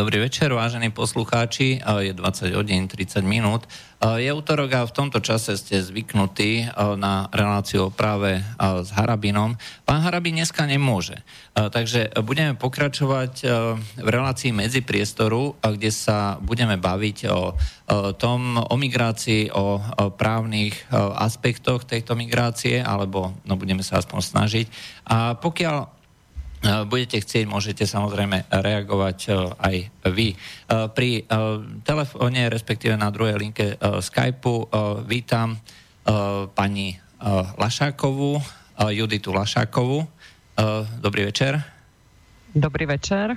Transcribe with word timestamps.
Dobrý 0.00 0.16
večer, 0.16 0.48
vážení 0.48 0.88
poslucháči. 0.88 1.76
Je 1.76 2.16
20 2.16 2.56
hodín 2.56 2.88
30 2.88 3.20
minút. 3.20 3.68
Je 4.00 4.32
útorok 4.32 4.72
a 4.72 4.88
v 4.88 4.96
tomto 4.96 5.20
čase 5.20 5.60
ste 5.60 5.84
zvyknutí 5.84 6.72
na 6.96 7.28
reláciu 7.28 7.92
o 7.92 7.92
práve 7.92 8.40
s 8.56 8.88
Harabinom. 8.96 9.60
Pán 9.84 10.00
Harabin 10.00 10.40
dneska 10.40 10.64
nemôže. 10.64 11.20
Takže 11.52 12.16
budeme 12.24 12.56
pokračovať 12.56 13.44
v 14.00 14.08
relácii 14.08 14.56
medzi 14.56 14.80
priestoru, 14.80 15.60
kde 15.60 15.92
sa 15.92 16.40
budeme 16.40 16.80
baviť 16.80 17.28
o 17.28 17.52
tom, 18.16 18.56
o 18.56 18.74
migrácii, 18.80 19.52
o 19.52 19.84
právnych 20.16 20.80
aspektoch 21.20 21.84
tejto 21.84 22.16
migrácie, 22.16 22.80
alebo 22.80 23.36
no, 23.44 23.60
budeme 23.60 23.84
sa 23.84 24.00
aspoň 24.00 24.20
snažiť. 24.24 24.66
A 25.12 25.36
pokiaľ 25.36 25.99
budete 26.60 27.20
chcieť, 27.24 27.48
môžete 27.48 27.88
samozrejme 27.88 28.52
reagovať 28.52 29.18
e, 29.26 29.30
aj 29.56 29.76
vy. 30.12 30.28
E, 30.32 30.36
pri 30.92 31.24
telefóne, 31.82 32.52
respektíve 32.52 32.94
na 32.96 33.08
druhej 33.08 33.40
linke 33.40 33.80
Skypeu 33.80 34.68
vítam 35.08 35.56
pani 36.56 36.96
Lašákovú, 37.60 38.40
Juditu 38.90 39.30
Lašákovú. 39.36 40.08
Dobrý 40.98 41.28
večer. 41.28 41.60
Dobrý 42.50 42.88
večer. 42.88 43.36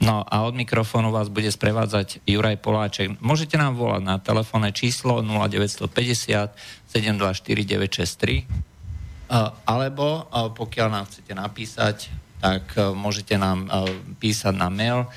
No 0.00 0.24
a 0.24 0.48
od 0.48 0.56
mikrofónu 0.56 1.12
vás 1.12 1.28
bude 1.28 1.52
sprevádzať 1.52 2.24
Juraj 2.24 2.56
Poláček. 2.64 3.20
Môžete 3.20 3.60
nám 3.60 3.76
volať 3.76 4.02
na 4.02 4.16
telefónne 4.16 4.72
číslo 4.72 5.20
0950 5.20 6.56
724 6.88 7.44
963 7.44 8.70
alebo 9.68 10.26
pokiaľ 10.32 10.88
nám 10.90 11.04
chcete 11.06 11.32
napísať 11.36 12.10
tak 12.40 12.72
e, 12.74 12.80
môžete 12.96 13.36
nám 13.36 13.68
e, 13.68 13.84
písať 14.16 14.56
na 14.56 14.72
mail 14.72 15.04
e, 15.04 15.08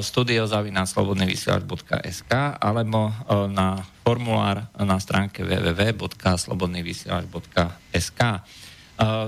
studiozavinaclobodnyvysielač.sk 0.00 2.32
alebo 2.58 3.12
na 3.52 3.84
formulár 4.02 4.66
na 4.80 4.98
stránke 4.98 5.44
www.slobodnyvysielač.sk 5.44 8.20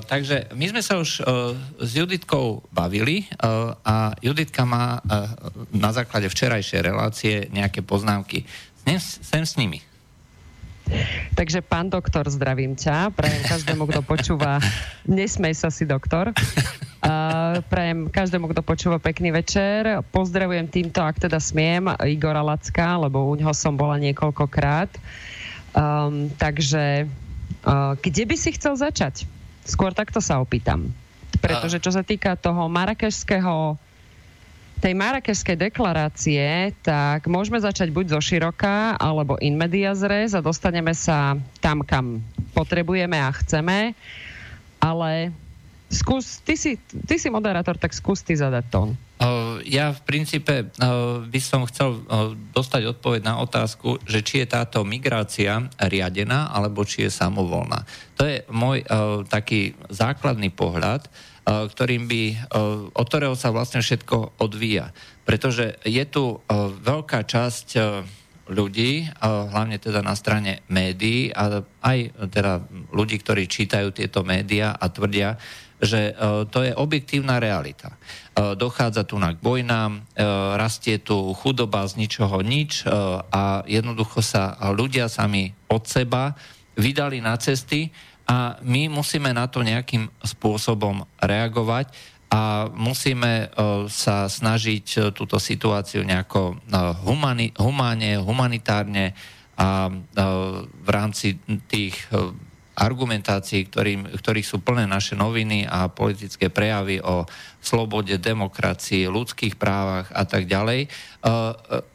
takže 0.06 0.54
my 0.54 0.70
sme 0.70 0.86
sa 0.86 1.02
už 1.02 1.26
s 1.82 1.90
Juditkou 1.96 2.62
bavili 2.70 3.26
a 3.82 4.14
Juditka 4.22 4.62
má 4.62 5.02
na 5.74 5.90
základe 5.90 6.30
včerajšej 6.30 6.80
relácie 6.84 7.50
nejaké 7.50 7.82
poznámky. 7.82 8.46
Sem 9.00 9.42
s 9.42 9.58
nimi. 9.58 9.82
Takže 11.34 11.64
pán 11.64 11.88
doktor, 11.88 12.28
zdravím 12.28 12.76
ťa. 12.76 13.10
Prajem 13.16 13.42
každému, 13.42 13.88
kto 13.90 14.00
počúva. 14.04 14.60
Nesmej 15.08 15.56
sa 15.56 15.72
si, 15.72 15.88
doktor. 15.88 16.30
Uh, 17.04 17.60
prajem 17.68 18.08
každému, 18.08 18.48
kto 18.52 18.60
počúva 18.64 19.00
pekný 19.00 19.32
večer. 19.32 20.00
Pozdravujem 20.12 20.68
týmto, 20.68 21.04
ak 21.04 21.20
teda 21.20 21.40
smiem, 21.40 21.88
Igora 22.04 22.44
Lacka, 22.44 22.96
lebo 23.00 23.28
u 23.28 23.34
neho 23.36 23.52
som 23.52 23.76
bola 23.76 23.96
niekoľkokrát. 24.00 24.92
Um, 25.74 26.30
takže 26.36 27.08
uh, 27.66 27.98
kde 27.98 28.22
by 28.24 28.36
si 28.38 28.54
chcel 28.54 28.78
začať? 28.78 29.26
Skôr 29.64 29.92
takto 29.96 30.20
sa 30.20 30.38
opýtam. 30.40 30.92
Pretože 31.40 31.82
čo 31.82 31.90
sa 31.90 32.06
týka 32.06 32.36
toho 32.38 32.68
marakešského 32.70 33.76
tej 34.80 34.94
marakešskej 34.96 35.70
deklarácie, 35.70 36.74
tak 36.82 37.26
môžeme 37.30 37.60
začať 37.60 37.92
buď 37.94 38.16
zo 38.16 38.20
široka, 38.20 38.98
alebo 38.98 39.38
in 39.38 39.54
medias 39.58 40.02
res 40.06 40.34
a 40.34 40.44
dostaneme 40.44 40.92
sa 40.92 41.38
tam, 41.62 41.82
kam 41.86 42.24
potrebujeme 42.52 43.16
a 43.18 43.30
chceme. 43.32 43.94
Ale 44.82 45.32
Skús, 45.94 46.42
ty 46.42 46.58
si, 46.58 46.74
ty 47.06 47.22
si 47.22 47.30
moderátor, 47.30 47.78
tak 47.78 47.94
skús 47.94 48.26
ty 48.26 48.34
zadať 48.34 48.66
tón. 48.66 48.98
Ja 49.62 49.94
v 49.94 50.00
princípe 50.02 50.74
by 51.30 51.40
som 51.40 51.62
chcel 51.70 52.02
dostať 52.50 52.98
odpoveď 52.98 53.22
na 53.22 53.38
otázku, 53.38 54.02
že 54.02 54.26
či 54.26 54.42
je 54.42 54.50
táto 54.50 54.82
migrácia 54.82 55.70
riadená, 55.78 56.50
alebo 56.50 56.82
či 56.82 57.06
je 57.06 57.14
samovolná. 57.14 57.86
To 58.18 58.26
je 58.26 58.42
môj 58.50 58.82
taký 59.30 59.78
základný 59.86 60.50
pohľad, 60.50 61.06
ktorým 61.44 62.08
by, 62.08 62.22
od 62.96 63.06
ktorého 63.06 63.36
sa 63.36 63.52
vlastne 63.52 63.84
všetko 63.84 64.40
odvíja. 64.40 64.96
Pretože 65.28 65.76
je 65.84 66.04
tu 66.08 66.40
veľká 66.80 67.28
časť 67.28 67.68
ľudí, 68.48 69.08
hlavne 69.24 69.80
teda 69.80 70.04
na 70.04 70.12
strane 70.16 70.64
médií 70.68 71.32
a 71.32 71.64
aj 71.84 71.98
teda 72.28 72.64
ľudí, 72.92 73.20
ktorí 73.20 73.48
čítajú 73.48 73.92
tieto 73.92 74.20
médiá 74.24 74.76
a 74.76 74.88
tvrdia, 74.92 75.40
že 75.84 76.10
e, 76.10 76.12
to 76.48 76.64
je 76.64 76.72
objektívna 76.72 77.36
realita. 77.38 77.94
E, 77.94 78.56
dochádza 78.56 79.04
tu 79.04 79.20
na 79.20 79.36
k 79.36 79.42
vojnám, 79.42 80.00
e, 80.00 80.22
rastie 80.56 81.02
tu 81.02 81.34
chudoba 81.36 81.84
z 81.84 82.00
ničoho 82.00 82.40
nič 82.40 82.86
a 83.30 83.62
jednoducho 83.68 84.24
sa 84.24 84.56
ľudia 84.72 85.12
sami 85.12 85.52
od 85.68 85.84
seba 85.84 86.32
vydali 86.74 87.22
na 87.22 87.38
cesty 87.38 87.90
a 88.24 88.56
my 88.64 88.88
musíme 88.88 89.30
na 89.36 89.44
to 89.48 89.60
nejakým 89.60 90.08
spôsobom 90.24 91.04
reagovať 91.20 91.92
a 92.32 92.66
musíme 92.72 93.52
sa 93.92 94.26
snažiť 94.26 95.12
túto 95.12 95.36
situáciu 95.36 96.02
nejako 96.02 96.58
humani, 97.04 97.52
humáne, 97.60 98.18
humanitárne 98.18 99.14
a 99.54 99.86
v 100.58 100.88
rámci 100.88 101.38
tých 101.70 102.10
argumentácií, 102.74 103.70
ktorým, 103.70 104.18
ktorých 104.18 104.50
sú 104.50 104.58
plné 104.58 104.82
naše 104.90 105.14
noviny 105.14 105.62
a 105.62 105.86
politické 105.86 106.50
prejavy 106.50 106.98
o 106.98 107.22
slobode, 107.62 108.18
demokracii, 108.18 109.06
ľudských 109.06 109.54
právach 109.54 110.10
a 110.10 110.26
tak 110.26 110.50
ďalej, 110.50 110.90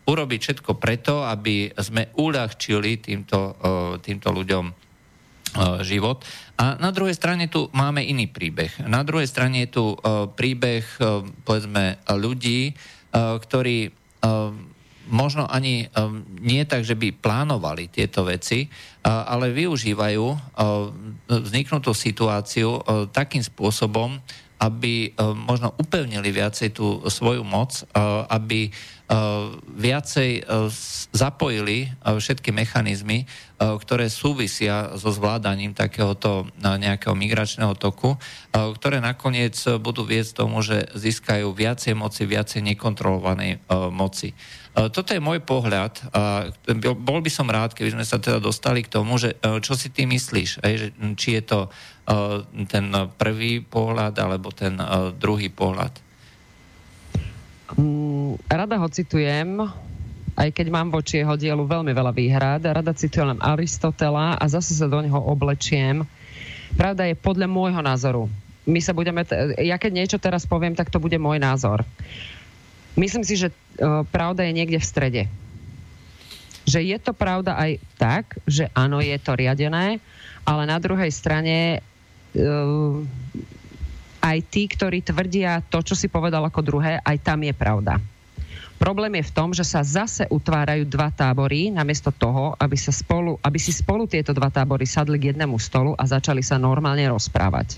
urobiť 0.07 0.39
všetko 0.39 0.71
preto, 0.79 1.27
aby 1.27 1.75
sme 1.75 2.15
uľahčili 2.15 2.95
týmto, 3.03 3.59
týmto 3.99 4.31
ľuďom 4.31 4.88
život. 5.81 6.21
A 6.59 6.77
na 6.77 6.91
druhej 6.93 7.15
strane 7.17 7.49
tu 7.49 7.71
máme 7.73 8.03
iný 8.03 8.29
príbeh. 8.29 8.85
Na 8.85 9.01
druhej 9.01 9.25
strane 9.25 9.65
je 9.65 9.79
tu 9.79 9.85
uh, 9.95 10.29
príbeh, 10.29 10.83
uh, 10.99 11.23
povedzme, 11.47 12.01
ľudí, 12.09 12.73
ktorí 13.13 13.89
možno 15.09 15.49
ani 15.49 15.89
nie 16.45 16.61
tak, 16.69 16.85
že 16.85 16.93
by 16.93 17.17
plánovali 17.17 17.89
tieto 17.89 18.21
veci, 18.21 18.69
ale 19.01 19.49
využívajú 19.49 20.25
vzniknutú 21.25 21.89
situáciu 21.97 22.85
takým 23.09 23.41
spôsobom, 23.41 24.21
aby 24.61 25.09
možno 25.33 25.73
upevnili 25.81 26.29
viacej 26.29 26.69
tú 26.69 27.01
svoju 27.09 27.41
moc, 27.41 27.81
aby 28.29 28.69
viacej 29.73 30.45
zapojili 31.09 31.89
všetky 32.05 32.53
mechanizmy, 32.53 33.25
ktoré 33.57 34.05
súvisia 34.05 34.93
so 34.93 35.09
zvládaním 35.09 35.73
takéhoto 35.73 36.45
nejakého 36.61 37.17
migračného 37.17 37.73
toku, 37.73 38.21
ktoré 38.53 39.01
nakoniec 39.01 39.57
budú 39.81 40.05
viesť 40.05 40.45
tomu, 40.45 40.61
že 40.61 40.85
získajú 40.93 41.49
viacej 41.57 41.97
moci, 41.97 42.29
viacej 42.29 42.61
nekontrolovanej 42.69 43.65
moci. 43.89 44.37
Toto 44.77 45.09
je 45.11 45.19
môj 45.19 45.41
pohľad 45.41 46.05
bol 46.93 47.19
by 47.25 47.31
som 47.33 47.49
rád, 47.49 47.73
keby 47.73 47.97
sme 47.97 48.05
sa 48.05 48.21
teda 48.21 48.37
dostali 48.37 48.85
k 48.85 48.93
tomu, 48.93 49.17
že 49.17 49.35
čo 49.65 49.73
si 49.73 49.89
ty 49.89 50.05
myslíš, 50.05 50.61
či 51.17 51.29
je 51.33 51.43
to 51.43 51.59
ten 52.69 52.85
prvý 53.17 53.65
pohľad 53.65 54.13
alebo 54.21 54.53
ten 54.53 54.77
druhý 55.17 55.49
pohľad. 55.49 55.93
Mm, 57.77 58.18
rada 58.51 58.75
ho 58.77 58.87
citujem, 58.91 59.63
aj 60.39 60.49
keď 60.55 60.67
mám 60.71 60.87
voči 60.87 61.19
jeho 61.19 61.35
dielu 61.35 61.63
veľmi 61.63 61.91
veľa 61.91 62.13
výhrad. 62.15 62.61
Rada 62.63 62.95
citujem 62.95 63.39
Aristotela 63.43 64.39
a 64.39 64.45
zase 64.47 64.75
sa 64.75 64.87
do 64.87 64.99
neho 65.03 65.19
oblečiem. 65.19 66.07
Pravda 66.77 67.09
je 67.09 67.15
podľa 67.17 67.47
môjho 67.49 67.81
názoru. 67.81 68.31
My 68.69 68.79
sa 68.79 68.93
budeme, 68.93 69.25
ja 69.59 69.75
keď 69.81 69.91
niečo 69.91 70.17
teraz 70.21 70.45
poviem, 70.45 70.77
tak 70.77 70.93
to 70.93 71.01
bude 71.01 71.17
môj 71.17 71.41
názor. 71.41 71.81
Myslím 72.93 73.25
si, 73.25 73.35
že 73.39 73.49
uh, 73.49 74.05
pravda 74.07 74.45
je 74.45 74.53
niekde 74.53 74.77
v 74.77 74.85
strede. 74.85 75.23
Že 76.69 76.79
je 76.93 76.97
to 77.01 77.11
pravda 77.17 77.57
aj 77.57 77.71
tak, 77.97 78.37
že 78.45 78.69
áno, 78.77 79.01
je 79.01 79.17
to 79.17 79.33
riadené, 79.33 79.97
ale 80.45 80.63
na 80.69 80.77
druhej 80.77 81.09
strane 81.09 81.81
uh, 82.37 83.01
aj 84.19 84.37
tí, 84.51 84.67
ktorí 84.69 85.01
tvrdia 85.01 85.63
to, 85.67 85.81
čo 85.81 85.95
si 85.97 86.11
povedal 86.11 86.43
ako 86.45 86.61
druhé, 86.61 86.99
aj 87.01 87.17
tam 87.23 87.41
je 87.41 87.53
pravda. 87.55 87.97
Problém 88.79 89.19
je 89.19 89.27
v 89.27 89.35
tom, 89.35 89.51
že 89.51 89.67
sa 89.67 89.83
zase 89.83 90.23
utvárajú 90.31 90.87
dva 90.87 91.11
tábory, 91.11 91.67
namiesto 91.67 92.15
toho, 92.15 92.55
aby, 92.55 92.79
sa 92.79 92.95
spolu, 92.95 93.35
aby 93.43 93.59
si 93.59 93.75
spolu 93.75 94.07
tieto 94.07 94.31
dva 94.31 94.47
tábory 94.47 94.87
sadli 94.87 95.19
k 95.19 95.35
jednému 95.35 95.59
stolu 95.59 95.93
a 95.99 96.07
začali 96.07 96.39
sa 96.39 96.55
normálne 96.55 97.03
rozprávať. 97.11 97.75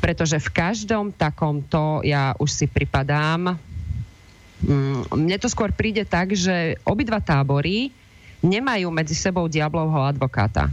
Pretože 0.00 0.40
v 0.40 0.48
každom 0.50 1.12
takomto, 1.12 2.00
ja 2.00 2.32
už 2.40 2.48
si 2.48 2.66
pripadám, 2.66 3.60
Mm, 4.64 5.04
mne 5.12 5.36
to 5.36 5.52
skôr 5.52 5.68
príde 5.76 6.06
tak, 6.08 6.32
že 6.32 6.80
obidva 6.88 7.20
tábory 7.20 7.92
nemajú 8.40 8.88
medzi 8.88 9.12
sebou 9.12 9.44
diablovho 9.44 10.00
advokáta. 10.00 10.72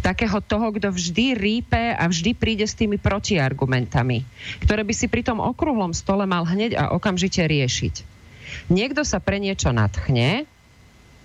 Takého 0.00 0.38
toho, 0.40 0.70
kto 0.74 0.94
vždy 0.94 1.34
rípe 1.34 1.94
a 1.94 2.04
vždy 2.06 2.32
príde 2.34 2.64
s 2.64 2.78
tými 2.78 2.96
protiargumentami, 2.96 4.22
ktoré 4.62 4.82
by 4.86 4.94
si 4.94 5.06
pri 5.10 5.26
tom 5.26 5.42
okrúhlom 5.42 5.92
stole 5.92 6.24
mal 6.24 6.46
hneď 6.46 6.78
a 6.78 6.84
okamžite 6.94 7.42
riešiť. 7.44 7.94
Niekto 8.70 9.02
sa 9.02 9.18
pre 9.18 9.42
niečo 9.42 9.74
natchne, 9.74 10.46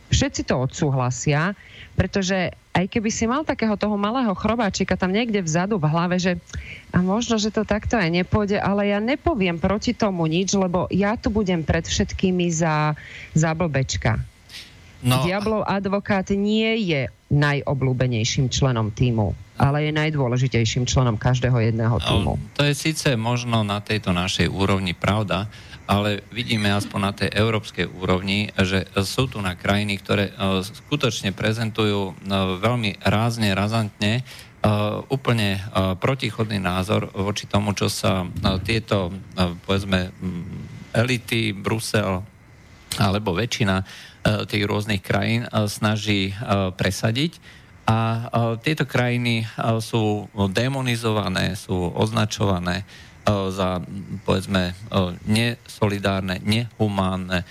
všetci 0.09 0.41
to 0.49 0.57
odsúhlasia, 0.57 1.53
pretože 1.93 2.55
aj 2.73 2.85
keby 2.87 3.09
si 3.11 3.27
mal 3.27 3.43
takého 3.43 3.75
toho 3.75 3.99
malého 3.99 4.31
chrobáčika 4.31 4.95
tam 4.95 5.11
niekde 5.11 5.43
vzadu 5.43 5.75
v 5.77 5.89
hlave, 5.89 6.15
že 6.15 6.39
a 6.95 7.03
možno, 7.03 7.35
že 7.35 7.51
to 7.51 7.67
takto 7.67 7.99
aj 7.99 8.07
nepôjde, 8.07 8.55
ale 8.55 8.89
ja 8.89 9.03
nepoviem 9.03 9.59
proti 9.59 9.91
tomu 9.91 10.25
nič, 10.25 10.55
lebo 10.55 10.87
ja 10.89 11.19
tu 11.19 11.27
budem 11.27 11.61
pred 11.61 11.83
všetkými 11.83 12.47
za, 12.49 12.95
za 13.35 13.51
blbečka. 13.51 14.23
No. 14.99 15.23
Diablov 15.23 15.63
advokát 15.63 16.27
nie 16.35 16.75
je 16.83 17.07
najobľúbenejším 17.31 18.51
členom 18.51 18.91
týmu, 18.91 19.31
ale 19.55 19.87
je 19.87 19.91
najdôležitejším 19.95 20.83
členom 20.83 21.15
každého 21.15 21.55
jedného 21.61 21.95
týmu. 22.03 22.35
To 22.59 22.67
je 22.67 22.75
síce 22.75 23.15
možno 23.15 23.63
na 23.63 23.79
tejto 23.79 24.11
našej 24.11 24.51
úrovni 24.51 24.91
pravda, 24.91 25.47
ale 25.87 26.25
vidíme 26.35 26.67
aspoň 26.73 26.99
na 26.99 27.13
tej 27.15 27.29
európskej 27.31 27.87
úrovni, 27.95 28.51
že 28.59 28.85
sú 29.07 29.31
tu 29.31 29.39
na 29.39 29.55
krajiny, 29.55 29.97
ktoré 29.97 30.29
e, 30.29 30.61
skutočne 30.61 31.31
prezentujú 31.31 32.11
e, 32.11 32.13
veľmi 32.59 32.99
rázne, 33.05 33.55
razantne 33.55 34.25
Uh, 34.59 35.07
úplne 35.07 35.55
uh, 35.55 35.95
protichodný 35.95 36.59
názor 36.59 37.07
voči 37.15 37.47
tomu, 37.47 37.71
čo 37.71 37.87
sa 37.87 38.27
uh, 38.27 38.59
tieto, 38.59 39.07
povedzme, 39.63 40.11
elity, 40.91 41.55
Brusel 41.55 42.19
alebo 42.99 43.31
väčšina 43.31 43.79
tých 44.23 44.63
rôznych 44.67 45.01
krajín 45.01 45.47
uh, 45.47 45.65
snaží 45.65 46.35
uh, 46.35 46.71
presadiť. 46.75 47.59
A 47.89 48.29
tieto 48.61 48.85
krajiny 48.85 49.49
sú 49.81 50.29
demonizované, 50.53 51.57
sú 51.57 51.89
označované 51.89 52.85
za, 53.25 53.81
povedzme, 54.29 54.77
nesolidárne, 55.25 56.37
nehumánne. 56.37 57.49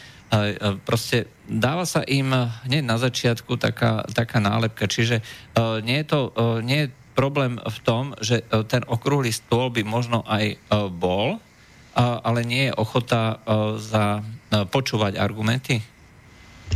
Proste 0.87 1.27
dáva 1.43 1.83
sa 1.91 2.07
im 2.07 2.31
hneď 2.71 2.87
na 2.87 3.03
začiatku 3.03 3.59
taká, 3.59 4.07
taká 4.15 4.39
nálepka. 4.39 4.87
Čiže 4.87 5.27
nie 5.83 5.99
je, 5.99 6.07
to, 6.07 6.31
nie 6.63 6.87
je 6.87 6.95
problém 7.19 7.59
v 7.59 7.79
tom, 7.83 8.15
že 8.23 8.47
ten 8.71 8.87
okrúhly 8.87 9.35
stôl 9.35 9.75
by 9.75 9.83
možno 9.83 10.23
aj 10.23 10.55
bol, 10.95 11.43
ale 11.99 12.47
nie 12.47 12.71
je 12.71 12.79
ochota 12.79 13.43
za 13.75 14.23
počúvať 14.71 15.19
argumenty? 15.19 15.83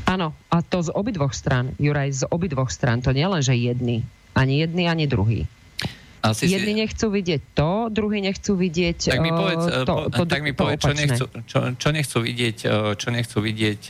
Áno, 0.09 0.37
a 0.53 0.61
to 0.61 0.83
z 0.83 0.91
obidvoch 0.93 1.33
stran, 1.33 1.73
Juraj, 1.81 2.11
z 2.13 2.23
obidvoch 2.29 2.69
stran. 2.69 3.01
To 3.05 3.15
nie 3.17 3.25
len, 3.25 3.41
že 3.41 3.57
jedný. 3.57 4.05
Ani 4.33 4.61
jedný, 4.65 4.89
ani 4.89 5.05
druhý. 5.09 5.45
Asi 6.23 6.47
Jedni 6.47 6.79
si... 6.79 6.81
nechcú 6.87 7.11
vidieť 7.11 7.43
to, 7.51 7.91
druhí 7.91 8.23
nechcú 8.23 8.55
vidieť 8.55 9.11
tak 9.11 9.19
mi 9.19 9.35
povedz, 9.35 9.83
to, 9.83 10.07
to, 10.07 10.23
to, 10.23 10.25
tak 10.31 10.47
mi 10.47 10.55
povedz 10.55 10.79
čo, 10.79 10.95
nechcú, 10.95 11.25
čo, 11.51 11.59
čo 11.75 11.89
nechcú 11.91 12.19
vidieť, 12.23 12.59
čo 12.95 13.09
nechcú 13.11 13.39
vidieť 13.43 13.81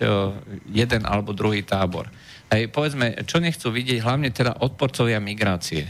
jeden 0.72 1.02
alebo 1.04 1.37
druhý 1.37 1.60
tábor. 1.60 2.08
Aj 2.49 2.60
povedzme, 2.72 3.28
čo 3.28 3.37
nechcú 3.37 3.69
vidieť 3.69 4.00
hlavne 4.00 4.32
teda 4.32 4.64
odporcovia 4.64 5.20
migrácie. 5.20 5.84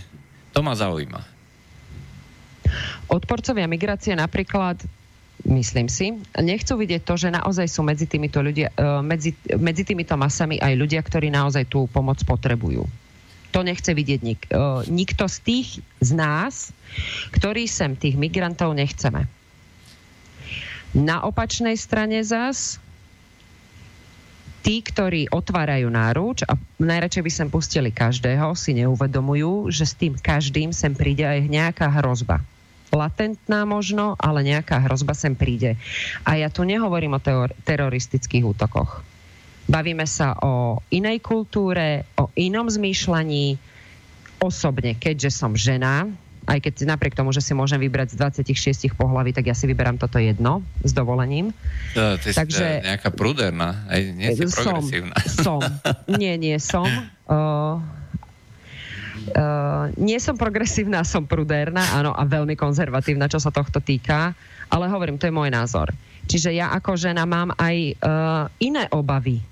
To 0.50 0.66
ma 0.66 0.74
zaujíma. 0.74 1.22
Odporcovia 3.06 3.70
migrácie 3.70 4.18
napríklad 4.18 4.82
myslím 5.46 5.90
si. 5.90 6.18
Nechcú 6.38 6.78
vidieť 6.78 7.02
to, 7.02 7.14
že 7.18 7.34
naozaj 7.34 7.66
sú 7.66 7.82
medzi 7.82 8.06
týmito, 8.06 8.38
ľudia, 8.42 8.70
medzi, 9.02 9.34
medzi 9.58 9.82
týmito 9.82 10.14
masami 10.14 10.58
aj 10.62 10.72
ľudia, 10.78 11.00
ktorí 11.02 11.30
naozaj 11.30 11.66
tú 11.66 11.86
pomoc 11.90 12.20
potrebujú 12.22 12.84
to 13.52 13.60
nechce 13.60 13.92
vidieť 13.92 14.20
nik, 14.24 14.40
uh, 14.48 14.80
nikto 14.88 15.28
z 15.28 15.36
tých 15.44 15.68
z 16.00 16.10
nás, 16.16 16.72
ktorí 17.36 17.68
sem 17.68 17.92
tých 18.00 18.16
migrantov 18.16 18.72
nechceme. 18.72 19.28
Na 20.96 21.20
opačnej 21.28 21.76
strane 21.76 22.24
zas 22.24 22.80
tí, 24.64 24.80
ktorí 24.80 25.28
otvárajú 25.28 25.88
náruč 25.92 26.48
a 26.48 26.56
najradšej 26.80 27.22
by 27.22 27.30
sem 27.32 27.48
pustili 27.52 27.90
každého, 27.92 28.56
si 28.56 28.72
neuvedomujú, 28.78 29.68
že 29.68 29.84
s 29.84 29.94
tým 29.96 30.16
každým 30.16 30.72
sem 30.72 30.96
príde 30.96 31.26
aj 31.26 31.44
nejaká 31.48 31.92
hrozba. 32.00 32.40
Latentná 32.92 33.64
možno, 33.64 34.20
ale 34.20 34.44
nejaká 34.44 34.84
hrozba 34.84 35.16
sem 35.16 35.32
príde. 35.32 35.80
A 36.28 36.36
ja 36.36 36.52
tu 36.52 36.68
nehovorím 36.68 37.16
o 37.16 37.24
teor- 37.24 37.56
teroristických 37.64 38.44
útokoch. 38.44 39.00
Bavíme 39.64 40.04
sa 40.04 40.36
o 40.44 40.84
inej 40.92 41.24
kultúre, 41.24 42.04
o 42.20 42.28
inom 42.36 42.68
zmýšľaní. 42.68 43.56
Osobne, 44.42 44.98
keďže 44.98 45.30
som 45.32 45.54
žena, 45.54 46.10
aj 46.50 46.58
keď 46.58 46.74
napriek 46.90 47.14
tomu, 47.14 47.30
že 47.30 47.38
si 47.38 47.54
môžem 47.54 47.78
vybrať 47.78 48.18
z 48.18 48.44
26 48.44 48.98
pohlaví, 48.98 49.30
tak 49.30 49.46
ja 49.46 49.54
si 49.54 49.70
vyberám 49.70 49.96
toto 50.02 50.18
jedno 50.18 50.66
s 50.82 50.90
dovolením. 50.90 51.54
To, 51.94 52.18
ty 52.18 52.34
Takže, 52.34 52.82
si 52.82 52.86
nejaká 52.90 53.14
prúderná, 53.14 53.86
aj 53.86 54.00
nie 54.10 54.28
si 54.34 54.50
som, 54.50 54.82
progresívna. 54.82 55.14
Som, 55.22 55.60
nie, 56.18 56.34
nie 56.42 56.58
som. 56.58 56.86
Uh, 57.30 57.78
Uh, 59.30 59.94
nie 59.94 60.18
som 60.18 60.34
progresívna, 60.34 61.06
som 61.12 61.24
prudérna, 61.24 61.82
áno, 61.94 62.10
a 62.10 62.22
veľmi 62.26 62.58
konzervatívna, 62.58 63.30
čo 63.30 63.38
sa 63.38 63.54
tohto 63.54 63.78
týka, 63.78 64.34
ale 64.72 64.90
hovorím, 64.90 65.20
to 65.20 65.28
je 65.30 65.34
môj 65.34 65.52
názor. 65.52 65.94
Čiže 66.26 66.54
ja 66.54 66.70
ako 66.74 66.98
žena 66.98 67.26
mám 67.26 67.54
aj 67.58 67.76
uh, 67.98 68.46
iné 68.62 68.86
obavy. 68.94 69.42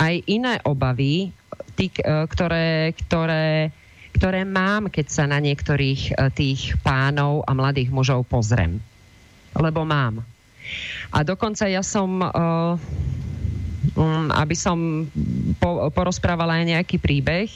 Aj 0.00 0.14
iné 0.24 0.56
obavy, 0.64 1.30
tí, 1.76 1.92
uh, 2.02 2.24
ktoré, 2.28 2.96
ktoré, 3.06 3.72
ktoré 4.16 4.40
mám, 4.44 4.88
keď 4.88 5.06
sa 5.08 5.24
na 5.28 5.38
niektorých 5.40 6.16
uh, 6.16 6.32
tých 6.32 6.76
pánov 6.80 7.44
a 7.44 7.52
mladých 7.52 7.92
mužov 7.92 8.24
pozriem. 8.28 8.80
Lebo 9.52 9.84
mám. 9.84 10.24
A 11.12 11.24
dokonca 11.24 11.68
ja 11.68 11.84
som... 11.84 12.20
Uh, 12.20 12.76
aby 14.32 14.56
som 14.56 15.04
po, 15.60 15.92
porozprávala 15.92 16.64
aj 16.64 16.64
nejaký 16.78 16.96
príbeh. 16.96 17.48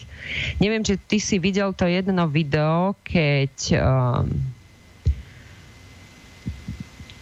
Neviem, 0.61 0.85
či 0.85 1.01
ty 1.01 1.17
si 1.17 1.41
videl 1.41 1.73
to 1.73 1.89
jedno 1.89 2.29
video, 2.29 2.93
keď 3.01 3.55
um, 3.81 4.29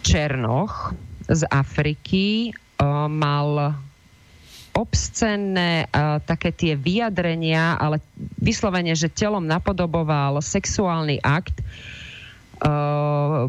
Černoch 0.03 0.91
z 1.31 1.41
Afriky 1.47 2.51
uh, 2.51 3.07
mal 3.07 3.79
obscenné 4.75 5.87
uh, 5.87 6.19
také 6.19 6.51
tie 6.51 6.75
vyjadrenia, 6.75 7.79
ale 7.79 8.03
vyslovene, 8.35 8.91
že 8.91 9.07
telom 9.07 9.47
napodoboval 9.47 10.43
sexuálny 10.43 11.23
akt. 11.23 11.63
Uh, 12.59 13.47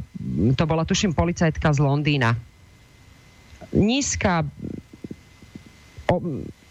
to 0.55 0.63
bola, 0.63 0.87
tuším, 0.87 1.11
policajtka 1.11 1.75
z 1.75 1.83
Londýna. 1.83 2.39
Nízka 3.75 4.47
o, 6.11 6.15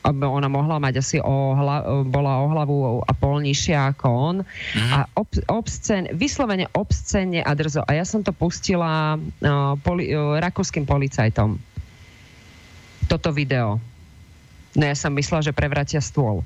ona 0.05 0.49
mohla 0.49 0.77
mať 0.77 1.01
asi 1.01 1.17
o 1.17 1.57
hla, 1.57 2.05
bola 2.05 2.45
o 2.45 2.45
hlavu 2.53 2.77
a 3.01 3.11
pol 3.17 3.41
nižšia 3.41 3.95
ako 3.95 4.05
on. 4.07 4.37
Mm. 4.77 4.91
A 4.93 4.97
ob, 5.17 5.29
obscen, 5.49 6.13
vyslovene 6.13 6.69
obscenne 6.77 7.41
a 7.41 7.51
drzo. 7.57 7.81
A 7.89 7.97
ja 7.97 8.05
som 8.05 8.21
to 8.21 8.29
pustila 8.29 9.17
uh, 9.17 9.73
poli, 9.81 10.13
uh, 10.13 10.37
rakúskym 10.37 10.85
policajtom. 10.85 11.57
Toto 13.09 13.29
video. 13.33 13.81
No 14.77 14.83
ja 14.85 14.93
som 14.93 15.13
myslela, 15.15 15.41
že 15.41 15.55
prevratia 15.55 16.01
stôl. 16.03 16.45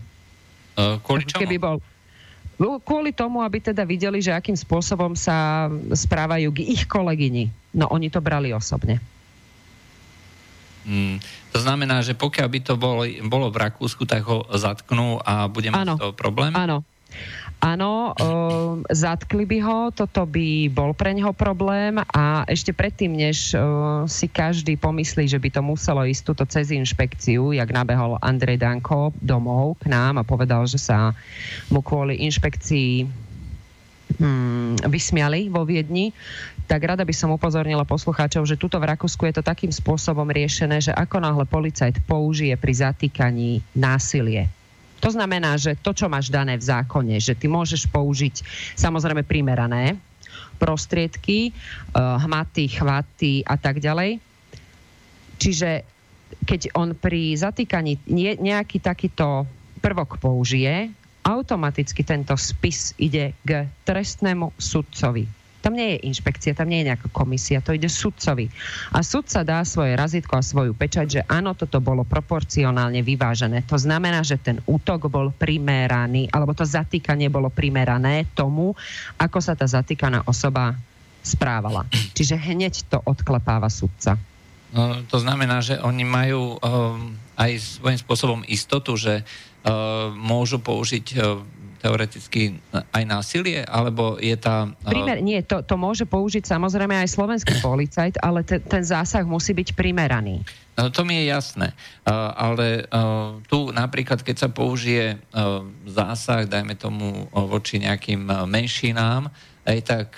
Uh, 0.80 0.96
kvôli 1.04 1.28
čomu? 1.28 1.44
Keby 1.44 1.58
bol, 1.60 1.78
no, 2.56 2.80
kvôli 2.80 3.12
tomu, 3.12 3.44
aby 3.44 3.60
teda 3.60 3.84
videli, 3.84 4.24
že 4.24 4.32
akým 4.32 4.56
spôsobom 4.56 5.20
sa 5.20 5.68
správajú 5.92 6.56
k 6.56 6.64
ich 6.64 6.88
kolegyni. 6.88 7.52
No 7.76 7.92
oni 7.92 8.08
to 8.08 8.24
brali 8.24 8.56
osobne. 8.56 9.04
Mm, 10.90 11.22
to 11.54 11.58
znamená, 11.62 12.02
že 12.02 12.18
pokiaľ 12.18 12.48
by 12.50 12.60
to 12.66 12.74
bolo, 12.74 13.06
bolo 13.30 13.54
v 13.54 13.62
Rakúsku, 13.70 14.10
tak 14.10 14.26
ho 14.26 14.42
zatknú 14.50 15.22
a 15.22 15.46
bude 15.46 15.70
mať 15.70 16.02
to 16.02 16.08
problém? 16.18 16.50
Áno. 16.58 16.82
Áno, 17.60 18.16
uh, 18.16 18.80
zatkli 18.88 19.44
by 19.44 19.58
ho, 19.60 19.80
toto 19.92 20.24
by 20.24 20.72
bol 20.72 20.96
pre 20.96 21.12
neho 21.12 21.36
problém 21.36 22.00
a 22.00 22.48
ešte 22.48 22.72
predtým, 22.72 23.12
než 23.12 23.52
uh, 23.52 24.08
si 24.08 24.32
každý 24.32 24.80
pomyslí, 24.80 25.28
že 25.28 25.36
by 25.36 25.52
to 25.52 25.60
muselo 25.60 26.08
ísť 26.08 26.24
túto 26.24 26.48
cez 26.48 26.72
inšpekciu, 26.72 27.52
jak 27.52 27.68
nabehol 27.76 28.16
Andrej 28.24 28.64
Danko 28.64 29.12
domov 29.20 29.76
k 29.84 29.92
nám 29.92 30.24
a 30.24 30.24
povedal, 30.24 30.72
že 30.72 30.80
sa 30.80 31.12
mu 31.68 31.84
kvôli 31.84 32.24
inšpekcii 32.24 33.04
hmm, 34.16 34.88
vysmiali 34.88 35.52
vo 35.52 35.68
Viedni, 35.68 36.16
tak 36.70 36.86
rada 36.86 37.02
by 37.02 37.16
som 37.18 37.34
upozornila 37.34 37.82
poslucháčov, 37.82 38.46
že 38.46 38.54
tuto 38.54 38.78
v 38.78 38.94
Rakúsku 38.94 39.26
je 39.26 39.42
to 39.42 39.44
takým 39.44 39.74
spôsobom 39.74 40.30
riešené, 40.30 40.78
že 40.78 40.94
ako 40.94 41.18
náhle 41.18 41.50
policajt 41.50 42.06
použije 42.06 42.54
pri 42.62 42.74
zatýkaní 42.78 43.66
násilie, 43.74 44.46
to 45.00 45.10
znamená, 45.10 45.56
že 45.56 45.80
to, 45.80 45.96
čo 45.96 46.12
máš 46.12 46.28
dané 46.28 46.60
v 46.60 46.68
zákone, 46.68 47.18
že 47.24 47.34
ty 47.34 47.48
môžeš 47.48 47.88
použiť 47.88 48.44
samozrejme 48.76 49.24
primerané 49.24 49.96
prostriedky, 50.60 51.56
uh, 51.96 52.20
hmaty, 52.20 52.68
chvaty 52.68 53.34
a 53.48 53.56
tak 53.56 53.80
ďalej. 53.80 54.20
Čiže 55.40 55.88
keď 56.44 56.76
on 56.76 56.94
pri 57.00 57.32
zatýkaní 57.40 58.04
nejaký 58.44 58.84
takýto 58.84 59.48
prvok 59.80 60.20
použije, 60.20 60.92
automaticky 61.24 62.04
tento 62.04 62.36
spis 62.36 62.92
ide 63.00 63.32
k 63.48 63.72
trestnému 63.88 64.52
sudcovi 64.60 65.39
Tam 65.60 65.76
nie 65.76 65.96
je 65.96 66.08
inšpekcia, 66.08 66.56
tam 66.56 66.72
nie 66.72 66.82
je 66.82 66.96
nejaká 66.96 67.12
komisia, 67.12 67.60
to 67.60 67.76
ide 67.76 67.92
sudcovi. 67.92 68.48
A 68.96 69.04
sudca 69.04 69.44
dá 69.44 69.60
svoje 69.68 69.94
razítko 70.00 70.40
a 70.40 70.44
svoju 70.44 70.72
pečať, 70.72 71.08
že 71.08 71.22
áno, 71.28 71.52
toto 71.52 71.84
bolo 71.84 72.08
proporcionálne 72.08 73.04
vyvážené. 73.04 73.68
To 73.68 73.76
znamená, 73.76 74.24
že 74.24 74.40
ten 74.40 74.64
útok 74.64 75.12
bol 75.12 75.36
primeraný, 75.36 76.32
alebo 76.32 76.56
to 76.56 76.64
zatýkanie 76.64 77.28
bolo 77.28 77.52
primerané 77.52 78.24
tomu, 78.32 78.72
ako 79.20 79.40
sa 79.44 79.54
tá 79.54 79.68
zatýkaná 79.68 80.24
osoba 80.24 80.80
správala. 81.20 81.84
Čiže 82.16 82.40
hneď 82.40 82.88
to 82.88 82.98
odklepáva 83.04 83.68
sudca. 83.68 84.16
No, 84.70 85.02
to 85.10 85.18
znamená, 85.18 85.66
že 85.66 85.82
oni 85.82 86.06
majú 86.06 86.56
um, 86.56 87.18
aj 87.36 87.82
svojím 87.82 88.00
spôsobom 88.00 88.42
istotu, 88.46 88.94
že 88.96 89.26
uh, 89.26 90.14
môžu 90.14 90.62
použiť 90.62 91.06
uh, 91.18 91.42
teoreticky 91.80 92.60
aj 92.72 93.04
násilie, 93.08 93.64
alebo 93.64 94.20
je 94.20 94.36
tá... 94.36 94.68
Uh... 94.84 94.92
Primer, 94.92 95.24
nie, 95.24 95.40
to, 95.42 95.64
to 95.64 95.80
môže 95.80 96.04
použiť 96.04 96.44
samozrejme 96.44 97.00
aj 97.00 97.10
slovenský 97.10 97.56
policajt, 97.66 98.20
ale 98.20 98.44
te, 98.44 98.60
ten 98.60 98.84
zásah 98.84 99.24
musí 99.24 99.56
byť 99.56 99.74
primeraný. 99.74 100.44
No, 100.80 100.88
to 100.92 101.04
mi 101.04 101.20
je 101.20 101.32
jasné, 101.32 101.76
uh, 102.08 102.32
ale 102.36 102.88
uh, 102.88 103.36
tu 103.48 103.72
napríklad, 103.72 104.24
keď 104.24 104.48
sa 104.48 104.50
použije 104.52 105.20
zásah, 105.88 106.48
dajme 106.48 106.76
tomu 106.80 107.28
voči 107.32 107.80
nejakým 107.84 108.48
menšinám, 108.48 109.28
aj 109.70 109.80
tak 109.86 110.10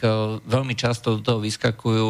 veľmi 0.48 0.78
často 0.80 1.20
do 1.20 1.22
toho 1.22 1.40
vyskakujú 1.44 2.10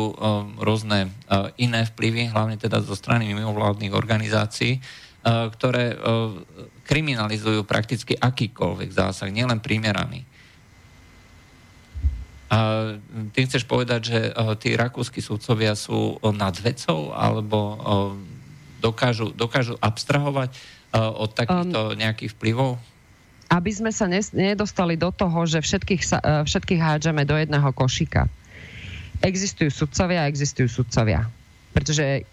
rôzne 0.61 1.09
iné 1.57 1.81
vplyvy, 1.89 2.29
hlavne 2.29 2.59
teda 2.59 2.85
zo 2.85 2.93
strany 2.93 3.33
mimovládnych 3.33 3.97
organizácií, 3.97 4.77
ktoré 5.25 5.97
kriminalizujú 6.85 7.63
prakticky 7.63 8.17
akýkoľvek 8.17 8.89
zásah, 8.91 9.29
nielen 9.29 9.61
primeraný. 9.63 10.25
A 12.51 12.59
ty 13.31 13.47
chceš 13.47 13.63
povedať, 13.63 14.01
že 14.11 14.19
uh, 14.27 14.53
tí 14.59 14.75
rakúsky 14.75 15.23
sudcovia 15.23 15.71
sú 15.71 16.19
nad 16.35 16.51
vecou 16.59 17.15
alebo 17.15 17.57
uh, 17.57 17.77
dokážu, 18.83 19.31
dokážu 19.31 19.79
abstrahovať 19.79 20.81
od 20.91 21.31
takýchto 21.31 21.95
nejakých 21.95 22.35
vplyvov? 22.35 22.75
aby 23.51 23.71
sme 23.75 23.91
sa 23.91 24.07
nedostali 24.07 24.95
do 24.95 25.11
toho, 25.11 25.43
že 25.43 25.59
všetkých, 25.59 26.23
všetkých 26.47 26.79
hádžeme 26.79 27.27
do 27.27 27.35
jedného 27.35 27.67
košíka. 27.75 28.31
Existujú 29.19 29.67
sudcovia 29.67 30.23
a 30.23 30.31
existujú 30.31 30.71
sudcovia. 30.71 31.27
Pretože 31.75 32.23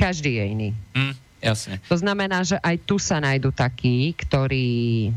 každý 0.00 0.40
je 0.40 0.44
iný. 0.48 0.70
Mm, 0.96 1.14
jasne. 1.42 1.82
To 1.90 1.96
znamená, 1.98 2.46
že 2.46 2.56
aj 2.62 2.76
tu 2.86 2.96
sa 3.02 3.18
nájdú 3.18 3.50
takí, 3.50 4.14
ktorí 4.14 5.10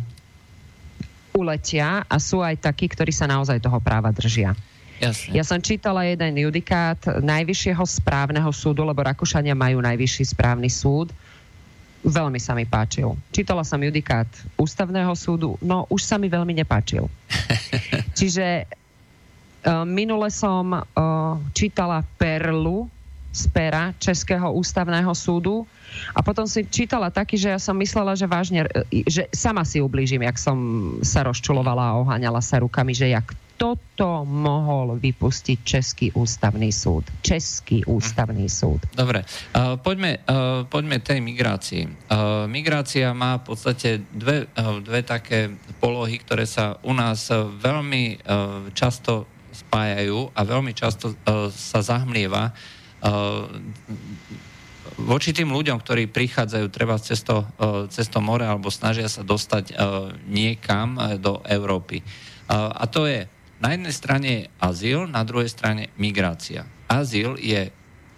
uletia 1.36 2.01
a 2.10 2.15
sú 2.17 2.41
aj 2.41 2.65
takí, 2.65 2.89
ktorí 2.89 3.13
sa 3.13 3.29
naozaj 3.29 3.62
toho 3.62 3.77
práva 3.77 4.10
držia. 4.10 4.58
Jasne. 4.98 5.36
Ja 5.36 5.44
som 5.44 5.60
čítala 5.60 6.08
jeden 6.08 6.39
judikát 6.39 6.98
Najvyššieho 7.20 7.84
správneho 7.84 8.48
súdu, 8.55 8.88
lebo 8.88 9.03
Rakúšania 9.03 9.51
majú 9.51 9.84
Najvyšší 9.84 10.24
správny 10.32 10.72
súd, 10.72 11.12
Veľmi 12.05 12.38
sa 12.38 12.53
mi 12.53 12.70
páčil. 12.70 13.17
Čítala 13.34 13.65
som 13.65 13.82
judikát 13.82 14.29
ústavného 14.62 15.10
súdu, 15.17 15.58
no 15.58 15.89
už 15.89 16.05
sa 16.05 16.22
mi 16.22 16.29
veľmi 16.29 16.53
nepáčil. 16.62 17.10
Čiže 18.17 18.70
uh, 18.70 19.82
minule 19.89 20.29
som 20.29 20.70
uh, 20.70 20.86
čítala 21.58 22.05
Perlu 22.22 22.86
z 23.36 23.51
pera 23.51 23.92
Českého 24.00 24.56
ústavného 24.56 25.12
súdu 25.12 25.68
a 26.15 26.24
potom 26.24 26.48
si 26.48 26.63
čítala 26.63 27.12
taký, 27.12 27.36
že 27.36 27.51
ja 27.51 27.60
som 27.60 27.75
myslela, 27.75 28.15
že 28.15 28.32
vážne, 28.32 28.63
e, 28.72 29.04
že 29.04 29.27
sama 29.36 29.68
si 29.68 29.84
ublížim, 29.84 30.24
jak 30.24 30.39
som 30.39 30.58
sa 31.04 31.27
rozčulovala 31.27 31.84
a 31.84 31.98
oháňala 32.00 32.39
sa 32.39 32.63
rukami, 32.63 32.96
že 32.96 33.12
jak 33.12 33.36
toto 33.56 34.27
mohol 34.27 35.00
vypustiť 35.00 35.58
Český 35.63 36.08
ústavný 36.12 36.75
súd. 36.75 37.08
Český 37.24 37.88
ústavný 37.88 38.51
súd. 38.51 38.84
Dobre, 38.92 39.24
uh, 39.24 39.80
poďme, 39.80 40.20
uh, 40.27 40.68
poďme 40.68 41.00
tej 41.00 41.24
migrácii. 41.24 41.88
Uh, 41.88 42.51
migrácia 42.51 43.15
má 43.15 43.39
v 43.39 43.56
podstate 43.56 44.04
dve, 44.12 44.51
uh, 44.60 44.84
dve 44.84 45.08
také 45.08 45.56
polohy, 45.80 46.20
ktoré 46.20 46.44
sa 46.44 46.75
u 46.84 46.92
nás 46.92 47.32
veľmi 47.32 48.27
uh, 48.27 48.68
často 48.75 49.24
spájajú 49.56 50.36
a 50.36 50.42
veľmi 50.44 50.75
často 50.75 51.15
uh, 51.15 51.48
sa 51.48 51.80
zahmlieva 51.80 52.51
voči 54.95 55.29
tým 55.35 55.51
ľuďom, 55.51 55.77
ktorí 55.81 56.09
prichádzajú 56.09 56.67
treba 56.74 56.97
cez 56.97 57.21
to, 57.21 57.45
cez 57.93 58.09
to 58.09 58.24
more 58.24 58.41
alebo 58.41 58.74
snažia 58.74 59.05
sa 59.12 59.21
dostať 59.21 59.77
niekam 60.25 60.97
do 61.21 61.43
Európy. 61.45 62.01
A 62.50 62.85
to 62.89 63.05
je 63.05 63.29
na 63.55 63.71
jednej 63.71 63.95
strane 63.95 64.27
je 64.27 64.47
azyl, 64.59 65.07
na 65.07 65.24
druhej 65.24 65.47
strane 65.47 65.89
migrácia. 65.95 66.67
Azyl 66.91 67.39
je 67.39 67.71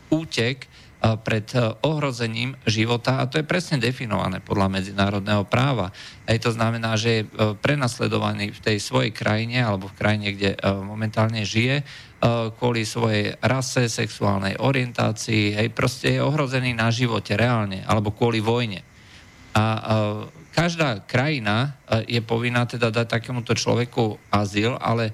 útek 0.10 0.66
pred 0.98 1.46
ohrozením 1.86 2.58
života 2.66 3.22
a 3.22 3.30
to 3.30 3.38
je 3.38 3.46
presne 3.46 3.78
definované 3.78 4.42
podľa 4.42 4.82
medzinárodného 4.82 5.46
práva. 5.46 5.94
Aj 6.26 6.38
to 6.42 6.50
znamená, 6.50 6.98
že 6.98 7.22
je 7.22 7.28
prenasledovaný 7.62 8.50
v 8.50 8.64
tej 8.66 8.82
svojej 8.82 9.14
krajine 9.14 9.62
alebo 9.62 9.94
v 9.94 9.98
krajine, 9.98 10.34
kde 10.34 10.58
momentálne 10.82 11.46
žije 11.46 11.86
kvôli 12.58 12.82
svojej 12.82 13.38
rase, 13.46 13.86
sexuálnej 13.86 14.58
orientácii, 14.58 15.54
hej, 15.54 15.70
proste 15.70 16.18
je 16.18 16.26
ohrozený 16.26 16.74
na 16.74 16.90
živote 16.90 17.38
reálne 17.38 17.86
alebo 17.86 18.10
kvôli 18.10 18.42
vojne. 18.42 18.82
A 19.54 19.66
každá 20.58 21.06
krajina 21.06 21.78
e, 21.86 22.18
je 22.18 22.22
povinná 22.26 22.66
teda 22.66 22.90
dať 22.90 23.06
takémuto 23.06 23.54
človeku 23.54 24.18
azyl, 24.34 24.74
ale 24.82 25.14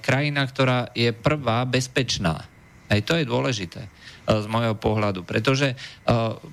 krajina, 0.00 0.48
ktorá 0.48 0.88
je 0.96 1.12
prvá 1.12 1.68
bezpečná. 1.68 2.48
Aj 2.88 3.00
to 3.04 3.20
je 3.20 3.28
dôležité 3.28 3.84
e, 3.84 3.90
z 4.24 4.46
môjho 4.48 4.72
pohľadu, 4.80 5.28
pretože 5.28 5.76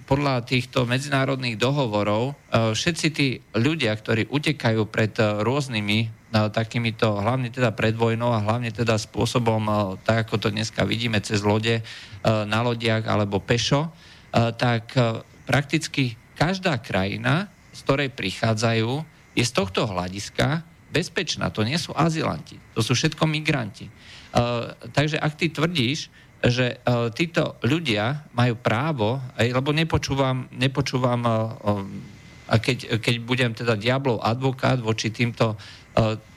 podľa 0.04 0.44
týchto 0.44 0.84
medzinárodných 0.84 1.56
dohovorov 1.56 2.36
všetci 2.52 3.08
tí 3.16 3.40
ľudia, 3.56 3.96
ktorí 3.96 4.28
utekajú 4.28 4.84
pred 4.92 5.16
rôznymi 5.20 6.19
takýmito, 6.30 7.18
hlavne 7.18 7.50
teda 7.50 7.74
pred 7.74 7.98
vojnou 7.98 8.30
a 8.30 8.44
hlavne 8.44 8.70
teda 8.70 8.98
spôsobom, 9.02 9.66
tak 10.06 10.30
ako 10.30 10.38
to 10.38 10.48
dneska 10.54 10.86
vidíme 10.86 11.18
cez 11.26 11.42
lode, 11.42 11.82
na 12.26 12.60
lodiach 12.62 13.08
alebo 13.10 13.42
pešo, 13.42 13.90
tak 14.34 14.94
prakticky 15.50 16.14
každá 16.38 16.78
krajina 16.78 17.50
z 17.80 17.80
ktorej 17.88 18.10
prichádzajú, 18.12 18.92
je 19.38 19.44
z 19.46 19.52
tohto 19.56 19.88
hľadiska 19.88 20.68
bezpečná. 20.92 21.48
To 21.54 21.64
nie 21.64 21.80
sú 21.80 21.96
azylanti, 21.96 22.60
to 22.76 22.84
sú 22.84 22.92
všetko 22.92 23.24
migranti. 23.24 23.88
Takže 24.92 25.16
ak 25.16 25.34
ty 25.40 25.48
tvrdíš, 25.48 26.12
že 26.44 26.80
títo 27.16 27.56
ľudia 27.64 28.28
majú 28.36 28.60
právo, 28.60 29.24
lebo 29.40 29.72
nepočúvam, 29.72 30.52
nepočúvam 30.52 31.22
a 32.50 32.56
keď, 32.58 32.98
keď 33.00 33.16
budem 33.22 33.52
teda 33.54 33.78
diablov 33.78 34.26
advokát 34.26 34.82
voči 34.82 35.14
týmto 35.14 35.54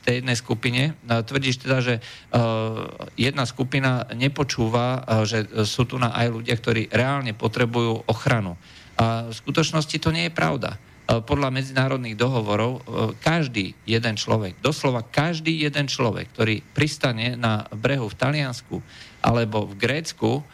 tej 0.02 0.14
jednej 0.18 0.34
skupine, 0.34 0.82
uh, 0.92 1.22
tvrdíš 1.22 1.62
teda, 1.62 1.78
že 1.78 1.94
uh, 2.02 2.86
jedna 3.14 3.46
skupina 3.46 4.08
nepočúva, 4.12 5.06
že 5.22 5.46
sú 5.62 5.86
tu 5.86 5.96
na 6.02 6.10
aj 6.10 6.26
ľudia, 6.34 6.54
ktorí 6.58 6.90
reálne 6.90 7.32
potrebujú 7.32 8.10
ochranu. 8.10 8.58
A 8.98 9.30
v 9.30 9.34
skutočnosti 9.34 9.96
to 10.02 10.12
nie 10.12 10.28
je 10.28 10.34
pravda. 10.34 10.76
Podľa 11.02 11.50
medzinárodných 11.50 12.14
dohovorov 12.14 12.84
každý 13.20 13.74
jeden 13.88 14.14
človek, 14.14 14.60
doslova 14.62 15.02
každý 15.02 15.64
jeden 15.64 15.90
človek, 15.90 16.30
ktorý 16.30 16.62
pristane 16.72 17.34
na 17.34 17.66
brehu 17.74 18.06
v 18.06 18.16
Taliansku 18.16 18.78
alebo 19.18 19.66
v 19.66 19.74
Grécku, 19.76 20.46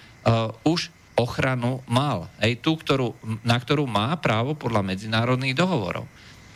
už 0.65 0.89
ochranu 1.19 1.85
mal. 1.91 2.31
Aj 2.41 2.53
tú, 2.63 2.79
ktorú, 2.79 3.13
na 3.45 3.59
ktorú 3.61 3.85
má 3.91 4.15
právo 4.17 4.55
podľa 4.55 4.87
medzinárodných 4.87 5.59
dohovorov. 5.59 6.09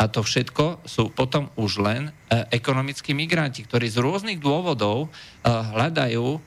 A 0.02 0.10
to 0.10 0.26
všetko 0.26 0.82
sú 0.82 1.14
potom 1.14 1.46
už 1.54 1.78
len 1.78 2.10
ekonomickí 2.50 3.14
migranti, 3.14 3.62
ktorí 3.62 3.86
z 3.86 4.02
rôznych 4.02 4.42
dôvodov 4.42 5.14
hľadajú 5.46 6.42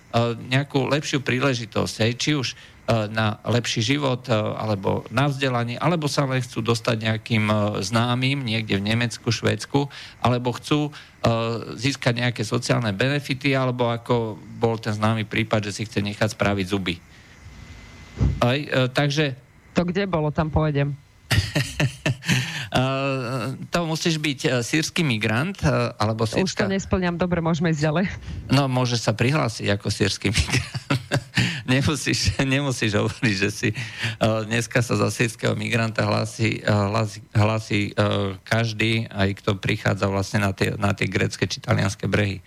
nejakú 0.51 0.91
lepšiu 0.91 1.23
príležitosť. 1.23 1.95
Či 2.19 2.31
už 2.35 2.47
E, 2.85 3.09
na 3.09 3.41
lepší 3.49 3.81
život 3.81 4.29
e, 4.29 4.37
alebo 4.37 5.01
na 5.09 5.25
vzdelanie, 5.25 5.73
alebo 5.73 6.05
sa 6.05 6.29
len 6.29 6.37
chcú 6.37 6.61
dostať 6.61 7.01
nejakým 7.01 7.49
e, 7.49 7.55
známym 7.81 8.45
niekde 8.45 8.77
v 8.77 8.85
Nemecku, 8.93 9.33
Švédsku, 9.33 9.89
alebo 10.21 10.53
chcú 10.53 10.93
získať 11.73 12.21
nejaké 12.21 12.45
sociálne 12.45 12.93
benefity, 12.93 13.57
alebo 13.57 13.89
ako 13.89 14.37
bol 14.37 14.77
ten 14.77 14.93
známy 14.93 15.25
prípad, 15.25 15.65
že 15.65 15.81
si 15.81 15.81
chce 15.89 16.05
nechať 16.05 16.37
spraviť 16.37 16.65
zuby. 16.69 17.01
Aj, 18.45 18.61
takže... 18.93 19.33
To 19.73 19.89
kde 19.89 20.05
bolo, 20.05 20.29
tam 20.29 20.53
povedem. 20.53 20.93
to 23.71 23.79
musíš 23.87 24.19
byť 24.19 24.59
sírsky 24.59 25.01
migrant, 25.07 25.55
alebo 25.95 26.27
sírska... 26.27 26.67
Už 26.67 26.67
to 26.67 26.73
nesplňam, 26.75 27.15
dobre, 27.15 27.39
môžeme 27.39 27.71
ísť 27.71 27.81
ďalej. 27.81 28.05
No, 28.51 28.67
môže 28.67 28.99
sa 28.99 29.15
prihlásiť 29.15 29.79
ako 29.79 29.87
sírsky 29.87 30.35
migrant 30.35 30.75
nemusíš, 31.65 32.37
nemusíš 32.45 32.93
hovoriť, 32.95 33.35
že 33.35 33.49
si 33.49 33.69
dneska 34.21 34.85
sa 34.85 34.95
za 34.95 35.09
sírskeho 35.09 35.57
migranta 35.57 36.05
hlási, 36.05 36.61
hlási, 36.61 37.19
hlási 37.33 37.79
každý, 38.45 39.09
aj 39.09 39.41
kto 39.41 39.57
prichádza 39.57 40.05
vlastne 40.07 40.45
na 40.45 40.51
tie, 40.53 40.77
na 40.77 40.93
tie 40.93 41.09
grecké 41.09 41.49
či 41.49 41.59
talianské 41.59 42.05
brehy. 42.05 42.39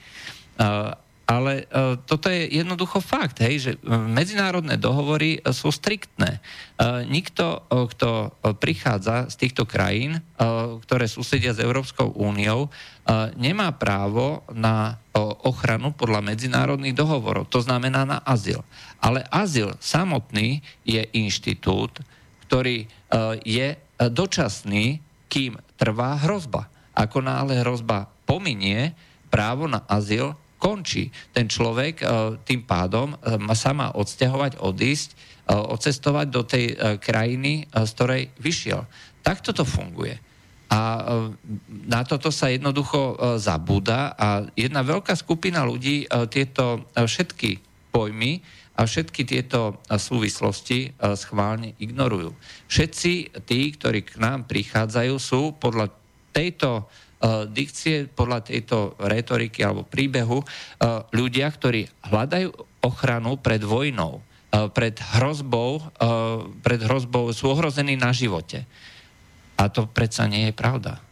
Uh, 1.28 1.38
ale 1.38 1.68
uh, 1.70 1.94
toto 2.02 2.32
je 2.32 2.48
jednoducho 2.50 3.04
fakt, 3.04 3.38
hej, 3.44 3.60
že 3.60 3.70
medzinárodné 3.86 4.74
dohovory 4.74 5.38
sú 5.52 5.68
striktné. 5.70 6.40
Uh, 6.74 7.04
nikto, 7.06 7.62
uh, 7.68 7.86
kto 7.86 8.32
prichádza 8.58 9.28
z 9.28 9.46
týchto 9.46 9.68
krajín, 9.68 10.18
uh, 10.18 10.80
ktoré 10.82 11.04
susedia 11.06 11.52
s 11.52 11.60
Európskou 11.60 12.16
úniou, 12.16 12.66
uh, 12.66 13.30
nemá 13.36 13.70
právo 13.76 14.40
na 14.50 14.96
uh, 14.96 15.30
ochranu 15.44 15.94
podľa 15.94 16.24
medzinárodných 16.26 16.96
dohovorov. 16.96 17.46
To 17.52 17.60
znamená 17.60 18.02
na 18.02 18.18
azyl. 18.24 18.64
Ale 18.98 19.22
azyl 19.28 19.76
samotný 19.78 20.64
je 20.82 21.06
inštitút, 21.12 22.02
ktorý 22.48 22.88
uh, 22.88 23.36
je 23.44 23.76
dočasný, 24.00 25.04
kým 25.28 25.60
trvá 25.76 26.18
hrozba. 26.24 26.72
Ako 26.96 27.20
náhle 27.20 27.60
hrozba 27.60 28.08
pominie, 28.24 28.96
právo 29.28 29.68
na 29.68 29.84
azyl 29.86 30.34
končí. 30.58 31.08
Ten 31.32 31.46
človek 31.46 32.02
e, 32.02 32.04
tým 32.42 32.66
pádom 32.66 33.14
e, 33.14 33.16
sa 33.54 33.70
má 33.72 33.94
odsťahovať, 33.94 34.58
odísť, 34.58 35.08
e, 35.14 35.16
odcestovať 35.54 36.26
do 36.28 36.42
tej 36.44 36.64
krajiny, 37.00 37.70
z 37.70 37.90
ktorej 37.94 38.22
vyšiel. 38.42 38.84
Takto 39.22 39.54
to 39.54 39.64
funguje. 39.64 40.18
A 40.68 41.00
na 41.88 42.04
toto 42.04 42.28
sa 42.28 42.52
jednoducho 42.52 43.16
zabúda 43.40 44.12
a 44.12 44.44
jedna 44.52 44.84
veľká 44.84 45.16
skupina 45.16 45.64
ľudí 45.64 46.04
tieto 46.28 46.84
všetky 46.92 47.56
pojmy 47.88 48.44
a 48.76 48.84
všetky 48.84 49.24
tieto 49.24 49.80
súvislosti 49.88 50.92
schválne 51.16 51.72
ignorujú. 51.80 52.36
Všetci 52.68 53.40
tí, 53.48 53.60
ktorí 53.80 54.12
k 54.12 54.20
nám 54.20 54.44
prichádzajú, 54.44 55.14
sú 55.16 55.56
podľa 55.56 55.88
tejto 56.36 56.84
dikcie, 57.50 58.06
podľa 58.06 58.46
tejto 58.46 58.94
retoriky 59.02 59.66
alebo 59.66 59.82
príbehu, 59.82 60.38
eh, 60.42 61.02
ľudia, 61.10 61.50
ktorí 61.50 61.90
hľadajú 62.06 62.48
ochranu 62.86 63.34
pred 63.38 63.58
vojnou, 63.62 64.22
eh, 64.54 64.70
pred 64.70 64.94
hrozbou, 65.18 65.82
pred 66.62 66.80
hrozbou, 66.80 67.34
sú 67.34 67.50
ohrození 67.50 67.98
na 67.98 68.14
živote. 68.14 68.64
A 69.58 69.66
to 69.66 69.90
predsa 69.90 70.30
nie 70.30 70.48
je 70.48 70.54
pravda. 70.54 71.02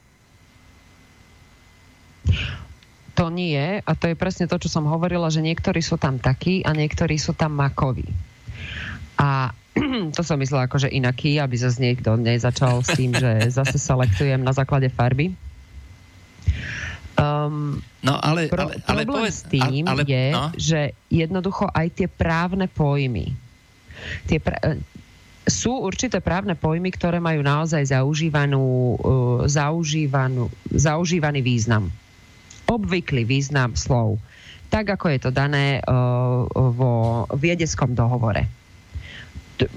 To 3.16 3.32
nie, 3.32 3.80
a 3.80 3.92
to 3.96 4.12
je 4.12 4.16
presne 4.18 4.44
to, 4.44 4.60
čo 4.60 4.68
som 4.68 4.84
hovorila, 4.84 5.32
že 5.32 5.40
niektorí 5.40 5.80
sú 5.80 5.96
tam 5.96 6.20
takí 6.20 6.60
a 6.60 6.76
niektorí 6.76 7.16
sú 7.16 7.32
tam 7.32 7.56
makoví. 7.56 8.04
A 9.16 9.56
to 10.16 10.20
som 10.20 10.36
myslela 10.36 10.68
akože 10.68 10.92
inaký, 10.92 11.40
aby 11.40 11.56
zase 11.56 11.80
niekto 11.80 12.16
nezačal 12.16 12.84
s 12.84 12.92
tým, 12.92 13.16
že 13.16 13.48
zase 13.48 13.80
selektujem 13.80 14.40
na 14.44 14.52
základe 14.52 14.92
farby. 14.92 15.32
Um, 17.16 17.80
no 18.04 18.20
ale, 18.20 18.52
pro, 18.52 18.68
ale, 18.68 18.76
ale 18.84 19.02
problém 19.08 19.24
povedz, 19.24 19.36
s 19.40 19.42
tým 19.48 19.84
ale, 19.88 20.04
je, 20.04 20.26
no? 20.36 20.52
že 20.52 20.80
jednoducho 21.08 21.64
aj 21.72 21.86
tie 21.96 22.08
právne 22.12 22.68
pojmy, 22.68 23.32
tie 24.28 24.36
pra, 24.36 24.60
e, 24.60 24.76
sú 25.48 25.80
určité 25.80 26.20
právne 26.20 26.52
pojmy, 26.52 26.92
ktoré 26.92 27.22
majú 27.22 27.40
naozaj 27.40 27.94
zaužívanú, 27.94 28.98
uh, 28.98 29.46
zaužívanú, 29.46 30.50
zaužívaný 30.74 31.40
význam. 31.40 31.88
Obvyklý 32.66 33.22
význam 33.22 33.78
slov. 33.78 34.18
Tak, 34.68 34.98
ako 34.98 35.06
je 35.06 35.18
to 35.22 35.30
dané 35.30 35.78
uh, 35.86 36.42
vo 36.50 37.24
viedeckom 37.38 37.94
dohovore. 37.94 38.50
T- 39.54 39.70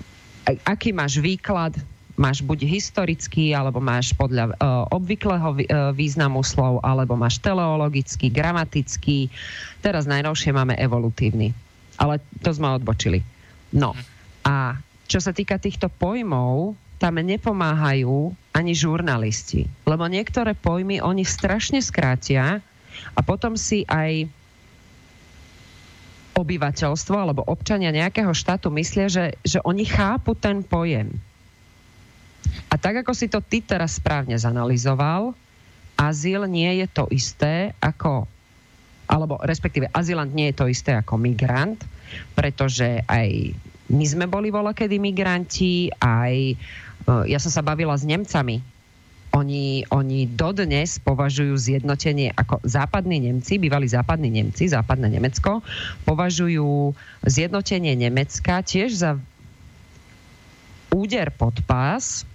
aký 0.65 0.89
máš 0.89 1.21
výklad, 1.21 1.77
máš 2.19 2.43
buď 2.43 2.67
historický, 2.67 3.55
alebo 3.55 3.79
máš 3.79 4.11
podľa 4.11 4.51
uh, 4.51 4.83
obvyklého 4.91 5.55
uh, 5.55 5.59
významu 5.95 6.43
slov, 6.43 6.83
alebo 6.83 7.15
máš 7.15 7.39
teleologický, 7.39 8.27
gramatický. 8.27 9.31
Teraz 9.79 10.03
najnovšie 10.03 10.51
máme 10.51 10.75
evolutívny. 10.75 11.55
Ale 11.95 12.19
to 12.43 12.51
sme 12.51 12.75
odbočili. 12.75 13.23
No 13.71 13.95
a 14.43 14.75
čo 15.07 15.23
sa 15.23 15.31
týka 15.31 15.55
týchto 15.55 15.87
pojmov, 15.87 16.75
tam 16.99 17.15
nepomáhajú 17.15 18.35
ani 18.51 18.75
žurnalisti. 18.75 19.65
Lebo 19.87 20.03
niektoré 20.11 20.51
pojmy 20.51 20.99
oni 20.99 21.23
strašne 21.23 21.79
skrátia 21.79 22.59
a 23.15 23.19
potom 23.23 23.55
si 23.55 23.87
aj 23.87 24.27
obyvateľstvo 26.35 27.15
alebo 27.15 27.47
občania 27.47 27.91
nejakého 27.91 28.31
štátu 28.31 28.71
myslia, 28.75 29.07
že, 29.07 29.25
že 29.43 29.59
oni 29.63 29.87
chápu 29.87 30.35
ten 30.35 30.63
pojem. 30.63 31.11
A 32.69 32.75
tak, 32.77 33.01
ako 33.01 33.11
si 33.17 33.27
to 33.27 33.41
ty 33.41 33.65
teraz 33.65 33.97
správne 33.97 34.37
zanalizoval, 34.37 35.33
azyl 35.99 36.47
nie 36.47 36.79
je 36.79 36.87
to 36.87 37.03
isté 37.11 37.75
ako, 37.81 38.29
alebo 39.09 39.41
respektíve 39.41 39.89
azylant 39.91 40.31
nie 40.31 40.53
je 40.53 40.55
to 40.55 40.65
isté 40.69 40.95
ako 40.95 41.17
migrant, 41.17 41.81
pretože 42.37 43.03
aj 43.09 43.57
my 43.89 44.05
sme 44.05 44.25
boli 44.29 44.53
kedy 44.53 45.01
migranti, 45.01 45.89
aj 45.97 46.33
e, 46.53 46.55
ja 47.25 47.41
som 47.41 47.49
sa 47.49 47.65
bavila 47.65 47.97
s 47.97 48.05
Nemcami. 48.05 48.61
Oni, 49.29 49.85
oni 49.93 50.25
dodnes 50.25 50.97
považujú 51.05 51.53
zjednotenie 51.53 52.33
ako 52.33 52.65
západní 52.65 53.29
Nemci, 53.29 53.61
bývali 53.61 53.85
západní 53.85 54.29
Nemci, 54.33 54.65
západné 54.69 55.05
Nemecko, 55.05 55.61
považujú 56.05 56.97
zjednotenie 57.29 57.93
Nemecka 57.93 58.65
tiež 58.65 58.97
za 58.97 59.21
úder 60.89 61.29
pod 61.29 61.61
pás, 61.69 62.25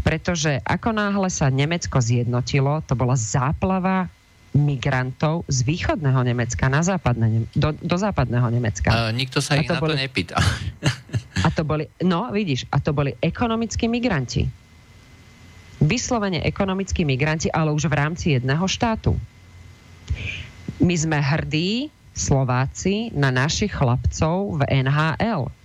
pretože 0.00 0.60
ako 0.64 0.96
náhle 0.96 1.28
sa 1.28 1.52
Nemecko 1.52 2.00
zjednotilo, 2.00 2.80
to 2.88 2.96
bola 2.96 3.14
záplava 3.14 4.08
migrantov 4.50 5.46
z 5.46 5.62
východného 5.62 6.26
Nemecka 6.26 6.66
na 6.66 6.82
západné, 6.82 7.46
do, 7.54 7.70
do 7.70 7.96
západného 7.96 8.50
Nemecka. 8.50 8.90
Uh, 8.90 9.14
nikto 9.14 9.38
sa 9.38 9.54
ich 9.62 9.70
to 9.70 9.78
na 9.78 9.82
boli, 9.82 9.94
to 9.94 10.02
nepýta. 10.02 10.36
a 11.46 11.48
to 11.54 11.62
boli, 11.62 11.86
no 12.02 12.34
vidíš, 12.34 12.66
a 12.74 12.82
to 12.82 12.90
boli 12.90 13.14
ekonomickí 13.22 13.86
migranti. 13.86 14.50
Vyslovene 15.80 16.42
ekonomickí 16.42 17.06
migranti, 17.06 17.48
ale 17.48 17.70
už 17.70 17.88
v 17.88 17.94
rámci 17.94 18.26
jedného 18.36 18.66
štátu. 18.66 19.14
My 20.82 20.94
sme 20.98 21.18
hrdí 21.22 21.88
Slováci 22.10 23.14
na 23.14 23.30
našich 23.30 23.70
chlapcov 23.70 24.60
v 24.60 24.60
NHL 24.82 25.59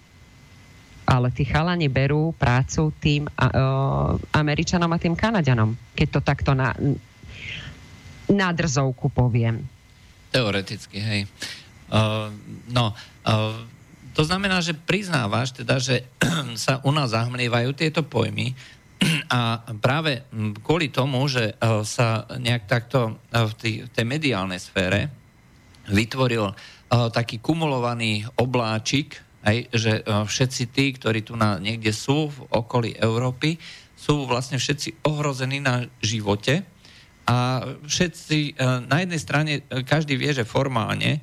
ale 1.05 1.29
tí 1.29 1.45
chalani 1.45 1.85
berú 1.87 2.33
prácu 2.33 2.89
tým 2.97 3.29
uh, 3.29 4.17
Američanom 4.33 4.89
a 4.89 4.97
tým 4.97 5.13
Kanadianom, 5.13 5.77
keď 5.93 6.07
to 6.17 6.19
takto 6.25 6.51
na, 6.57 6.73
na 8.29 8.49
drzovku 8.49 9.13
poviem. 9.13 9.61
Teoreticky, 10.33 10.97
hej. 10.99 11.21
Uh, 11.87 12.33
no, 12.73 12.91
uh, 13.29 13.55
to 14.17 14.25
znamená, 14.25 14.63
že 14.63 14.73
priznávaš 14.73 15.53
teda, 15.53 15.77
že 15.77 16.09
sa 16.65 16.81
u 16.81 16.91
nás 16.95 17.13
zahmlievajú 17.13 17.75
tieto 17.77 18.01
pojmy 18.01 18.55
a 19.35 19.61
práve 19.77 20.25
kvôli 20.65 20.89
tomu, 20.89 21.27
že 21.29 21.53
uh, 21.53 21.85
sa 21.85 22.25
nejak 22.33 22.65
takto 22.65 23.19
uh, 23.19 23.45
v, 23.45 23.53
tý, 23.59 23.71
v 23.85 23.89
tej 23.93 24.05
mediálnej 24.07 24.57
sfére 24.57 25.11
vytvoril 25.85 26.49
uh, 26.49 26.55
taký 27.13 27.37
kumulovaný 27.37 28.25
obláčik 28.41 29.24
Hej, 29.45 29.69
že 29.69 29.91
e, 30.01 30.25
všetci 30.25 30.63
tí, 30.73 30.85
ktorí 30.97 31.21
tu 31.21 31.37
na, 31.37 31.61
niekde 31.61 31.93
sú 31.93 32.33
v 32.33 32.37
okolí 32.49 32.97
Európy, 32.97 33.61
sú 33.93 34.25
vlastne 34.25 34.57
všetci 34.57 35.05
ohrození 35.05 35.61
na 35.61 35.85
živote 36.01 36.65
a 37.29 37.61
všetci, 37.85 38.57
e, 38.57 38.65
na 38.89 39.05
jednej 39.05 39.21
strane 39.21 39.51
e, 39.61 39.85
každý 39.85 40.17
vie, 40.17 40.33
že 40.33 40.49
formálne 40.49 41.21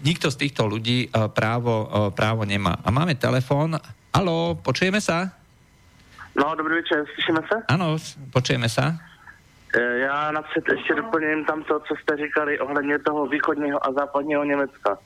nikto 0.00 0.32
z 0.32 0.48
týchto 0.48 0.64
ľudí 0.64 1.12
právo, 1.36 1.84
právo 2.16 2.48
nemá. 2.48 2.80
A 2.80 2.88
máme 2.88 3.12
telefón. 3.20 3.76
Halo, 4.08 4.56
počujeme 4.56 5.04
sa? 5.04 5.36
No, 6.32 6.56
dobrý 6.56 6.80
večer, 6.80 7.04
slyšíme 7.12 7.44
se? 7.44 7.56
Ano, 7.68 8.00
počujeme 8.32 8.72
sa. 8.72 9.11
Já 9.80 10.30
napřed 10.30 10.64
ještě 10.68 10.94
doplním 10.94 11.44
tam 11.44 11.62
to, 11.62 11.80
co 11.80 11.96
jste 11.96 12.16
říkali 12.16 12.58
ohledně 12.58 12.98
toho 12.98 13.26
východního 13.26 13.86
a 13.86 13.92
západního 13.92 14.44
Německa. 14.44 14.98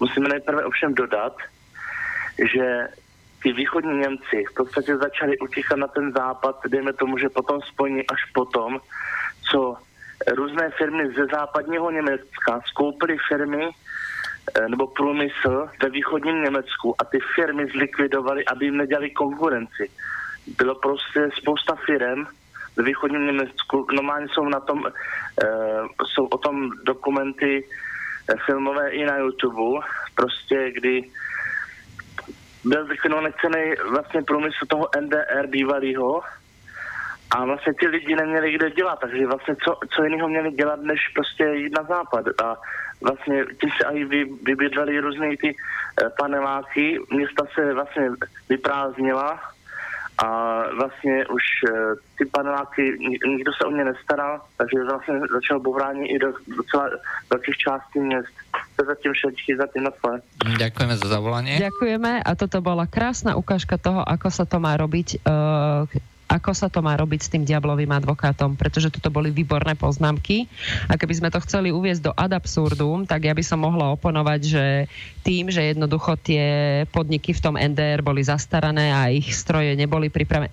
Musíme 0.00 0.28
nejprve 0.28 0.64
ovšem 0.64 0.94
dodat, 0.94 1.36
že 2.52 2.88
ty 3.42 3.52
východní 3.52 3.98
Němci 3.98 4.44
v 4.50 4.54
podstatě 4.54 4.96
začali 4.96 5.38
utíkat 5.38 5.76
na 5.76 5.86
ten 5.86 6.12
západ, 6.12 6.56
dejme 6.68 6.92
tomu, 6.92 7.18
že 7.18 7.28
potom 7.28 7.60
spojení 7.62 8.06
až 8.06 8.30
potom, 8.34 8.80
co 9.50 9.76
různé 10.34 10.70
firmy 10.70 11.12
ze 11.16 11.26
západního 11.26 11.90
Německa 11.90 12.60
skoupily 12.66 13.16
firmy 13.28 13.70
eh, 14.54 14.68
nebo 14.68 14.86
průmysl 14.86 15.68
ve 15.82 15.90
východním 15.90 16.42
Německu 16.42 16.94
a 16.98 17.04
ty 17.04 17.18
firmy 17.34 17.66
zlikvidovaly, 17.66 18.44
aby 18.44 18.64
jim 18.64 18.76
nedělali 18.76 19.10
konkurenci. 19.10 19.90
Bylo 20.58 20.74
prostě 20.74 21.28
spousta 21.38 21.74
firm 21.86 22.26
ve 22.76 22.82
východním 22.82 23.26
Německu, 23.26 23.86
normálně 23.92 24.26
jsou 24.28 24.44
na 24.44 24.60
tom, 24.60 24.86
e, 24.86 24.90
jsou 26.06 26.26
o 26.26 26.38
tom 26.38 26.70
dokumenty 26.84 27.64
filmové 28.46 28.90
i 28.90 29.04
na 29.04 29.16
YouTube, 29.16 29.86
prostě 30.14 30.72
kdy 30.72 31.02
byl 32.64 32.86
zlikvidovaný 32.86 33.28
celý 33.40 33.74
vlastně 33.90 34.22
průmysl 34.22 34.66
toho 34.68 34.88
NDR 35.00 35.46
bývalého 35.46 36.22
a 37.30 37.44
vlastně 37.44 37.72
ti 37.80 37.86
lidi 37.88 38.16
neměli 38.16 38.52
kde 38.52 38.70
dělat, 38.70 38.98
takže 39.00 39.26
vlastně 39.26 39.56
co, 39.64 39.78
co 39.94 40.04
jiného 40.04 40.28
měli 40.28 40.50
dělat, 40.50 40.80
než 40.80 41.00
prostě 41.14 41.44
jít 41.44 41.72
na 41.76 41.82
západ. 41.82 42.24
A 42.44 42.56
vlastně 43.00 43.44
tím 43.60 43.70
se 43.80 43.84
aj 43.84 44.04
vy, 44.04 44.24
vybydleli 44.42 45.00
různé 45.00 45.36
ty 45.36 45.56
eh, 45.56 46.10
paneláky, 46.18 46.98
města 47.10 47.46
se 47.54 47.74
vlastně 47.74 48.10
vyprázdnila 48.48 49.40
a 50.22 50.28
vlastně 50.78 51.26
už 51.26 51.44
eh, 51.68 51.72
ty 52.18 52.24
paneláky, 52.24 52.98
nikdo 53.26 53.52
se 53.52 53.64
o 53.64 53.70
ně 53.70 53.84
nestaral, 53.84 54.40
takže 54.56 54.84
vlastně 54.84 55.14
začal 55.32 55.60
bourání 55.60 56.10
i 56.10 56.18
do 56.18 56.32
docela 56.56 56.90
velkých 57.30 57.56
částí 57.56 57.98
měst. 57.98 58.34
To 58.76 58.84
zatím 58.84 59.12
všetky, 59.12 59.56
zatím 59.56 59.82
na 59.84 59.90
tvoje. 59.90 60.22
Ďakujeme 60.58 60.94
za 60.96 61.08
zavolanie. 61.08 61.58
Ďakujeme 61.58 62.22
a 62.22 62.30
toto 62.38 62.62
bola 62.62 62.86
krásna 62.86 63.34
ukážka 63.34 63.76
toho, 63.76 64.00
ako 64.06 64.28
sa 64.30 64.44
to 64.46 64.62
má 64.62 64.78
robiť 64.78 65.22
uh, 65.26 65.86
ako 66.32 66.56
sa 66.56 66.72
to 66.72 66.80
má 66.80 66.96
robiť 66.96 67.20
s 67.20 67.28
tým 67.28 67.44
diablovým 67.44 67.92
advokátom, 67.92 68.56
pretože 68.56 68.88
toto 68.88 69.12
boli 69.12 69.28
výborné 69.28 69.76
poznámky. 69.76 70.48
A 70.88 70.96
keby 70.96 71.20
sme 71.20 71.28
to 71.28 71.44
chceli 71.44 71.68
uviezť 71.68 72.08
do 72.08 72.12
ad 72.16 72.32
absurdum, 72.32 73.04
tak 73.04 73.28
ja 73.28 73.36
by 73.36 73.44
som 73.44 73.60
mohla 73.60 73.92
oponovať, 73.92 74.40
že 74.40 74.64
tým, 75.20 75.52
že 75.52 75.76
jednoducho 75.76 76.16
tie 76.16 76.44
podniky 76.88 77.36
v 77.36 77.42
tom 77.44 77.60
NDR 77.60 78.00
boli 78.00 78.24
zastarané 78.24 78.96
a 78.96 79.12
ich 79.12 79.28
stroje 79.36 79.76
neboli 79.76 80.08
pripravené, 80.08 80.48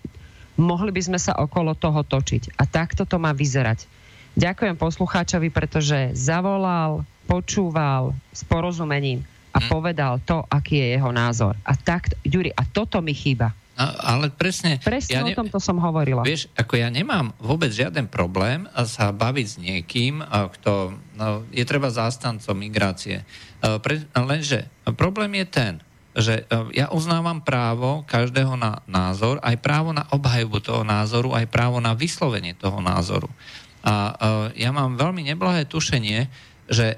mohli 0.60 0.92
by 0.92 1.00
sme 1.00 1.20
sa 1.20 1.40
okolo 1.40 1.72
toho 1.80 2.04
točiť. 2.04 2.60
A 2.60 2.68
takto 2.68 3.08
to 3.08 3.16
má 3.16 3.32
vyzerať. 3.32 3.88
Ďakujem 4.36 4.76
poslucháčovi, 4.76 5.48
pretože 5.48 6.12
zavolal, 6.14 7.08
počúval 7.24 8.12
s 8.36 8.44
porozumením 8.44 9.24
a 9.56 9.64
hm. 9.64 9.68
povedal 9.72 10.14
to, 10.28 10.44
aký 10.52 10.84
je 10.84 10.88
jeho 11.00 11.12
názor. 11.16 11.56
A 11.64 11.74
tak, 11.80 12.12
Ďuri, 12.28 12.52
a 12.52 12.68
toto 12.68 13.00
mi 13.00 13.16
chýba. 13.16 13.56
Ale 13.80 14.28
presne... 14.36 14.76
Presne 14.84 15.16
ja 15.16 15.24
ne, 15.24 15.32
o 15.32 15.40
tomto 15.40 15.56
som 15.64 15.80
hovorila. 15.80 16.28
Vieš, 16.28 16.52
ako 16.60 16.76
ja 16.76 16.92
nemám 16.92 17.32
vôbec 17.40 17.72
žiaden 17.72 18.12
problém 18.12 18.68
sa 18.84 19.16
baviť 19.16 19.48
s 19.48 19.56
niekým, 19.56 20.20
kto 20.28 21.00
no, 21.16 21.48
je 21.56 21.64
treba 21.64 21.88
zástancom 21.88 22.60
migrácie. 22.60 23.24
Pre, 23.64 23.96
lenže 24.20 24.68
problém 25.00 25.40
je 25.40 25.48
ten, 25.48 25.74
že 26.12 26.44
ja 26.76 26.92
uznávam 26.92 27.40
právo 27.40 28.04
každého 28.04 28.60
na 28.60 28.84
názor, 28.84 29.40
aj 29.40 29.56
právo 29.64 29.96
na 29.96 30.04
obhajbu 30.12 30.60
toho 30.60 30.84
názoru, 30.84 31.32
aj 31.32 31.48
právo 31.48 31.80
na 31.80 31.96
vyslovenie 31.96 32.60
toho 32.60 32.84
názoru. 32.84 33.32
A 33.80 34.12
ja 34.60 34.76
mám 34.76 35.00
veľmi 35.00 35.24
neblahé 35.24 35.64
tušenie, 35.64 36.28
že 36.70 36.88
e, 36.94 36.98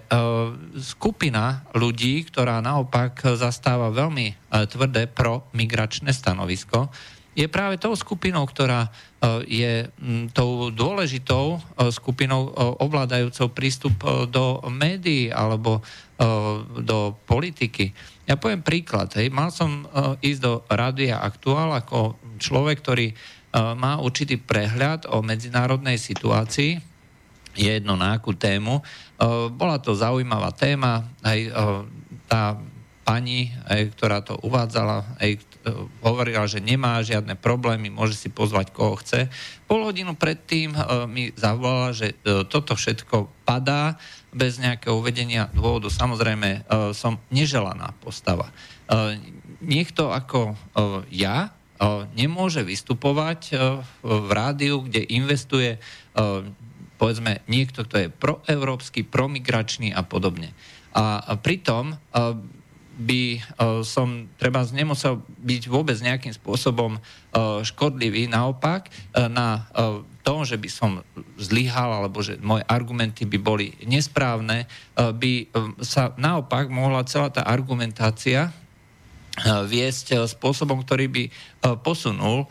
skupina 0.84 1.64
ľudí, 1.72 2.28
ktorá 2.28 2.60
naopak 2.60 3.24
zastáva 3.40 3.88
veľmi 3.88 4.28
e, 4.28 4.34
tvrdé 4.68 5.08
pro 5.08 5.48
migračné 5.56 6.12
stanovisko, 6.12 6.92
je 7.32 7.48
práve 7.48 7.80
tou 7.80 7.96
skupinou, 7.96 8.44
ktorá 8.44 8.92
e, 8.92 8.92
je 9.48 9.74
tou 10.36 10.68
dôležitou 10.68 11.64
skupinou 11.96 12.52
ovládajúcou 12.84 13.48
prístup 13.56 13.96
do 14.28 14.60
médií 14.68 15.32
alebo 15.32 15.80
do 16.78 17.18
politiky. 17.26 17.96
Ja 18.30 18.38
poviem 18.38 18.62
príklad. 18.62 19.10
Hej. 19.18 19.34
Mal 19.34 19.50
som 19.50 19.90
ísť 20.22 20.42
do 20.44 20.62
Rádia 20.70 21.18
Aktuál 21.18 21.74
ako 21.74 22.14
človek, 22.38 22.78
ktorý 22.86 23.08
má 23.58 23.98
určitý 23.98 24.38
prehľad 24.38 25.10
o 25.10 25.26
medzinárodnej 25.26 25.98
situácii 25.98 26.91
je 27.56 27.70
jedno 27.80 28.00
na 28.00 28.16
akú 28.16 28.32
tému. 28.36 28.80
E, 28.80 28.84
bola 29.52 29.78
to 29.78 29.96
zaujímavá 29.96 30.52
téma, 30.56 31.08
aj 31.24 31.40
e, 31.40 31.52
tá 32.28 32.56
pani, 33.02 33.52
ktorá 33.68 34.22
to 34.24 34.40
uvádzala, 34.40 35.04
aj, 35.20 35.32
e, 35.36 35.42
hovorila, 36.06 36.48
že 36.48 36.64
nemá 36.64 37.02
žiadne 37.04 37.36
problémy, 37.36 37.92
môže 37.92 38.16
si 38.16 38.30
pozvať 38.32 38.72
koho 38.72 38.96
chce. 39.02 39.28
Pol 39.68 39.84
hodinu 39.84 40.16
predtým 40.16 40.72
mi 41.12 41.34
zavolala, 41.36 41.92
že 41.92 42.16
toto 42.48 42.78
všetko 42.78 43.44
padá 43.44 44.00
bez 44.32 44.62
nejakého 44.62 44.96
uvedenia 44.96 45.52
dôvodu. 45.52 45.92
Samozrejme, 45.92 46.68
som 46.96 47.20
neželaná 47.34 47.92
postava. 48.00 48.52
Niekto 49.60 50.12
ako 50.12 50.56
ja 51.12 51.52
nemôže 52.16 52.62
vystupovať 52.64 53.56
v 54.04 54.30
rádiu, 54.32 54.84
kde 54.86 55.08
investuje 55.08 55.80
povedzme 57.02 57.42
niekto, 57.50 57.82
kto 57.82 58.06
je 58.06 58.14
proeurópsky, 58.14 59.02
promigračný 59.02 59.90
a 59.90 60.06
podobne. 60.06 60.54
A, 60.94 61.34
pritom 61.42 61.98
a, 61.98 62.38
by 63.02 63.22
a, 63.34 63.82
som 63.82 64.30
treba 64.38 64.62
nemusel 64.70 65.26
byť 65.26 65.64
vôbec 65.66 65.98
nejakým 65.98 66.30
spôsobom 66.30 67.02
a, 67.02 67.02
škodlivý. 67.66 68.30
Naopak, 68.30 68.94
na 69.18 69.66
a, 69.74 70.06
to, 70.22 70.46
že 70.46 70.62
by 70.62 70.70
som 70.70 71.02
zlyhal 71.42 71.90
alebo 72.06 72.22
že 72.22 72.38
moje 72.38 72.62
argumenty 72.70 73.26
by 73.26 73.42
boli 73.42 73.74
nesprávne, 73.90 74.70
by 74.94 75.50
sa 75.82 76.14
naopak 76.14 76.70
mohla 76.70 77.02
celá 77.10 77.34
tá 77.34 77.42
argumentácia 77.42 78.54
viesť 79.40 80.08
eh, 80.12 80.18
spôsobom, 80.28 80.84
ktorý 80.84 81.08
by 81.08 81.24
eh, 81.28 81.34
posunul, 81.80 82.46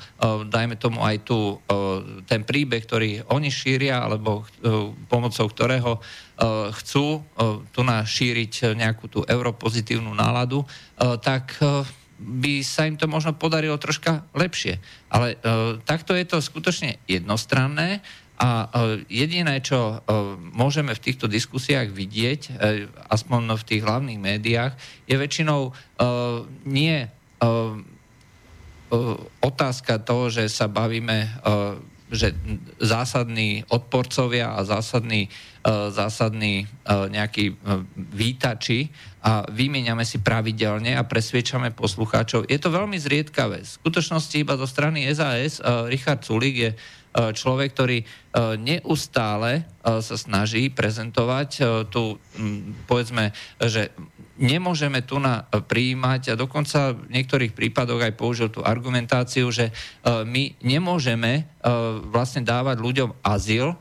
dajme 0.51 0.77
tomu 0.81 1.03
aj 1.05 1.17
tu 1.27 1.59
ten 2.25 2.45
príbeh, 2.45 2.83
ktorý 2.85 3.11
oni 3.33 3.49
šíria, 3.51 4.05
alebo 4.05 4.45
pomocou 5.09 5.49
ktorého 5.49 6.01
chcú 6.73 7.25
tu 7.73 7.81
šíriť 7.85 8.77
nejakú 8.77 9.09
tú 9.09 9.21
europozitívnu 9.25 10.13
náladu, 10.13 10.65
tak 11.21 11.57
by 12.21 12.61
sa 12.61 12.85
im 12.85 13.01
to 13.01 13.09
možno 13.09 13.37
podarilo 13.37 13.77
troška 13.81 14.29
lepšie. 14.37 14.81
Ale 15.09 15.37
takto 15.85 16.13
je 16.17 16.25
to 16.29 16.45
skutočne 16.45 17.01
jednostranné 17.09 18.05
a 18.41 18.73
jediné, 19.13 19.61
čo 19.61 20.01
môžeme 20.57 20.97
v 20.97 21.05
týchto 21.05 21.29
diskusiách 21.29 21.93
vidieť, 21.93 22.41
e, 22.49 22.51
aspoň 23.13 23.53
v 23.53 23.69
tých 23.69 23.85
hlavných 23.85 24.17
médiách, 24.17 24.73
je 25.05 25.13
väčšinou 25.21 25.69
e, 25.69 25.73
nie 26.65 27.05
e, 27.05 27.09
otázka 29.45 30.01
toho, 30.01 30.33
že 30.33 30.51
sa 30.51 30.67
bavíme, 30.67 31.31
že 32.11 32.35
zásadní 32.83 33.63
odporcovia 33.71 34.59
a 34.59 34.67
zásadní, 34.67 35.31
zásadní 35.95 36.67
nejakí 36.91 37.55
výtači 37.95 38.91
a 39.23 39.47
vymieňame 39.47 40.03
si 40.03 40.19
pravidelne 40.19 40.99
a 40.99 41.07
presviečame 41.07 41.71
poslucháčov. 41.71 42.51
Je 42.51 42.59
to 42.59 42.75
veľmi 42.75 42.99
zriedkavé. 42.99 43.63
V 43.63 43.75
skutočnosti 43.79 44.35
iba 44.35 44.59
zo 44.59 44.67
strany 44.67 45.07
SAS 45.15 45.63
Richard 45.87 46.27
Sulik 46.27 46.57
je 46.59 46.71
E, 46.75 47.00
človek, 47.11 47.75
ktorý 47.75 47.99
e, 48.01 48.07
neustále 48.55 49.51
e, 49.59 49.63
sa 49.99 50.17
snaží 50.17 50.71
prezentovať 50.71 51.49
tu, 51.91 52.17
povedzme, 52.87 53.35
že 53.59 53.91
nemôžeme 54.39 55.03
tu 55.03 55.19
na 55.19 55.45
prijímať 55.51 56.33
a 56.33 56.39
dokonca 56.39 56.95
v 56.95 57.11
niektorých 57.13 57.53
prípadoch 57.53 58.01
aj 58.01 58.15
použil 58.17 58.49
tú 58.49 58.65
argumentáciu, 58.65 59.53
že 59.53 59.69
my 60.07 60.57
nemôžeme 60.65 61.45
vlastne 62.09 62.41
dávať 62.41 62.81
ľuďom 62.81 63.11
azyl, 63.21 63.77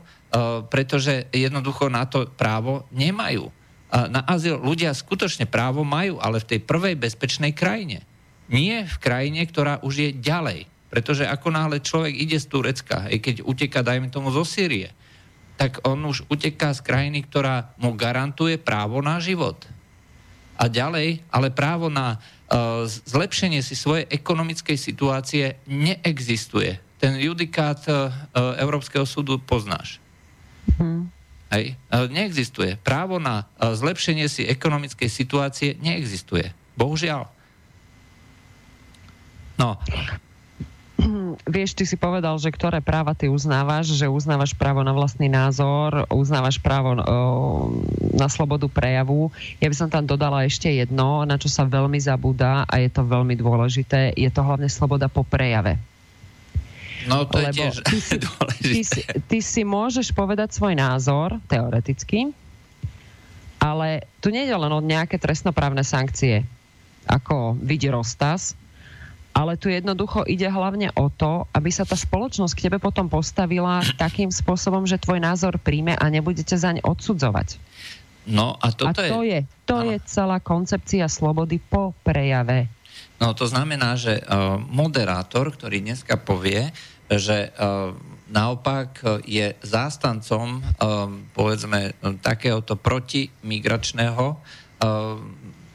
pretože 0.68 1.32
jednoducho 1.32 1.88
na 1.88 2.04
to 2.04 2.28
právo 2.28 2.84
nemajú. 2.92 3.48
Na 3.90 4.22
azyl 4.28 4.60
ľudia 4.60 4.92
skutočne 4.92 5.48
právo 5.48 5.82
majú, 5.82 6.20
ale 6.22 6.38
v 6.44 6.48
tej 6.56 6.60
prvej 6.62 6.94
bezpečnej 6.94 7.56
krajine. 7.56 8.04
Nie 8.50 8.86
v 8.86 8.96
krajine, 9.02 9.42
ktorá 9.46 9.82
už 9.82 9.94
je 9.96 10.10
ďalej. 10.14 10.70
Pretože 10.90 11.22
ako 11.22 11.54
náhle 11.54 11.78
človek 11.78 12.18
ide 12.18 12.36
z 12.36 12.50
Turecka, 12.50 13.06
aj 13.06 13.18
keď 13.22 13.36
uteká, 13.46 13.80
dajme 13.86 14.10
tomu, 14.10 14.34
zo 14.34 14.42
Sýrie, 14.42 14.90
tak 15.54 15.78
on 15.86 16.02
už 16.02 16.26
uteká 16.26 16.74
z 16.74 16.82
krajiny, 16.82 17.22
ktorá 17.30 17.70
mu 17.78 17.94
garantuje 17.94 18.58
právo 18.58 18.98
na 18.98 19.22
život. 19.22 19.60
A 20.58 20.66
ďalej, 20.68 21.22
ale 21.30 21.48
právo 21.54 21.88
na 21.88 22.16
uh, 22.16 22.84
zlepšenie 22.88 23.62
si 23.62 23.78
svojej 23.78 24.04
ekonomickej 24.08 24.76
situácie 24.76 25.56
neexistuje. 25.68 26.80
Ten 27.00 27.16
judikát 27.16 27.80
uh, 27.88 28.12
Európskeho 28.60 29.08
súdu 29.08 29.40
poznáš. 29.40 30.00
Hmm. 30.76 31.08
Hej. 31.52 31.76
Uh, 31.88 32.08
neexistuje. 32.08 32.76
Právo 32.80 33.16
na 33.20 33.44
uh, 33.44 33.72
zlepšenie 33.72 34.28
si 34.28 34.48
ekonomickej 34.48 35.08
situácie 35.08 35.76
neexistuje. 35.80 36.52
Bohužiaľ. 36.76 37.28
No, 39.60 39.76
vieš, 41.44 41.76
ty 41.76 41.84
si 41.86 41.96
povedal, 41.98 42.38
že 42.38 42.50
ktoré 42.50 42.80
práva 42.80 43.14
ty 43.14 43.30
uznávaš, 43.30 43.94
že 43.94 44.10
uznávaš 44.10 44.56
právo 44.56 44.80
na 44.86 44.94
vlastný 44.94 45.28
názor, 45.30 46.06
uznávaš 46.10 46.62
právo 46.62 46.94
o, 46.94 47.00
na 48.14 48.26
slobodu 48.30 48.70
prejavu. 48.70 49.28
Ja 49.58 49.68
by 49.70 49.76
som 49.76 49.88
tam 49.92 50.06
dodala 50.06 50.46
ešte 50.46 50.70
jedno, 50.70 51.22
na 51.26 51.36
čo 51.36 51.46
sa 51.50 51.66
veľmi 51.66 51.98
zabúda 51.98 52.64
a 52.66 52.74
je 52.78 52.90
to 52.90 53.06
veľmi 53.06 53.34
dôležité, 53.38 54.14
je 54.14 54.30
to 54.30 54.40
hlavne 54.40 54.66
sloboda 54.66 55.06
po 55.06 55.26
prejave. 55.26 55.78
No 57.08 57.24
to 57.24 57.40
Lebo 57.40 57.48
je 57.48 57.56
tiež 57.56 57.74
ty 57.80 57.98
si, 58.00 58.16
ty, 58.64 58.80
si, 58.84 59.00
ty 59.28 59.38
si 59.40 59.62
môžeš 59.64 60.12
povedať 60.12 60.52
svoj 60.52 60.76
názor, 60.76 61.40
teoreticky, 61.48 62.28
ale 63.60 64.04
tu 64.20 64.28
nie 64.28 64.44
je 64.44 64.56
len 64.56 64.72
o 64.72 64.80
nejaké 64.84 65.16
trestnoprávne 65.16 65.84
sankcie, 65.84 66.44
ako 67.08 67.56
vidí 67.56 67.88
Rostas, 67.88 68.56
ale 69.30 69.54
tu 69.54 69.70
jednoducho 69.70 70.26
ide 70.26 70.50
hlavne 70.50 70.90
o 70.98 71.06
to, 71.08 71.46
aby 71.54 71.70
sa 71.70 71.86
tá 71.86 71.94
spoločnosť 71.94 72.52
k 72.56 72.64
tebe 72.66 72.78
potom 72.82 73.06
postavila 73.06 73.80
takým 73.94 74.28
spôsobom, 74.28 74.84
že 74.84 74.98
tvoj 74.98 75.22
názor 75.22 75.56
príjme 75.62 75.94
a 75.94 76.04
nebudete 76.10 76.58
zaň 76.58 76.82
odsudzovať. 76.82 77.58
No 78.28 78.58
a, 78.60 78.68
toto 78.74 78.90
a 78.90 78.92
to 78.92 79.22
je, 79.24 79.30
je, 79.32 79.40
to 79.64 79.76
je 79.86 79.96
celá 80.04 80.38
koncepcia 80.42 81.08
slobody 81.08 81.56
po 81.56 81.96
prejave. 82.04 82.68
No 83.20 83.32
to 83.32 83.48
znamená, 83.48 83.96
že 83.96 84.20
uh, 84.20 84.56
moderátor, 84.60 85.52
ktorý 85.52 85.80
dneska 85.80 86.20
povie, 86.20 86.72
že 87.10 87.50
uh, 87.52 87.92
naopak 88.30 89.22
je 89.26 89.56
zástancom, 89.64 90.62
uh, 90.62 91.10
povedzme, 91.34 91.96
takéhoto 92.22 92.78
protimigračného 92.78 94.24
uh, 94.36 95.18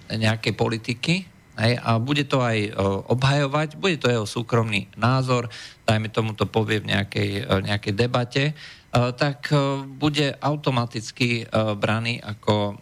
nejakej 0.09 0.53
politiky, 0.53 1.15
Hej, 1.55 1.79
a 1.79 1.95
bude 2.03 2.27
to 2.27 2.43
aj 2.43 2.57
uh, 2.67 2.99
obhajovať, 3.07 3.79
bude 3.79 3.95
to 3.95 4.11
jeho 4.11 4.27
súkromný 4.27 4.91
názor, 4.99 5.47
dajme 5.87 6.11
tomu 6.11 6.35
to 6.35 6.43
povie 6.43 6.83
v 6.83 6.91
nejakej, 6.91 7.29
uh, 7.47 7.63
nejakej 7.63 7.93
debate, 7.95 8.43
uh, 8.51 9.15
tak 9.15 9.51
bude 9.99 10.35
automaticky 10.39 11.43
braný 11.79 12.23
ako 12.23 12.79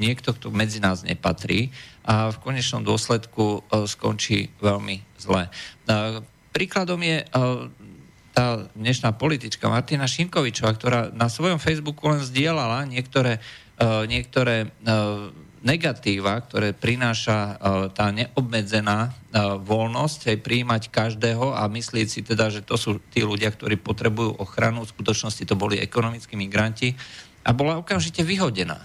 niekto, 0.00 0.32
kto 0.32 0.48
medzi 0.48 0.80
nás 0.80 1.04
nepatrí 1.04 1.68
a 2.00 2.32
v 2.32 2.40
konečnom 2.40 2.80
dôsledku 2.80 3.68
skončí 3.84 4.48
veľmi 4.56 5.04
zle. 5.20 5.52
Príkladom 6.56 7.04
je 7.04 7.28
tá 8.32 8.46
dnešná 8.72 9.12
politička 9.20 9.68
Martina 9.68 10.08
Šinkovičová, 10.08 10.72
ktorá 10.72 11.00
na 11.12 11.28
svojom 11.28 11.60
Facebooku 11.60 12.08
len 12.08 12.24
zdieľala 12.24 12.88
niektoré, 12.88 13.44
niektoré 14.08 14.72
negatíva, 15.60 16.40
ktoré 16.40 16.72
prináša 16.72 17.36
e, 17.36 17.54
tá 17.92 18.08
neobmedzená 18.08 18.98
e, 19.04 19.10
voľnosť, 19.60 20.32
aj 20.32 20.38
prijímať 20.40 20.82
každého 20.88 21.52
a 21.52 21.68
myslieť 21.68 22.08
si 22.08 22.20
teda, 22.24 22.48
že 22.48 22.64
to 22.64 22.80
sú 22.80 22.96
tí 23.12 23.20
ľudia, 23.20 23.52
ktorí 23.52 23.76
potrebujú 23.76 24.40
ochranu, 24.40 24.88
v 24.88 24.92
skutočnosti 24.96 25.44
to 25.44 25.60
boli 25.60 25.76
ekonomickí 25.76 26.32
migranti 26.32 26.96
a 27.44 27.52
bola 27.52 27.76
okamžite 27.76 28.24
vyhodená. 28.24 28.80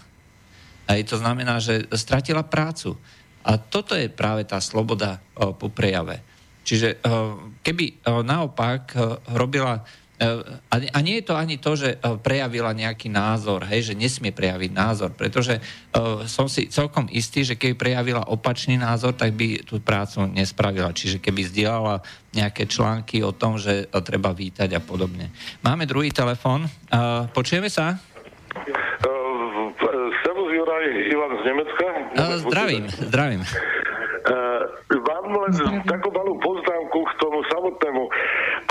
Aj 0.86 1.02
to 1.08 1.16
znamená, 1.16 1.64
že 1.64 1.88
stratila 1.96 2.46
prácu. 2.46 3.00
A 3.46 3.56
toto 3.62 3.96
je 3.96 4.12
práve 4.12 4.44
tá 4.44 4.60
sloboda 4.60 5.18
e, 5.18 5.52
po 5.56 5.72
prejave. 5.72 6.20
Čiže 6.66 6.98
keby 7.62 8.10
naopak 8.26 8.98
robila 9.38 9.86
a 10.72 10.98
nie 11.04 11.20
je 11.20 11.28
to 11.28 11.36
ani 11.36 11.60
to, 11.60 11.76
že 11.76 12.00
e, 12.00 12.16
prejavila 12.24 12.72
nejaký 12.72 13.12
názor, 13.12 13.68
hej, 13.68 13.92
že 13.92 14.00
nesmie 14.00 14.32
prejaviť 14.32 14.72
názor, 14.72 15.12
pretože 15.12 15.60
uh, 15.60 16.24
som 16.24 16.48
si 16.48 16.72
celkom 16.72 17.12
istý, 17.12 17.44
že 17.44 17.60
keby 17.60 17.76
prejavila 17.76 18.24
opačný 18.32 18.80
názor, 18.80 19.12
tak 19.12 19.36
by 19.36 19.68
tú 19.68 19.84
prácu 19.84 20.24
nespravila. 20.32 20.96
Čiže 20.96 21.20
keby 21.20 21.52
zdieľala 21.52 22.00
nejaké 22.32 22.64
články 22.64 23.24
o 23.28 23.36
tom, 23.36 23.60
že 23.60 23.92
treba 24.08 24.32
vítať 24.32 24.72
a 24.76 24.82
podobne. 24.84 25.36
Máme 25.64 25.84
druhý 25.84 26.16
telefon. 26.16 26.64
Uh, 26.88 27.28
počujeme 27.36 27.68
sa? 27.68 28.00
Uh, 29.04 29.72
Servus 30.24 30.52
Juraj, 30.56 30.86
Ivan 31.12 31.32
z 31.40 31.44
Nemecka. 31.44 31.88
Zdravím, 32.48 32.84
zdravím. 32.88 33.42
Uh, 34.26 34.66
mám 35.06 35.26
len 35.30 35.54
takú 35.86 36.10
malú 36.10 36.34
poznámku 36.42 36.98
k 36.98 37.14
tomu 37.22 37.46
samotnému 37.46 38.04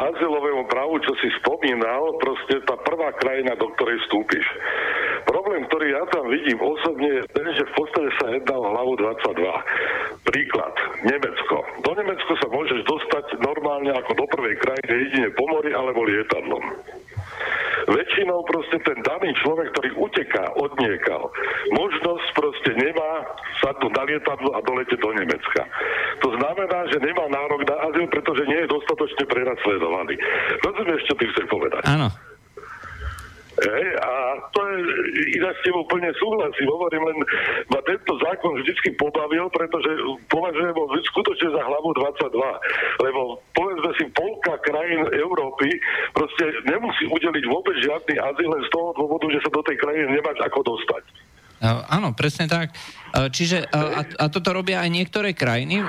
azylovému 0.03 0.67
právu, 0.67 0.99
čo 1.07 1.14
si 1.23 1.31
spomínal, 1.43 2.19
proste 2.19 2.59
tá 2.67 2.75
prvá 2.83 3.14
krajina, 3.23 3.55
do 3.55 3.71
ktorej 3.79 4.03
vstúpiš. 4.07 4.43
Problém, 5.31 5.62
ktorý 5.71 5.95
ja 5.95 6.03
tam 6.11 6.27
vidím 6.27 6.59
osobne, 6.59 7.07
je 7.07 7.23
ten, 7.33 7.47
že 7.55 7.64
v 7.71 7.75
podstate 7.79 8.11
sa 8.19 8.27
jedná 8.35 8.55
o 8.59 8.67
hlavu 8.67 8.93
22. 8.99 10.27
Príklad, 10.27 10.75
Nemecko. 11.07 11.57
Do 11.87 11.93
Nemecka 11.97 12.33
sa 12.38 12.49
môžeš 12.51 12.81
dostať 12.90 13.38
normálne 13.38 13.95
ako 13.95 14.12
do 14.19 14.27
prvej 14.35 14.59
krajiny 14.59 14.93
jedine 15.07 15.29
po 15.38 15.47
mori 15.47 15.71
alebo 15.71 16.03
lietadlom. 16.03 16.64
Väčšinou 17.85 18.40
proste 18.49 18.81
ten 18.81 18.97
daný 19.05 19.37
človek, 19.45 19.69
ktorý 19.77 19.90
uteká 20.01 20.57
od 20.57 20.73
niekal, 20.81 21.29
možnosť 21.77 22.27
proste 22.64 22.81
nemá 22.81 23.11
sadnúť 23.61 23.92
na 23.92 24.03
lietadlo 24.09 24.48
a 24.57 24.64
dolete 24.64 24.96
do 24.96 25.12
Nemecka. 25.12 25.68
To 26.24 26.33
znamená, 26.33 26.88
že 26.88 26.96
nemá 27.05 27.29
nárok 27.29 27.61
na 27.68 27.77
azyl, 27.92 28.09
pretože 28.09 28.48
nie 28.48 28.64
je 28.64 28.72
dostatočne 28.72 29.24
prenasledovaný. 29.29 30.16
Rozumieš, 30.64 31.05
čo 31.05 31.14
ty 31.20 31.29
chceš 31.29 31.44
povedať? 31.53 31.85
Áno. 31.85 32.09
Hej, 33.55 33.87
a 34.03 34.35
to 34.50 34.61
je, 34.66 34.77
inak 35.38 35.55
s 35.55 35.62
tým 35.62 35.79
úplne 35.79 36.11
súhlasím, 36.18 36.66
hovorím 36.74 37.07
len, 37.07 37.22
ma 37.70 37.79
tento 37.87 38.18
zákon 38.18 38.59
vždycky 38.59 38.98
pobavil, 38.98 39.46
pretože 39.55 39.94
považujem 40.27 40.74
ho 40.74 40.90
skutočne 41.14 41.55
za 41.55 41.62
hlavu 41.62 41.94
22, 41.94 42.35
lebo 43.07 43.38
povedzme 43.55 43.90
si, 43.94 44.11
polka 44.11 44.59
krajín 44.59 45.07
Európy 45.14 45.70
proste 46.18 46.50
nemusí 46.66 47.07
udeliť 47.07 47.44
vôbec 47.46 47.79
žiadny 47.79 48.18
azyl 48.18 48.48
len 48.50 48.62
z 48.66 48.70
toho 48.74 48.90
dôvodu, 48.98 49.31
že 49.31 49.38
sa 49.46 49.50
do 49.55 49.62
tej 49.62 49.79
krajiny 49.79 50.18
nemáš 50.18 50.38
ako 50.42 50.74
dostať. 50.74 51.24
Áno, 51.64 52.12
presne 52.12 52.44
tak. 52.44 52.77
Čiže 53.14 53.70
a, 53.70 54.03
a 54.05 54.24
toto 54.27 54.50
robia 54.53 54.83
aj 54.83 54.90
niektoré 54.90 55.38
krajiny 55.38 55.81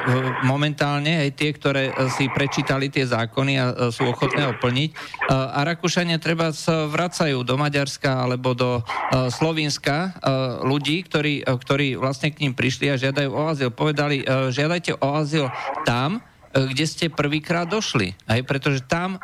momentálne, 0.46 1.26
aj 1.26 1.34
tie, 1.34 1.52
ktoré 1.52 1.90
si 2.14 2.30
prečítali 2.30 2.88
tie 2.94 3.04
zákony 3.04 3.54
a 3.58 3.66
sú 3.90 4.06
ochotné 4.08 4.46
oplniť. 4.56 4.90
A 5.34 5.66
Rakúšania 5.66 6.22
treba 6.22 6.54
vracajú 6.70 7.42
do 7.42 7.58
Maďarska 7.58 8.30
alebo 8.30 8.54
do 8.54 8.86
Slovenska 9.34 10.16
ľudí, 10.64 11.02
ktorí, 11.02 11.44
ktorí 11.44 11.98
vlastne 11.98 12.30
k 12.30 12.46
ním 12.46 12.54
prišli 12.54 12.94
a 12.94 13.02
žiadajú 13.02 13.30
o 13.34 13.44
azyl. 13.50 13.70
Povedali, 13.74 14.22
žiadajte 14.54 15.02
o 15.02 15.08
azyl 15.18 15.50
tam, 15.84 16.22
kde 16.54 16.86
ste 16.86 17.12
prvýkrát 17.12 17.66
došli. 17.66 18.14
Aj 18.30 18.40
pretože 18.46 18.86
tam 18.86 19.18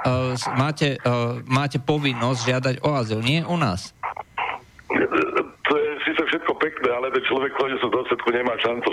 máte, 0.58 0.98
máte 1.46 1.78
povinnosť 1.78 2.40
žiadať 2.44 2.76
o 2.82 2.90
azyl, 2.98 3.22
nie 3.22 3.46
u 3.46 3.56
nás 3.62 3.94
všetko 6.32 6.56
pekné, 6.64 6.90
ale 6.96 7.12
ten 7.12 7.24
človek 7.28 7.52
v 7.54 7.60
konečnom 7.60 7.92
dôsledku 7.92 8.30
nemá 8.32 8.56
šancu. 8.64 8.92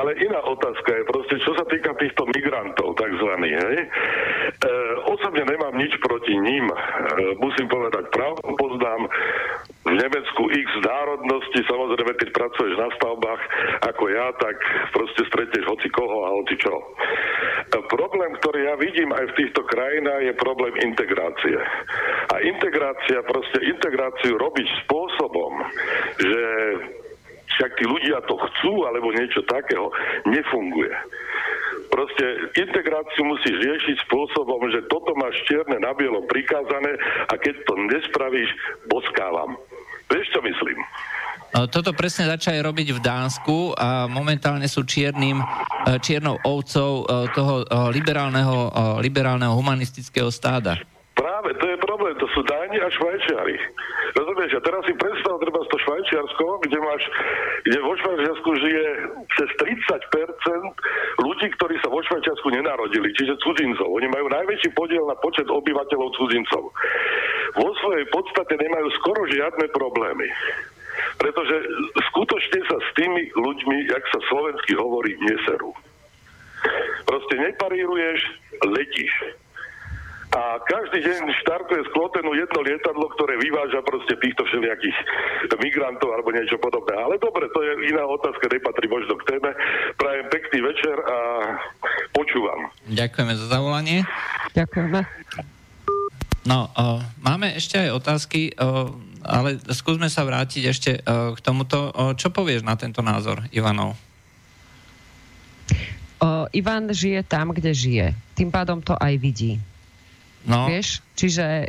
Ale 0.00 0.16
iná 0.24 0.40
otázka 0.40 0.88
je 0.88 1.04
proste, 1.04 1.36
čo 1.44 1.52
sa 1.52 1.64
týka 1.68 1.92
týchto 2.00 2.24
migrantov, 2.32 2.96
takzvaných, 2.96 3.56
hej? 3.60 3.78
E, 3.84 3.88
osobne 5.12 5.44
nemám 5.44 5.76
nič 5.76 5.92
proti 6.00 6.32
ním. 6.40 6.72
E, 6.72 6.76
musím 7.36 7.68
povedať 7.68 8.08
pravdu, 8.08 8.40
poznám 8.56 9.12
v 9.88 9.94
Nemecku 9.96 10.42
x 10.52 10.68
národnosti, 10.84 11.60
samozrejme, 11.64 12.12
keď 12.20 12.28
pracuješ 12.36 12.74
na 12.76 12.88
stavbách 13.00 13.42
ako 13.88 14.04
ja, 14.12 14.28
tak 14.36 14.56
proste 14.92 15.24
stretneš 15.32 15.64
hoci 15.64 15.88
koho 15.88 16.28
a 16.28 16.30
hoci 16.36 16.60
čo. 16.60 16.74
E, 16.76 16.84
problém, 17.88 18.36
ktorý 18.36 18.68
ja 18.68 18.74
vidím 18.76 19.16
aj 19.16 19.32
v 19.32 19.36
týchto 19.40 19.64
krajinách, 19.64 20.28
je 20.28 20.34
problém 20.36 20.74
integrácie. 20.84 21.56
A 22.28 22.36
integrácia, 22.44 23.24
proste 23.24 23.64
integráciu 23.64 24.36
robiť 24.36 24.68
spôsobom, 24.84 25.52
že 26.20 26.44
však 27.56 27.70
tí 27.80 27.84
ľudia 27.88 28.20
to 28.28 28.36
chcú, 28.36 28.84
alebo 28.84 29.16
niečo 29.16 29.40
takého, 29.48 29.88
nefunguje. 30.28 30.92
Proste 31.88 32.52
integráciu 32.60 33.24
musíš 33.24 33.56
riešiť 33.56 33.96
spôsobom, 34.04 34.60
že 34.68 34.84
toto 34.92 35.16
máš 35.16 35.40
čierne 35.48 35.80
na 35.80 35.96
bielom 35.96 36.28
prikázané 36.28 37.00
a 37.32 37.34
keď 37.40 37.64
to 37.64 37.74
nespravíš, 37.88 38.52
boskávam. 38.92 39.56
Vieš, 40.08 40.26
čo 40.32 40.40
myslím? 40.40 40.78
Toto 41.72 41.96
presne 41.96 42.28
začali 42.28 42.60
robiť 42.60 42.92
v 42.96 43.00
Dánsku 43.00 43.72
a 43.72 44.04
momentálne 44.04 44.68
sú 44.68 44.84
čiernym, 44.84 45.40
e, 45.40 45.44
čiernou 45.96 46.36
ovcov 46.44 47.08
e, 47.08 47.32
toho 47.32 47.64
liberálneho, 47.88 48.68
liberálneho 49.00 49.56
humanistického 49.56 50.28
stáda. 50.28 50.76
Práve, 51.38 51.54
to 51.54 51.70
je 51.70 51.78
problém, 51.86 52.18
to 52.18 52.26
sú 52.34 52.42
Dáni 52.50 52.82
a 52.82 52.90
Švajčiari. 52.90 53.54
Rozumieš, 54.10 54.58
a 54.58 54.60
teraz 54.66 54.82
si 54.90 54.94
predstav 54.98 55.38
treba 55.38 55.62
to 55.70 55.78
Švajčiarsko, 55.86 56.66
kde 56.66 56.78
máš, 56.82 57.02
kde 57.62 57.78
vo 57.78 57.94
Švajčiarsku 57.94 58.50
žije 58.58 58.86
cez 59.38 59.48
30% 59.62 61.22
ľudí, 61.22 61.46
ktorí 61.54 61.78
sa 61.78 61.94
vo 61.94 62.02
Švajčiarsku 62.02 62.42
nenarodili, 62.50 63.14
čiže 63.14 63.38
cudzincov. 63.38 63.86
Oni 63.86 64.10
majú 64.10 64.26
najväčší 64.34 64.74
podiel 64.74 65.06
na 65.06 65.14
počet 65.22 65.46
obyvateľov 65.46 66.10
cudzincov. 66.18 66.74
Vo 67.54 67.70
svojej 67.86 68.10
podstate 68.10 68.58
nemajú 68.58 68.90
skoro 68.98 69.22
žiadne 69.30 69.70
problémy. 69.70 70.26
Pretože 71.22 71.54
skutočne 72.10 72.66
sa 72.66 72.82
s 72.82 72.88
tými 72.98 73.30
ľuďmi, 73.38 73.86
jak 73.86 74.02
sa 74.10 74.18
slovensky 74.26 74.74
hovorí, 74.74 75.14
neserú. 75.22 75.70
Proste 77.06 77.34
neparíruješ, 77.38 78.26
letíš 78.74 79.38
a 80.28 80.60
každý 80.60 81.00
deň 81.00 81.32
štartuje 81.40 81.88
z 81.88 81.92
Klotenu 81.96 82.36
jedno 82.36 82.60
lietadlo, 82.60 83.08
ktoré 83.16 83.40
vyváža 83.40 83.80
proste 83.80 84.12
týchto 84.20 84.44
všelijakých 84.44 84.96
migrantov 85.56 86.12
alebo 86.12 86.36
niečo 86.36 86.60
podobné. 86.60 86.92
Ale 87.00 87.16
dobre, 87.16 87.48
to 87.56 87.60
je 87.64 87.88
iná 87.88 88.04
otázka, 88.04 88.44
nepatrí 88.52 88.86
možno 88.92 89.16
k 89.16 89.36
téme. 89.36 89.50
Prajem 89.96 90.26
pekný 90.28 90.58
večer 90.60 90.96
a 91.00 91.16
počúvam. 92.12 92.68
Ďakujeme 92.92 93.32
za 93.40 93.46
zavolanie. 93.48 94.04
Ďakujeme. 94.52 95.00
No, 96.44 96.72
uh, 96.76 97.00
máme 97.20 97.56
ešte 97.56 97.76
aj 97.76 97.96
otázky, 97.96 98.52
uh, 98.56 98.88
ale 99.24 99.60
skúsme 99.72 100.08
sa 100.12 100.24
vrátiť 100.28 100.62
ešte 100.68 100.90
uh, 101.00 101.32
k 101.36 101.40
tomuto. 101.40 101.92
Uh, 101.92 102.12
čo 102.16 102.28
povieš 102.28 102.64
na 102.64 102.76
tento 102.76 103.00
názor, 103.00 103.44
Ivanov? 103.52 103.96
Uh, 106.20 106.48
Ivan 106.52 106.88
žije 106.88 107.24
tam, 107.24 107.52
kde 107.52 107.72
žije. 107.72 108.06
Tým 108.36 108.48
pádom 108.52 108.80
to 108.80 108.96
aj 108.96 109.16
vidí. 109.20 109.60
No. 110.48 110.64
Vieš? 110.66 111.04
Čiže, 111.12 111.68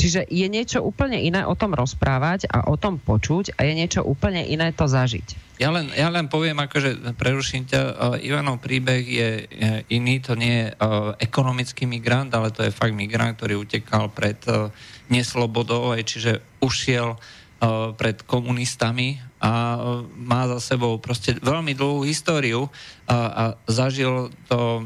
čiže 0.00 0.24
je 0.32 0.46
niečo 0.48 0.80
úplne 0.80 1.20
iné 1.20 1.44
o 1.44 1.52
tom 1.52 1.76
rozprávať 1.76 2.48
a 2.48 2.66
o 2.72 2.80
tom 2.80 2.96
počuť 2.96 3.54
a 3.60 3.68
je 3.68 3.72
niečo 3.76 4.00
úplne 4.00 4.42
iné 4.48 4.72
to 4.72 4.88
zažiť. 4.88 5.60
Ja 5.60 5.70
len, 5.70 5.92
ja 5.94 6.10
len 6.10 6.26
poviem, 6.26 6.58
akože 6.58 7.14
preruším 7.14 7.68
ťa, 7.70 7.80
uh, 7.84 7.92
Ivanov 8.18 8.58
príbeh 8.58 9.04
je, 9.04 9.30
je 9.46 9.70
iný, 9.94 10.18
to 10.18 10.34
nie 10.34 10.66
je 10.66 10.68
uh, 10.74 11.14
ekonomický 11.20 11.86
migrant, 11.86 12.32
ale 12.34 12.50
to 12.50 12.66
je 12.66 12.74
fakt 12.74 12.96
migrant, 12.96 13.38
ktorý 13.38 13.62
utekal 13.62 14.10
pred 14.10 14.40
uh, 14.50 14.72
neslobodou, 15.06 15.94
aj 15.94 16.02
čiže 16.02 16.32
ušiel 16.58 17.14
uh, 17.14 17.94
pred 17.94 18.24
komunistami 18.26 19.22
a 19.42 19.52
e, 19.74 19.78
má 20.22 20.46
za 20.46 20.62
sebou 20.62 21.02
proste 21.02 21.34
veľmi 21.42 21.74
dlhú 21.74 22.06
históriu 22.06 22.70
a, 23.10 23.18
a 23.18 23.44
zažil 23.66 24.30
to 24.46 24.78
e, 24.78 24.82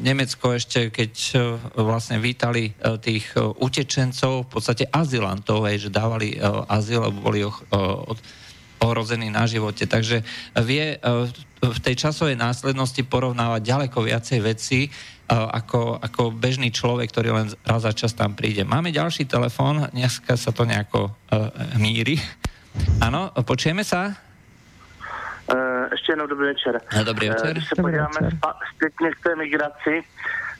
Nemecko 0.00 0.56
ešte, 0.56 0.88
keď 0.88 1.12
e, 1.12 1.36
vlastne 1.76 2.16
vítali 2.16 2.72
tých 3.04 3.36
utečencov, 3.36 4.48
v 4.48 4.50
podstate 4.50 4.88
azylantov, 4.88 5.68
hej, 5.68 5.86
že 5.86 5.90
dávali 5.92 6.40
azyl, 6.72 7.12
boli 7.12 7.44
ohrození 8.80 9.28
na 9.28 9.44
živote. 9.44 9.84
Takže 9.84 10.24
vie 10.64 10.96
v 11.60 11.78
tej 11.84 11.94
časovej 11.94 12.34
následnosti 12.38 13.02
porovnávať 13.06 13.60
ďaleko 13.62 13.98
viacej 14.02 14.40
veci, 14.40 14.80
ako, 15.30 16.02
ako 16.02 16.34
bežný 16.34 16.74
človek, 16.74 17.10
ktorý 17.12 17.28
len 17.34 17.46
raz 17.62 17.86
za 17.86 17.92
čas 17.94 18.12
tam 18.16 18.34
príde. 18.34 18.66
Máme 18.66 18.90
ďalší 18.90 19.30
telefón, 19.30 19.86
dneska 19.94 20.34
sa 20.34 20.50
to 20.50 20.66
nejako 20.66 21.14
míri. 21.78 22.18
Ano, 23.00 23.30
počujeme 23.42 23.84
sa? 23.84 24.16
Uh, 25.52 25.90
ještě 25.92 26.12
jednou 26.12 26.26
dobrý 26.26 26.46
večer. 26.46 26.80
No, 26.96 27.04
dobrý 27.04 27.28
večer. 27.28 27.46
Uh, 27.46 27.52
když 27.52 27.68
se 27.68 27.82
podíváme 27.82 28.20
zpětně 28.74 29.10
k 29.10 29.20
té 29.22 29.36
migraci, 29.36 30.04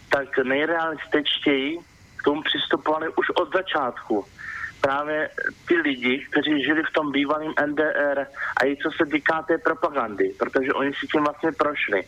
tak 0.09 0.39
nejrealističtěji 0.45 1.79
k 2.17 2.23
tomu 2.23 2.43
přistupovali 2.43 3.09
už 3.09 3.31
od 3.31 3.53
začátku. 3.53 4.25
Právě 4.81 5.31
ty 5.69 5.75
lidi, 5.75 6.27
kteří 6.31 6.65
žili 6.65 6.83
v 6.83 6.93
tom 6.93 7.13
bývalém 7.13 7.53
NDR 7.67 8.27
a 8.57 8.67
i 8.67 8.77
co 8.77 8.91
se 8.91 9.07
týká 9.07 9.43
té 9.43 9.59
propagandy, 9.59 10.35
protože 10.39 10.73
oni 10.73 10.93
si 11.01 11.07
tím 11.07 11.23
vlastně 11.25 11.53
prošli. 11.53 12.03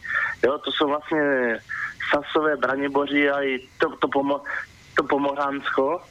Jo, 0.44 0.58
to 0.58 0.72
jsou 0.72 0.88
vlastně 0.88 1.22
Sasové, 2.10 2.56
Braniboři 2.56 3.30
a 3.30 3.42
i 3.42 3.58
to, 3.78 3.96
to, 3.96 4.08
pomo, 4.08 4.42
to 4.96 5.02
Pomořánsko, 5.02 6.02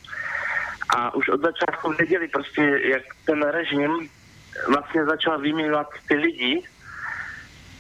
a 0.94 1.16
už 1.16 1.30
od 1.30 1.42
začátku 1.42 1.92
věděli 1.92 2.28
prostě, 2.28 2.62
jak 2.84 3.02
ten 3.26 3.42
režim 3.42 4.10
vlastně 4.68 5.06
začal 5.06 5.40
vymývat 5.40 5.88
ty 6.08 6.16
lidi, 6.16 6.64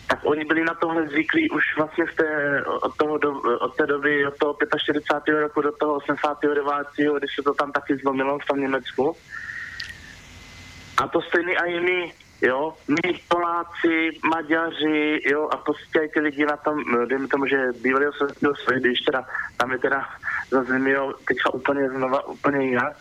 tak 0.08 0.19
oni 0.23 0.45
byli 0.45 0.63
na 0.63 0.73
tohle 0.73 1.08
zvyklí 1.08 1.49
už 1.49 1.63
vlastně 1.78 2.06
té, 2.15 2.63
od, 2.65 2.97
toho 2.97 3.17
do, 3.17 3.32
od 3.60 3.76
té 3.76 3.86
doby, 3.86 4.26
od 4.26 4.38
toho 4.38 4.58
45. 4.78 5.39
roku 5.39 5.62
do 5.62 5.71
toho 5.71 5.93
89. 5.93 6.65
když 7.17 7.36
se 7.36 7.41
to 7.43 7.54
tam 7.54 7.71
taky 7.71 7.97
zlomilo 7.97 8.39
v 8.39 8.45
tom 8.45 8.60
Německu. 8.60 9.15
A 10.97 11.08
to 11.08 11.21
stejný 11.21 11.54
i 11.54 11.80
my, 11.80 12.12
jo, 12.43 12.73
my 12.88 13.19
Poláci, 13.27 14.10
Maďaři, 14.29 15.21
jo, 15.25 15.49
a 15.51 15.58
prostě 15.58 16.10
ty 16.13 16.19
lidi 16.19 16.45
na 16.45 16.58
tom, 16.58 16.84
dejme 17.08 17.27
tomu, 17.27 17.47
že 17.47 17.71
bývalý 17.82 18.06
sovětského 18.17 18.56
svět, 18.56 18.84
když 18.84 19.01
teda, 19.01 19.25
tam 19.58 19.71
je 19.71 19.77
teda 19.77 20.10
zase 20.51 20.89
jo, 20.89 21.13
teďka 21.27 21.53
úplně 21.53 21.89
znova, 21.89 22.27
úplně 22.27 22.65
jinak, 22.65 22.93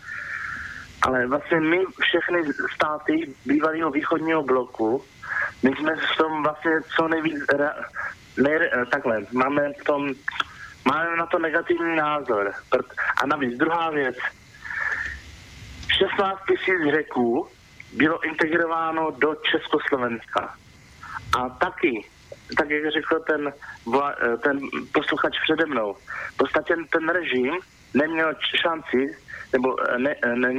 ale 1.01 1.27
vlastně 1.27 1.59
my 1.59 1.79
všechny 2.01 2.53
státy 2.75 3.35
bývalého 3.45 3.91
východního 3.91 4.43
bloku, 4.43 5.03
my 5.63 5.71
jsme 5.75 5.95
v 5.95 6.17
tom 6.17 6.43
vlastně 6.43 6.71
co 6.95 7.07
nejvíc, 7.07 7.43
nej, 8.37 8.69
takhle, 8.91 9.21
máme 9.31 9.73
v 9.81 9.83
tom, 9.83 10.13
máme 10.85 11.15
na 11.17 11.25
to 11.25 11.39
negativní 11.39 11.95
názor. 11.95 12.53
A 13.23 13.25
navíc 13.25 13.57
druhá 13.57 13.89
věc, 13.89 14.15
16 15.99 16.39
tisíc 16.47 16.93
řeků 16.95 17.47
bylo 17.93 18.23
integrováno 18.23 19.11
do 19.11 19.35
Československa. 19.51 20.55
A 21.37 21.49
taky, 21.49 22.05
tak 22.57 22.69
jak 22.69 22.93
řekl 22.93 23.19
ten, 23.19 23.53
ten 24.43 24.59
posluchač 24.91 25.33
přede 25.43 25.65
mnou, 25.65 25.95
v 26.33 26.37
podstatě 26.37 26.75
ten 26.91 27.09
režim 27.09 27.53
neměl 27.93 28.33
šanci 28.61 29.15
nebo 29.53 29.69
eh, 29.79 29.99
ne, 29.99 30.15
eh, 30.23 30.35
ne, 30.35 30.49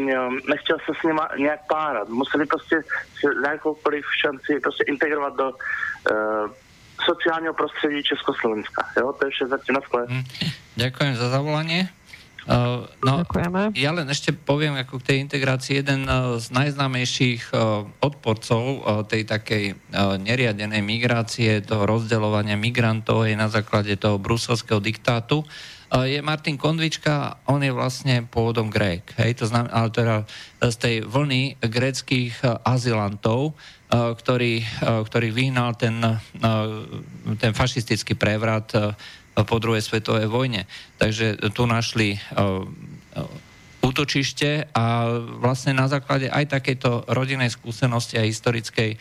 nechtěl 0.49 0.79
se 0.87 0.93
s 1.01 1.03
nima 1.03 1.29
nějak 1.39 1.61
párat. 1.69 2.09
Museli 2.09 2.47
prostě 2.47 2.77
se 3.21 3.51
jakoukoliv 3.51 4.05
šanci 4.23 4.61
prostě 4.63 4.85
integrovat 4.85 5.37
do 5.37 5.51
uh, 5.51 6.51
sociálního 7.05 7.55
prostředí 7.55 8.03
Československa. 8.03 8.87
Jo, 8.97 9.13
to 9.13 9.27
je 9.27 9.31
vše 9.31 9.47
zatím 9.47 9.75
na 9.75 9.81
skle. 9.81 10.07
Hm. 10.09 10.23
Ďakujem 10.77 11.15
za 11.15 11.29
zavolanie. 11.29 11.89
No, 12.45 13.25
Ďakujeme. 13.25 13.73
ja 13.73 13.91
len 13.97 14.05
ešte 14.13 14.37
poviem 14.37 14.77
ako 14.77 15.01
k 15.01 15.07
tej 15.09 15.19
integrácii 15.25 15.81
jeden 15.81 16.05
uh, 16.05 16.37
z 16.37 16.53
najznámejších 16.53 17.57
uh, 17.57 17.89
odporcov 18.05 18.63
uh, 18.63 19.01
tej 19.09 19.25
takej 19.25 19.65
neriadenej 20.21 20.85
migrácie, 20.85 21.65
toho 21.65 21.89
rozdeľovania 21.89 22.61
migrantov 22.61 23.25
je 23.25 23.33
na 23.33 23.49
základe 23.49 23.97
toho 23.97 24.21
bruselského 24.21 24.83
diktátu. 24.83 25.47
Je 25.95 26.19
Martin 26.19 26.59
Kondvička, 26.59 27.39
on 27.47 27.63
je 27.63 27.71
vlastne 27.71 28.27
pôvodom 28.27 28.67
Grék, 28.67 29.15
hej, 29.15 29.39
to 29.39 29.47
znamená, 29.47 29.71
ale 29.71 29.95
teda 29.95 30.17
z 30.59 30.77
tej 30.81 30.97
vlny 31.07 31.63
gréckých 31.63 32.35
e, 32.43 32.51
azylantov, 32.67 33.53
e, 33.53 33.53
ktorý, 33.95 34.55
e, 34.59 34.67
ktorý 35.07 35.29
vyhnal 35.31 35.79
ten, 35.79 36.03
ten 37.39 37.53
fašistický 37.55 38.19
prevrat 38.19 38.75
po 39.35 39.57
druhej 39.59 39.83
svetovej 39.83 40.31
vojne. 40.31 40.71
Takže 41.03 41.51
tu 41.51 41.67
našli 41.67 42.15
útočište 43.85 44.73
a 44.73 45.13
vlastne 45.43 45.77
na 45.77 45.91
základe 45.91 46.31
aj 46.31 46.57
takejto 46.57 47.11
rodinnej 47.11 47.53
skúsenosti 47.53 48.17
a 48.17 48.25
historickej 48.25 48.97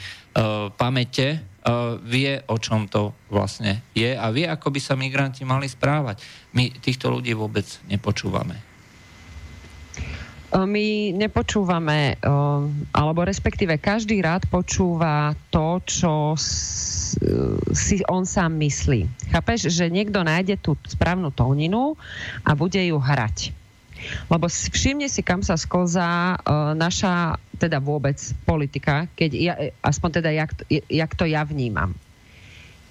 pamäte 0.75 1.39
uh, 1.39 1.95
vie, 2.03 2.43
o 2.51 2.59
čom 2.59 2.91
to 2.91 3.15
vlastne 3.31 3.79
je 3.95 4.11
a 4.11 4.27
vie, 4.35 4.43
ako 4.43 4.75
by 4.75 4.79
sa 4.83 4.99
migranti 4.99 5.47
mali 5.47 5.71
správať. 5.71 6.19
My 6.51 6.67
týchto 6.83 7.07
ľudí 7.07 7.31
vôbec 7.31 7.63
nepočúvame. 7.87 8.59
My 10.53 11.09
nepočúvame, 11.17 12.21
alebo 12.93 13.25
respektíve 13.25 13.81
každý 13.81 14.21
rád 14.21 14.45
počúva 14.45 15.33
to, 15.49 15.81
čo 15.81 16.37
si 17.73 18.01
on 18.09 18.23
sám 18.23 18.57
myslí. 18.61 19.09
Chápeš, 19.33 19.69
že 19.69 19.89
niekto 19.89 20.21
nájde 20.21 20.57
tú 20.61 20.77
správnu 20.87 21.33
tóninu 21.33 21.97
a 22.45 22.53
bude 22.53 22.79
ju 22.79 22.97
hrať. 22.97 23.53
Lebo 24.27 24.51
všimne 24.51 25.07
si, 25.07 25.23
kam 25.23 25.39
sa 25.41 25.55
sklzá 25.55 26.35
uh, 26.35 26.75
naša, 26.75 27.39
teda 27.55 27.79
vôbec 27.79 28.19
politika, 28.43 29.07
keď 29.15 29.31
ja, 29.31 29.53
aspoň 29.79 30.09
teda, 30.19 30.29
jak, 30.35 30.51
jak 30.69 31.11
to 31.15 31.23
ja 31.23 31.47
vnímam. 31.47 31.95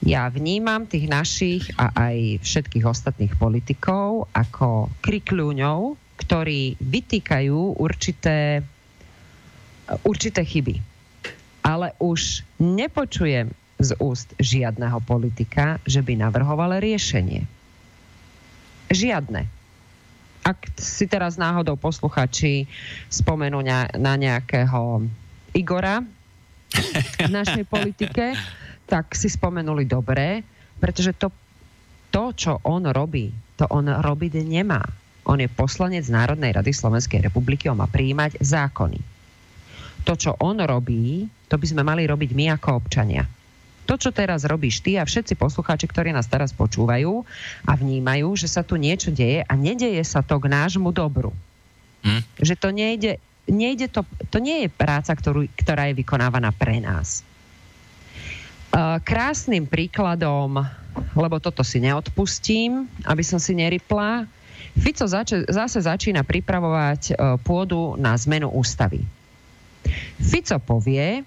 Ja 0.03 0.27
vnímam 0.27 0.91
tých 0.91 1.07
našich 1.07 1.71
a 1.79 1.95
aj 1.95 2.43
všetkých 2.43 2.83
ostatných 2.83 3.39
politikov 3.39 4.27
ako 4.35 4.91
krikľúňov, 4.99 5.95
ktorí 6.19 6.75
vytýkajú 6.83 7.79
určité, 7.79 8.67
určité 10.03 10.43
chyby. 10.43 10.83
Ale 11.63 11.95
už 12.03 12.43
nepočujem 12.59 13.55
z 13.83 13.99
úst 13.99 14.31
žiadneho 14.39 15.03
politika, 15.03 15.83
že 15.83 16.01
by 16.01 16.15
navrhoval 16.15 16.79
riešenie. 16.79 17.45
Žiadne 18.89 19.63
ak 20.43 20.75
si 20.75 21.07
teraz 21.07 21.39
náhodou 21.39 21.79
posluchači 21.79 22.67
spomenú 23.07 23.63
na, 23.63 23.87
na 23.95 24.19
nejakého 24.19 25.07
Igora 25.55 26.03
v 27.23 27.31
našej 27.31 27.65
politike, 27.71 28.35
tak 28.93 29.15
si 29.15 29.31
spomenuli 29.31 29.87
dobre, 29.87 30.43
pretože 30.83 31.15
to, 31.15 31.31
to, 32.11 32.35
čo 32.35 32.53
on 32.67 32.91
robí, 32.91 33.31
to 33.55 33.71
on 33.71 33.87
robiť 33.87 34.43
nemá. 34.43 34.83
On 35.23 35.39
je 35.39 35.47
poslanec 35.47 36.03
Národnej 36.11 36.51
rady 36.51 36.75
Slovenskej 36.75 37.23
republiky, 37.23 37.71
on 37.71 37.79
má 37.79 37.87
prijímať 37.87 38.43
zákony. 38.43 38.99
To, 40.03 40.19
čo 40.19 40.35
on 40.43 40.59
robí, 40.59 41.31
to 41.47 41.55
by 41.55 41.67
sme 41.71 41.87
mali 41.87 42.03
robiť 42.11 42.35
my 42.35 42.59
ako 42.59 42.83
občania 42.83 43.23
to, 43.83 43.95
čo 43.99 44.11
teraz 44.15 44.47
robíš 44.47 44.81
ty 44.81 44.97
a 44.97 45.05
všetci 45.05 45.35
poslucháči, 45.35 45.91
ktorí 45.91 46.15
nás 46.15 46.31
teraz 46.31 46.55
počúvajú 46.55 47.27
a 47.67 47.73
vnímajú, 47.75 48.35
že 48.39 48.47
sa 48.47 48.63
tu 48.63 48.79
niečo 48.79 49.11
deje 49.11 49.43
a 49.43 49.53
nedeje 49.59 50.01
sa 50.07 50.23
to 50.23 50.39
k 50.39 50.47
nášmu 50.47 50.95
dobru. 50.95 51.35
Hm? 52.07 52.23
Že 52.39 52.55
to 52.59 52.69
nejde, 52.71 53.13
nejde 53.51 53.87
to, 53.91 54.07
to 54.31 54.39
nie 54.39 54.67
je 54.67 54.69
práca, 54.71 55.13
ktorú, 55.15 55.51
ktorá 55.59 55.91
je 55.91 55.99
vykonávaná 55.99 56.55
pre 56.55 56.79
nás. 56.79 57.27
Krásnym 59.05 59.69
príkladom, 59.69 60.65
lebo 61.13 61.37
toto 61.43 61.61
si 61.61 61.77
neodpustím, 61.83 62.89
aby 63.05 63.21
som 63.21 63.37
si 63.37 63.53
neripla, 63.53 64.25
Fico 64.73 65.05
zač- 65.05 65.45
zase 65.53 65.85
začína 65.85 66.25
pripravovať 66.25 67.13
pôdu 67.45 67.93
na 68.01 68.17
zmenu 68.17 68.49
ústavy. 68.49 69.05
Fico 70.17 70.57
povie, 70.65 71.21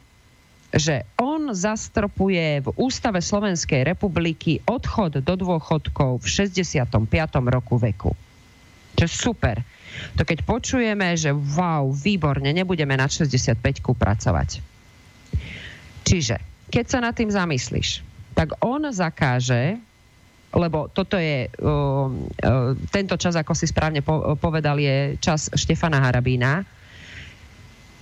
že 0.76 1.08
on 1.16 1.56
zastropuje 1.56 2.60
v 2.60 2.68
Ústave 2.76 3.24
Slovenskej 3.24 3.88
republiky 3.88 4.60
odchod 4.68 5.24
do 5.24 5.34
dôchodkov 5.40 6.20
v 6.20 6.28
65. 6.28 7.00
roku 7.48 7.80
veku. 7.80 8.12
Čo 9.00 9.08
super. 9.08 9.64
To 10.20 10.28
keď 10.28 10.44
počujeme, 10.44 11.16
že 11.16 11.32
wow, 11.32 11.88
výborne, 11.96 12.52
nebudeme 12.52 13.00
na 13.00 13.08
65 13.08 13.56
pracovať. 13.96 14.60
Čiže, 16.04 16.36
keď 16.68 16.86
sa 16.92 17.00
nad 17.00 17.16
tým 17.16 17.32
zamyslíš, 17.32 18.04
tak 18.36 18.60
on 18.60 18.84
zakáže, 18.92 19.80
lebo 20.52 20.92
toto 20.92 21.16
je, 21.16 21.48
uh, 21.48 22.12
uh, 22.12 22.76
tento 22.92 23.16
čas, 23.16 23.40
ako 23.40 23.56
si 23.56 23.72
správne 23.72 24.04
po, 24.04 24.36
povedal, 24.36 24.76
je 24.76 25.16
čas 25.24 25.48
Štefana 25.56 26.04
Harabína. 26.04 26.68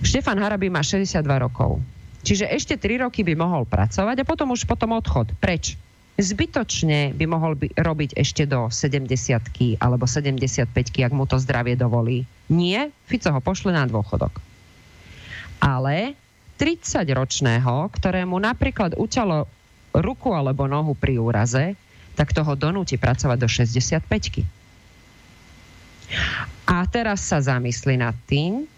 Štefan 0.02 0.42
Harabín 0.42 0.74
má 0.74 0.82
62 0.82 1.22
rokov 1.38 1.78
Čiže 2.24 2.48
ešte 2.48 2.74
3 2.80 3.04
roky 3.04 3.20
by 3.20 3.36
mohol 3.36 3.68
pracovať 3.68 4.24
a 4.24 4.28
potom 4.28 4.56
už 4.56 4.64
potom 4.64 4.96
odchod. 4.96 5.36
Preč? 5.36 5.76
Zbytočne 6.14 7.10
by 7.12 7.24
mohol 7.26 7.58
by 7.58 7.74
robiť 7.74 8.14
ešte 8.16 8.46
do 8.46 8.70
70 8.70 9.10
alebo 9.82 10.06
75 10.06 10.70
ak 11.02 11.12
mu 11.12 11.26
to 11.26 11.36
zdravie 11.36 11.74
dovolí. 11.76 12.24
Nie, 12.48 12.94
Fico 13.04 13.34
ho 13.34 13.40
pošle 13.42 13.74
na 13.74 13.84
dôchodok. 13.84 14.38
Ale 15.58 16.14
30-ročného, 16.56 17.90
ktorému 17.90 18.38
napríklad 18.38 18.94
uťalo 18.94 19.50
ruku 19.90 20.30
alebo 20.30 20.70
nohu 20.70 20.94
pri 20.94 21.18
úraze, 21.18 21.74
tak 22.14 22.30
toho 22.30 22.54
donúti 22.54 22.94
pracovať 22.94 23.38
do 23.38 23.48
65 23.50 24.46
A 26.70 26.86
teraz 26.86 27.26
sa 27.26 27.42
zamysli 27.42 27.98
nad 27.98 28.14
tým, 28.30 28.70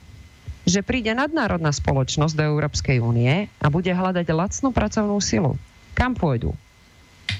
že 0.66 0.82
príde 0.82 1.14
nadnárodná 1.14 1.70
spoločnosť 1.70 2.34
do 2.34 2.42
Európskej 2.42 2.98
únie 2.98 3.46
a 3.62 3.66
bude 3.70 3.94
hľadať 3.94 4.26
lacnú 4.34 4.74
pracovnú 4.74 5.22
silu. 5.22 5.54
Kam 5.94 6.18
pôjdu? 6.18 6.52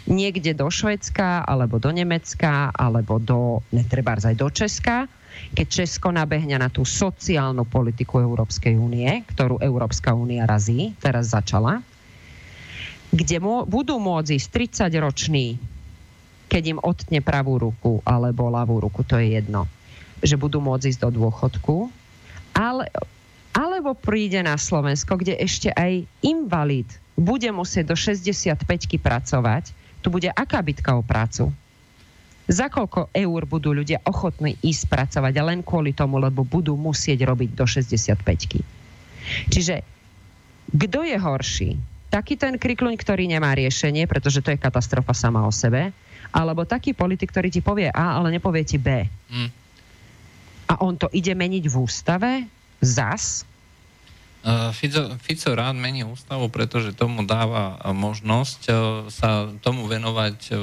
Niekde 0.07 0.55
do 0.55 0.71
Švedska, 0.71 1.43
alebo 1.43 1.83
do 1.83 1.91
Nemecka, 1.91 2.71
alebo 2.71 3.19
do, 3.19 3.67
netrebárs 3.75 4.23
aj 4.31 4.37
do 4.39 4.49
Česka, 4.49 5.11
keď 5.53 5.67
Česko 5.67 6.15
nabehne 6.15 6.57
na 6.57 6.71
tú 6.71 6.87
sociálnu 6.87 7.67
politiku 7.67 8.23
Európskej 8.23 8.79
únie, 8.79 9.11
ktorú 9.35 9.61
Európska 9.61 10.15
únia 10.15 10.47
razí, 10.47 10.95
teraz 11.03 11.35
začala, 11.35 11.83
kde 13.13 13.37
mô, 13.43 13.67
budú 13.67 13.99
môcť 13.99 14.33
ísť 14.39 14.49
30-roční, 14.89 15.59
keď 16.47 16.63
im 16.73 16.79
otne 16.79 17.21
pravú 17.21 17.59
ruku 17.59 17.99
alebo 18.07 18.49
ľavú 18.49 18.87
ruku, 18.87 19.03
to 19.03 19.19
je 19.19 19.39
jedno, 19.39 19.67
že 20.23 20.39
budú 20.39 20.63
môcť 20.63 20.95
ísť 20.95 21.01
do 21.11 21.11
dôchodku, 21.23 21.91
ale 22.57 22.89
alebo 23.57 23.97
príde 23.97 24.45
na 24.45 24.61
Slovensko, 24.61 25.17
kde 25.17 25.41
ešte 25.41 25.73
aj 25.73 26.05
invalid 26.21 26.87
bude 27.17 27.49
musieť 27.49 27.89
do 27.89 27.97
65 27.97 28.61
pracovať, 29.01 29.73
tu 30.05 30.13
bude 30.13 30.29
aká 30.29 30.61
bitka 30.61 30.93
o 30.93 31.01
prácu? 31.01 31.49
Za 32.47 32.69
koľko 32.69 33.11
eur 33.11 33.43
budú 33.49 33.73
ľudia 33.75 34.05
ochotní 34.05 34.55
ísť 34.61 34.93
pracovať 34.93 35.35
a 35.35 35.47
len 35.49 35.65
kvôli 35.65 35.97
tomu, 35.97 36.21
lebo 36.21 36.45
budú 36.47 36.77
musieť 36.77 37.27
robiť 37.27 37.51
do 37.57 37.65
65 37.67 38.23
Čiže 39.51 39.83
kto 40.71 41.01
je 41.03 41.17
horší? 41.19 41.71
Taký 42.07 42.39
ten 42.39 42.55
krikluň, 42.55 42.95
ktorý 42.95 43.27
nemá 43.27 43.51
riešenie, 43.57 44.07
pretože 44.07 44.45
to 44.45 44.55
je 44.55 44.63
katastrofa 44.63 45.11
sama 45.11 45.43
o 45.43 45.51
sebe, 45.51 45.91
alebo 46.31 46.63
taký 46.63 46.95
politik, 46.95 47.35
ktorý 47.35 47.51
ti 47.51 47.59
povie 47.65 47.91
A, 47.91 48.23
ale 48.23 48.31
nepovie 48.31 48.63
ti 48.63 48.79
B. 48.79 49.03
Mm. 49.33 49.51
A 50.71 50.75
on 50.87 50.95
to 50.95 51.11
ide 51.11 51.35
meniť 51.35 51.65
v 51.67 51.75
ústave? 51.75 52.31
Zas? 52.81 53.47
Fico, 54.71 55.11
Fico 55.19 55.51
rád 55.59 55.75
mení 55.75 56.07
ústavu, 56.07 56.47
pretože 56.47 56.95
tomu 56.95 57.27
dáva 57.27 57.83
možnosť 57.91 58.61
sa 59.11 59.51
tomu 59.59 59.91
venovať 59.91 60.55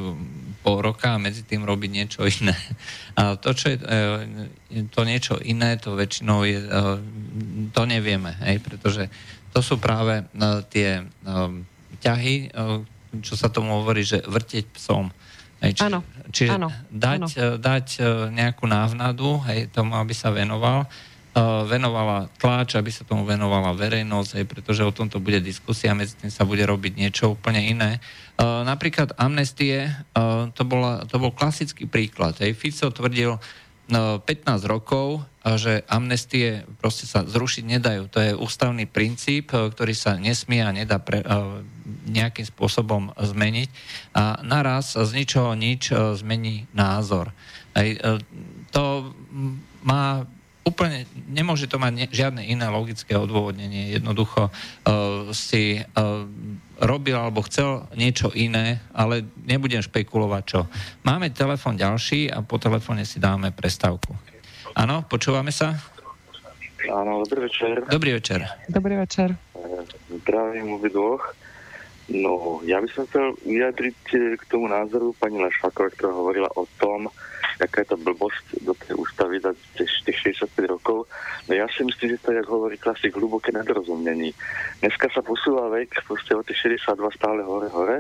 pol 0.64 0.80
roka 0.80 1.20
a 1.20 1.22
medzi 1.22 1.44
tým 1.44 1.68
robiť 1.68 1.90
niečo 1.92 2.24
iné. 2.24 2.56
A 3.20 3.36
to, 3.36 3.52
čo 3.52 3.76
je 3.76 3.78
e, 3.78 4.88
to 4.90 5.04
niečo 5.04 5.38
iné, 5.44 5.76
to 5.78 5.94
väčšinou 5.94 6.48
je, 6.48 6.58
e, 6.64 6.70
to 7.76 7.82
nevieme, 7.84 8.34
hej, 8.48 8.64
pretože 8.64 9.12
to 9.52 9.60
sú 9.62 9.78
práve 9.78 10.24
e, 10.24 10.26
tie 10.72 11.04
ťahy, 12.02 12.52
čo 13.22 13.38
sa 13.38 13.48
tomu 13.48 13.80
hovorí, 13.80 14.04
že 14.04 14.26
vrteť 14.26 14.66
psom. 14.76 15.08
Hej, 15.64 15.80
či, 15.80 15.84
čiže 16.36 16.60
áno, 16.60 16.68
dať, 16.92 17.22
áno. 17.24 17.28
dať 17.56 17.88
nejakú 18.36 18.68
návnadu 18.68 19.40
hej, 19.48 19.72
tomu, 19.72 19.96
aby 19.96 20.12
sa 20.12 20.28
venoval 20.34 20.84
venovala 21.66 22.30
tláč, 22.38 22.78
aby 22.78 22.94
sa 22.94 23.02
tomu 23.02 23.26
venovala 23.26 23.74
verejnosť, 23.74 24.30
hej, 24.38 24.46
pretože 24.46 24.86
o 24.86 24.94
tomto 24.94 25.18
bude 25.18 25.42
diskusia, 25.42 25.98
medzi 25.98 26.14
tým 26.14 26.30
sa 26.30 26.46
bude 26.46 26.62
robiť 26.62 26.94
niečo 26.94 27.34
úplne 27.34 27.66
iné. 27.74 27.98
Napríklad 28.38 29.18
amnestie, 29.18 29.90
to, 30.54 30.64
bola, 30.66 31.10
to 31.10 31.18
bol 31.18 31.34
klasický 31.34 31.90
príklad. 31.90 32.38
Hej. 32.38 32.54
Fico 32.54 32.94
tvrdil 32.94 33.42
15 33.90 34.24
rokov, 34.70 35.26
že 35.44 35.84
amnestie 35.92 36.64
proste 36.80 37.04
sa 37.10 37.26
zrušiť 37.28 37.64
nedajú. 37.66 38.08
To 38.14 38.20
je 38.22 38.32
ústavný 38.38 38.86
princíp, 38.86 39.52
ktorý 39.52 39.92
sa 39.92 40.16
nesmie 40.16 40.64
a 40.64 40.72
nedá 40.72 41.02
pre, 41.02 41.26
nejakým 42.08 42.48
spôsobom 42.48 43.12
zmeniť. 43.18 43.70
A 44.16 44.40
naraz 44.46 44.96
z 44.96 45.10
ničoho 45.18 45.58
nič 45.58 45.92
zmení 45.92 46.70
názor. 46.72 47.34
Hej, 47.74 48.00
to 48.70 49.12
má 49.82 50.30
úplne 50.64 51.04
nemôže 51.28 51.68
to 51.68 51.76
mať 51.78 51.94
ne, 51.94 52.06
žiadne 52.08 52.44
iné 52.44 52.66
logické 52.72 53.14
odôvodnenie. 53.20 53.94
Jednoducho 53.94 54.48
uh, 54.50 55.30
si 55.36 55.80
uh, 55.80 56.24
robil 56.80 57.16
alebo 57.20 57.44
chcel 57.46 57.88
niečo 57.94 58.32
iné, 58.34 58.80
ale 58.96 59.28
nebudem 59.44 59.84
špekulovať 59.84 60.44
čo. 60.48 60.66
Máme 61.04 61.36
telefon 61.36 61.76
ďalší 61.76 62.32
a 62.32 62.42
po 62.42 62.58
telefóne 62.58 63.04
si 63.04 63.20
dáme 63.20 63.52
prestávku. 63.52 64.16
Áno, 64.74 65.06
počúvame 65.06 65.54
sa? 65.54 65.78
Áno, 66.90 67.24
dobrý 67.24 67.48
večer. 67.48 67.86
Dobrý 67.88 68.12
večer. 68.20 68.40
Dobrý 68.68 68.96
večer. 69.00 69.36
Zdravím 70.12 70.82
dvoch. 70.84 71.24
No, 72.12 72.60
ja 72.68 72.84
by 72.84 72.88
som 72.92 73.08
chcel 73.08 73.32
vyjadriť 73.48 74.00
k 74.36 74.44
tomu 74.52 74.68
názoru 74.68 75.16
pani 75.16 75.40
Lešákovej, 75.40 75.96
ktorá 75.96 76.12
hovorila 76.12 76.52
o 76.60 76.68
tom, 76.76 77.08
je 77.60 77.88
to 77.88 77.98
blbosť 77.98 78.46
do 78.66 78.74
tej 78.74 78.94
ústavy 78.98 79.38
dať 79.38 79.56
tých 79.78 80.40
65 80.40 80.74
rokov. 80.74 81.06
No 81.48 81.52
ja 81.54 81.70
si 81.70 81.86
myslím, 81.86 82.18
že 82.18 82.24
to 82.24 82.32
je, 82.34 82.42
ako 82.42 82.52
hovorí 82.64 82.78
klasik, 82.78 83.14
hlboké 83.14 83.54
nedorozumnení. 83.54 84.34
Dneska 84.82 85.10
sa 85.14 85.22
posúva 85.22 85.70
vek 85.70 86.04
proste 86.08 86.34
od 86.34 86.46
tých 86.48 86.82
62 86.82 86.98
stále 87.14 87.42
hore, 87.46 87.70
hore. 87.70 88.00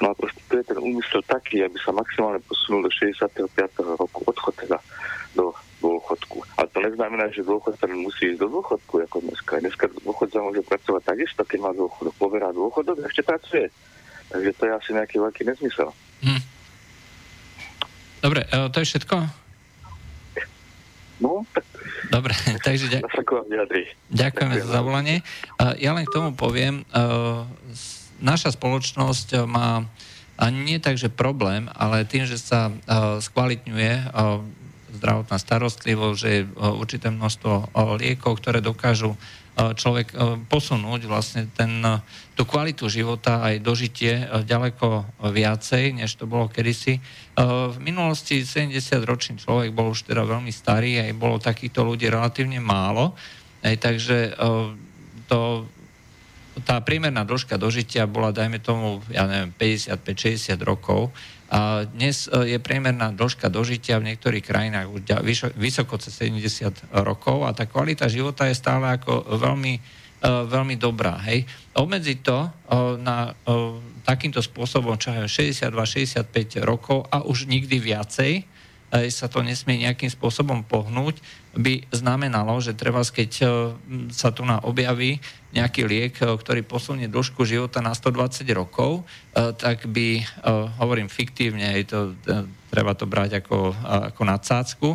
No 0.00 0.12
a 0.12 0.14
proste 0.14 0.40
to 0.48 0.60
je 0.60 0.64
ten 0.68 0.78
úmysel 0.80 1.24
taký, 1.24 1.64
aby 1.64 1.76
sa 1.80 1.88
maximálne 1.92 2.40
posunul 2.44 2.84
do 2.84 2.92
65. 2.92 3.48
roku 3.96 4.20
odchod 4.28 4.54
teda 4.60 4.76
do 5.32 5.56
dôchodku. 5.80 6.44
A 6.60 6.68
to 6.68 6.84
neznamená, 6.84 7.28
že 7.32 7.44
dôchodca 7.44 7.88
musí 7.92 8.32
ísť 8.32 8.44
do 8.44 8.60
dôchodku 8.60 9.00
ako 9.08 9.24
dneska. 9.24 9.60
Dneska 9.60 9.84
dôchodca 10.04 10.40
môže 10.40 10.62
pracovať 10.64 11.02
takisto, 11.04 11.42
keď 11.44 11.58
má 11.64 11.70
dôchodok. 11.72 12.14
Poverá 12.16 12.52
dôchodok 12.52 12.96
a 13.00 13.08
ešte 13.08 13.24
pracuje. 13.24 13.68
Takže 14.32 14.50
to 14.56 14.62
je 14.68 14.72
asi 14.72 14.90
nejaký 14.92 15.16
veľký 15.20 15.42
nezmysel. 15.48 15.88
Hm. 16.24 16.40
Dobre, 18.20 18.48
e, 18.48 18.68
to 18.72 18.76
je 18.80 18.86
všetko? 18.86 19.16
No, 21.20 21.44
tak... 21.52 21.64
Dobre, 22.12 22.32
takže 22.66 22.86
ďak... 22.92 23.02
ďakujeme 24.12 24.54
za 24.60 24.68
zavolanie. 24.68 25.16
E, 25.20 25.22
ja 25.80 25.92
len 25.92 26.04
k 26.08 26.14
tomu 26.14 26.32
poviem, 26.32 26.82
e, 26.82 27.04
naša 28.20 28.56
spoločnosť 28.56 29.44
má 29.44 29.84
nie 30.52 30.76
tak, 30.76 31.00
že 31.00 31.08
problém, 31.08 31.64
ale 31.72 32.04
tým, 32.04 32.28
že 32.28 32.36
sa 32.36 32.68
skvalitňuje 33.24 34.12
zdravotná 35.00 35.36
starostlivosť, 35.40 36.16
že 36.20 36.28
je 36.28 36.42
určité 36.76 37.08
množstvo 37.08 37.72
liekov, 37.96 38.44
ktoré 38.44 38.60
dokážu 38.60 39.16
človek 39.56 40.12
posunúť 40.52 41.08
vlastne 41.08 41.48
ten, 41.56 41.80
tú 42.36 42.44
kvalitu 42.44 42.92
života 42.92 43.40
aj 43.40 43.64
dožitie 43.64 44.28
ďaleko 44.28 45.08
viacej, 45.32 45.96
než 45.96 46.20
to 46.20 46.28
bolo 46.28 46.52
kedysi. 46.52 47.00
V 47.40 47.76
minulosti 47.80 48.44
70-ročný 48.44 49.40
človek 49.40 49.72
bol 49.72 49.96
už 49.96 50.04
teda 50.04 50.20
veľmi 50.20 50.52
starý, 50.52 51.00
aj 51.00 51.16
bolo 51.16 51.40
takýchto 51.40 51.80
ľudí 51.80 52.12
relatívne 52.12 52.60
málo, 52.60 53.16
aj 53.64 53.74
takže 53.80 54.36
to, 55.32 55.64
tá 56.68 56.76
priemerná 56.84 57.24
dĺžka 57.24 57.56
dožitia 57.56 58.04
bola, 58.04 58.36
dajme 58.36 58.60
tomu, 58.60 59.00
ja 59.08 59.24
neviem, 59.24 59.56
55-60 59.56 60.60
rokov, 60.60 61.08
a 61.46 61.86
dnes 61.86 62.26
e, 62.26 62.56
je 62.56 62.58
priemerná 62.58 63.14
dĺžka 63.14 63.46
dožitia 63.46 64.02
v 64.02 64.10
niektorých 64.10 64.42
krajinách 64.42 64.90
už 64.90 65.00
vysoko 65.54 65.94
cez 65.94 66.18
70 66.18 66.90
rokov 67.06 67.46
a 67.46 67.54
tá 67.54 67.70
kvalita 67.70 68.10
života 68.10 68.50
je 68.50 68.58
stále 68.58 68.98
ako 68.98 69.38
veľmi, 69.38 69.78
e, 69.78 69.80
veľmi 70.24 70.80
dobrá. 70.80 71.20
Hej. 71.28 71.44
Obmedziť 71.76 72.18
to 72.24 72.38
e, 72.44 72.48
na 73.00 73.36
takýmto 74.06 74.40
spôsobom, 74.40 74.96
čo 74.96 75.12
je 75.12 75.52
62-65 75.52 76.62
rokov 76.62 77.04
a 77.10 77.26
už 77.26 77.50
nikdy 77.50 77.76
viacej, 77.82 78.46
sa 78.86 79.26
to 79.26 79.42
nesmie 79.42 79.82
nejakým 79.82 80.06
spôsobom 80.06 80.62
pohnúť, 80.62 81.18
by 81.56 81.88
znamenalo, 81.88 82.60
že 82.60 82.76
treba, 82.76 83.00
keď 83.00 83.30
e, 83.40 83.46
sa 84.12 84.28
tu 84.28 84.44
na 84.44 84.60
objaví 84.60 85.18
nejaký 85.56 85.82
liek, 85.88 86.14
e, 86.20 86.36
ktorý 86.36 86.60
posunie 86.62 87.08
dĺžku 87.08 87.48
života 87.48 87.80
na 87.80 87.96
120 87.96 88.44
rokov, 88.52 89.02
e, 89.02 89.52
tak 89.56 89.88
by, 89.88 90.22
hovorím 90.78 91.08
fiktívne, 91.08 91.80
je 91.80 91.84
to, 91.88 92.00
treba 92.68 92.92
to 92.92 93.08
brať 93.08 93.40
ako, 93.40 93.72
ako 94.12 94.22
nadsádzku, 94.22 94.88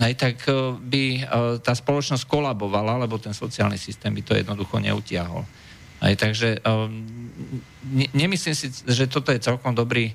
aj 0.00 0.12
tak 0.18 0.36
by 0.82 1.04
tá 1.62 1.70
spoločnosť 1.70 2.26
kolabovala, 2.26 2.98
lebo 2.98 3.18
ten 3.18 3.30
sociálny 3.30 3.78
systém 3.78 4.10
by 4.10 4.22
to 4.26 4.34
jednoducho 4.34 4.82
neutiahol. 4.82 5.46
Aj, 6.02 6.12
takže 6.18 6.60
ne, 7.88 8.06
nemyslím 8.12 8.52
si, 8.52 8.68
že 8.84 9.08
toto 9.08 9.32
je 9.32 9.40
celkom 9.40 9.72
dobrý 9.72 10.12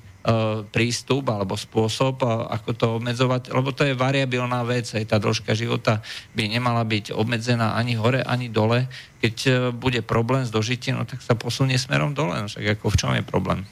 prístup 0.70 1.32
alebo 1.32 1.56
spôsob, 1.56 2.22
ako 2.28 2.70
to 2.76 2.86
obmedzovať, 3.00 3.50
lebo 3.56 3.72
to 3.72 3.88
je 3.88 3.96
variabilná 3.96 4.60
vec. 4.68 4.86
Aj 4.92 5.02
tá 5.08 5.16
dĺžka 5.16 5.56
života 5.56 6.04
by 6.36 6.46
nemala 6.46 6.84
byť 6.84 7.16
obmedzená 7.16 7.74
ani 7.74 7.96
hore, 7.96 8.20
ani 8.22 8.52
dole. 8.52 8.86
Keď 9.24 9.72
bude 9.74 10.04
problém 10.04 10.44
s 10.44 10.52
dožitím, 10.52 11.00
no, 11.00 11.08
tak 11.08 11.24
sa 11.24 11.32
posunie 11.34 11.80
smerom 11.80 12.12
dole. 12.12 12.36
No, 12.36 12.46
však 12.46 12.78
ako 12.78 12.86
v 12.92 12.98
čom 13.00 13.10
je 13.16 13.24
problém? 13.24 13.64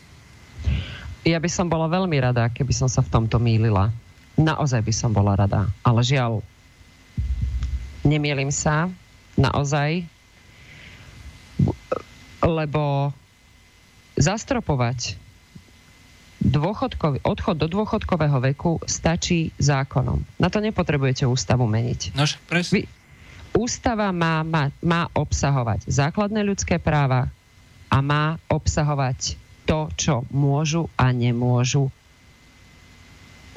Ja 1.29 1.37
by 1.39 1.51
som 1.53 1.69
bola 1.69 1.87
veľmi 1.87 2.17
rada, 2.19 2.49
keby 2.49 2.73
som 2.73 2.89
sa 2.89 3.05
v 3.05 3.13
tomto 3.13 3.37
mýlila. 3.37 3.93
Naozaj 4.39 4.87
by 4.87 4.93
som 4.95 5.11
bola 5.11 5.35
rada. 5.35 5.67
Ale 5.83 6.01
žiaľ, 6.07 6.41
nemielim 8.07 8.55
sa. 8.55 8.87
Naozaj 9.35 10.07
lebo 12.39 13.11
zastropovať 14.15 15.19
dôchodkový, 16.39 17.19
odchod 17.27 17.59
do 17.59 17.67
dôchodkového 17.67 18.39
veku 18.39 18.79
stačí 18.87 19.51
zákonom. 19.59 20.23
Na 20.39 20.47
to 20.47 20.63
nepotrebujete 20.63 21.27
ústavu 21.27 21.67
meniť. 21.67 22.15
No, 22.15 22.23
Vy, 22.71 22.87
ústava 23.59 24.15
má, 24.15 24.47
má, 24.47 24.71
má 24.79 25.11
obsahovať 25.19 25.91
základné 25.91 26.47
ľudské 26.47 26.79
práva 26.79 27.27
a 27.91 27.99
má 27.99 28.39
obsahovať 28.47 29.35
to, 29.67 29.91
čo 29.99 30.15
môžu 30.31 30.87
a 30.95 31.11
nemôžu 31.11 31.91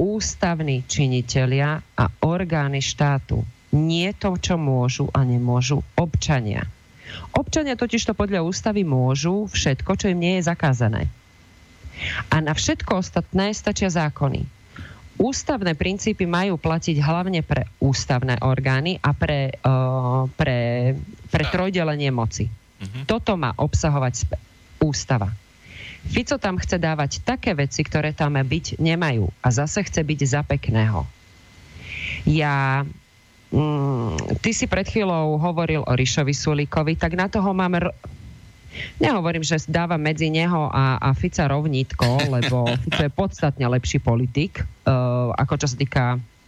ústavní 0.02 0.82
činitelia 0.89 1.78
a 1.93 2.06
orgány 2.26 2.82
štátu. 2.82 3.45
Nie 3.78 4.18
to, 4.18 4.34
čo 4.41 4.58
môžu 4.58 5.14
a 5.14 5.22
nemôžu 5.22 5.86
občania. 5.93 6.66
Občania 7.38 7.78
totiž 7.78 8.10
to 8.10 8.14
podľa 8.18 8.41
ústavy 8.41 8.82
môžu 8.82 9.45
všetko, 9.45 9.93
čo 9.93 10.10
im 10.10 10.20
nie 10.20 10.41
je 10.41 10.49
zakázané. 10.49 11.06
A 12.34 12.41
na 12.41 12.58
všetko 12.58 12.97
ostatné 12.97 13.54
stačia 13.54 13.93
zákony. 13.93 14.41
Ústavné 15.22 15.78
princípy 15.78 16.26
majú 16.26 16.58
platiť 16.58 16.97
hlavne 16.97 17.45
pre 17.45 17.70
ústavné 17.78 18.41
orgány 18.41 18.97
a 18.97 19.14
pre, 19.14 19.54
uh, 19.54 20.26
pre, 20.34 20.60
pre 21.30 21.43
trojdelenie 21.45 22.10
moci. 22.10 22.49
Uh-huh. 22.49 23.06
Toto 23.06 23.38
má 23.38 23.54
obsahovať 23.54 24.34
ústava. 24.82 25.30
Fico 26.02 26.41
tam 26.41 26.58
chce 26.58 26.82
dávať 26.82 27.22
také 27.22 27.54
veci, 27.54 27.86
ktoré 27.86 28.16
tam 28.16 28.34
byť 28.34 28.82
nemajú. 28.82 29.30
A 29.45 29.47
zase 29.54 29.86
chce 29.86 30.02
byť 30.02 30.20
za 30.26 30.41
pekného. 30.41 31.06
Ja 32.26 32.86
Mm, 33.52 34.39
ty 34.39 34.56
si 34.56 34.64
pred 34.64 34.88
chvíľou 34.88 35.36
hovoril 35.36 35.84
o 35.84 35.91
Rišovi 35.91 36.32
Sulíkovi, 36.32 36.95
tak 36.95 37.20
na 37.20 37.28
toho 37.28 37.52
mám... 37.52 37.76
R- 37.78 37.91
Nehovorím, 39.04 39.43
že 39.43 39.60
dávam 39.68 39.99
medzi 39.99 40.32
neho 40.32 40.72
a, 40.72 40.95
a 40.95 41.12
Fica 41.12 41.43
rovnítko, 41.43 42.32
lebo 42.32 42.72
Fico 42.80 43.04
je 43.04 43.12
podstatne 43.12 43.68
lepší 43.68 43.99
politik, 43.99 44.64
uh, 44.88 45.36
ako 45.36 45.60
čo 45.60 45.68
sa 45.68 45.76
týka... 45.76 46.04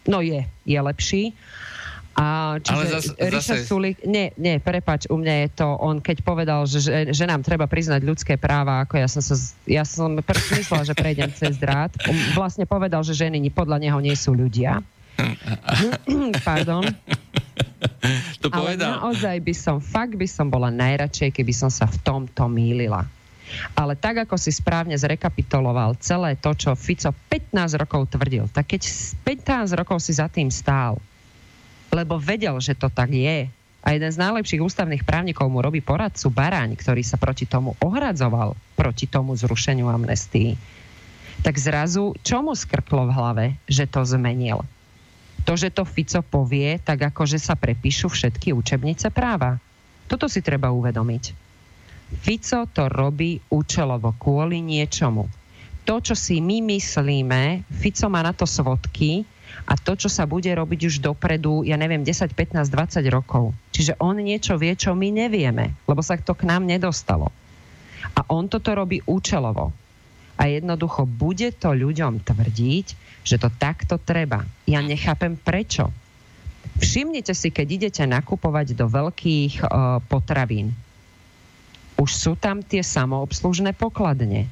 No 0.08 0.24
je, 0.24 0.48
je 0.64 0.80
lepší. 0.80 1.36
A 2.14 2.58
čiže 2.62 2.74
Ale 2.78 2.84
zase, 2.86 3.10
Ríša 3.18 3.54
zase... 3.58 3.66
Sulík, 3.66 3.98
nie, 4.06 4.30
nie, 4.38 4.62
prepač, 4.62 5.10
u 5.10 5.18
mňa 5.18 5.34
je 5.34 5.48
to 5.58 5.66
on, 5.82 5.98
keď 5.98 6.22
povedal, 6.22 6.62
že, 6.62 6.86
že, 6.86 7.00
že 7.10 7.24
nám 7.26 7.42
treba 7.42 7.66
priznať 7.66 8.06
ľudské 8.06 8.38
práva, 8.38 8.86
ako 8.86 9.02
ja 9.02 9.10
som 9.10 9.18
sa, 9.18 9.34
ja 9.66 9.82
som 9.82 10.14
myslela, 10.22 10.86
že 10.86 10.94
prejdem 10.94 11.34
cez 11.34 11.58
drát. 11.58 11.90
Vlastne 12.38 12.70
povedal, 12.70 13.02
že 13.02 13.18
ženy 13.18 13.42
podľa 13.50 13.82
neho 13.82 13.98
nie 13.98 14.14
sú 14.14 14.30
ľudia. 14.30 14.78
Pardon. 16.46 16.86
To 18.42 18.46
povedal. 18.46 18.98
Ale 18.98 19.02
naozaj 19.02 19.36
by 19.42 19.54
som, 19.54 19.76
fakt 19.82 20.14
by 20.14 20.26
som 20.30 20.46
bola 20.46 20.70
najradšej, 20.70 21.34
keby 21.34 21.50
som 21.50 21.70
sa 21.70 21.90
v 21.90 21.98
tomto 22.02 22.46
mýlila. 22.46 23.02
Ale 23.74 23.94
tak, 23.94 24.24
ako 24.24 24.38
si 24.40 24.50
správne 24.50 24.96
zrekapituloval 24.96 25.98
celé 26.00 26.34
to, 26.38 26.54
čo 26.56 26.78
Fico 26.78 27.12
15 27.30 27.74
rokov 27.76 28.14
tvrdil, 28.14 28.48
tak 28.50 28.74
keď 28.74 28.82
15 29.22 29.78
rokov 29.78 30.00
si 30.00 30.16
za 30.16 30.26
tým 30.26 30.48
stál, 30.48 30.98
lebo 31.94 32.18
vedel, 32.18 32.58
že 32.58 32.74
to 32.74 32.90
tak 32.90 33.14
je, 33.14 33.46
a 33.84 33.88
jeden 33.92 34.10
z 34.10 34.16
najlepších 34.18 34.64
ústavných 34.64 35.04
právnikov 35.04 35.46
mu 35.52 35.60
robí 35.60 35.84
poradcu 35.84 36.32
Baráň, 36.32 36.74
ktorý 36.74 37.04
sa 37.04 37.20
proti 37.20 37.44
tomu 37.44 37.76
ohradzoval, 37.78 38.56
proti 38.74 39.04
tomu 39.06 39.36
zrušeniu 39.36 39.86
amnestii, 39.86 40.56
tak 41.44 41.54
zrazu 41.60 42.16
čo 42.24 42.40
mu 42.40 42.56
skrklo 42.56 43.06
v 43.06 43.14
hlave, 43.14 43.46
že 43.68 43.84
to 43.84 44.00
zmenil? 44.02 44.64
to, 45.44 45.52
že 45.60 45.68
to 45.70 45.84
Fico 45.84 46.24
povie, 46.24 46.80
tak 46.80 47.04
ako 47.04 47.28
že 47.28 47.36
sa 47.36 47.54
prepíšu 47.54 48.08
všetky 48.08 48.56
učebnice 48.56 49.12
práva. 49.12 49.60
Toto 50.08 50.26
si 50.26 50.40
treba 50.40 50.72
uvedomiť. 50.72 51.24
Fico 52.24 52.64
to 52.72 52.88
robí 52.88 53.36
účelovo 53.52 54.16
kvôli 54.16 54.64
niečomu. 54.64 55.28
To, 55.84 56.00
čo 56.00 56.16
si 56.16 56.40
my 56.40 56.64
myslíme, 56.64 57.68
Fico 57.68 58.08
má 58.08 58.24
na 58.24 58.32
to 58.32 58.48
svodky 58.48 59.28
a 59.64 59.78
to, 59.78 59.96
čo 59.96 60.10
sa 60.10 60.26
bude 60.26 60.50
robiť 60.50 60.80
už 60.90 60.94
dopredu, 61.00 61.62
ja 61.62 61.78
neviem, 61.78 62.02
10, 62.02 62.34
15, 62.34 62.68
20 62.68 63.04
rokov. 63.08 63.54
Čiže 63.70 63.96
on 64.02 64.18
niečo 64.18 64.58
vie, 64.58 64.74
čo 64.74 64.92
my 64.92 65.08
nevieme, 65.08 65.72
lebo 65.86 66.02
sa 66.02 66.18
to 66.18 66.34
k 66.36 66.44
nám 66.44 66.66
nedostalo. 66.66 67.30
A 68.12 68.20
on 68.28 68.50
toto 68.50 68.74
robí 68.76 69.00
účelovo 69.08 69.72
a 70.34 70.42
jednoducho 70.50 71.06
bude 71.06 71.54
to 71.54 71.72
ľuďom 71.72 72.26
tvrdiť, 72.26 72.86
že 73.24 73.36
to 73.40 73.48
takto 73.54 73.96
treba. 73.96 74.44
Ja 74.68 74.82
nechápem 74.84 75.38
prečo. 75.38 75.88
Všimnite 76.74 77.32
si, 77.32 77.54
keď 77.54 77.66
idete 77.70 78.02
nakupovať 78.04 78.74
do 78.74 78.90
veľkých 78.90 79.62
uh, 79.62 80.02
potravín. 80.10 80.74
Už 81.94 82.10
sú 82.10 82.32
tam 82.34 82.60
tie 82.66 82.82
samoobslužné 82.82 83.78
pokladne. 83.78 84.50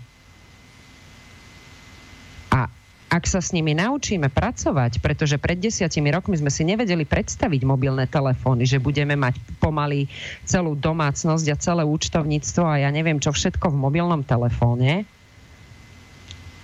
A 2.55 2.71
ak 3.13 3.29
sa 3.29 3.45
s 3.45 3.53
nimi 3.53 3.77
naučíme 3.77 4.33
pracovať, 4.33 5.05
pretože 5.05 5.37
pred 5.37 5.61
desiatimi 5.61 6.09
rokmi 6.09 6.41
sme 6.41 6.49
si 6.49 6.65
nevedeli 6.65 7.05
predstaviť 7.05 7.61
mobilné 7.69 8.09
telefóny, 8.09 8.65
že 8.65 8.81
budeme 8.81 9.21
mať 9.21 9.37
pomaly 9.61 10.09
celú 10.49 10.73
domácnosť 10.73 11.47
a 11.53 11.61
celé 11.61 11.85
účtovníctvo 11.85 12.65
a 12.65 12.81
ja 12.81 12.89
neviem 12.89 13.21
čo 13.21 13.37
všetko 13.37 13.69
v 13.69 13.77
mobilnom 13.85 14.25
telefóne, 14.25 15.05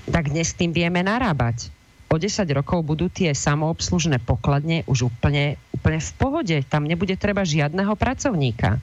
tak 0.09 0.33
dnes 0.33 0.57
tým 0.57 0.73
vieme 0.73 1.05
narábať. 1.05 1.69
O 2.09 2.17
10 2.17 2.49
rokov 2.57 2.81
budú 2.81 3.13
tie 3.13 3.37
samoobslužné 3.37 4.25
pokladne 4.25 4.81
už 4.89 5.13
úplne, 5.13 5.61
úplne 5.77 6.01
v 6.01 6.13
pohode. 6.17 6.57
Tam 6.65 6.89
nebude 6.89 7.13
treba 7.21 7.45
žiadneho 7.45 7.93
pracovníka. 7.93 8.81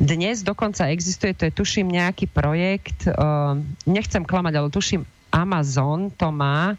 Dnes 0.00 0.40
dokonca 0.40 0.88
existuje, 0.88 1.36
to 1.36 1.44
je 1.44 1.52
tuším 1.52 1.92
nejaký 1.92 2.24
projekt, 2.32 3.04
uh, 3.04 3.60
nechcem 3.84 4.24
klamať, 4.24 4.54
ale 4.56 4.72
tuším 4.72 5.04
Amazon 5.28 6.08
to 6.08 6.32
má, 6.32 6.72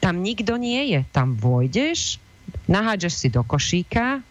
tam 0.00 0.24
nikto 0.24 0.56
nie 0.56 0.96
je. 0.96 1.00
Tam 1.12 1.36
vojdeš, 1.36 2.16
nahádžeš 2.66 3.14
si 3.14 3.28
do 3.28 3.44
košíka, 3.44 4.24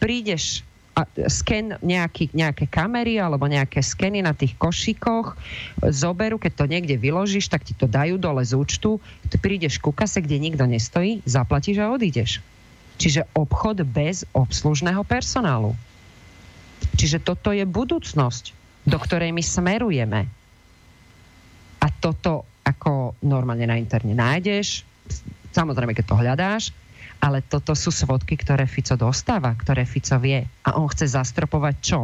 prídeš 0.00 0.64
a 0.96 1.06
sken 1.30 1.78
nejaký, 1.80 2.34
nejaké 2.34 2.66
kamery 2.66 3.22
alebo 3.22 3.46
nejaké 3.46 3.78
skeny 3.78 4.26
na 4.26 4.34
tých 4.34 4.58
košíkoch 4.58 5.38
zoberú, 5.86 6.36
keď 6.36 6.52
to 6.58 6.64
niekde 6.66 6.98
vyložíš, 6.98 7.46
tak 7.46 7.62
ti 7.62 7.78
to 7.78 7.86
dajú 7.86 8.18
dole 8.18 8.42
z 8.42 8.58
účtu, 8.58 8.98
ty 9.30 9.36
prídeš 9.38 9.78
ku 9.78 9.94
kase, 9.94 10.18
kde 10.18 10.42
nikto 10.42 10.66
nestojí, 10.66 11.22
zaplatíš 11.24 11.78
a 11.80 11.94
odídeš. 11.94 12.42
Čiže 13.00 13.30
obchod 13.32 13.86
bez 13.86 14.26
obslužného 14.34 15.06
personálu. 15.06 15.72
Čiže 16.98 17.22
toto 17.22 17.54
je 17.54 17.64
budúcnosť, 17.64 18.44
do 18.84 18.98
ktorej 18.98 19.30
my 19.32 19.40
smerujeme. 19.40 20.20
A 21.80 21.86
toto 21.96 22.44
ako 22.66 23.16
normálne 23.24 23.64
na 23.64 23.80
interne 23.80 24.12
nájdeš, 24.12 24.84
samozrejme, 25.52 25.92
keď 25.94 26.04
to 26.06 26.20
hľadáš, 26.20 26.62
ale 27.20 27.44
toto 27.44 27.76
sú 27.76 27.92
svodky, 27.92 28.40
ktoré 28.40 28.64
Fico 28.64 28.96
dostáva, 28.96 29.52
ktoré 29.52 29.84
Fico 29.84 30.16
vie. 30.16 30.40
A 30.64 30.80
on 30.80 30.88
chce 30.88 31.12
zastropovať 31.12 31.74
čo? 31.84 32.00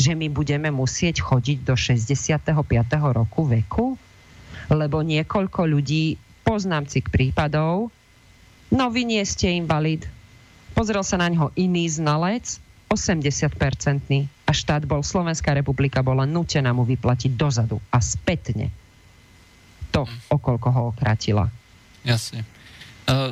Že 0.00 0.16
my 0.16 0.32
budeme 0.32 0.72
musieť 0.72 1.20
chodiť 1.20 1.58
do 1.60 1.76
65. 1.76 2.56
roku 3.12 3.44
veku? 3.44 4.00
Lebo 4.72 5.04
niekoľko 5.04 5.68
ľudí, 5.68 6.16
poznám 6.40 6.88
si 6.88 7.04
prípadov, 7.04 7.92
no 8.72 8.84
vy 8.88 9.04
nie 9.04 9.22
ste 9.28 9.52
invalid. 9.52 10.08
Pozrel 10.72 11.04
sa 11.04 11.20
na 11.20 11.28
ňo 11.28 11.52
iný 11.58 11.84
znalec, 11.90 12.56
80-percentný 12.88 14.26
a 14.48 14.50
štát 14.50 14.82
bol, 14.88 15.04
Slovenská 15.04 15.54
republika 15.54 16.02
bola 16.02 16.26
nutená 16.26 16.74
mu 16.74 16.82
vyplatiť 16.82 17.36
dozadu 17.38 17.78
a 17.92 18.02
spätne 18.02 18.72
to, 19.90 20.06
okolko 20.30 20.68
ho 20.70 20.82
okratila. 20.94 21.50
Jasne. 22.04 22.46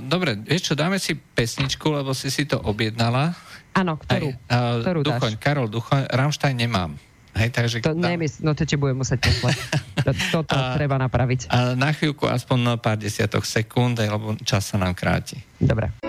dobre, 0.04 0.36
vieš 0.44 0.72
čo, 0.72 0.74
dáme 0.74 0.98
si 0.98 1.14
pesničku, 1.16 1.88
lebo 1.88 2.12
si 2.12 2.28
si 2.28 2.44
to 2.44 2.58
objednala. 2.60 3.32
Áno, 3.78 3.94
ktorú? 4.00 4.34
Aj, 4.50 4.78
uh, 4.78 4.82
ktorú 4.82 5.00
Duchoň, 5.06 5.32
dáš? 5.38 5.42
Karol 5.42 5.68
Duchoň, 5.70 6.02
Rammstein 6.10 6.56
nemám. 6.58 6.98
Hej, 7.38 7.54
takže 7.54 7.76
to 7.86 7.94
dá... 7.94 8.10
nemysl, 8.10 8.42
no 8.42 8.50
to 8.50 8.66
ti 8.66 8.74
budem 8.74 8.98
musieť 8.98 9.30
poslať. 9.30 9.56
Toto 10.34 10.54
a, 10.58 10.74
treba 10.74 10.98
napraviť. 10.98 11.46
A 11.54 11.78
na 11.78 11.94
chvíľku 11.94 12.26
aspoň 12.26 12.82
pár 12.82 12.98
desiatok 12.98 13.46
sekúnd, 13.46 13.94
lebo 14.02 14.34
čas 14.42 14.66
sa 14.66 14.76
nám 14.80 14.98
kráti. 14.98 15.38
Dobre. 15.62 16.07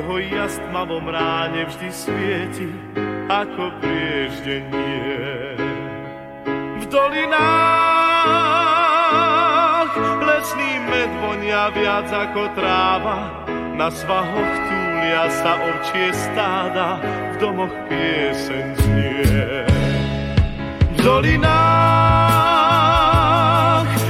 Jeho 0.00 0.16
jas 0.32 0.56
tmavom 0.56 1.12
ráne 1.12 1.68
vždy 1.68 1.92
svieti 1.92 2.72
ako 3.28 3.68
prieždenie. 3.84 5.60
V 6.80 6.88
dolinách 6.88 7.20
lesný 10.24 10.72
med 10.88 11.12
vonia 11.20 11.68
viac 11.76 12.08
ako 12.08 12.48
tráva, 12.56 13.44
na 13.76 13.92
svahoch 13.92 14.54
túlia 14.72 15.28
sa 15.36 15.60
ovčie 15.68 16.16
stáda, 16.16 16.96
v 17.36 17.44
domoch 17.44 17.76
pieseň 17.92 18.66
znie. 18.80 19.68
V 20.96 20.98
dolinách 21.04 21.44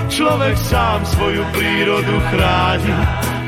človek 0.07 0.55
sám 0.55 1.03
svoju 1.03 1.43
prírodu 1.51 2.15
chráni, 2.31 2.95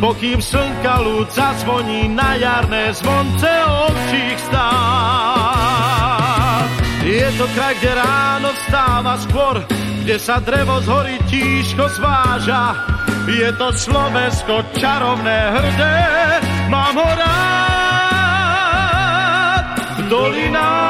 pokým 0.00 0.40
slnka 0.40 1.04
ľud 1.04 1.28
zazvoní 1.28 2.08
na 2.08 2.34
jarné 2.40 2.96
zvonce 2.96 3.50
ovčích 3.68 4.40
stáv. 4.48 5.60
Je 7.04 7.28
to 7.36 7.46
kraj, 7.52 7.74
kde 7.80 7.94
ráno 7.94 8.48
vstáva 8.56 9.16
skôr, 9.28 9.60
kde 10.02 10.16
sa 10.18 10.40
drevo 10.40 10.80
z 10.80 10.86
hory 10.88 11.16
tížko 11.28 11.88
zváža. 12.00 12.74
Je 13.30 13.52
to 13.54 13.70
Slovensko 13.76 14.64
čarovné, 14.74 15.52
hrdé, 15.54 15.96
mám 16.72 16.96
ho 16.96 17.08
rád. 17.20 17.30
V 20.00 20.08
dolinách 20.08 20.89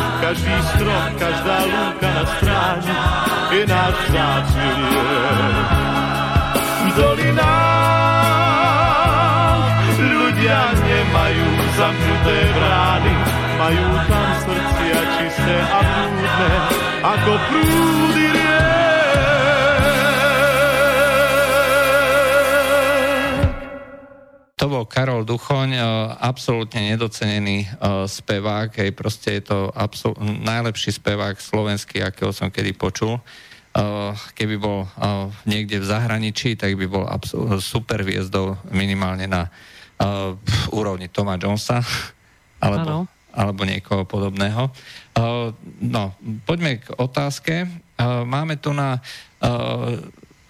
každý 0.21 0.53
strom, 0.69 1.03
každá 1.17 1.57
lúka 1.65 2.09
na 2.13 2.23
stráni 2.37 2.93
je 3.51 3.65
náš 3.65 3.95
vzácný 4.05 4.69
V 6.61 6.87
dolinách 6.93 8.21
ľudia 10.01 10.59
nemajú 10.73 11.47
zamknuté 11.77 12.37
brány, 12.53 13.13
majú 13.57 13.87
tam 14.09 14.27
srdcia 14.45 14.99
čisté 15.17 15.57
a 15.61 15.79
prúdne, 15.85 16.53
ako 17.01 17.31
prúdy 17.49 18.50
To 24.61 24.69
bol 24.69 24.85
Karol 24.85 25.25
Duchoň, 25.25 25.73
e, 25.73 25.81
absolútne 26.21 26.93
nedocenený 26.93 27.65
e, 27.65 27.67
spevák, 28.05 28.69
hej, 28.77 28.93
proste 28.93 29.41
je 29.41 29.49
to 29.49 29.73
absol- 29.73 30.13
najlepší 30.21 31.01
spevák 31.01 31.33
slovenský, 31.41 32.05
akého 32.05 32.29
som 32.29 32.53
kedy 32.53 32.77
počul. 32.77 33.17
E, 33.17 33.21
keby 34.37 34.61
bol 34.61 34.85
niekde 35.49 35.81
v 35.81 35.89
zahraničí, 35.89 36.53
tak 36.53 36.77
by 36.77 36.85
bol 36.85 37.09
super 37.57 38.05
hviezdou 38.05 38.61
minimálne 38.69 39.25
na 39.25 39.49
úrovni 40.69 41.09
Toma 41.09 41.41
Jonesa 41.41 41.81
alebo, 42.65 43.09
alebo 43.33 43.61
niekoho 43.65 44.05
podobného. 44.05 44.69
No, 45.81 46.03
poďme 46.45 46.81
k 46.81 46.89
otázke. 46.97 47.69
Máme 48.25 48.57
tu 48.57 48.73
na 48.73 48.97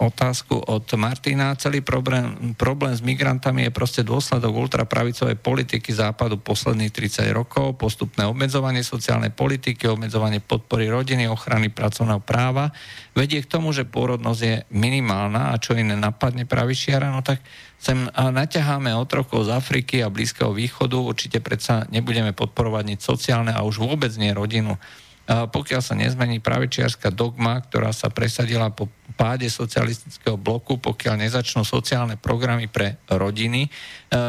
otázku 0.08 0.58
od 0.58 0.86
Martina. 0.98 1.54
Celý 1.54 1.80
problém, 1.80 2.54
problém 2.58 2.90
s 2.90 3.02
migrantami 3.04 3.68
je 3.68 3.72
proste 3.72 4.02
dôsledok 4.02 4.50
ultrapravicovej 4.50 5.38
politiky 5.38 5.94
západu 5.94 6.42
posledných 6.42 6.90
30 6.90 7.30
rokov, 7.30 7.78
postupné 7.78 8.26
obmedzovanie 8.26 8.82
sociálnej 8.82 9.30
politiky, 9.30 9.86
obmedzovanie 9.86 10.42
podpory 10.42 10.90
rodiny, 10.90 11.30
ochrany 11.30 11.70
pracovného 11.70 12.20
práva. 12.20 12.74
Vedie 13.14 13.40
k 13.44 13.50
tomu, 13.50 13.70
že 13.70 13.86
pôrodnosť 13.86 14.40
je 14.42 14.56
minimálna 14.74 15.54
a 15.54 15.60
čo 15.60 15.78
iné 15.78 15.94
napadne 15.94 16.44
pravičiara, 16.44 17.12
no 17.14 17.22
tak 17.22 17.38
sem 17.82 18.06
naťaháme 18.14 18.94
otrokov 18.94 19.50
z 19.50 19.58
Afriky 19.58 20.06
a 20.06 20.12
Blízkeho 20.12 20.54
východu, 20.54 21.02
určite 21.02 21.42
predsa 21.42 21.82
nebudeme 21.90 22.30
podporovať 22.30 22.84
nič 22.86 23.00
sociálne 23.02 23.50
a 23.50 23.66
už 23.66 23.82
vôbec 23.82 24.14
nie 24.14 24.30
rodinu 24.30 24.78
pokiaľ 25.26 25.80
sa 25.80 25.94
nezmení 25.94 26.42
pravičiarská 26.42 27.14
dogma, 27.14 27.62
ktorá 27.62 27.94
sa 27.94 28.10
presadila 28.10 28.74
po 28.74 28.90
páde 29.14 29.46
socialistického 29.46 30.34
bloku, 30.34 30.82
pokiaľ 30.82 31.22
nezačnú 31.22 31.62
sociálne 31.62 32.18
programy 32.18 32.66
pre 32.66 32.98
rodiny, 33.06 33.68
e, 33.68 33.70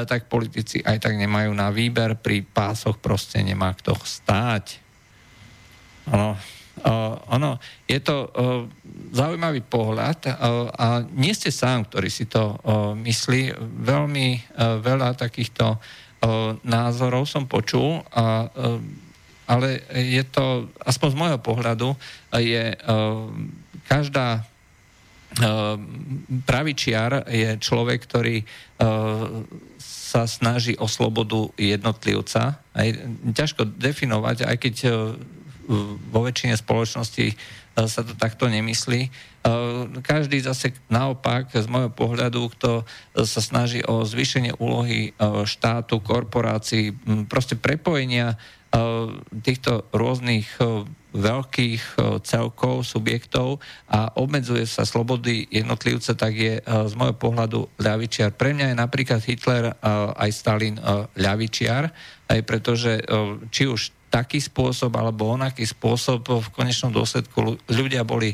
tak 0.05 0.29
politici 0.29 0.85
aj 0.85 1.09
tak 1.09 1.17
nemajú 1.17 1.49
na 1.55 1.73
výber, 1.73 2.21
pri 2.21 2.45
pásoch 2.45 3.01
proste 3.01 3.41
nemá 3.41 3.73
kto 3.73 3.97
stáť. 3.97 4.65
Ono, 6.13 6.35
ono, 7.31 7.51
je 7.87 7.99
to 8.03 8.27
uh, 8.27 8.65
zaujímavý 9.15 9.63
pohľad 9.63 10.35
a 10.73 11.05
nie 11.15 11.31
ste 11.31 11.47
sám, 11.47 11.87
ktorý 11.87 12.09
si 12.11 12.27
to 12.27 12.59
myslí. 12.99 13.55
Veľmi 13.87 14.51
veľa 14.83 15.15
takýchto 15.15 15.79
názorov 16.67 17.23
som 17.29 17.47
počul 17.47 18.03
a 18.11 18.51
ale 19.47 19.83
je 19.91 20.23
to, 20.23 20.71
aspoň 20.87 21.07
z 21.11 21.19
môjho 21.19 21.39
pohľadu, 21.43 21.89
je 22.31 22.75
uh, 22.75 23.27
každá 23.87 24.39
uh, 24.39 25.75
pravičiar 26.47 27.27
je 27.27 27.59
človek, 27.59 27.99
ktorý 28.07 28.43
uh, 28.43 29.43
sa 29.79 30.29
snaží 30.29 30.77
o 30.77 30.87
slobodu 30.87 31.49
jednotlivca. 31.57 32.61
Aj, 32.61 32.87
ťažko 33.33 33.65
definovať, 33.65 34.45
aj 34.45 34.57
keď 34.61 34.75
vo 36.11 36.21
väčšine 36.21 36.53
spoločnosti 36.53 37.33
sa 37.73 38.01
to 38.05 38.13
takto 38.13 38.45
nemyslí. 38.45 39.09
Každý 40.05 40.37
zase 40.45 40.77
naopak, 40.93 41.49
z 41.49 41.65
môjho 41.65 41.89
pohľadu, 41.89 42.53
kto 42.53 42.85
sa 43.25 43.41
snaží 43.41 43.81
o 43.81 44.05
zvýšenie 44.05 44.53
úlohy 44.61 45.17
štátu, 45.49 45.97
korporácií, 45.97 46.93
proste 47.25 47.57
prepojenia 47.57 48.37
Eh, 48.37 48.62
týchto 49.43 49.86
rôznych 49.93 50.49
eh, 50.57 50.86
veľkých 51.13 51.84
eh, 51.97 52.03
celkov, 52.26 52.89
subjektov 52.89 53.61
a 53.86 54.09
obmedzuje 54.17 54.65
sa 54.65 54.82
slobody 54.84 55.45
jednotlivca, 55.53 56.17
tak 56.17 56.34
je 56.34 56.53
z 56.63 56.93
môjho 56.97 57.15
pohľadu 57.17 57.69
ľavičiar. 57.78 58.34
Pre 58.34 58.53
mňa 58.53 58.74
je 58.74 58.82
napríklad 58.82 59.21
Hitler 59.21 59.78
aj 60.17 60.30
Stalin 60.34 60.78
ľavičiar, 61.13 61.84
aj 62.30 62.39
pretože 62.41 63.03
či 63.53 63.69
už 63.69 63.93
taký 64.09 64.41
spôsob 64.41 64.93
alebo 64.97 65.30
onaký 65.30 65.65
spôsob. 65.65 66.26
V 66.26 66.49
konečnom 66.53 66.89
dôsledku 66.89 67.61
ľudia 67.69 68.01
boli 68.05 68.34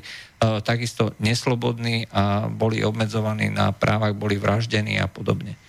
takisto 0.63 1.15
neslobodní 1.19 2.07
a 2.11 2.47
boli 2.47 2.83
obmedzovaní 2.83 3.51
na 3.51 3.75
právach, 3.75 4.15
boli 4.15 4.39
vraždení 4.39 4.99
a 4.99 5.07
podobne. 5.11 5.59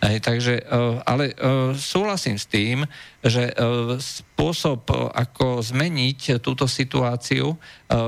Hej, 0.00 0.24
takže, 0.24 0.64
uh, 0.64 1.04
ale 1.04 1.36
uh, 1.36 1.76
súhlasím 1.76 2.40
s 2.40 2.48
tým, 2.48 2.88
že 3.20 3.52
uh, 3.52 4.00
spôsob, 4.00 4.88
ako 5.12 5.60
zmeniť 5.60 6.40
túto 6.40 6.64
situáciu, 6.64 7.52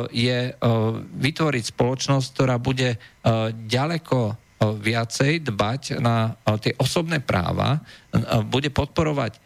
je 0.08 0.56
vytvoriť 1.12 1.64
spoločnosť, 1.76 2.26
ktorá 2.32 2.56
bude 2.56 2.96
ďaleko 3.68 4.18
viacej 4.80 5.44
dbať 5.44 6.00
na 6.00 6.32
tie 6.62 6.72
osobné 6.80 7.20
práva, 7.20 7.84
bude 8.48 8.72
podporovať 8.72 9.36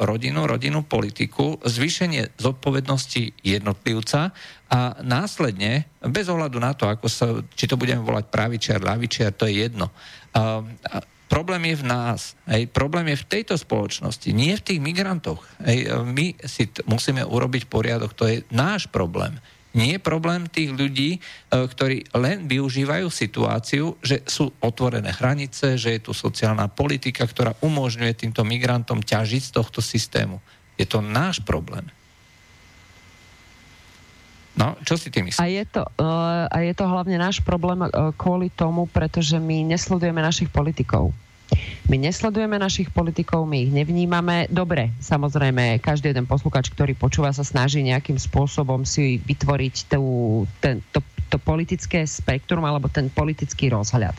rodinu, 0.00 0.48
rodinnú 0.48 0.80
politiku, 0.88 1.60
zvýšenie 1.60 2.40
zodpovednosti 2.40 3.44
jednotlivca 3.44 4.32
a 4.72 4.78
následne, 5.04 5.84
bez 6.08 6.32
ohľadu 6.32 6.56
na 6.56 6.72
to, 6.72 6.88
ako 6.88 7.06
sa, 7.12 7.26
či 7.52 7.68
to 7.68 7.76
budeme 7.76 8.00
volať 8.00 8.32
pravičiar, 8.32 8.80
ľavičiar, 8.80 9.36
to 9.36 9.44
je 9.44 9.68
jedno. 9.68 9.92
Problém 11.32 11.72
je 11.72 11.80
v 11.80 11.88
nás. 11.88 12.36
Hej. 12.44 12.68
Problém 12.68 13.08
je 13.08 13.24
v 13.24 13.28
tejto 13.40 13.56
spoločnosti, 13.56 14.28
nie 14.36 14.52
v 14.52 14.60
tých 14.68 14.80
migrantoch. 14.84 15.40
Hej. 15.64 15.88
My 16.04 16.36
si 16.44 16.68
t- 16.68 16.84
musíme 16.84 17.24
urobiť 17.24 17.72
poriadok, 17.72 18.12
to 18.12 18.28
je 18.28 18.44
náš 18.52 18.84
problém. 18.92 19.40
Nie 19.72 19.96
je 19.96 20.04
problém 20.04 20.44
tých 20.52 20.76
ľudí, 20.76 21.16
e, 21.16 21.20
ktorí 21.48 22.12
len 22.12 22.44
využívajú 22.44 23.08
situáciu, 23.08 23.96
že 24.04 24.20
sú 24.28 24.52
otvorené 24.60 25.08
hranice, 25.16 25.80
že 25.80 25.96
je 25.96 26.04
tu 26.04 26.12
sociálna 26.12 26.68
politika, 26.68 27.24
ktorá 27.24 27.56
umožňuje 27.64 28.12
týmto 28.12 28.44
migrantom 28.44 29.00
ťažiť 29.00 29.42
z 29.48 29.52
tohto 29.56 29.80
systému. 29.80 30.36
Je 30.76 30.84
to 30.84 31.00
náš 31.00 31.40
problém. 31.40 31.88
No, 34.52 34.76
čo 34.84 35.00
si 35.00 35.08
tým 35.08 35.32
myslíš? 35.32 35.40
A 35.40 35.48
je, 35.48 35.64
to, 35.64 35.80
uh, 35.96 36.44
a 36.52 36.56
je 36.60 36.76
to 36.76 36.84
hlavne 36.84 37.16
náš 37.16 37.40
problém 37.40 37.88
uh, 37.88 38.12
kvôli 38.12 38.52
tomu, 38.52 38.84
pretože 38.84 39.40
my 39.40 39.64
nesledujeme 39.64 40.20
našich 40.20 40.52
politikov. 40.52 41.16
My 41.90 42.00
nesledujeme 42.00 42.56
našich 42.56 42.88
politikov, 42.88 43.44
my 43.44 43.68
ich 43.68 43.72
nevnímame. 43.74 44.48
Dobre, 44.48 44.94
samozrejme, 45.02 45.82
každý 45.82 46.14
jeden 46.14 46.24
posluchač, 46.24 46.72
ktorý 46.72 46.96
počúva, 46.96 47.34
sa 47.34 47.44
snaží 47.44 47.84
nejakým 47.84 48.16
spôsobom 48.16 48.86
si 48.86 49.20
vytvoriť 49.20 49.92
tú, 49.92 50.02
ten, 50.62 50.80
to, 50.94 51.04
to 51.28 51.36
politické 51.36 52.06
spektrum 52.08 52.64
alebo 52.64 52.88
ten 52.88 53.12
politický 53.12 53.68
rozhľad. 53.68 54.16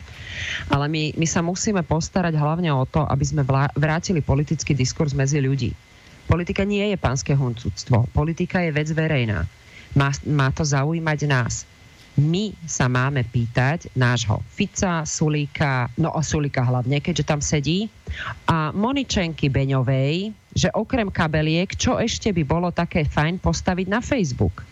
Ale 0.70 0.86
my, 0.86 1.18
my 1.18 1.26
sa 1.26 1.42
musíme 1.42 1.82
postarať 1.82 2.38
hlavne 2.38 2.70
o 2.70 2.86
to, 2.86 3.02
aby 3.02 3.24
sme 3.26 3.42
vrátili 3.74 4.22
politický 4.22 4.76
diskurs 4.76 5.16
medzi 5.16 5.42
ľudí. 5.42 5.74
Politika 6.30 6.64
nie 6.64 6.94
je 6.94 6.96
pánske 6.96 7.36
huncúctvo. 7.36 8.08
Politika 8.14 8.62
je 8.62 8.70
vec 8.72 8.88
verejná. 8.94 9.44
Má, 9.98 10.10
má 10.24 10.48
to 10.54 10.62
zaujímať 10.62 11.18
nás 11.26 11.68
my 12.14 12.54
sa 12.62 12.86
máme 12.86 13.26
pýtať 13.26 13.90
nášho 13.98 14.38
Fica, 14.54 15.02
Sulíka, 15.02 15.90
no 15.98 16.14
o 16.14 16.22
Sulíka 16.22 16.62
hlavne, 16.62 17.02
keďže 17.02 17.26
tam 17.26 17.42
sedí, 17.42 17.90
a 18.46 18.70
Moničenky 18.70 19.50
Beňovej, 19.50 20.30
že 20.54 20.70
okrem 20.70 21.10
kabeliek, 21.10 21.74
čo 21.74 21.98
ešte 21.98 22.30
by 22.30 22.42
bolo 22.46 22.70
také 22.70 23.02
fajn 23.02 23.42
postaviť 23.42 23.86
na 23.90 23.98
Facebook. 23.98 24.62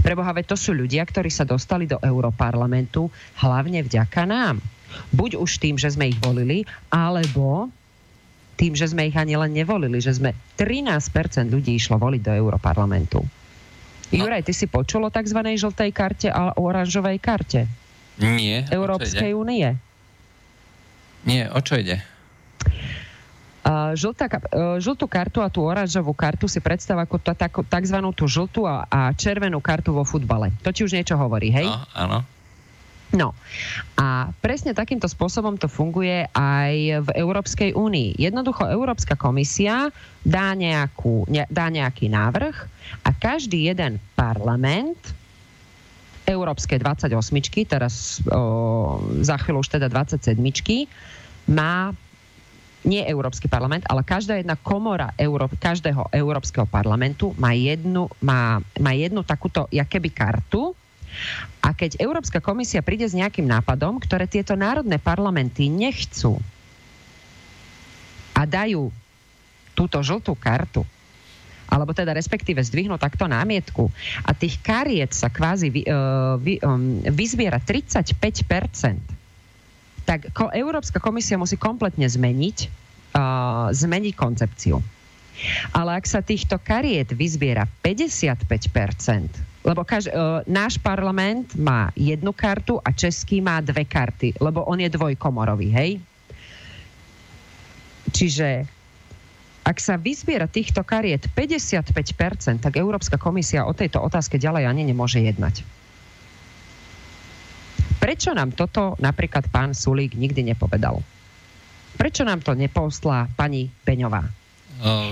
Preboha, 0.00 0.32
to 0.46 0.56
sú 0.56 0.72
ľudia, 0.72 1.04
ktorí 1.04 1.28
sa 1.28 1.44
dostali 1.44 1.84
do 1.84 2.00
Európarlamentu 2.00 3.10
hlavne 3.44 3.84
vďaka 3.84 4.24
nám. 4.24 4.62
Buď 5.12 5.36
už 5.36 5.60
tým, 5.60 5.76
že 5.76 5.92
sme 5.92 6.08
ich 6.08 6.18
volili, 6.24 6.64
alebo 6.88 7.68
tým, 8.56 8.72
že 8.72 8.88
sme 8.88 9.06
ich 9.06 9.16
ani 9.18 9.36
len 9.36 9.52
nevolili, 9.52 10.00
že 10.00 10.16
sme 10.16 10.32
13% 10.56 11.52
ľudí 11.52 11.76
išlo 11.76 12.00
voliť 12.00 12.22
do 12.24 12.32
Európarlamentu. 12.32 13.37
No. 14.08 14.24
Juraj, 14.24 14.42
ty 14.48 14.52
si 14.56 14.64
počul 14.64 15.04
o 15.04 15.10
tzv. 15.12 15.40
žltej 15.44 15.90
karte 15.92 16.28
a 16.32 16.56
oranžovej 16.56 17.20
karte? 17.20 17.68
Nie. 18.16 18.64
Európskej 18.72 19.36
únie? 19.36 19.76
Nie, 21.28 21.52
o 21.52 21.60
čo 21.60 21.76
ide? 21.76 22.00
Uh, 23.68 23.92
žltá, 23.92 24.32
uh, 24.32 24.80
žltú 24.80 25.04
kartu 25.04 25.44
a 25.44 25.52
tú 25.52 25.60
oranžovú 25.60 26.16
kartu 26.16 26.48
si 26.48 26.56
predstav 26.56 26.96
ako 27.04 27.20
tzv. 27.68 27.98
tú 28.16 28.24
žltú 28.24 28.64
a, 28.64 28.88
a 28.88 29.12
červenú 29.12 29.60
kartu 29.60 29.92
vo 29.92 30.08
futbale. 30.08 30.56
To 30.64 30.72
ti 30.72 30.88
už 30.88 30.96
niečo 30.96 31.20
hovorí, 31.20 31.52
hej? 31.52 31.68
No, 31.68 31.84
áno. 31.92 32.18
No 33.08 33.32
a 33.96 34.28
presne 34.44 34.76
takýmto 34.76 35.08
spôsobom 35.08 35.56
to 35.56 35.64
funguje 35.64 36.28
aj 36.36 36.74
v 37.08 37.10
Európskej 37.16 37.72
únii. 37.72 38.20
Jednoducho 38.20 38.68
Európska 38.68 39.16
komisia 39.16 39.88
dá, 40.28 40.52
nejakú, 40.52 41.24
ne, 41.24 41.48
dá 41.48 41.72
nejaký 41.72 42.12
návrh 42.12 42.56
a 43.08 43.10
každý 43.16 43.72
jeden 43.72 43.96
parlament 44.12 45.00
Európske 46.28 46.76
28, 46.76 47.08
teraz 47.64 48.20
o, 48.28 49.00
za 49.24 49.40
chvíľu 49.40 49.64
už 49.64 49.80
teda 49.80 49.88
27, 49.88 50.36
má 51.48 51.96
nie 52.84 53.00
Európsky 53.08 53.48
parlament, 53.48 53.88
ale 53.88 54.04
každá 54.04 54.36
jedna 54.36 54.54
komora 54.60 55.16
Euró- 55.16 55.50
každého 55.50 56.12
Európskeho 56.12 56.68
parlamentu 56.68 57.32
má 57.40 57.56
jednu, 57.56 58.12
má, 58.20 58.60
má 58.78 58.92
jednu 58.92 59.24
takúto 59.24 59.66
jakéby 59.72 60.12
kartu, 60.12 60.76
a 61.58 61.74
keď 61.74 62.00
Európska 62.00 62.38
komisia 62.40 62.80
príde 62.80 63.04
s 63.04 63.16
nejakým 63.16 63.44
nápadom, 63.44 63.98
ktoré 64.00 64.24
tieto 64.30 64.54
národné 64.56 64.96
parlamenty 64.96 65.68
nechcú 65.68 66.38
a 68.32 68.46
dajú 68.46 68.88
túto 69.74 69.98
žltú 70.02 70.34
kartu, 70.38 70.86
alebo 71.68 71.92
teda 71.92 72.16
respektíve 72.16 72.64
zdvihnú 72.64 72.96
takto 72.96 73.28
námietku 73.28 73.92
a 74.24 74.32
tých 74.32 74.56
kariet 74.64 75.12
sa 75.12 75.28
kvázi 75.28 75.68
vy, 75.68 75.82
uh, 75.84 76.40
vy, 76.40 76.56
um, 76.64 77.04
vyzbiera 77.04 77.60
35%, 77.60 78.16
tak 80.08 80.32
ko, 80.32 80.48
Európska 80.48 80.96
komisia 80.96 81.36
musí 81.36 81.60
kompletne 81.60 82.08
zmeniť, 82.08 82.58
uh, 83.12 83.68
zmeniť 83.68 84.14
koncepciu. 84.16 84.80
Ale 85.70 85.94
ak 85.94 86.08
sa 86.08 86.18
týchto 86.24 86.58
kariet 86.58 87.14
vyzbiera 87.14 87.68
55%, 87.84 89.47
lebo 89.68 89.84
kaž, 89.84 90.08
uh, 90.08 90.40
náš 90.48 90.80
parlament 90.80 91.52
má 91.52 91.92
jednu 91.92 92.32
kartu 92.32 92.80
a 92.80 92.88
český 92.88 93.44
má 93.44 93.60
dve 93.60 93.84
karty, 93.84 94.40
lebo 94.40 94.64
on 94.64 94.80
je 94.80 94.88
dvojkomorový, 94.88 95.68
hej? 95.68 95.90
Čiže 98.08 98.64
ak 99.68 99.76
sa 99.76 100.00
vyzbiera 100.00 100.48
týchto 100.48 100.80
kariet 100.80 101.28
55%, 101.36 102.64
tak 102.64 102.80
Európska 102.80 103.20
komisia 103.20 103.68
o 103.68 103.76
tejto 103.76 104.00
otázke 104.00 104.40
ďalej 104.40 104.64
ani 104.64 104.88
nemôže 104.88 105.20
jednať. 105.20 105.60
Prečo 108.00 108.32
nám 108.32 108.56
toto 108.56 108.96
napríklad 108.96 109.52
pán 109.52 109.76
Sulík 109.76 110.16
nikdy 110.16 110.56
nepovedal? 110.56 111.04
Prečo 112.00 112.24
nám 112.24 112.40
to 112.40 112.56
nepostla 112.56 113.28
pani 113.36 113.68
Peňová? 113.84 114.47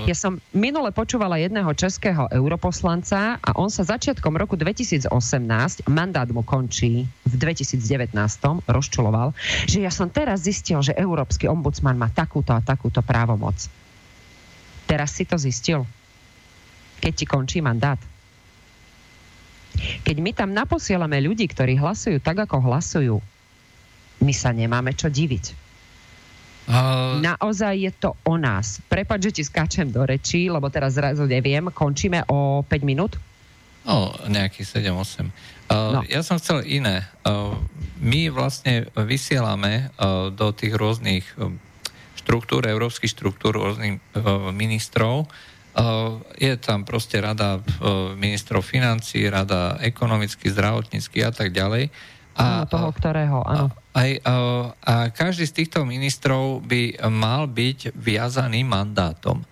Ja 0.07 0.15
som 0.15 0.39
minule 0.55 0.95
počúvala 0.95 1.35
jedného 1.43 1.67
českého 1.75 2.31
europoslanca 2.31 3.35
a 3.43 3.49
on 3.59 3.67
sa 3.67 3.83
začiatkom 3.83 4.39
roku 4.39 4.55
2018, 4.55 5.11
mandát 5.91 6.27
mu 6.31 6.39
končí 6.39 7.03
v 7.27 7.33
2019, 7.35 8.15
rozčuloval, 8.63 9.35
že 9.67 9.83
ja 9.83 9.91
som 9.91 10.07
teraz 10.07 10.47
zistil, 10.47 10.79
že 10.79 10.95
Európsky 10.95 11.51
ombudsman 11.51 11.99
má 11.99 12.07
takúto 12.07 12.55
a 12.55 12.63
takúto 12.63 13.03
právomoc. 13.03 13.59
Teraz 14.87 15.11
si 15.11 15.27
to 15.27 15.35
zistil, 15.35 15.83
keď 17.03 17.11
ti 17.11 17.25
končí 17.27 17.59
mandát. 17.59 17.99
Keď 20.07 20.15
my 20.23 20.31
tam 20.31 20.55
naposielame 20.55 21.19
ľudí, 21.19 21.43
ktorí 21.43 21.75
hlasujú 21.75 22.23
tak, 22.23 22.39
ako 22.47 22.71
hlasujú, 22.71 23.19
my 24.23 24.33
sa 24.33 24.55
nemáme 24.55 24.95
čo 24.95 25.11
diviť 25.11 25.66
Uh... 26.67 27.23
Naozaj 27.23 27.75
je 27.79 27.91
to 27.95 28.11
o 28.27 28.35
nás. 28.35 28.83
Prepač, 28.91 29.31
že 29.31 29.41
ti 29.41 29.43
skáčem 29.47 29.87
do 29.87 30.03
rečí, 30.03 30.51
lebo 30.51 30.67
teraz 30.67 30.99
zrazu 30.99 31.23
neviem. 31.23 31.71
Končíme 31.71 32.27
o 32.27 32.61
5 32.67 32.83
minút? 32.83 33.15
No, 33.87 34.11
nejakých 34.27 34.83
7-8. 34.83 35.31
Uh, 35.71 35.95
no. 35.95 35.99
Ja 36.11 36.19
som 36.19 36.35
chcel 36.43 36.67
iné. 36.67 37.07
Uh, 37.23 37.55
my 38.03 38.27
vlastne 38.35 38.91
vysielame 38.99 39.95
uh, 39.95 40.27
do 40.27 40.51
tých 40.51 40.75
rôznych 40.75 41.23
štruktúr, 42.19 42.67
európskych 42.67 43.07
štruktúr, 43.07 43.55
rôznych 43.55 44.03
uh, 44.19 44.51
ministrov. 44.51 45.31
Uh, 45.71 46.19
je 46.35 46.59
tam 46.59 46.83
proste 46.83 47.23
rada 47.23 47.63
uh, 47.63 48.11
ministrov 48.19 48.59
financí, 48.59 49.23
rada 49.31 49.79
ekonomický, 49.79 50.51
zdravotnícky 50.51 51.23
a 51.23 51.31
tak 51.31 51.55
ďalej. 51.55 51.87
A, 52.37 52.69
toho 52.69 52.93
ktorého, 52.93 53.41
áno. 53.41 53.73
Aj, 53.97 54.11
a, 54.21 54.33
a 54.85 54.93
každý 55.09 55.49
z 55.49 55.63
týchto 55.63 55.81
ministrov 55.81 56.61
by 56.61 57.01
mal 57.09 57.49
byť 57.49 57.97
viazaný 57.97 58.61
mandátom. 58.61 59.41
E, 59.41 59.45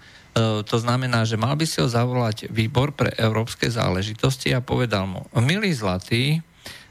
to 0.62 0.78
znamená, 0.78 1.26
že 1.26 1.42
mal 1.42 1.58
by 1.58 1.66
si 1.66 1.82
ho 1.82 1.90
zavolať 1.90 2.54
výbor 2.54 2.94
pre 2.94 3.10
európske 3.18 3.66
záležitosti 3.66 4.54
a 4.54 4.62
povedal 4.62 5.10
mu, 5.10 5.26
milý 5.42 5.74
zlatý, 5.74 6.46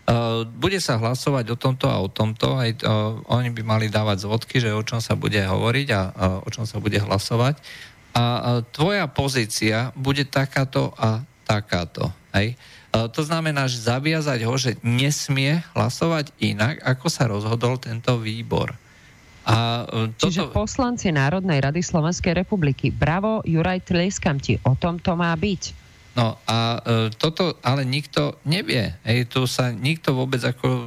Uh, 0.04 0.44
bude 0.44 0.76
sa 0.84 1.00
hlasovať 1.00 1.48
o 1.48 1.56
tomto 1.56 1.88
a 1.88 1.96
o 1.96 2.12
tomto, 2.12 2.60
aj 2.60 2.84
uh, 2.84 3.24
oni 3.24 3.48
by 3.56 3.64
mali 3.64 3.86
dávať 3.88 4.28
zvodky, 4.28 4.60
že 4.60 4.68
o 4.68 4.84
čom 4.84 5.00
sa 5.00 5.16
bude 5.16 5.40
hovoriť 5.40 5.88
a 5.96 6.00
o 6.44 6.48
čom 6.52 6.68
sa 6.68 6.76
bude 6.76 7.00
hlasovať. 7.00 7.56
a 8.12 8.60
tvoja 8.68 9.08
pozícia 9.08 9.96
bude 9.96 10.28
takáto 10.28 10.92
a 11.00 11.24
takáto. 11.48 12.12
Hej? 12.36 12.52
To 12.94 13.22
znamená, 13.26 13.66
že 13.66 13.82
zaviazať 13.82 14.40
ho, 14.46 14.54
že 14.54 14.78
nesmie 14.86 15.66
hlasovať 15.74 16.30
inak, 16.38 16.78
ako 16.86 17.06
sa 17.10 17.26
rozhodol 17.26 17.74
tento 17.82 18.14
výbor. 18.22 18.78
A 19.44 19.84
e, 19.84 20.14
toto... 20.16 20.30
Čiže 20.30 20.54
poslanci 20.54 21.10
Národnej 21.10 21.60
rady 21.60 21.82
Slovenskej 21.82 22.32
republiky. 22.32 22.94
Bravo, 22.94 23.44
Juraj, 23.44 23.84
tlieskam 23.84 24.40
ti. 24.40 24.56
O 24.64 24.78
tom 24.78 25.02
to 25.02 25.18
má 25.18 25.34
byť. 25.36 25.84
No 26.14 26.38
a 26.46 26.78
e, 26.78 27.10
toto 27.18 27.58
ale 27.60 27.82
nikto 27.82 28.38
nevie. 28.46 28.94
Hej, 29.02 29.26
tu 29.28 29.44
sa 29.50 29.74
nikto 29.74 30.14
vôbec 30.14 30.40
ako 30.46 30.86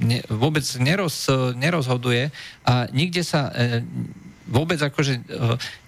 ne, 0.00 0.24
vôbec 0.32 0.64
neroz, 0.80 1.28
nerozhoduje 1.54 2.32
a 2.64 2.88
nikde 2.90 3.20
sa 3.20 3.52
e, 3.52 3.84
vôbec 4.48 4.80
akože 4.80 5.14
e, 5.14 5.22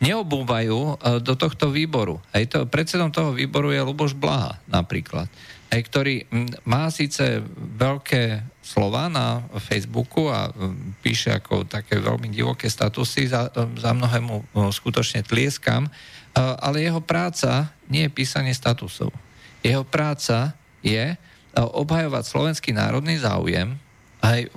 neobúvajú 0.04 0.78
e, 0.78 0.94
do 1.24 1.34
tohto 1.34 1.72
výboru. 1.72 2.20
Hej, 2.36 2.52
to, 2.52 2.58
predsedom 2.68 3.08
toho 3.08 3.32
výboru 3.32 3.72
je 3.72 3.80
Luboš 3.80 4.12
Blaha 4.12 4.60
napríklad, 4.68 5.26
hej, 5.72 5.80
ktorý 5.88 6.14
má 6.68 6.92
síce 6.92 7.40
veľké 7.80 8.44
slova 8.60 9.10
na 9.10 9.42
Facebooku 9.58 10.30
a 10.30 10.52
píše 11.02 11.34
ako 11.34 11.66
také 11.66 11.98
veľmi 11.98 12.30
divoké 12.30 12.70
statusy, 12.70 13.26
za, 13.26 13.50
za 13.56 13.90
mnohému 13.90 14.54
skutočne 14.70 15.26
tlieskam, 15.26 15.90
ale 16.38 16.86
jeho 16.86 17.02
práca 17.02 17.74
nie 17.90 18.06
je 18.06 18.14
písanie 18.14 18.54
statusov. 18.54 19.10
Jeho 19.66 19.82
práca 19.82 20.54
je 20.86 21.18
obhajovať 21.58 22.22
slovenský 22.22 22.70
národný 22.70 23.18
záujem 23.18 23.74
aj 24.22 24.52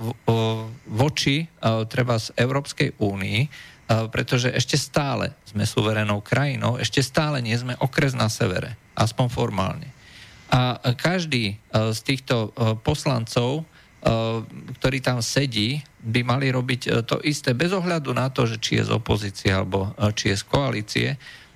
voči 0.86 1.50
treba 1.90 2.20
z 2.20 2.30
Európskej 2.38 3.00
únii, 3.00 3.40
pretože 3.84 4.48
ešte 4.48 4.80
stále 4.80 5.36
sme 5.44 5.68
suverenou 5.68 6.24
krajinou, 6.24 6.80
ešte 6.80 7.04
stále 7.04 7.44
nie 7.44 7.54
sme 7.56 7.76
okres 7.78 8.16
na 8.16 8.32
severe, 8.32 8.80
aspoň 8.96 9.26
formálne. 9.28 9.88
A 10.48 10.78
každý 10.96 11.58
z 11.72 12.00
týchto 12.04 12.54
poslancov, 12.86 13.66
ktorý 14.80 14.98
tam 15.00 15.24
sedí, 15.24 15.80
by 16.04 16.20
mali 16.20 16.52
robiť 16.52 17.08
to 17.08 17.20
isté 17.24 17.56
bez 17.56 17.72
ohľadu 17.72 18.12
na 18.12 18.28
to, 18.28 18.44
že 18.44 18.60
či 18.60 18.76
je 18.80 18.88
z 18.88 18.92
opozície 18.92 19.48
alebo 19.48 19.96
či 20.12 20.32
je 20.32 20.36
z 20.36 20.44
koalície. 20.44 21.08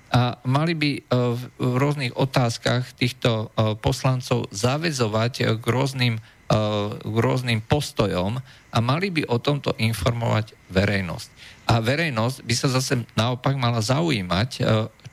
A 0.09 0.41
mali 0.41 0.73
by 0.73 0.91
v 1.61 1.73
rôznych 1.77 2.17
otázkach 2.17 2.97
týchto 2.97 3.53
poslancov 3.85 4.49
zavezovať 4.49 5.61
k 5.61 5.65
rôznym, 5.69 6.17
k 7.05 7.15
rôznym 7.21 7.61
postojom 7.61 8.41
a 8.73 8.77
mali 8.81 9.13
by 9.13 9.29
o 9.29 9.37
tomto 9.37 9.77
informovať 9.77 10.57
verejnosť. 10.73 11.29
A 11.69 11.77
verejnosť 11.77 12.49
by 12.49 12.55
sa 12.57 12.67
zase 12.73 13.05
naopak 13.13 13.53
mala 13.53 13.77
zaujímať, 13.77 14.49
e, 14.57 14.61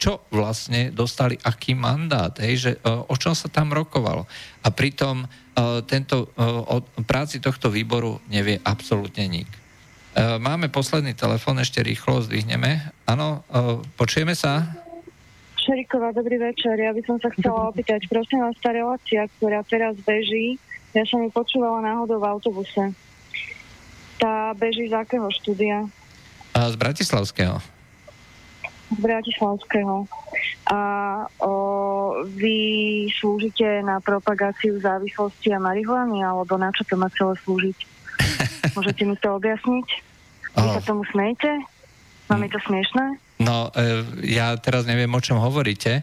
čo 0.01 0.25
vlastne 0.33 0.89
dostali, 0.89 1.37
aký 1.45 1.77
mandát, 1.77 2.33
hej, 2.41 2.55
že 2.57 2.71
e, 2.77 2.89
o 2.89 3.13
čom 3.21 3.37
sa 3.37 3.53
tam 3.53 3.77
rokovalo. 3.77 4.25
A 4.65 4.69
pritom 4.73 5.21
e, 5.21 5.27
tento, 5.85 6.33
o 6.41 6.81
práci 7.05 7.45
tohto 7.45 7.69
výboru 7.69 8.25
nevie 8.33 8.57
absolútne 8.65 9.29
nik. 9.29 9.51
Máme 10.17 10.73
posledný 10.73 11.13
telefón, 11.13 11.61
ešte 11.61 11.85
rýchlo 11.85 12.25
zdvihneme. 12.25 12.89
Áno, 13.05 13.45
počujeme 14.01 14.33
sa? 14.33 14.65
Šeriková, 15.61 16.17
dobrý 16.17 16.41
večer. 16.41 16.73
Ja 16.73 16.97
by 16.97 17.05
som 17.05 17.21
sa 17.21 17.29
chcela 17.37 17.69
opýtať, 17.69 18.09
prosím 18.09 18.41
vás, 18.41 18.57
tá 18.65 18.73
relácia, 18.73 19.29
ktorá 19.37 19.61
teraz 19.69 19.93
beží, 20.09 20.57
ja 20.97 21.05
som 21.05 21.21
ju 21.21 21.29
počúvala 21.29 21.85
náhodou 21.85 22.17
v 22.17 22.33
autobuse. 22.33 22.97
Tá 24.17 24.57
beží 24.57 24.89
z 24.89 24.97
akého 24.97 25.29
štúdia? 25.29 25.85
Z 26.57 26.77
Bratislavského. 26.81 27.61
Z 28.89 28.99
Bratislavského. 29.03 30.09
A 30.73 30.81
o, 31.45 31.53
vy 32.33 32.59
slúžite 33.13 33.85
na 33.85 34.01
propagáciu 34.01 34.81
závislosti 34.81 35.53
a 35.53 35.61
marihuany, 35.61 36.25
alebo 36.25 36.57
na 36.57 36.73
čo 36.73 36.83
to 36.89 36.97
má 36.97 37.13
celé 37.13 37.37
slúžiť? 37.45 37.79
Môžete 38.77 39.03
mi 39.05 39.15
to 39.21 39.37
objasniť? 39.37 39.89
Vy 40.57 40.69
sa 40.81 40.83
tomu 40.83 41.05
smejete? 41.13 41.61
Vám 42.27 42.43
je 42.43 42.51
to 42.51 42.61
smiešné? 42.67 43.05
No, 43.37 43.69
e, 43.77 44.03
ja 44.33 44.57
teraz 44.57 44.89
neviem, 44.89 45.13
o 45.13 45.21
čom 45.21 45.39
hovoríte. 45.39 46.01
E, 46.01 46.03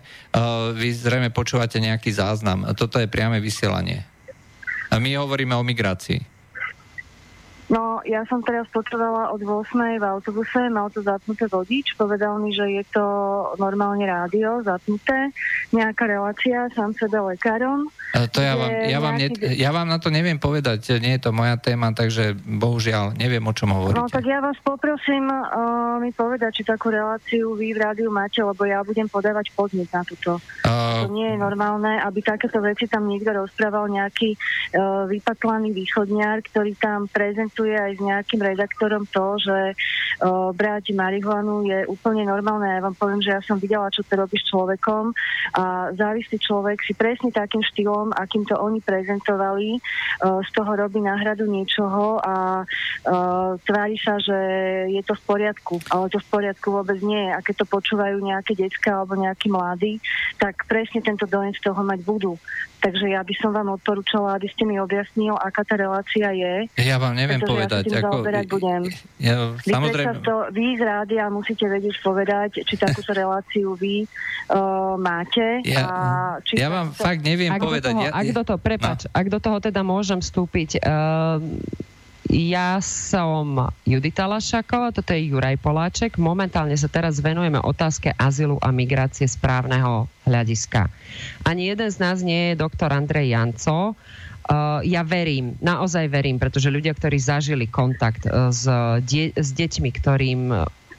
vy 0.78 0.94
zrejme 0.94 1.34
počúvate 1.34 1.82
nejaký 1.82 2.14
záznam. 2.14 2.64
Toto 2.78 3.02
je 3.02 3.10
priame 3.10 3.42
vysielanie. 3.42 4.06
A 4.94 5.02
my 5.02 5.18
hovoríme 5.18 5.58
o 5.58 5.66
migrácii. 5.66 6.33
No, 7.72 8.04
ja 8.04 8.28
som 8.28 8.44
teraz 8.44 8.68
počúvala 8.68 9.32
od 9.32 9.40
8. 9.40 9.96
v 9.96 10.04
autobuse, 10.04 10.68
mal 10.68 10.92
to 10.92 11.00
zapnuté 11.00 11.48
vodič, 11.48 11.96
povedal 11.96 12.36
mi, 12.36 12.52
že 12.52 12.68
je 12.68 12.84
to 12.92 13.06
normálne 13.56 14.04
rádio, 14.04 14.60
zapnuté, 14.68 15.32
nejaká 15.72 16.04
relácia, 16.04 16.68
sám 16.76 16.92
sebe 17.00 17.24
lekárom. 17.24 17.88
To 18.14 18.40
ja 18.44 18.54
vám, 18.60 18.70
ja, 18.70 19.00
vám 19.00 19.16
ne, 19.16 19.28
ja 19.56 19.72
vám 19.72 19.88
na 19.88 19.98
to 19.98 20.12
neviem 20.12 20.38
povedať, 20.38 21.00
nie 21.00 21.16
je 21.18 21.24
to 21.24 21.32
moja 21.32 21.56
téma, 21.56 21.96
takže 21.96 22.36
bohužiaľ 22.36 23.16
neviem, 23.16 23.42
o 23.42 23.54
čom 23.56 23.72
hovoríte. 23.72 23.98
No 23.98 24.12
tak 24.12 24.28
ja 24.28 24.44
vás 24.44 24.60
poprosím 24.60 25.32
uh, 25.32 25.98
mi 26.04 26.12
povedať, 26.12 26.62
či 26.62 26.64
takú 26.68 26.92
reláciu 26.92 27.56
vy 27.56 27.74
v 27.74 27.80
rádiu 27.80 28.12
máte, 28.12 28.44
lebo 28.44 28.68
ja 28.68 28.84
budem 28.84 29.08
podávať 29.08 29.56
podnet 29.56 29.88
na 29.90 30.04
túto. 30.04 30.38
Uh, 30.68 31.08
to 31.08 31.16
nie 31.16 31.32
je 31.32 31.38
normálne, 31.40 31.96
aby 32.04 32.20
takéto 32.22 32.60
veci 32.60 32.92
tam 32.92 33.08
niekto 33.08 33.34
rozprával, 33.34 33.88
nejaký 33.88 34.36
uh, 34.36 35.10
vypatlaný 35.10 35.74
východňar, 35.74 36.44
ktorý 36.54 36.76
tam 36.78 37.08
prezentuje 37.08 37.53
diskutuje 37.54 37.78
aj 37.78 37.94
s 37.94 38.02
nejakým 38.02 38.42
redaktorom 38.42 39.06
to, 39.14 39.38
že 39.38 39.58
uh, 39.78 40.50
brať 40.58 40.90
marihuanu 40.98 41.62
je 41.70 41.86
úplne 41.86 42.26
normálne. 42.26 42.66
Ja 42.66 42.82
vám 42.82 42.98
poviem, 42.98 43.22
že 43.22 43.30
ja 43.30 43.46
som 43.46 43.62
videla, 43.62 43.94
čo 43.94 44.02
to 44.02 44.18
robí 44.18 44.42
s 44.42 44.50
človekom 44.50 45.14
a 45.54 45.94
závislý 45.94 46.42
človek 46.42 46.82
si 46.82 46.98
presne 46.98 47.30
takým 47.30 47.62
štýlom, 47.62 48.10
akým 48.18 48.42
to 48.50 48.58
oni 48.58 48.82
prezentovali, 48.82 49.78
uh, 49.78 50.42
z 50.42 50.50
toho 50.50 50.74
robí 50.74 50.98
náhradu 50.98 51.46
niečoho 51.46 52.18
a 52.26 52.66
uh, 52.66 53.54
tvári 53.62 54.02
sa, 54.02 54.18
že 54.18 54.34
je 54.90 55.02
to 55.06 55.14
v 55.14 55.24
poriadku, 55.30 55.78
ale 55.94 56.10
to 56.10 56.18
v 56.18 56.28
poriadku 56.34 56.74
vôbec 56.74 56.98
nie 57.06 57.30
je. 57.30 57.32
A 57.38 57.40
keď 57.46 57.62
to 57.62 57.66
počúvajú 57.70 58.18
nejaké 58.18 58.58
detská 58.58 58.98
alebo 58.98 59.14
nejakí 59.14 59.54
mladí, 59.54 60.02
tak 60.42 60.66
presne 60.66 61.06
tento 61.06 61.30
dojem 61.30 61.54
z 61.54 61.62
toho 61.70 61.86
mať 61.86 62.02
budú. 62.02 62.34
Takže 62.84 63.16
ja 63.16 63.24
by 63.24 63.32
som 63.40 63.56
vám 63.56 63.80
odporúčala, 63.80 64.36
aby 64.36 64.52
ste 64.52 64.68
mi 64.68 64.76
objasnil, 64.76 65.40
aká 65.40 65.64
tá 65.64 65.80
relácia 65.80 66.36
je. 66.36 66.68
Ja 66.84 67.00
vám 67.00 67.16
neviem 67.16 67.40
povedať. 67.40 67.88
Ja 67.88 68.04
ako, 68.04 68.28
budem. 68.60 68.92
Ja, 69.24 69.56
vy 69.56 69.72
samozrejme... 69.72 70.20
To, 70.28 70.52
vy 70.52 70.76
z 70.76 70.84
rádia 70.84 71.32
musíte 71.32 71.64
vedieť 71.72 71.96
povedať, 72.04 72.68
či 72.68 72.76
takúto 72.76 73.16
reláciu 73.16 73.80
vy 73.80 74.04
uh, 74.04 75.00
máte. 75.00 75.64
Ja, 75.64 75.88
a 75.88 75.96
či 76.44 76.60
ja 76.60 76.68
vám 76.68 76.92
to... 76.92 77.08
fakt 77.08 77.24
neviem 77.24 77.56
ak 77.56 77.64
povedať. 77.64 77.96
Do 77.96 78.04
toho, 78.04 78.04
ja, 78.04 78.12
ak 78.12 78.28
do 78.36 78.44
toho, 78.44 78.60
prepač, 78.60 79.00
no. 79.08 79.16
ak 79.16 79.26
do 79.32 79.40
toho 79.40 79.58
teda 79.64 79.82
môžem 79.88 80.20
vstúpiť, 80.20 80.84
uh, 80.84 81.40
ja 82.34 82.82
som 82.82 83.70
Judita 83.86 84.26
Lašaková, 84.26 84.90
toto 84.90 85.14
je 85.14 85.30
Juraj 85.30 85.62
Poláček. 85.62 86.18
Momentálne 86.18 86.74
sa 86.74 86.90
teraz 86.90 87.22
venujeme 87.22 87.62
otázke 87.62 88.10
azylu 88.18 88.58
a 88.58 88.74
migrácie 88.74 89.30
správneho 89.30 90.10
hľadiska. 90.26 90.90
Ani 91.46 91.70
jeden 91.70 91.90
z 91.94 91.98
nás 92.02 92.26
nie 92.26 92.52
je 92.52 92.60
doktor 92.60 92.90
Andrej 92.90 93.38
Janco. 93.38 93.94
Uh, 94.44 94.84
ja 94.84 95.06
verím, 95.08 95.56
naozaj 95.64 96.10
verím, 96.12 96.36
pretože 96.36 96.68
ľudia, 96.68 96.92
ktorí 96.92 97.16
zažili 97.16 97.70
kontakt 97.70 98.28
uh, 98.28 98.52
s, 98.52 98.68
die- 99.06 99.32
s 99.32 99.56
deťmi, 99.56 99.90
ktorým 99.94 100.52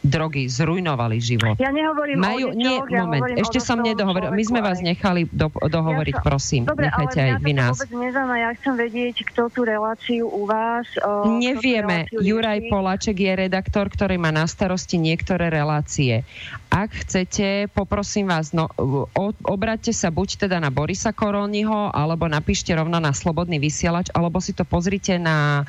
drogy 0.05 0.53
zrujnovali 0.53 1.17
život. 1.17 1.57
Ja 1.57 1.73
nehovorím 1.73 2.21
Majú, 2.21 2.53
o 2.53 2.55
deťoch, 2.55 2.61
nie, 2.61 2.77
ja 2.93 3.03
moment, 3.09 3.25
ešte 3.41 3.57
som 3.57 3.81
nedohovoril. 3.81 4.37
My 4.37 4.45
sme 4.45 4.61
vás 4.61 4.85
nechali 4.85 5.25
do, 5.33 5.49
dohovoriť, 5.49 6.15
ja 6.15 6.21
sa, 6.21 6.29
prosím. 6.29 6.63
Dobre, 6.69 6.93
Nechajte 6.93 7.19
ale 7.25 7.29
aj 7.33 7.35
vy 7.41 7.53
nás. 7.57 7.77
nezaujíma, 7.89 8.37
ja 8.37 8.51
chcem 8.61 8.75
vedieť, 8.77 9.17
kto 9.33 9.49
tú 9.49 9.65
reláciu 9.65 10.29
u 10.29 10.45
vás... 10.45 10.85
O, 11.01 11.41
Nevieme. 11.41 12.05
Juraj 12.13 12.69
Polaček 12.69 13.17
je 13.17 13.33
redaktor, 13.49 13.89
ktorý 13.89 14.21
má 14.21 14.29
na 14.29 14.45
starosti 14.45 15.01
niektoré 15.01 15.49
relácie. 15.49 16.21
Ak 16.69 16.93
chcete, 16.93 17.73
poprosím 17.73 18.29
vás, 18.29 18.53
no, 18.53 18.69
obraťte 19.47 19.95
sa 19.95 20.13
buď 20.13 20.45
teda 20.45 20.59
na 20.59 20.69
Borisa 20.75 21.15
Koroniho, 21.17 21.95
alebo 21.95 22.27
napíšte 22.29 22.75
rovno 22.77 22.99
na 23.01 23.15
Slobodný 23.15 23.57
vysielač, 23.63 24.11
alebo 24.13 24.43
si 24.43 24.53
to 24.53 24.67
pozrite 24.67 25.17
na, 25.17 25.63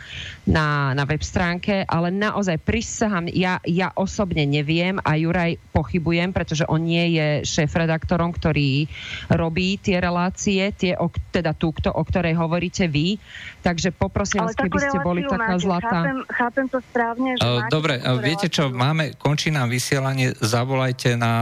na, 0.44 0.98
na 0.98 1.04
web 1.06 1.22
stránke, 1.22 1.86
ale 1.86 2.10
naozaj 2.10 2.58
prisahám, 2.58 3.30
ja, 3.30 3.62
ja 3.70 3.94
osobne 3.94 4.25
osobne 4.26 4.50
neviem 4.50 4.98
a 5.06 5.14
Juraj 5.22 5.62
pochybujem, 5.70 6.34
pretože 6.34 6.66
on 6.66 6.82
nie 6.82 7.14
je 7.14 7.46
šéf-redaktorom, 7.46 8.34
ktorý 8.34 8.90
robí 9.30 9.78
tie 9.78 10.02
relácie, 10.02 10.74
tie, 10.74 10.98
o, 10.98 11.14
teda 11.30 11.54
tú, 11.54 11.70
kto, 11.70 11.94
o 11.94 12.02
ktorej 12.02 12.34
hovoríte 12.34 12.90
vy. 12.90 13.22
Takže 13.62 13.94
poprosím 13.94 14.50
vás, 14.50 14.58
keby 14.58 14.82
ste 14.82 14.98
boli 15.06 15.22
taká 15.30 15.62
máte. 15.62 15.62
zlatá. 15.62 16.00
Chápem, 16.02 16.20
chápem 16.26 16.66
to 16.74 16.80
správne, 16.82 17.30
že 17.38 17.46
uh, 17.46 17.70
Dobre, 17.70 18.02
viete 18.26 18.50
čo, 18.50 18.74
máme, 18.74 19.14
končí 19.14 19.54
nám 19.54 19.70
vysielanie, 19.70 20.34
zavolajte 20.42 21.14
na 21.14 21.34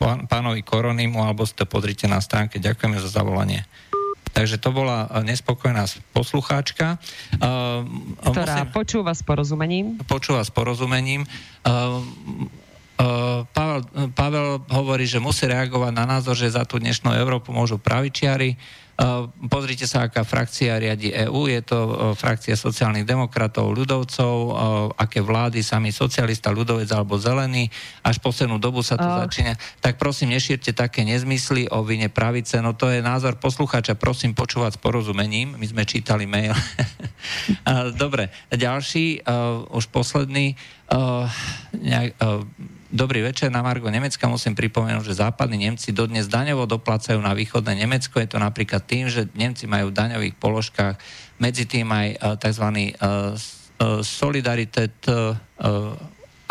uh, 0.00 0.24
pánovi 0.24 0.64
Koronimu 0.64 1.20
alebo 1.20 1.44
ste 1.44 1.68
podrite 1.68 2.08
na 2.08 2.24
stránke. 2.24 2.56
Ďakujeme 2.56 2.96
za 3.04 3.12
zavolanie. 3.12 3.68
Takže 4.32 4.56
to 4.56 4.72
bola 4.72 5.12
nespokojná 5.20 5.84
poslucháčka. 6.16 6.96
Ktorá 8.24 8.64
musím, 8.64 8.72
počúva 8.72 9.12
s 9.12 9.20
porozumením. 9.20 10.00
Počúva 10.08 10.40
s 10.40 10.48
porozumením. 10.48 11.28
Pavel, 13.52 13.80
Pavel 14.16 14.62
hovorí, 14.72 15.04
že 15.04 15.20
musí 15.20 15.44
reagovať 15.44 15.92
na 15.92 16.04
názor, 16.06 16.32
že 16.32 16.48
za 16.48 16.64
tú 16.64 16.80
dnešnú 16.80 17.12
Európu 17.12 17.52
môžu 17.52 17.76
pravičiari. 17.76 18.56
Pozrite 19.50 19.90
sa, 19.90 20.06
aká 20.06 20.22
frakcia 20.22 20.78
riadi 20.78 21.10
EÚ. 21.10 21.50
Je 21.50 21.62
to 21.66 21.78
frakcia 22.14 22.54
sociálnych 22.54 23.02
demokratov, 23.02 23.74
ľudovcov, 23.74 24.34
aké 24.94 25.18
vlády, 25.18 25.58
sami 25.60 25.90
socialista, 25.90 26.54
ľudovec 26.54 26.86
alebo 26.94 27.18
zelený. 27.18 27.66
Až 28.06 28.22
poslednú 28.22 28.62
dobu 28.62 28.86
sa 28.86 28.94
to 28.94 29.06
oh. 29.06 29.26
začína. 29.26 29.58
Tak 29.82 29.98
prosím, 29.98 30.38
nešírte 30.38 30.70
také 30.70 31.02
nezmysly 31.02 31.66
o 31.74 31.82
vine 31.82 32.06
pravice. 32.06 32.62
No 32.62 32.78
to 32.78 32.94
je 32.94 33.02
názor 33.02 33.42
poslucháča. 33.42 33.98
Prosím 33.98 34.38
počúvať 34.38 34.78
s 34.78 34.82
porozumením. 34.82 35.58
My 35.58 35.66
sme 35.66 35.82
čítali 35.82 36.24
mail. 36.24 36.54
Dobre, 38.02 38.30
ďalší, 38.54 39.26
už 39.74 39.84
posledný. 39.90 40.54
Nejak, 41.74 42.14
Dobrý 42.92 43.24
večer, 43.24 43.48
na 43.48 43.64
Margo 43.64 43.88
Nemecka 43.88 44.28
musím 44.28 44.52
pripomenúť, 44.52 45.08
že 45.08 45.24
západní 45.24 45.64
Nemci 45.64 45.96
dodnes 45.96 46.28
daňovo 46.28 46.68
doplácajú 46.68 47.16
na 47.24 47.32
východné 47.32 47.72
Nemecko. 47.72 48.20
Je 48.20 48.28
to 48.28 48.36
napríklad 48.36 48.84
tým, 48.84 49.08
že 49.08 49.32
Nemci 49.32 49.64
majú 49.64 49.88
v 49.88 49.96
daňových 49.96 50.36
položkách 50.36 51.00
medzi 51.40 51.64
tým 51.64 51.88
aj 51.88 52.08
uh, 52.20 52.36
tzv. 52.36 52.66
Uh, 53.00 54.04
solidaritet 54.04 54.92
uh, 55.08 55.32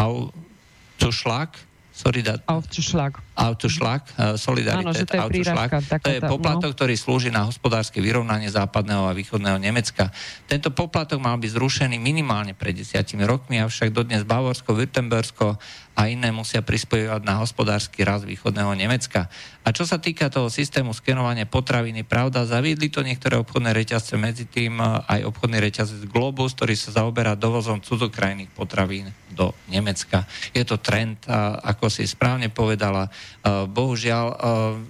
autošlak, 0.02 1.62
Solidat... 1.94 2.42
Autošlak. 2.50 3.22
Autošlak, 3.42 4.38
Solidaritet, 4.38 5.10
to 5.10 5.18
je 5.18 5.22
autošlak. 5.26 5.70
To 6.06 6.12
je 6.14 6.22
poplatok, 6.22 6.72
no. 6.72 6.76
ktorý 6.78 6.94
slúži 6.94 7.34
na 7.34 7.50
hospodárske 7.50 7.98
vyrovnanie 7.98 8.54
západného 8.54 9.10
a 9.10 9.18
východného 9.18 9.58
Nemecka. 9.58 10.14
Tento 10.46 10.70
poplatok 10.70 11.18
mal 11.18 11.42
byť 11.42 11.58
zrušený 11.58 11.98
minimálne 11.98 12.54
pred 12.54 12.78
desiatimi 12.78 13.26
rokmi, 13.26 13.58
avšak 13.58 13.90
dodnes 13.90 14.22
Bavorsko, 14.22 14.78
Württembersko 14.78 15.58
a 15.92 16.08
iné 16.08 16.32
musia 16.32 16.64
prispievať 16.64 17.22
na 17.28 17.44
hospodársky 17.44 18.08
rast 18.08 18.24
východného 18.24 18.72
Nemecka. 18.78 19.28
A 19.62 19.70
čo 19.76 19.84
sa 19.84 20.00
týka 20.00 20.32
toho 20.32 20.48
systému 20.48 20.96
skenovania 20.96 21.46
potraviny, 21.46 22.08
pravda, 22.08 22.48
zaviedli 22.48 22.88
to 22.90 23.04
niektoré 23.04 23.38
obchodné 23.38 23.76
reťazce, 23.76 24.16
medzi 24.16 24.48
tým 24.48 24.80
e, 24.80 24.86
aj 25.06 25.28
obchodný 25.28 25.60
reťazec 25.62 26.02
Globus, 26.08 26.56
ktorý 26.56 26.74
sa 26.74 27.04
zaoberá 27.04 27.36
dovozom 27.36 27.84
cudzokrajných 27.84 28.50
potravín 28.56 29.12
do 29.30 29.54
Nemecka. 29.68 30.26
Je 30.52 30.64
to 30.68 30.80
trend, 30.82 31.24
ako 31.64 31.88
si 31.88 32.04
správne 32.04 32.52
povedala. 32.52 33.08
E, 33.42 33.66
bohužiaľ 33.66 34.26
e, 34.32 34.38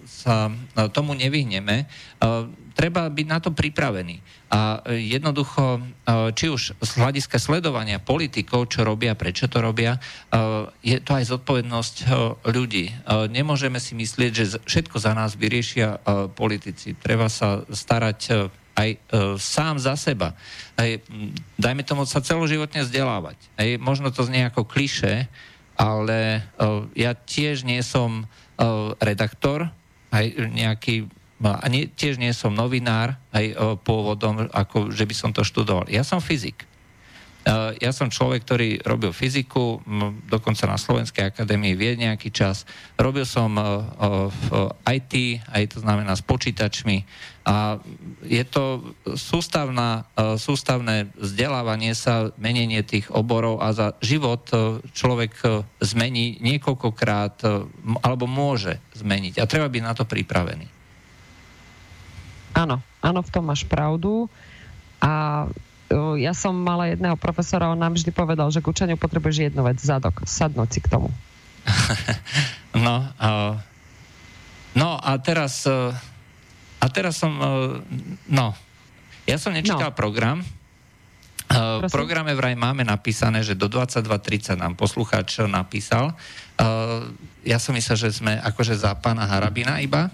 sa 0.05 0.53
tomu 0.93 1.13
nevyhneme 1.17 1.85
treba 2.73 3.07
byť 3.11 3.27
na 3.27 3.37
to 3.37 3.51
pripravený. 3.51 4.17
A 4.51 4.83
jednoducho, 4.91 5.79
e, 5.79 5.81
či 6.35 6.51
už 6.51 6.75
z 6.75 6.91
hľadiska 6.99 7.39
sledovania 7.39 8.03
politikov, 8.03 8.67
čo 8.67 8.83
robia, 8.83 9.15
prečo 9.15 9.47
to 9.47 9.63
robia, 9.63 9.95
e, 9.95 9.99
je 10.83 10.97
to 10.99 11.11
aj 11.15 11.29
zodpovednosť 11.29 11.95
e, 12.01 12.05
ľudí. 12.51 12.91
Nemôžeme 13.31 13.79
si 13.79 13.95
myslieť, 13.95 14.31
že 14.33 14.45
všetko 14.65 14.97
za 14.99 15.13
nás 15.15 15.37
vyriešia 15.37 16.01
politici. 16.35 16.97
Treba 16.97 17.29
sa 17.31 17.63
starať 17.69 18.49
aj 18.75 18.89
sám 19.37 19.77
za 19.77 19.93
seba. 19.99 20.33
Aj, 20.79 20.89
dajme 21.59 21.83
tomu 21.83 22.07
sa 22.07 22.23
celoživotne 22.23 22.87
vzdelávať. 22.87 23.37
Aj, 23.59 23.69
možno 23.77 24.09
to 24.09 24.23
znie 24.23 24.47
ako 24.47 24.63
kliše, 24.63 25.27
ale 25.81 26.45
ja 26.93 27.17
tiež 27.17 27.65
nie 27.65 27.81
som 27.81 28.29
redaktor, 29.01 29.73
aj 30.13 30.25
nejaký 30.53 31.09
No 31.41 31.57
a 31.57 31.65
nie, 31.73 31.89
tiež 31.89 32.21
nie 32.21 32.29
som 32.37 32.53
novinár, 32.53 33.17
aj 33.33 33.57
pôvodom, 33.81 34.45
ako 34.53 34.93
že 34.93 35.09
by 35.09 35.15
som 35.17 35.33
to 35.33 35.41
študoval. 35.41 35.89
Ja 35.89 36.05
som 36.05 36.21
fyzik. 36.21 36.69
Uh, 37.41 37.73
ja 37.81 37.89
som 37.89 38.05
človek, 38.05 38.45
ktorý 38.45 38.69
robil 38.85 39.09
fyziku, 39.09 39.81
dokonca 40.29 40.69
na 40.69 40.77
Slovenskej 40.77 41.33
akadémii 41.33 41.73
vie 41.73 41.97
nejaký 41.97 42.29
čas. 42.29 42.69
Robil 43.01 43.25
som 43.25 43.57
uh, 43.57 43.65
uh, 43.65 44.29
v 44.29 44.47
IT, 44.85 45.41
aj 45.49 45.73
to 45.73 45.77
znamená 45.81 46.13
s 46.13 46.21
počítačmi. 46.21 47.01
A 47.41 47.81
je 48.21 48.45
to 48.45 48.93
sústavná, 49.17 50.05
sústavné 50.37 51.09
vzdelávanie 51.17 51.97
sa, 51.97 52.29
menenie 52.37 52.85
tých 52.85 53.09
oborov 53.09 53.65
a 53.65 53.73
za 53.73 53.97
život 53.97 54.45
človek 54.93 55.65
zmení 55.81 56.37
niekoľkokrát, 56.37 57.41
alebo 58.05 58.29
môže 58.29 58.77
zmeniť. 58.93 59.41
A 59.41 59.49
treba 59.49 59.73
byť 59.73 59.81
na 59.81 59.93
to 59.97 60.05
pripravený. 60.05 60.69
Áno, 62.53 62.77
áno, 63.01 63.19
v 63.25 63.33
tom 63.33 63.49
máš 63.49 63.65
pravdu. 63.65 64.29
A 65.01 65.49
ja 66.15 66.31
som 66.31 66.55
mala 66.55 66.87
jedného 66.91 67.15
profesora, 67.19 67.71
on 67.71 67.79
nám 67.79 67.99
vždy 67.99 68.11
povedal, 68.15 68.47
že 68.49 68.63
k 68.63 68.69
učeniu 68.71 68.95
potrebuješ 68.95 69.51
jednu 69.51 69.61
vec, 69.67 69.77
zadok, 69.79 70.23
sadnúť 70.23 70.69
si 70.71 70.79
k 70.79 70.87
tomu. 70.87 71.09
no, 72.85 72.95
uh, 73.21 73.53
no 74.73 74.89
a 74.97 75.11
teraz 75.21 75.67
uh, 75.69 75.93
a 76.81 76.85
teraz 76.89 77.21
som 77.21 77.31
uh, 77.37 77.77
no, 78.25 78.57
ja 79.29 79.37
som 79.37 79.53
nečítal 79.53 79.93
no. 79.93 79.97
program, 79.97 80.39
Uh, 81.51 81.83
v 81.83 81.91
programe 81.91 82.31
vraj 82.31 82.55
máme 82.55 82.87
napísané, 82.87 83.43
že 83.43 83.59
do 83.59 83.67
22.30 83.67 84.55
nám 84.55 84.79
poslucháč 84.79 85.43
napísal. 85.43 86.15
Ja 87.43 87.59
som 87.59 87.75
myslel, 87.75 87.97
že 88.07 88.09
sme 88.15 88.39
akože 88.39 88.71
za 88.71 88.95
pána 88.95 89.27
Harabina 89.27 89.83
iba. 89.83 90.07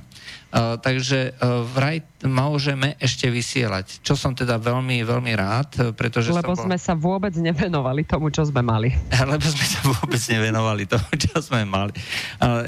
Uh, 0.47 0.79
takže 0.79 1.35
uh, 1.35 1.67
vraj 1.75 1.99
môžeme 2.23 2.95
ešte 3.03 3.27
vysielať, 3.27 3.99
čo 3.99 4.15
som 4.15 4.31
teda 4.31 4.55
veľmi, 4.55 5.03
veľmi 5.03 5.35
rád, 5.35 5.91
pretože 5.91 6.31
Lebo 6.31 6.55
som 6.55 6.63
bol... 6.63 6.65
sme 6.71 6.77
sa 6.79 6.95
vôbec 6.95 7.35
nevenovali 7.35 8.07
tomu, 8.07 8.31
čo 8.31 8.47
sme 8.47 8.63
mali. 8.63 8.95
Lebo 9.31 9.43
sme 9.43 9.65
sa 9.67 9.79
vôbec 9.83 10.23
nevenovali 10.23 10.87
tomu, 10.87 11.03
čo 11.19 11.43
sme 11.43 11.67
mali. 11.67 11.91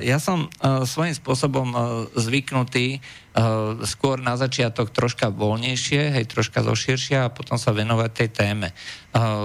Ja 0.03 0.19
som 0.19 0.51
svojím 0.59 1.15
spôsobom 1.15 1.71
zvyknutý 2.19 2.99
skôr 3.88 4.19
na 4.19 4.36
začiatok 4.36 4.91
troška 4.91 5.32
voľnejšie, 5.32 6.19
hej, 6.19 6.25
troška 6.27 6.59
zoširšia 6.59 7.32
a 7.32 7.34
potom 7.34 7.55
sa 7.55 7.71
venovať 7.71 8.11
tej 8.11 8.30
téme. 8.36 8.67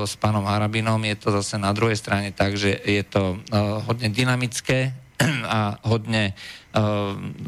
S 0.05 0.19
pánom 0.19 0.43
Harabinom 0.45 0.99
je 1.07 1.17
to 1.17 1.29
zase 1.39 1.55
na 1.57 1.71
druhej 1.71 1.97
strane 1.97 2.35
tak, 2.35 2.59
že 2.59 2.75
je 2.75 3.03
to 3.07 3.39
hodne 3.87 4.11
dynamické 4.11 4.91
a 5.47 5.79
hodne 5.87 6.35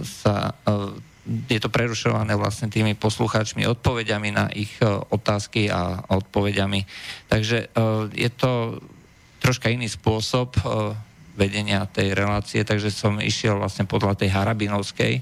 sa 0.07 0.55
ehm, 0.63 1.03
je 1.27 1.59
to 1.59 1.69
prerušované 1.69 2.39
vlastne 2.39 2.71
tými 2.71 2.95
poslucháčmi 2.95 3.67
odpovediami 3.67 4.31
na 4.31 4.47
ich 4.55 4.71
e, 4.79 4.87
otázky 4.87 5.67
a 5.67 6.07
odpovediami. 6.07 6.87
Takže 7.27 7.59
e, 7.59 7.69
je 8.15 8.31
to 8.31 8.79
troška 9.43 9.67
iný 9.67 9.91
spôsob 9.91 10.55
e, 10.55 10.61
vedenia 11.35 11.85
tej 11.91 12.15
relácie, 12.15 12.63
takže 12.63 12.95
som 12.95 13.19
išiel 13.19 13.59
vlastne 13.59 13.85
podľa 13.85 14.17
tej 14.17 14.33
harabinovskej. 14.33 15.21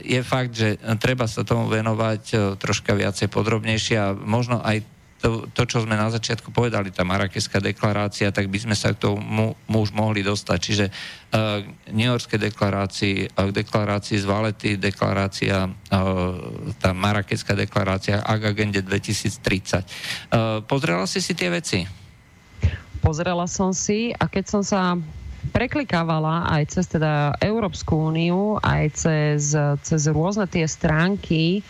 Je 0.00 0.20
fakt, 0.24 0.56
že 0.56 0.80
treba 0.96 1.28
sa 1.28 1.44
tomu 1.44 1.68
venovať 1.68 2.56
troška 2.56 2.96
viacej 2.96 3.28
podrobnejšie 3.28 3.96
a 4.00 4.16
možno 4.16 4.64
aj 4.64 4.80
to, 5.18 5.50
to, 5.50 5.62
čo 5.66 5.82
sme 5.82 5.98
na 5.98 6.06
začiatku 6.06 6.54
povedali, 6.54 6.94
tá 6.94 7.02
Marakeská 7.02 7.58
deklarácia, 7.58 8.30
tak 8.30 8.46
by 8.46 8.58
sme 8.62 8.76
sa 8.78 8.94
k 8.94 9.02
tomu 9.02 9.58
už 9.66 9.90
mohli 9.90 10.22
dostať. 10.22 10.58
Čiže 10.62 10.86
uh, 10.86 11.66
New 11.90 12.06
Yorkské 12.06 12.38
deklarácii, 12.38 13.34
uh, 13.34 13.50
deklarácii 13.50 14.16
z 14.22 14.26
Valety, 14.26 14.70
deklarácia, 14.78 15.66
uh, 15.66 16.38
tá 16.78 16.94
Marakeská 16.94 17.58
deklarácia 17.58 18.22
a 18.22 18.38
agende 18.38 18.78
2030. 18.78 20.30
Uh, 20.30 20.62
pozrela 20.70 21.02
si 21.10 21.18
si 21.18 21.34
tie 21.34 21.50
veci? 21.50 21.82
Pozrela 23.02 23.50
som 23.50 23.74
si 23.74 24.14
a 24.14 24.30
keď 24.30 24.44
som 24.46 24.62
sa 24.62 24.94
preklikávala 25.50 26.46
aj 26.50 26.78
cez 26.78 26.86
teda 26.86 27.34
Európsku 27.42 28.10
úniu, 28.10 28.58
aj 28.62 28.84
cez, 28.94 29.54
cez 29.82 30.02
rôzne 30.10 30.46
tie 30.50 30.66
stránky, 30.66 31.62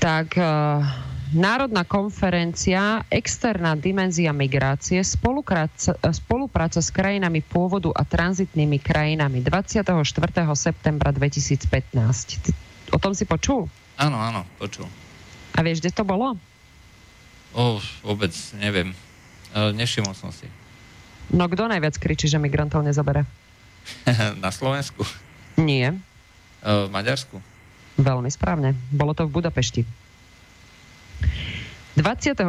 tak 0.00 0.36
uh, 0.40 0.84
Národná 1.30 1.86
konferencia, 1.86 3.06
externá 3.06 3.78
dimenzia 3.78 4.34
migrácie, 4.34 4.98
spolupráca, 4.98 5.94
spolupráca 6.10 6.82
s 6.82 6.90
krajinami 6.90 7.38
pôvodu 7.38 7.94
a 7.94 8.02
tranzitnými 8.02 8.82
krajinami 8.82 9.38
24. 9.38 9.94
septembra 10.58 11.14
2015. 11.14 12.90
O 12.90 12.98
tom 12.98 13.14
si 13.14 13.22
počul? 13.30 13.70
Áno, 13.94 14.18
áno, 14.18 14.42
počul. 14.58 14.90
A 15.54 15.62
vieš, 15.62 15.78
kde 15.78 15.94
to 15.94 16.02
bolo? 16.02 16.34
O, 17.54 17.78
vôbec 18.02 18.34
neviem. 18.58 18.90
E, 19.54 19.70
nevšimol 19.70 20.18
som 20.18 20.34
si. 20.34 20.50
No 21.30 21.46
kto 21.46 21.70
najviac 21.70 21.94
kričí, 21.94 22.26
že 22.26 22.42
migrantov 22.42 22.82
nezabere? 22.82 23.22
Na 24.42 24.50
Slovensku? 24.50 25.06
Nie. 25.54 25.94
E, 25.94 25.98
v 26.66 26.90
Maďarsku? 26.90 27.38
Veľmi 28.02 28.34
správne. 28.34 28.74
Bolo 28.90 29.14
to 29.14 29.30
v 29.30 29.38
Budapešti. 29.38 30.09
24. 31.98 32.46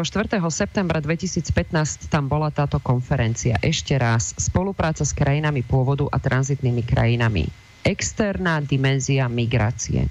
septembra 0.53 1.01
2015 1.01 2.07
tam 2.07 2.29
bola 2.29 2.53
táto 2.53 2.77
konferencia. 2.77 3.57
Ešte 3.59 3.97
raz, 3.97 4.37
spolupráca 4.37 5.01
s 5.01 5.11
krajinami 5.11 5.65
pôvodu 5.65 6.07
a 6.07 6.21
tranzitnými 6.21 6.85
krajinami. 6.85 7.49
Externá 7.81 8.61
dimenzia 8.61 9.25
migrácie. 9.25 10.05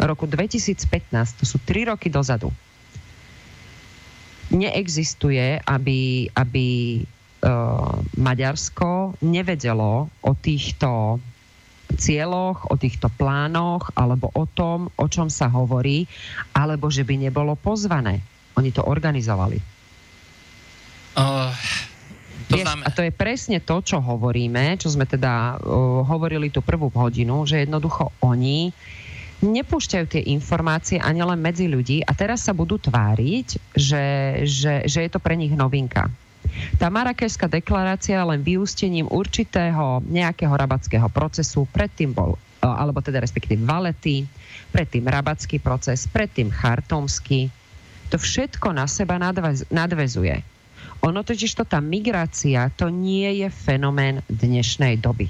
Roku 0.00 0.24
2015, 0.24 1.40
to 1.40 1.44
sú 1.44 1.60
3 1.62 1.92
roky 1.92 2.08
dozadu. 2.08 2.48
Neexistuje, 4.50 5.60
aby, 5.62 6.32
aby 6.32 6.66
Maďarsko 8.16 9.20
nevedelo 9.20 10.08
o 10.08 10.32
týchto 10.32 11.20
cieľoch, 11.94 12.66
o 12.70 12.74
týchto 12.74 13.06
plánoch, 13.14 13.94
alebo 13.94 14.30
o 14.34 14.44
tom, 14.50 14.90
o 14.98 15.06
čom 15.06 15.30
sa 15.30 15.46
hovorí, 15.46 16.04
alebo 16.56 16.90
že 16.90 17.06
by 17.06 17.30
nebolo 17.30 17.54
pozvané. 17.54 18.20
Oni 18.58 18.74
to 18.74 18.82
organizovali. 18.82 19.60
Uh, 21.16 21.52
to 22.50 22.58
Vieš, 22.58 22.66
znamená... 22.66 22.84
A 22.86 22.94
to 22.94 23.02
je 23.06 23.12
presne 23.14 23.58
to, 23.62 23.76
čo 23.80 24.02
hovoríme, 24.02 24.76
čo 24.76 24.90
sme 24.92 25.06
teda 25.06 25.56
uh, 25.56 26.02
hovorili 26.04 26.50
tú 26.50 26.60
prvú 26.60 26.90
hodinu, 26.92 27.46
že 27.46 27.64
jednoducho 27.64 28.12
oni 28.20 28.74
nepúšťajú 29.36 30.06
tie 30.08 30.22
informácie 30.32 30.96
ani 30.96 31.20
len 31.20 31.36
medzi 31.36 31.68
ľudí 31.68 32.00
a 32.00 32.16
teraz 32.16 32.48
sa 32.48 32.56
budú 32.56 32.80
tváriť, 32.80 33.76
že, 33.76 34.04
že, 34.48 34.74
že 34.88 34.98
je 35.04 35.10
to 35.12 35.20
pre 35.20 35.36
nich 35.36 35.52
novinka. 35.52 36.08
Tá 36.76 36.92
Marrakešská 36.92 37.48
deklarácia 37.48 38.20
len 38.20 38.44
vyústením 38.44 39.08
určitého 39.08 40.04
nejakého 40.04 40.52
rabatského 40.52 41.08
procesu, 41.08 41.64
predtým 41.72 42.12
bol, 42.12 42.36
e, 42.36 42.66
alebo 42.68 43.00
teda 43.00 43.20
respektíve 43.20 43.64
Valety, 43.64 44.28
predtým 44.70 45.08
rabatský 45.08 45.56
proces, 45.60 46.04
predtým 46.04 46.52
chartomský. 46.52 47.48
To 48.12 48.20
všetko 48.20 48.76
na 48.76 48.84
seba 48.84 49.16
nadvez, 49.16 49.64
nadvezuje. 49.72 50.44
Ono 51.04 51.20
totiž 51.20 51.52
to 51.56 51.64
tá 51.64 51.80
migrácia, 51.80 52.72
to 52.72 52.88
nie 52.92 53.44
je 53.44 53.48
fenomén 53.52 54.22
dnešnej 54.28 55.00
doby. 55.00 55.28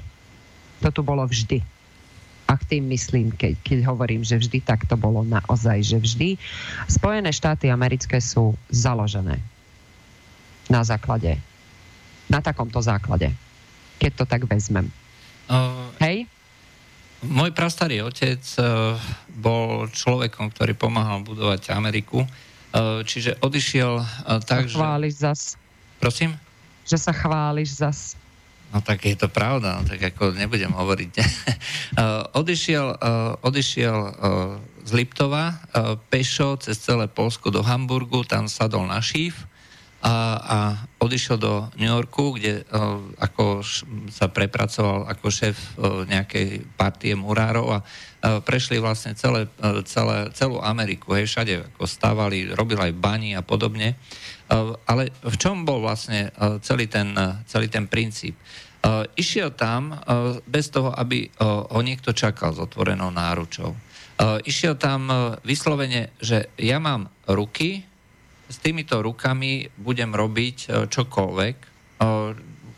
To 0.83 0.93
tu 0.93 1.01
bolo 1.01 1.25
vždy. 1.25 1.59
A 2.47 2.55
k 2.55 2.63
tým 2.77 2.87
myslím, 2.91 3.35
keď, 3.35 3.59
keď 3.59 3.79
hovorím, 3.91 4.23
že 4.23 4.39
vždy, 4.39 4.63
tak 4.63 4.87
to 4.87 4.95
bolo 4.95 5.27
naozaj, 5.27 5.83
že 5.83 5.99
vždy. 5.99 6.29
Spojené 6.87 7.35
štáty 7.35 7.67
americké 7.67 8.23
sú 8.23 8.55
založené 8.71 9.43
na 10.67 10.83
základe, 10.83 11.39
na 12.27 12.39
takomto 12.43 12.83
základe, 12.83 13.31
keď 13.97 14.11
to 14.13 14.25
tak 14.27 14.43
vezmem. 14.45 14.91
Uh, 15.47 15.89
Hej? 16.03 16.27
Môj 17.23 17.49
prastarý 17.55 18.05
otec 18.05 18.39
uh, 18.61 18.93
bol 19.33 19.89
človekom, 19.89 20.53
ktorý 20.53 20.77
pomáhal 20.77 21.25
budovať 21.25 21.73
Ameriku, 21.73 22.21
uh, 22.21 23.01
čiže 23.01 23.39
odišiel 23.41 23.97
uh, 23.97 24.37
tak, 24.43 24.69
že... 24.69 24.77
Chváliš 24.77 25.15
zas. 25.17 25.41
Prosím? 25.97 26.37
Že 26.85 26.97
sa 27.01 27.13
chváliš 27.15 27.69
zas. 27.81 27.99
No 28.69 28.83
tak 28.83 29.07
je 29.07 29.15
to 29.15 29.31
pravda, 29.31 29.79
no, 29.79 29.87
tak 29.87 30.13
ako 30.13 30.35
nebudem 30.35 30.69
hovoriť. 30.75 31.11
uh, 31.15 32.27
odišiel 32.43 32.85
uh, 32.99 33.39
odišiel 33.39 33.97
uh, 33.97 34.11
z 34.83 34.91
Liptova 34.91 35.55
uh, 35.55 35.95
pešo 36.11 36.59
cez 36.59 36.77
celé 36.77 37.07
Polsko 37.07 37.49
do 37.49 37.63
Hamburgu, 37.63 38.27
tam 38.27 38.51
sadol 38.51 38.85
na 38.85 38.99
šíf 38.99 39.47
a, 39.97 40.15
a 40.37 40.57
odišiel 41.01 41.41
do 41.41 41.65
New 41.81 41.89
Yorku, 41.89 42.37
kde 42.37 42.61
uh, 42.69 43.01
ako 43.17 43.65
sa 44.13 44.29
prepracoval 44.29 45.09
ako 45.09 45.25
šéf 45.33 45.57
uh, 45.57 46.05
nejakej 46.05 46.69
partie 46.77 47.17
murárov 47.17 47.65
a 47.73 47.79
uh, 47.81 48.37
prešli 48.45 48.77
vlastne 48.77 49.17
celé, 49.17 49.49
celé, 49.89 50.29
celú 50.37 50.61
Ameriku, 50.61 51.17
hej, 51.17 51.25
všade 51.25 51.73
ako 51.73 51.89
stávali, 51.89 52.53
robili 52.53 52.91
aj 52.91 52.93
bani 52.93 53.33
a 53.33 53.41
podobne. 53.41 53.97
Ale 54.87 55.11
v 55.11 55.35
čom 55.35 55.67
bol 55.67 55.83
vlastne 55.83 56.31
celý, 56.63 56.87
ten, 56.87 57.11
celý 57.43 57.67
ten 57.67 57.83
princíp? 57.83 58.39
Uh, 58.79 59.03
išiel 59.19 59.51
tam 59.51 59.91
bez 60.47 60.71
toho, 60.71 60.95
aby 60.95 61.27
uh, 61.27 61.67
ho 61.67 61.81
niekto 61.83 62.15
čakal 62.15 62.55
s 62.55 62.63
otvorenou 62.63 63.11
náručou. 63.11 63.75
Uh, 63.75 64.39
išiel 64.47 64.79
tam 64.79 65.11
vyslovene, 65.43 66.15
že 66.23 66.47
ja 66.55 66.79
mám 66.79 67.11
ruky, 67.27 67.83
s 68.47 68.57
týmito 68.63 69.03
rukami 69.03 69.67
budem 69.75 70.15
robiť 70.15 70.57
e, 70.57 70.67
čokoľvek, 70.87 71.55
e, 71.59 71.67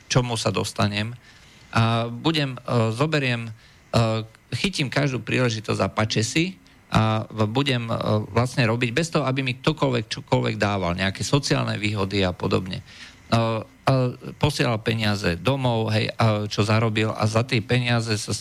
čomu 0.10 0.34
sa 0.34 0.50
dostanem. 0.50 1.14
A 1.70 2.10
budem, 2.10 2.58
e, 2.58 2.60
zoberiem, 2.94 3.54
chytím 4.54 4.94
každú 4.94 5.26
príležitosť 5.26 5.82
a 5.82 5.90
pače 5.90 6.22
si 6.22 6.54
a 6.94 7.26
budem 7.50 7.90
vlastne 8.30 8.62
robiť 8.70 8.90
bez 8.94 9.10
toho, 9.10 9.26
aby 9.26 9.42
mi 9.42 9.58
ktokoľvek 9.58 10.06
čokoľvek 10.06 10.56
dával, 10.62 10.94
nejaké 10.94 11.26
sociálne 11.26 11.74
výhody 11.82 12.22
a 12.22 12.30
podobne 12.30 12.86
posielal 14.38 14.82
peniaze 14.82 15.38
domov, 15.38 15.90
hej, 15.94 16.14
čo 16.50 16.62
zarobil 16.62 17.10
a 17.10 17.26
za 17.26 17.42
tie 17.46 17.62
peniaze 17.62 18.18
sa, 18.18 18.34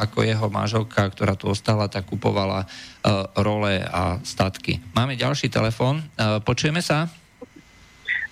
ako 0.00 0.24
jeho 0.24 0.48
manželka, 0.48 1.08
ktorá 1.12 1.36
tu 1.36 1.48
ostala, 1.52 1.88
tak 1.92 2.08
kupovala 2.08 2.64
role 3.36 3.84
a 3.84 4.20
statky. 4.24 4.80
Máme 4.96 5.16
ďalší 5.16 5.52
telefón. 5.52 6.04
Počujeme 6.44 6.80
sa? 6.80 7.08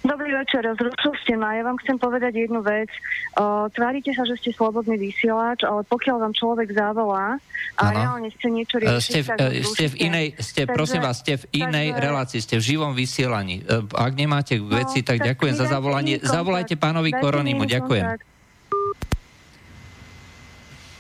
Dobrý 0.03 0.35
večer, 0.35 0.67
zrušil 0.67 1.15
ste 1.23 1.39
ma. 1.39 1.55
Ja 1.55 1.63
vám 1.63 1.79
chcem 1.79 1.95
povedať 1.95 2.35
jednu 2.35 2.59
vec. 2.67 2.91
Uh, 3.39 3.71
tvárite 3.71 4.11
sa, 4.11 4.27
že 4.27 4.35
ste 4.35 4.51
slobodný 4.51 4.99
vysielač, 4.99 5.63
ale 5.63 5.87
pokiaľ 5.87 6.27
vám 6.27 6.35
človek 6.35 6.75
zavolá 6.75 7.39
a 7.79 7.83
ano. 7.87 7.95
reálne 7.95 8.29
ste 8.35 8.51
niečo 8.51 8.83
riešiť, 8.83 8.99
ste, 8.99 9.21
v, 9.23 9.29
tak 9.31 9.51
ste 9.63 9.85
v 9.87 9.97
inej, 10.11 10.27
ste, 10.43 10.63
takže, 10.67 10.75
prosím 10.75 11.01
vás, 11.07 11.23
ste 11.23 11.39
v 11.39 11.45
inej 11.55 11.95
takže, 11.95 12.03
relácii, 12.03 12.41
ste 12.43 12.55
v 12.59 12.65
živom 12.75 12.93
vysielaní. 12.99 13.63
Ak 13.95 14.13
nemáte 14.19 14.59
no, 14.59 14.75
veci, 14.75 15.07
tak, 15.07 15.23
tak 15.23 15.39
ďakujem 15.39 15.55
za 15.55 15.67
zavolanie. 15.71 16.19
Zavolajte 16.19 16.75
pánovi 16.75 17.15
Koronimu, 17.15 17.63
ďakujem. 17.63 18.07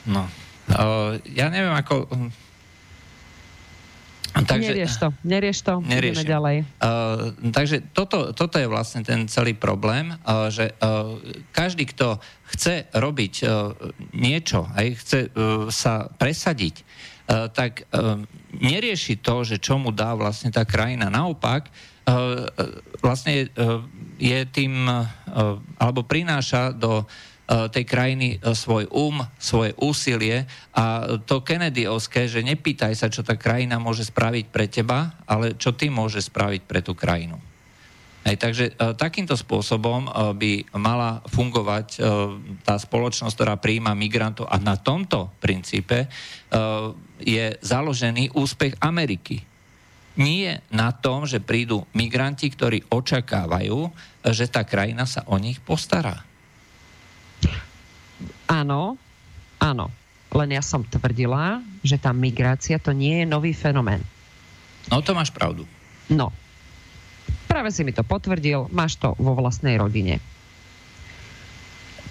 No, 0.07 0.31
uh, 0.79 1.19
ja 1.27 1.51
neviem, 1.51 1.75
ako 1.75 2.07
Takže, 4.33 4.73
nerieš 4.73 4.93
to, 4.97 5.09
nerieš 5.29 5.59
to, 5.61 5.75
ideme 5.85 6.25
ďalej. 6.25 6.57
Uh, 6.81 7.37
takže 7.53 7.85
toto, 7.93 8.33
toto 8.33 8.57
je 8.57 8.65
vlastne 8.65 9.05
ten 9.05 9.29
celý 9.29 9.53
problém, 9.53 10.17
uh, 10.25 10.49
že 10.49 10.73
uh, 10.81 11.21
každý, 11.53 11.85
kto 11.93 12.17
chce 12.57 12.89
robiť 12.97 13.35
uh, 13.45 13.77
niečo, 14.17 14.65
aj 14.73 14.87
chce 15.05 15.19
uh, 15.29 15.69
sa 15.69 16.09
presadiť, 16.09 16.81
uh, 16.81 17.53
tak 17.53 17.85
uh, 17.93 18.17
nerieši 18.57 19.21
to, 19.21 19.45
že 19.45 19.61
čo 19.61 19.77
mu 19.77 19.93
dá 19.93 20.17
vlastne 20.17 20.49
tá 20.49 20.65
krajina. 20.65 21.13
Naopak, 21.13 21.69
uh, 21.69 22.49
vlastne 23.05 23.53
uh, 23.53 23.85
je 24.17 24.49
tým, 24.49 24.73
uh, 24.89 25.61
alebo 25.77 26.09
prináša 26.09 26.73
do 26.73 27.05
uh, 27.05 27.32
tej 27.53 27.85
krajiny 27.85 28.41
e, 28.41 28.57
svoj 28.57 28.89
um, 28.89 29.21
svoje 29.37 29.77
úsilie 29.77 30.49
a 30.73 31.17
to 31.29 31.45
Kennedyovské, 31.45 32.25
že 32.25 32.41
nepýtaj 32.41 32.97
sa, 32.97 33.13
čo 33.13 33.21
tá 33.21 33.37
krajina 33.37 33.77
môže 33.77 34.09
spraviť 34.09 34.45
pre 34.49 34.67
teba, 34.73 35.21
ale 35.29 35.59
čo 35.61 35.77
ty 35.77 35.93
môže 35.93 36.25
spraviť 36.25 36.63
pre 36.65 36.81
tú 36.81 36.97
krajinu. 36.97 37.37
Hej, 38.23 38.37
takže 38.39 38.65
e, 38.71 38.73
takýmto 38.97 39.37
spôsobom 39.37 40.09
by 40.39 40.53
mala 40.79 41.21
fungovať 41.29 42.01
tá 42.63 42.79
spoločnosť, 42.79 43.35
ktorá 43.35 43.55
prijíma 43.59 43.93
migrantov 43.99 44.49
a 44.49 44.57
na 44.63 44.79
tomto 44.79 45.35
princípe 45.43 46.07
je 47.19 47.45
založený 47.59 48.37
úspech 48.39 48.79
Ameriky. 48.79 49.43
Nie 50.21 50.61
na 50.69 50.93
tom, 50.93 51.25
že 51.25 51.41
prídu 51.41 51.89
migranti, 51.97 52.53
ktorí 52.53 52.85
očakávajú, 52.93 53.91
že 54.29 54.45
tá 54.47 54.63
krajina 54.63 55.09
sa 55.09 55.25
o 55.27 55.41
nich 55.41 55.59
postará. 55.65 56.32
Áno, 58.53 59.01
áno. 59.57 59.89
Len 60.33 60.49
ja 60.53 60.61
som 60.61 60.85
tvrdila, 60.85 61.65
že 61.81 61.97
tá 61.97 62.13
migrácia 62.13 62.77
to 62.77 62.93
nie 62.93 63.25
je 63.25 63.27
nový 63.29 63.57
fenomén. 63.57 64.05
No 64.93 65.01
to 65.01 65.17
máš 65.17 65.33
pravdu. 65.33 65.65
No. 66.13 66.29
Práve 67.49 67.73
si 67.73 67.81
mi 67.81 67.97
to 67.97 68.05
potvrdil, 68.05 68.69
máš 68.69 69.01
to 69.01 69.17
vo 69.17 69.33
vlastnej 69.37 69.81
rodine. 69.81 70.21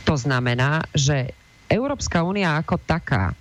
To 0.09 0.18
znamená, 0.18 0.85
že 0.97 1.34
Európska 1.69 2.26
únia 2.26 2.57
ako 2.57 2.81
taká, 2.81 3.38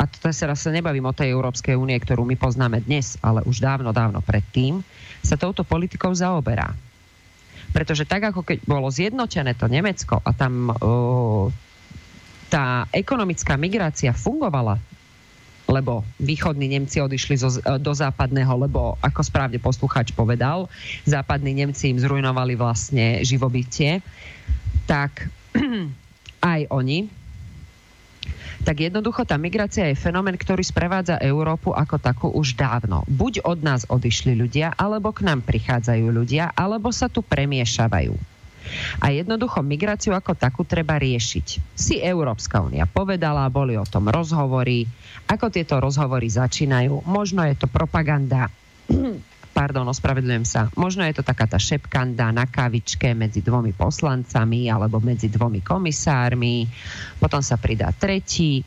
a 0.00 0.02
to 0.08 0.32
sa 0.32 0.48
raz 0.48 0.62
sa 0.62 0.72
nebavím 0.72 1.04
o 1.04 1.14
tej 1.14 1.34
Európskej 1.34 1.76
únie, 1.76 1.98
ktorú 1.98 2.24
my 2.24 2.38
poznáme 2.38 2.80
dnes, 2.80 3.20
ale 3.20 3.44
už 3.44 3.60
dávno, 3.60 3.92
dávno 3.92 4.22
predtým, 4.24 4.80
sa 5.20 5.36
touto 5.36 5.66
politikou 5.66 6.10
zaoberá. 6.14 6.72
Pretože 7.70 8.08
tak, 8.08 8.32
ako 8.32 8.42
keď 8.42 8.58
bolo 8.64 8.88
zjednotené 8.88 9.54
to 9.54 9.68
Nemecko 9.68 10.18
a 10.24 10.30
tam 10.32 10.72
uh, 10.72 11.52
tá 12.50 12.90
ekonomická 12.90 13.54
migrácia 13.54 14.10
fungovala, 14.10 14.82
lebo 15.70 16.02
východní 16.18 16.66
Nemci 16.74 16.98
odišli 16.98 17.38
zo, 17.38 17.62
do 17.62 17.92
západného, 17.94 18.66
lebo 18.66 18.98
ako 18.98 19.22
správne 19.22 19.62
poslucháč 19.62 20.10
povedal, 20.10 20.66
západní 21.06 21.54
Nemci 21.54 21.94
im 21.94 22.02
zrujnovali 22.02 22.58
vlastne 22.58 23.22
živobytie, 23.22 24.02
tak 24.90 25.30
aj 26.42 26.66
oni, 26.74 27.06
tak 28.60 28.84
jednoducho 28.84 29.24
tá 29.24 29.40
migrácia 29.40 29.88
je 29.88 29.96
fenomén, 29.96 30.36
ktorý 30.36 30.60
sprevádza 30.60 31.16
Európu 31.22 31.72
ako 31.72 31.96
takú 31.96 32.28
už 32.28 32.58
dávno. 32.58 33.06
Buď 33.08 33.40
od 33.46 33.64
nás 33.64 33.88
odišli 33.88 34.36
ľudia, 34.36 34.76
alebo 34.76 35.16
k 35.16 35.24
nám 35.24 35.40
prichádzajú 35.48 36.06
ľudia, 36.12 36.52
alebo 36.52 36.92
sa 36.92 37.08
tu 37.08 37.24
premiešavajú. 37.24 38.12
A 39.02 39.12
jednoducho 39.14 39.60
migráciu 39.62 40.14
ako 40.16 40.36
takú 40.36 40.62
treba 40.62 40.96
riešiť. 41.00 41.46
Si 41.76 41.98
Európska 42.00 42.62
únia 42.62 42.86
povedala, 42.86 43.50
boli 43.52 43.76
o 43.76 43.86
tom 43.86 44.08
rozhovory. 44.08 44.86
Ako 45.26 45.50
tieto 45.52 45.78
rozhovory 45.78 46.26
začínajú? 46.30 47.06
Možno 47.06 47.46
je 47.46 47.54
to 47.58 47.66
propaganda, 47.66 48.50
pardon, 49.58 49.86
ospravedlňujem 49.90 50.46
sa. 50.46 50.70
Možno 50.78 51.04
je 51.04 51.18
to 51.18 51.26
taká 51.26 51.44
tá 51.44 51.58
šepkanda 51.58 52.30
na 52.30 52.46
kavičke 52.46 53.12
medzi 53.12 53.42
dvomi 53.42 53.74
poslancami 53.74 54.70
alebo 54.70 55.02
medzi 55.02 55.28
dvomi 55.28 55.60
komisármi, 55.60 56.64
potom 57.18 57.42
sa 57.42 57.58
pridá 57.58 57.90
tretí. 57.92 58.62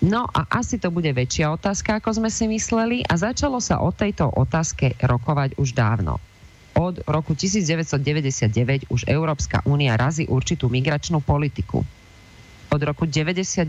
No 0.00 0.24
a 0.24 0.48
asi 0.48 0.80
to 0.80 0.88
bude 0.88 1.12
väčšia 1.12 1.52
otázka, 1.52 2.00
ako 2.00 2.16
sme 2.16 2.30
si 2.32 2.48
mysleli 2.48 3.04
a 3.04 3.20
začalo 3.20 3.60
sa 3.60 3.84
o 3.84 3.92
tejto 3.92 4.32
otázke 4.32 4.96
rokovať 4.96 5.60
už 5.60 5.76
dávno. 5.76 6.16
Od 6.78 7.02
roku 7.04 7.34
1999 7.34 8.90
už 8.90 9.10
Európska 9.10 9.60
únia 9.66 9.98
razí 9.98 10.26
určitú 10.26 10.70
migračnú 10.70 11.18
politiku. 11.18 11.82
Od 12.70 12.80
roku 12.80 13.04
99. 13.04 13.66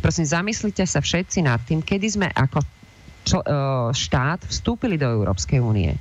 Prosím, 0.00 0.26
zamyslite 0.26 0.82
sa 0.88 0.98
všetci 0.98 1.44
nad 1.44 1.60
tým, 1.62 1.84
kedy 1.84 2.06
sme 2.08 2.28
ako 2.32 2.58
čl- 3.22 3.44
e, 3.44 3.54
štát 3.92 4.48
vstúpili 4.48 4.96
do 4.96 5.06
Európskej 5.06 5.60
únie. 5.60 5.92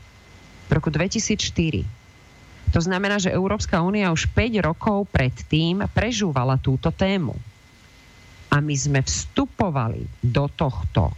V 0.67 0.71
roku 0.71 0.87
2004. 0.87 1.83
To 2.71 2.79
znamená, 2.83 3.15
že 3.19 3.31
Európska 3.31 3.79
únia 3.79 4.11
už 4.11 4.27
5 4.31 4.59
rokov 4.59 5.07
predtým 5.11 5.87
prežúvala 5.91 6.59
túto 6.59 6.91
tému. 6.91 7.35
A 8.51 8.59
my 8.59 8.75
sme 8.75 8.99
vstupovali 9.03 10.07
do 10.19 10.47
tohto 10.51 11.11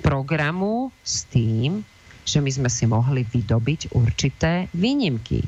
programu 0.00 0.92
s 1.00 1.24
tým, 1.28 1.80
že 2.26 2.42
my 2.42 2.50
sme 2.50 2.66
si 2.66 2.84
mohli 2.90 3.22
vydobiť 3.22 3.94
určité 3.94 4.66
výnimky. 4.74 5.40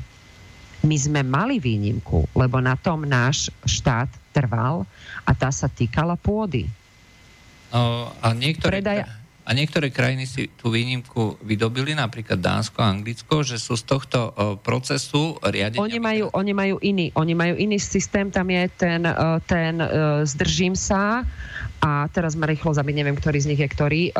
My 0.87 0.95
sme 0.95 1.27
mali 1.27 1.59
výnimku, 1.59 2.31
lebo 2.31 2.63
na 2.63 2.79
tom 2.79 3.03
náš 3.03 3.51
štát 3.67 4.07
trval 4.31 4.87
a 5.27 5.31
tá 5.35 5.51
sa 5.51 5.67
týkala 5.67 6.15
pôdy. 6.15 6.71
No, 7.75 8.15
a 8.23 8.31
niektoré... 8.31 8.79
Predaja 8.79 9.18
a 9.49 9.57
niektoré 9.57 9.89
krajiny 9.89 10.29
si 10.29 10.45
tú 10.53 10.69
výnimku 10.69 11.41
vydobili, 11.41 11.97
napríklad 11.97 12.37
Dánsko 12.37 12.85
a 12.85 12.93
Anglicko, 12.93 13.41
že 13.41 13.57
sú 13.57 13.73
z 13.73 13.81
tohto 13.81 14.29
procesu 14.61 15.41
riadenia... 15.41 15.81
Oni 15.81 15.97
majú, 15.97 16.29
oni 16.29 16.53
majú 16.53 16.77
iný, 16.85 17.09
oni 17.17 17.33
majú 17.33 17.57
iný 17.57 17.81
systém, 17.81 18.29
tam 18.29 18.45
je 18.53 18.69
ten, 18.77 19.01
ten 19.49 19.73
zdržím 20.21 20.77
sa 20.77 21.25
a 21.81 22.05
teraz 22.13 22.37
ma 22.37 22.45
rýchlo 22.45 22.77
zabiť, 22.77 22.93
neviem, 22.93 23.17
ktorý 23.17 23.41
z 23.41 23.49
nich 23.49 23.57
je 23.57 23.65
ktorý, 23.65 24.13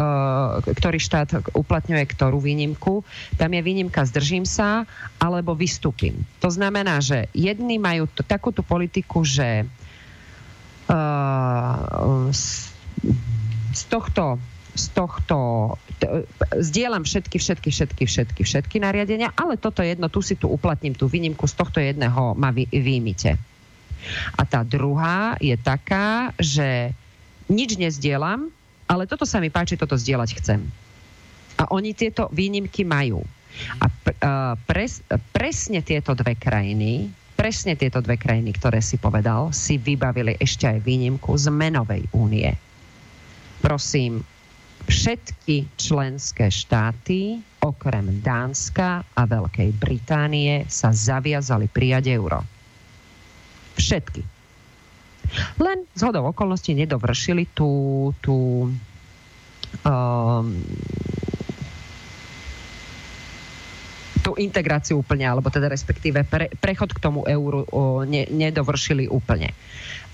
ktorý 0.65 0.97
štát 0.97 1.53
uplatňuje 1.53 2.03
ktorú 2.09 2.41
výnimku. 2.41 3.05
Tam 3.37 3.53
je 3.53 3.61
výnimka 3.61 4.01
zdržím 4.09 4.49
sa 4.49 4.89
alebo 5.21 5.53
vystúpim. 5.53 6.25
To 6.41 6.49
znamená, 6.49 7.05
že 7.05 7.29
jedni 7.37 7.77
majú 7.77 8.09
t- 8.09 8.25
takúto 8.25 8.65
politiku, 8.65 9.21
že 9.21 9.69
uh, 10.89 12.33
z, 12.33 12.73
z 13.77 13.81
tohto 13.91 14.41
z 14.79 14.95
tohto, 14.95 15.75
zdieľam 16.55 17.03
všetky, 17.03 17.35
všetky, 17.35 17.69
všetky, 17.75 18.03
všetky, 18.07 18.41
všetky 18.47 18.75
nariadenia, 18.79 19.35
ale 19.35 19.59
toto 19.59 19.83
jedno, 19.83 20.07
tu 20.07 20.23
si 20.23 20.39
tu 20.39 20.47
uplatním 20.47 20.95
tú 20.95 21.11
výnimku, 21.11 21.43
z 21.43 21.55
tohto 21.59 21.83
jedného 21.83 22.39
ma 22.39 22.55
vy, 22.55 22.63
výjimite. 22.71 23.35
A 24.39 24.47
tá 24.47 24.63
druhá 24.63 25.35
je 25.43 25.59
taká, 25.59 26.31
že 26.39 26.95
nič 27.51 27.75
nezdielam, 27.75 28.47
ale 28.87 29.03
toto 29.03 29.27
sa 29.27 29.43
mi 29.43 29.51
páči, 29.51 29.75
toto 29.75 29.99
zdieľať 29.99 30.29
chcem. 30.39 30.63
A 31.59 31.67
oni 31.75 31.91
tieto 31.91 32.31
výnimky 32.31 32.87
majú. 32.87 33.19
A 34.23 34.55
pres, 34.63 35.03
presne 35.35 35.83
tieto 35.83 36.15
dve 36.15 36.39
krajiny, 36.39 37.11
presne 37.35 37.75
tieto 37.75 37.99
dve 37.99 38.15
krajiny, 38.15 38.55
ktoré 38.55 38.79
si 38.79 38.95
povedal, 38.95 39.51
si 39.51 39.75
vybavili 39.75 40.39
ešte 40.39 40.71
aj 40.71 40.79
výnimku 40.79 41.35
z 41.35 41.51
menovej 41.51 42.07
únie. 42.15 42.47
Prosím, 43.59 44.23
všetky 44.89 45.77
členské 45.77 46.49
štáty, 46.49 47.37
okrem 47.61 48.19
Dánska 48.25 49.05
a 49.05 49.21
Veľkej 49.29 49.69
Británie, 49.77 50.65
sa 50.65 50.89
zaviazali 50.89 51.69
prijať 51.69 52.09
euro. 52.09 52.41
Všetky. 53.77 54.21
Len 55.61 55.85
z 55.93 56.01
hodou 56.01 56.25
okolností 56.33 56.73
nedovršili 56.73 57.53
tú, 57.53 58.09
tú 58.19 58.67
um, 59.85 60.47
tú 64.19 64.35
integráciu 64.35 64.99
úplne, 64.99 65.25
alebo 65.25 65.47
teda 65.49 65.71
respektíve 65.71 66.27
pre, 66.27 66.51
prechod 66.59 66.91
k 66.91 66.99
tomu 66.99 67.23
euru 67.25 67.63
o, 67.71 68.03
ne, 68.03 68.27
nedovršili 68.29 69.07
úplne. 69.07 69.55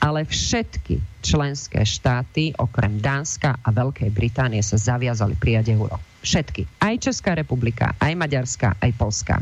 Ale 0.02 0.28
všetky 0.28 1.24
členské 1.24 1.82
štáty, 1.82 2.54
okrem 2.56 3.02
Dánska 3.02 3.60
a 3.64 3.70
Veľkej 3.74 4.12
Británie, 4.14 4.62
sa 4.62 4.78
zaviazali 4.78 5.34
prijať 5.40 5.74
euro. 5.74 5.98
Všetky. 6.22 6.82
Aj 6.82 6.96
Česká 7.00 7.34
republika, 7.34 7.96
aj 7.98 8.14
Maďarská, 8.14 8.78
aj 8.82 8.92
Polska. 8.98 9.36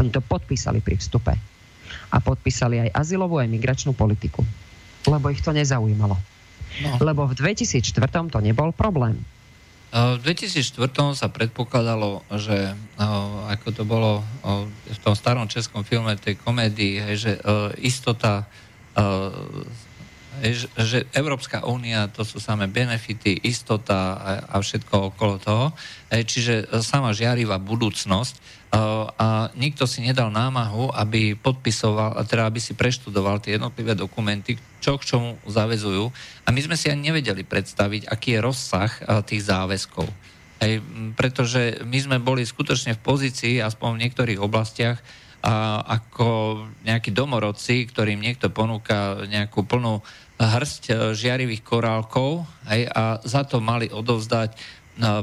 Oni 0.00 0.08
to 0.10 0.24
podpísali 0.24 0.80
pri 0.80 0.96
vstupe. 0.96 1.32
A 2.10 2.16
podpísali 2.18 2.88
aj 2.88 2.94
azylovú, 2.94 3.38
aj 3.42 3.50
migračnú 3.50 3.92
politiku. 3.92 4.40
Lebo 5.04 5.28
ich 5.28 5.44
to 5.44 5.52
nezaujímalo. 5.52 6.16
No. 6.82 6.88
Lebo 7.04 7.28
v 7.30 7.34
2004 7.38 8.30
to 8.32 8.38
nebol 8.40 8.74
problém 8.74 9.20
v 9.94 10.18
2004 10.26 11.14
sa 11.14 11.30
predpokladalo, 11.30 12.26
že 12.34 12.74
ako 13.46 13.68
to 13.70 13.82
bolo 13.86 14.26
v 14.90 14.98
tom 15.06 15.14
starom 15.14 15.46
českom 15.46 15.86
filme 15.86 16.18
tej 16.18 16.34
komédii, 16.34 17.14
že 17.14 17.38
istota 17.78 18.42
že 20.74 21.06
Európska 21.14 21.62
únia 21.62 22.10
to 22.10 22.26
sú 22.26 22.42
samé 22.42 22.66
benefity, 22.66 23.38
istota 23.46 24.18
a 24.50 24.58
všetko 24.58 25.14
okolo 25.14 25.38
toho. 25.38 25.66
Čiže 26.10 26.82
sama 26.82 27.14
žiarivá 27.14 27.62
budúcnosť 27.62 28.66
a 29.14 29.54
nikto 29.54 29.86
si 29.86 30.02
nedal 30.02 30.34
námahu, 30.34 30.90
aby 30.90 31.38
podpisoval, 31.38 32.18
teda 32.26 32.50
aby 32.50 32.58
si 32.58 32.74
preštudoval 32.74 33.38
tie 33.38 33.54
jednotlivé 33.54 33.94
dokumenty, 33.94 34.58
čo 34.82 34.98
k 34.98 35.06
čomu 35.06 35.38
zavezujú. 35.46 36.10
A 36.42 36.50
my 36.50 36.58
sme 36.58 36.74
si 36.74 36.90
ani 36.90 37.14
nevedeli 37.14 37.46
predstaviť, 37.46 38.10
aký 38.10 38.34
je 38.34 38.42
rozsah 38.42 38.90
tých 39.22 39.46
záväzkov. 39.46 40.10
Pretože 41.14 41.86
my 41.86 41.98
sme 42.02 42.16
boli 42.18 42.42
skutočne 42.42 42.98
v 42.98 43.04
pozícii, 43.06 43.62
aspoň 43.62 43.94
v 43.94 44.02
niektorých 44.02 44.42
oblastiach, 44.42 44.98
ako 45.44 46.60
nejakí 46.88 47.12
domorodci, 47.12 47.84
ktorým 47.84 48.16
niekto 48.16 48.48
ponúka 48.48 49.28
nejakú 49.28 49.68
plnú 49.68 50.00
hrst 50.40 50.82
e, 50.88 50.92
žiarivých 51.12 51.62
korálkov 51.62 52.48
hej, 52.72 52.88
a 52.88 53.20
za 53.22 53.44
to 53.44 53.60
mali 53.60 53.92
odovzdať 53.92 54.56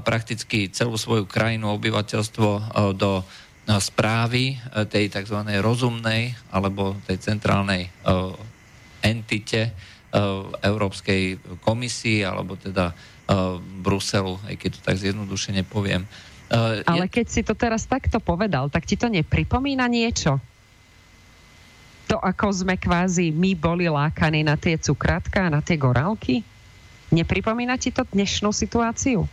prakticky 0.04 0.68
celú 0.68 1.00
svoju 1.00 1.24
krajinu, 1.26 1.72
obyvateľstvo 1.74 2.50
e, 2.52 2.62
do 2.94 3.24
správy 3.72 4.58
tej 4.90 5.08
tzv. 5.08 5.38
rozumnej 5.62 6.34
alebo 6.50 6.98
tej 7.06 7.22
centrálnej 7.22 7.94
entite 9.06 9.72
Európskej 10.66 11.40
komisii 11.62 12.26
alebo 12.26 12.58
teda 12.58 12.92
Bruselu, 13.80 14.42
aj 14.50 14.56
keď 14.60 14.70
to 14.76 14.82
tak 14.82 14.98
zjednodušene 14.98 15.62
poviem. 15.64 16.04
Ale 16.84 17.08
keď 17.08 17.26
si 17.32 17.42
to 17.48 17.56
teraz 17.56 17.88
takto 17.88 18.20
povedal, 18.20 18.68
tak 18.68 18.84
ti 18.84 19.00
to 19.00 19.08
nepripomína 19.08 19.88
niečo? 19.88 20.36
To, 22.12 22.20
ako 22.20 22.52
sme 22.52 22.76
kvázi 22.76 23.32
my 23.32 23.56
boli 23.56 23.88
lákaní 23.88 24.44
na 24.44 24.60
tie 24.60 24.76
cukrátka 24.76 25.48
a 25.48 25.54
na 25.54 25.64
tie 25.64 25.80
gorálky? 25.80 26.44
Nepripomína 27.16 27.80
ti 27.80 27.96
to 27.96 28.04
dnešnú 28.04 28.52
situáciu? 28.52 29.24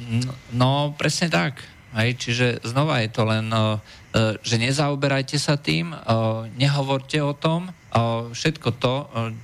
No, 0.00 0.32
no 0.52 0.70
presne 0.96 1.28
tak. 1.28 1.60
Hej, 1.92 2.16
čiže 2.16 2.46
znova 2.64 3.04
je 3.04 3.10
to 3.12 3.28
len, 3.28 3.52
uh, 3.52 3.76
že 4.40 4.56
nezaoberajte 4.56 5.36
sa 5.36 5.60
tým, 5.60 5.92
nehovorte 6.56 7.20
o 7.20 7.36
tom, 7.36 7.68
všetko 8.32 8.68
to, 8.80 8.94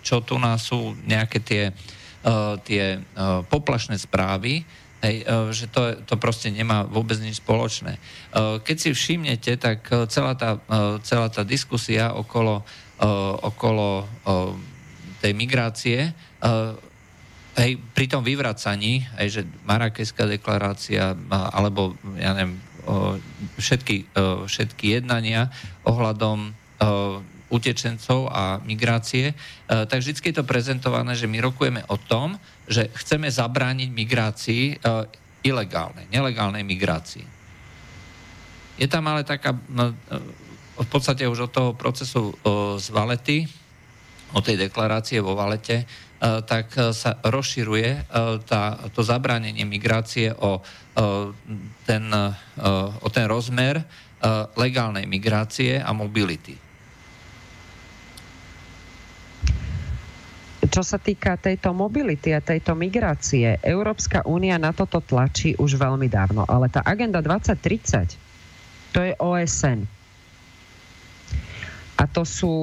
čo 0.05 0.25
tu 0.25 0.41
nás 0.41 0.65
sú 0.65 0.97
nejaké 1.05 1.39
tie, 1.41 1.65
tie 2.65 3.01
poplašné 3.49 3.97
správy, 4.01 4.65
hej, 5.03 5.23
uh, 5.25 5.51
že 5.55 5.71
to, 5.71 5.95
to 6.03 6.15
proste 6.19 6.51
nemá 6.51 6.83
vôbec 6.87 7.19
nič 7.23 7.39
spoločné. 7.39 7.99
Uh, 8.35 8.59
keď 8.63 8.77
si 8.77 8.89
všimnete, 8.91 9.55
tak 9.59 9.87
uh, 9.91 10.07
celá 10.11 10.35
tá, 10.35 10.59
celá 11.07 11.31
tá 11.31 11.43
diskusia 11.47 12.15
okolo, 12.15 12.67
okolo 13.47 14.11
tej 15.23 15.33
migrácie 15.39 16.11
hej, 17.55 17.73
pri 17.95 18.07
tom 18.11 18.27
vyvracaní, 18.27 19.07
hej, 19.23 19.29
že 19.31 19.43
Marrakeská 19.63 20.27
deklarácia, 20.27 21.15
alebo 21.31 21.95
ja 22.19 22.35
neviem, 22.35 22.59
všetky, 23.55 24.11
všetky 24.51 24.99
jednania 24.99 25.47
ohľadom 25.87 26.51
utečencov 27.49 28.29
a 28.29 28.61
migrácie, 28.61 29.33
tak 29.65 30.05
vždy 30.05 30.13
je 30.21 30.37
to 30.37 30.45
prezentované, 30.45 31.17
že 31.17 31.25
my 31.25 31.41
rokujeme 31.41 31.81
o 31.89 31.97
tom, 31.97 32.37
že 32.69 32.93
chceme 32.93 33.33
zabrániť 33.33 33.89
migrácii 33.89 34.65
ilegálnej, 35.41 36.07
nelegálnej 36.13 36.61
migrácii. 36.61 37.25
Je 38.79 38.87
tam 38.87 39.09
ale 39.09 39.25
taká, 39.25 39.57
no, 39.73 39.97
v 40.79 40.89
podstate 40.93 41.25
už 41.25 41.49
od 41.49 41.53
toho 41.57 41.71
procesu 41.73 42.37
z 42.77 42.87
Valety, 42.93 43.49
od 44.37 44.45
tej 44.45 44.69
deklarácie 44.69 45.25
vo 45.25 45.33
Valete, 45.33 45.89
tak 46.21 46.75
sa 46.93 47.17
rozširuje 47.25 48.11
tá, 48.45 48.63
to 48.93 49.01
zabránenie 49.01 49.65
migrácie 49.65 50.35
o 50.37 50.61
ten, 51.87 52.05
o 53.01 53.09
ten 53.09 53.25
rozmer 53.25 53.81
legálnej 54.59 55.07
migrácie 55.07 55.79
a 55.79 55.95
mobility. 55.95 56.68
Čo 60.69 60.85
sa 60.85 61.01
týka 61.01 61.41
tejto 61.41 61.73
mobility 61.73 62.37
a 62.37 62.45
tejto 62.45 62.77
migrácie, 62.77 63.57
Európska 63.65 64.21
únia 64.29 64.61
na 64.61 64.77
toto 64.77 65.01
tlačí 65.01 65.57
už 65.57 65.81
veľmi 65.81 66.13
dávno, 66.13 66.45
ale 66.45 66.69
tá 66.69 66.85
agenda 66.85 67.25
2030 67.25 68.29
to 68.93 69.01
je 69.05 69.13
OSN. 69.17 69.85
A 71.99 72.05
to 72.07 72.23
sú 72.23 72.55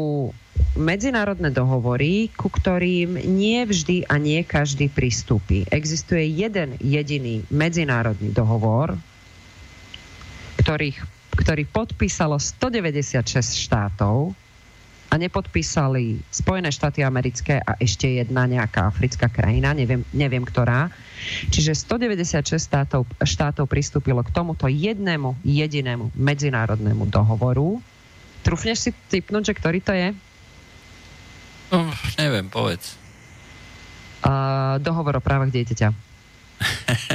medzinárodné 0.80 1.52
dohovory, 1.52 2.32
ku 2.32 2.48
ktorým 2.48 3.20
nie 3.20 3.60
vždy 3.68 4.08
a 4.08 4.16
nie 4.16 4.40
každý 4.48 4.88
pristúpi. 4.88 5.68
Existuje 5.68 6.24
jeden 6.32 6.80
jediný 6.80 7.44
medzinárodný 7.52 8.32
dohovor, 8.32 8.96
ktorých, 10.64 11.04
ktorý 11.36 11.64
podpísalo 11.68 12.40
196 12.40 13.68
štátov 13.68 14.45
a 15.16 15.22
nepodpísali 15.24 16.20
Spojené 16.28 16.68
štáty 16.76 17.00
americké 17.00 17.64
a 17.64 17.80
ešte 17.80 18.20
jedna 18.20 18.44
nejaká 18.44 18.92
africká 18.92 19.32
krajina, 19.32 19.72
neviem, 19.72 20.04
neviem 20.12 20.44
ktorá. 20.44 20.92
Čiže 21.48 21.72
196 21.72 22.60
štátov, 22.60 23.08
štátov 23.24 23.64
pristúpilo 23.72 24.20
k 24.28 24.36
tomuto 24.36 24.68
jednému 24.68 25.40
jedinému 25.48 26.12
medzinárodnému 26.20 27.08
dohovoru. 27.08 27.80
Trúfneš 28.44 28.78
si 28.84 28.92
typnúť, 29.08 29.56
že 29.56 29.58
ktorý 29.58 29.80
to 29.80 29.96
je? 29.96 30.12
Uh, 31.72 31.96
neviem, 32.20 32.52
povedz. 32.52 33.00
Uh, 34.20 34.76
dohovor 34.84 35.16
o 35.16 35.24
právach 35.24 35.50
dieťaťa. 35.50 35.96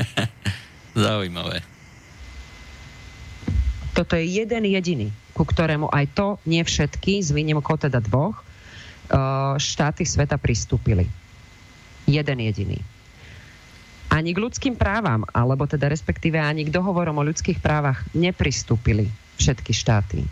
Zaujímavé. 1.05 1.61
Toto 3.93 4.17
je 4.17 4.25
jeden 4.25 4.65
jediný 4.65 5.13
ku 5.41 5.49
ktorému 5.49 5.89
aj 5.89 6.05
to 6.13 6.27
nie 6.45 6.61
všetky, 6.61 7.25
s 7.25 7.33
výnimkou 7.33 7.81
teda 7.81 8.05
dvoch, 8.05 8.37
e, 8.37 8.45
štáty 9.57 10.05
sveta 10.05 10.37
pristúpili. 10.37 11.09
Jeden 12.05 12.45
jediný. 12.45 12.77
Ani 14.13 14.37
k 14.37 14.43
ľudským 14.45 14.77
právam, 14.77 15.25
alebo 15.33 15.65
teda 15.65 15.89
respektíve 15.89 16.37
ani 16.37 16.69
k 16.69 16.75
dohovorom 16.77 17.17
o 17.17 17.25
ľudských 17.25 17.57
právach 17.57 18.05
nepristúpili 18.13 19.09
všetky 19.41 19.73
štáty. 19.73 20.29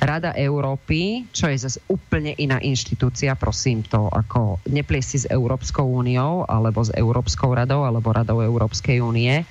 Rada 0.00 0.32
Európy, 0.34 1.28
čo 1.30 1.46
je 1.46 1.60
zase 1.60 1.78
úplne 1.86 2.32
iná 2.40 2.58
inštitúcia, 2.58 3.36
prosím 3.38 3.84
to, 3.84 4.08
ako 4.10 4.58
nepliesi 4.66 5.22
s 5.22 5.30
Európskou 5.30 5.86
úniou, 5.86 6.48
alebo 6.48 6.82
s 6.82 6.90
Európskou 6.96 7.52
radou, 7.52 7.84
alebo 7.86 8.10
Radou 8.10 8.42
Európskej 8.42 8.98
únie. 9.04 9.44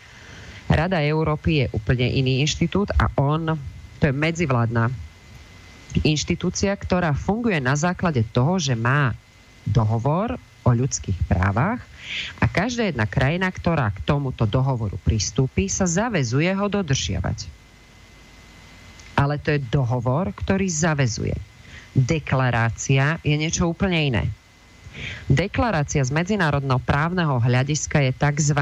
Rada 0.65 0.99
Európy 1.05 1.63
je 1.63 1.65
úplne 1.71 2.09
iný 2.09 2.41
inštitút 2.41 2.89
a 2.97 3.13
on 3.15 3.55
to 3.99 4.09
je 4.09 4.15
medzivládna 4.15 4.89
inštitúcia, 6.05 6.71
ktorá 6.73 7.11
funguje 7.11 7.57
na 7.59 7.75
základe 7.75 8.23
toho, 8.31 8.61
že 8.61 8.77
má 8.77 9.11
dohovor 9.67 10.39
o 10.63 10.71
ľudských 10.71 11.17
právach 11.25 11.81
a 12.41 12.45
každá 12.49 12.89
jedna 12.89 13.05
krajina, 13.05 13.49
ktorá 13.49 13.89
k 13.93 14.03
tomuto 14.05 14.45
dohovoru 14.45 14.97
pristúpi, 15.01 15.69
sa 15.69 15.85
zavezuje 15.85 16.49
ho 16.49 16.65
dodržiavať. 16.69 17.49
Ale 19.19 19.35
to 19.41 19.57
je 19.57 19.65
dohovor, 19.67 20.31
ktorý 20.31 20.67
zavezuje. 20.71 21.35
Deklarácia 21.91 23.19
je 23.25 23.35
niečo 23.35 23.67
úplne 23.67 23.99
iné. 23.99 24.23
Deklarácia 25.29 26.01
z 26.01 26.11
medzinárodného 26.11 26.81
právneho 26.81 27.37
hľadiska 27.39 28.09
je 28.09 28.11
tzv. 28.15 28.61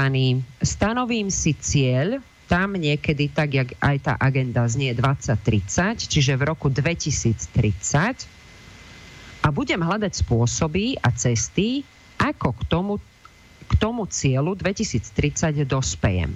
stanovím 0.60 1.28
si 1.32 1.56
cieľ, 1.56 2.20
tam 2.48 2.80
niekedy, 2.80 3.28
tak 3.28 3.52
jak 3.52 3.76
aj 3.76 3.96
tá 4.00 4.12
agenda 4.16 4.64
znie 4.64 4.96
2030, 4.96 6.08
čiže 6.08 6.32
v 6.40 6.42
roku 6.48 6.72
2030 6.72 8.24
a 9.44 9.46
budem 9.52 9.84
hľadať 9.84 10.24
spôsoby 10.24 10.96
a 10.98 11.12
cesty, 11.12 11.84
ako 12.16 12.56
k 12.56 12.62
tomu, 12.66 12.94
k 13.68 13.72
tomu 13.76 14.08
cieľu 14.08 14.56
2030 14.56 15.68
dospejem. 15.68 16.32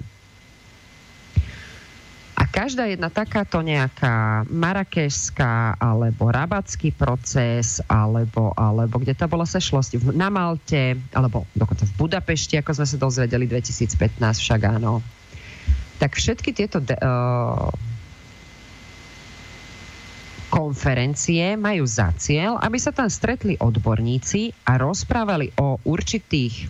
A 2.33 2.49
každá 2.49 2.89
jedna 2.89 3.13
takáto 3.13 3.61
nejaká 3.61 4.45
marakešská 4.49 5.77
alebo 5.77 6.33
rabacký 6.33 6.89
proces, 6.89 7.77
alebo, 7.85 8.53
alebo 8.57 8.97
kde 8.97 9.13
to 9.13 9.29
bola 9.29 9.45
sešlosť 9.45 10.13
na 10.17 10.33
Malte, 10.33 10.97
alebo 11.13 11.45
dokonca 11.53 11.85
v 11.85 11.93
Budapešti, 11.97 12.57
ako 12.57 12.81
sme 12.81 12.87
sa 12.89 12.97
dozvedeli 12.97 13.45
2015 13.45 14.17
však 14.19 14.61
áno, 14.65 15.05
tak 16.03 16.19
všetky 16.19 16.51
tieto 16.51 16.83
de- 16.83 16.99
uh, 16.99 17.71
konferencie 20.51 21.55
majú 21.55 21.87
za 21.87 22.11
cieľ, 22.19 22.59
aby 22.59 22.75
sa 22.75 22.91
tam 22.91 23.07
stretli 23.07 23.55
odborníci 23.55 24.67
a 24.67 24.75
rozprávali 24.75 25.55
o 25.55 25.79
určitých 25.87 26.67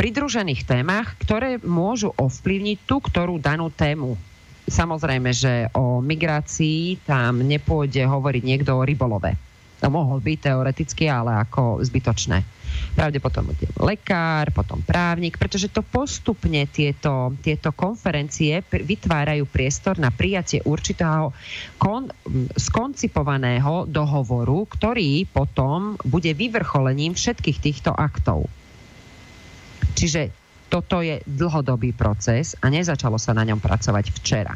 pridružených 0.00 0.64
témach, 0.64 1.12
ktoré 1.20 1.60
môžu 1.60 2.16
ovplyvniť 2.16 2.78
tú, 2.88 3.04
ktorú 3.04 3.36
danú 3.36 3.68
tému. 3.68 4.16
Samozrejme, 4.64 5.30
že 5.36 5.68
o 5.76 6.00
migrácii 6.00 7.04
tam 7.04 7.44
nepôjde 7.44 8.08
hovoriť 8.08 8.42
niekto 8.42 8.72
o 8.72 8.82
rybolove 8.88 9.36
to 9.80 9.88
mohol 9.88 10.20
byť 10.20 10.38
teoreticky, 10.44 11.08
ale 11.08 11.40
ako 11.40 11.80
zbytočné. 11.80 12.44
Pravdepodobne 12.94 13.54
lekár, 13.78 14.50
potom 14.50 14.82
právnik, 14.82 15.38
pretože 15.38 15.70
to 15.70 15.80
postupne 15.80 16.66
tieto, 16.68 17.34
tieto 17.40 17.70
konferencie 17.70 18.60
vytvárajú 18.66 19.46
priestor 19.46 19.96
na 19.96 20.10
prijatie 20.10 20.60
určitého 20.66 21.30
kon, 21.78 22.10
skoncipovaného 22.58 23.86
dohovoru, 23.86 24.66
ktorý 24.66 25.24
potom 25.30 25.94
bude 26.02 26.34
vyvrcholením 26.34 27.14
všetkých 27.14 27.58
týchto 27.62 27.90
aktov. 27.94 28.50
Čiže 29.94 30.30
toto 30.70 31.02
je 31.02 31.18
dlhodobý 31.26 31.90
proces 31.90 32.54
a 32.62 32.70
nezačalo 32.70 33.18
sa 33.18 33.34
na 33.34 33.42
ňom 33.42 33.58
pracovať 33.58 34.14
včera. 34.22 34.54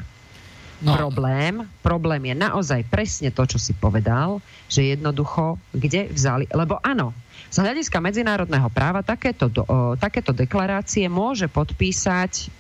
No. 0.84 1.00
Problém, 1.00 1.64
problém 1.80 2.22
je 2.28 2.34
naozaj 2.36 2.84
presne 2.90 3.32
to, 3.32 3.48
čo 3.48 3.56
si 3.56 3.72
povedal, 3.72 4.42
že 4.68 4.94
jednoducho, 4.94 5.56
kde 5.72 6.12
vzali, 6.12 6.44
lebo 6.52 6.76
áno, 6.82 7.16
z 7.54 7.62
hľadiska 7.62 8.02
medzinárodného 8.02 8.66
práva 8.74 9.06
takéto, 9.06 9.46
o, 9.46 9.94
takéto 9.94 10.34
deklarácie 10.34 11.06
môže 11.06 11.46
podpísať 11.46 12.50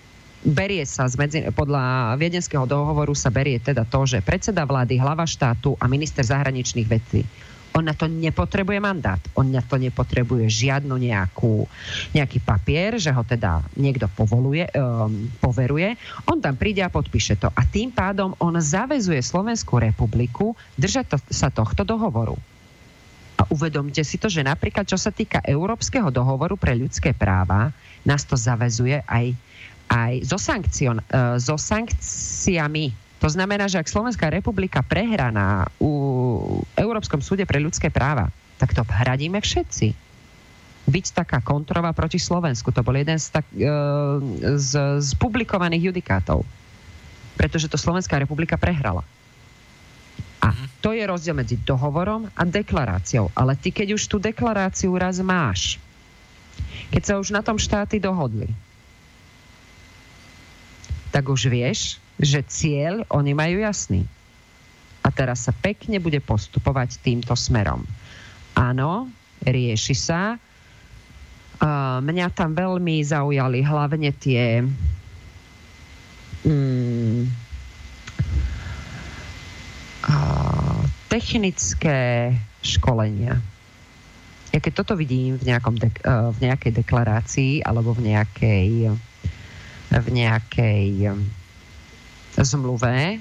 berie 0.46 0.86
sa 0.86 1.10
z 1.10 1.18
medzi, 1.18 1.38
podľa 1.50 2.14
viedenského 2.14 2.62
dohovoru 2.62 3.10
sa 3.16 3.32
berie 3.34 3.58
teda 3.58 3.82
to, 3.88 4.06
že 4.06 4.22
predseda 4.22 4.62
vlády, 4.62 5.00
hlava 5.00 5.26
štátu 5.26 5.74
a 5.82 5.90
minister 5.90 6.22
zahraničných 6.22 6.86
vecí 6.86 7.26
on 7.74 7.90
na 7.90 7.94
to 7.98 8.06
nepotrebuje 8.06 8.78
mandát. 8.78 9.18
On 9.34 9.50
na 9.50 9.58
to 9.58 9.74
nepotrebuje 9.74 10.46
žiadnu 10.46 10.94
nejakú, 10.94 11.66
nejaký 12.14 12.38
papier, 12.38 13.02
že 13.02 13.10
ho 13.10 13.26
teda 13.26 13.66
niekto 13.74 14.06
povoluje, 14.14 14.70
um, 14.78 15.26
poveruje. 15.42 15.98
On 16.30 16.38
tam 16.38 16.54
príde 16.54 16.86
a 16.86 16.94
podpíše 16.94 17.34
to. 17.34 17.50
A 17.50 17.66
tým 17.66 17.90
pádom 17.90 18.38
on 18.38 18.54
zavezuje 18.62 19.18
Slovenskú 19.18 19.82
republiku 19.82 20.54
držať 20.78 21.04
to, 21.10 21.16
sa 21.34 21.50
tohto 21.50 21.82
dohovoru. 21.82 22.38
A 23.34 23.42
uvedomte 23.50 24.00
si 24.06 24.14
to, 24.16 24.30
že 24.30 24.46
napríklad 24.46 24.86
čo 24.86 24.94
sa 24.94 25.10
týka 25.10 25.42
Európskeho 25.42 26.10
dohovoru 26.14 26.54
pre 26.54 26.78
ľudské 26.78 27.10
práva, 27.10 27.74
nás 28.06 28.22
to 28.22 28.38
zavezuje 28.38 29.02
aj, 29.10 29.34
aj 29.90 30.12
so, 30.22 30.38
sankcion, 30.38 31.02
uh, 31.10 31.34
so 31.40 31.58
sankciami 31.58 33.04
to 33.24 33.32
znamená, 33.32 33.64
že 33.72 33.80
ak 33.80 33.88
Slovenská 33.88 34.28
republika 34.28 34.84
prehrá 34.84 35.32
na 35.32 35.64
u 35.80 36.60
Európskom 36.76 37.24
súde 37.24 37.48
pre 37.48 37.56
ľudské 37.56 37.88
práva, 37.88 38.28
tak 38.60 38.76
to 38.76 38.84
hradíme 38.84 39.40
všetci. 39.40 39.96
Byť 40.84 41.24
taká 41.24 41.40
kontrova 41.40 41.96
proti 41.96 42.20
Slovensku. 42.20 42.68
To 42.68 42.84
bol 42.84 42.92
jeden 42.92 43.16
z, 43.16 43.32
tak, 43.32 43.48
e, 43.56 43.64
z, 44.60 45.00
z 45.00 45.10
publikovaných 45.16 45.88
judikátov. 45.88 46.44
Pretože 47.40 47.72
to 47.72 47.80
Slovenská 47.80 48.20
republika 48.20 48.60
prehrala. 48.60 49.00
A 50.44 50.52
to 50.84 50.92
je 50.92 51.00
rozdiel 51.08 51.32
medzi 51.32 51.56
dohovorom 51.56 52.28
a 52.36 52.42
deklaráciou. 52.44 53.32
Ale 53.32 53.56
ty, 53.56 53.72
keď 53.72 53.96
už 53.96 54.04
tú 54.04 54.20
deklaráciu 54.20 54.92
raz 54.92 55.16
máš, 55.24 55.80
keď 56.92 57.02
sa 57.02 57.14
už 57.16 57.32
na 57.32 57.40
tom 57.40 57.56
štáty 57.56 57.96
dohodli, 57.96 58.52
tak 61.08 61.24
už 61.32 61.48
vieš, 61.48 61.96
že 62.20 62.44
cieľ 62.44 63.08
oni 63.08 63.32
majú 63.32 63.64
jasný. 63.64 64.04
A 65.00 65.08
teraz 65.08 65.48
sa 65.48 65.52
pekne 65.56 65.96
bude 65.96 66.20
postupovať 66.20 67.00
týmto 67.00 67.32
smerom. 67.32 67.88
Áno, 68.52 69.08
rieši 69.40 69.96
sa. 69.96 70.36
Mňa 72.04 72.26
tam 72.36 72.52
veľmi 72.52 73.00
zaujali 73.00 73.64
hlavne 73.64 74.10
tie 74.12 74.60
mm, 76.44 77.43
technické 81.08 82.32
školenia. 82.60 83.40
Ja 84.54 84.58
keď 84.62 84.84
toto 84.84 84.94
vidím 84.94 85.34
v, 85.34 85.50
nejakom 85.50 85.74
dek- 85.78 86.02
uh, 86.06 86.30
v 86.30 86.38
nejakej 86.46 86.72
deklarácii 86.84 87.52
alebo 87.66 87.90
v 87.94 88.14
nejakej, 88.14 88.94
v 89.90 90.08
nejakej 90.10 91.10
zmluve, 92.38 93.18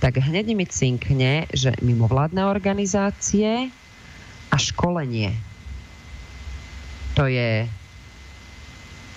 tak 0.00 0.16
hneď 0.16 0.56
mi 0.56 0.64
cinkne, 0.64 1.44
že 1.52 1.76
mimovládne 1.84 2.46
organizácie 2.46 3.68
a 4.50 4.56
školenie. 4.56 5.36
To 7.18 7.28
je 7.28 7.68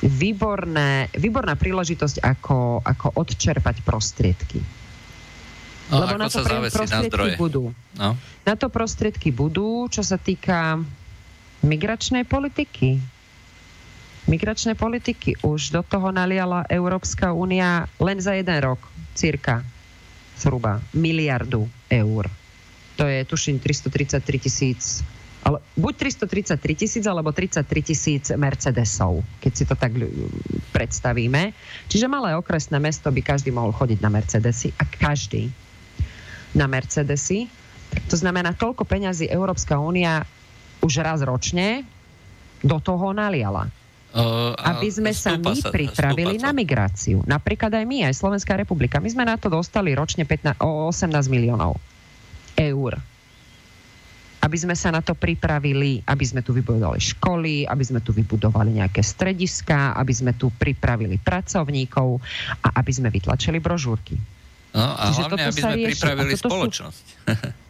výborné, 0.03 1.07
výborná 1.15 1.55
príležitosť, 1.55 2.19
ako, 2.19 2.83
ako 2.83 3.07
odčerpať 3.15 3.79
prostriedky. 3.87 4.82
No, 5.91 6.03
Lebo 6.03 6.15
na 6.15 6.31
to 6.31 6.39
prostriedky 6.47 7.35
na 7.35 7.35
budú. 7.35 7.63
No. 7.99 8.15
Na 8.47 8.55
to 8.55 8.67
prostriedky 8.71 9.29
budú, 9.35 9.91
čo 9.91 9.99
sa 9.99 10.15
týka 10.15 10.79
migračnej 11.63 12.23
politiky. 12.23 12.99
Migračnej 14.23 14.79
politiky 14.79 15.35
už 15.43 15.75
do 15.75 15.83
toho 15.83 16.15
naliala 16.15 16.63
Európska 16.71 17.35
únia 17.35 17.91
len 17.99 18.23
za 18.23 18.31
jeden 18.39 18.55
rok, 18.63 18.79
cirka 19.11 19.59
zhruba 20.39 20.79
miliardu 20.95 21.67
eur. 21.91 22.31
To 22.95 23.03
je, 23.03 23.25
tuším, 23.27 23.59
333 23.59 24.23
tisíc 24.39 25.03
ale 25.43 25.59
buď 25.75 26.15
333 26.15 26.55
tisíc 26.79 27.03
alebo 27.03 27.35
33 27.35 27.67
tisíc 27.83 28.25
Mercedesov, 28.31 29.27
keď 29.43 29.51
si 29.51 29.63
to 29.67 29.75
tak 29.75 29.91
predstavíme. 30.71 31.51
Čiže 31.91 32.07
malé 32.07 32.31
okresné 32.39 32.79
mesto 32.79 33.11
by 33.11 33.19
každý 33.19 33.51
mohol 33.51 33.75
chodiť 33.75 33.99
na 33.99 34.07
Mercedesy 34.07 34.71
a 34.79 34.87
každý 34.87 35.51
na 36.53 36.65
Mercedesy. 36.69 37.49
To 38.09 38.15
znamená, 38.17 38.53
toľko 38.57 38.85
peňazí 38.85 39.29
Európska 39.29 39.77
únia 39.77 40.25
už 40.81 41.01
raz 41.01 41.21
ročne 41.21 41.85
do 42.63 42.77
toho 42.79 43.11
naliala. 43.13 43.69
Uh, 44.13 44.53
aby 44.61 44.93
sme 44.93 45.09
sa 45.09 45.41
my 45.41 45.57
sa, 45.57 45.73
pripravili 45.73 46.37
sa. 46.37 46.49
na 46.49 46.51
migráciu. 46.53 47.25
Napríklad 47.25 47.73
aj 47.73 47.85
my, 47.89 47.97
aj 48.05 48.13
Slovenská 48.13 48.53
republika. 48.53 49.01
My 49.01 49.09
sme 49.09 49.25
na 49.25 49.41
to 49.41 49.49
dostali 49.49 49.89
ročne 49.97 50.21
15, 50.21 50.61
o 50.61 50.85
18 50.93 51.09
miliónov 51.33 51.81
eur. 52.53 53.01
Aby 54.43 54.57
sme 54.59 54.77
sa 54.77 54.93
na 54.93 55.01
to 55.01 55.17
pripravili, 55.17 56.05
aby 56.05 56.25
sme 56.29 56.45
tu 56.45 56.53
vybudovali 56.53 57.01
školy, 57.01 57.65
aby 57.65 57.83
sme 57.89 58.05
tu 58.05 58.13
vybudovali 58.13 58.85
nejaké 58.85 59.01
strediska, 59.01 59.97
aby 59.97 60.13
sme 60.13 60.37
tu 60.37 60.53
pripravili 60.53 61.17
pracovníkov 61.17 62.21
a 62.61 62.77
aby 62.77 62.91
sme 62.93 63.09
vytlačili 63.09 63.57
brožúrky. 63.57 64.13
No 64.73 64.89
a 64.97 65.05
Čiže 65.09 65.21
hlavne, 65.29 65.43
aby 65.45 65.61
sme 65.61 65.75
rieši. 65.77 65.87
pripravili 65.93 66.33
spoločnosť. 66.33 67.05
Sú... 67.05 67.61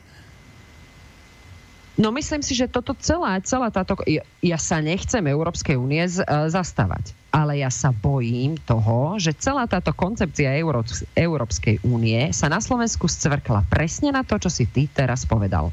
No 1.93 2.09
myslím 2.09 2.41
si, 2.41 2.57
že 2.57 2.65
toto 2.65 2.97
celá, 2.97 3.37
celá 3.45 3.69
táto... 3.69 3.93
Ja, 4.09 4.25
ja 4.41 4.57
sa 4.57 4.81
nechcem 4.81 5.21
Európskej 5.29 5.77
únie 5.77 6.01
z, 6.09 6.25
uh, 6.25 6.49
zastávať, 6.49 7.13
ale 7.29 7.61
ja 7.61 7.69
sa 7.69 7.93
bojím 7.93 8.57
toho, 8.57 9.21
že 9.21 9.29
celá 9.37 9.69
táto 9.69 9.93
koncepcia 9.93 10.57
Euró, 10.57 10.81
Európskej 11.13 11.85
únie 11.85 12.33
sa 12.33 12.49
na 12.49 12.57
Slovensku 12.57 13.05
scvrkla 13.05 13.69
presne 13.69 14.09
na 14.09 14.25
to, 14.25 14.41
čo 14.41 14.49
si 14.49 14.65
ty 14.65 14.89
teraz 14.89 15.29
povedal. 15.29 15.69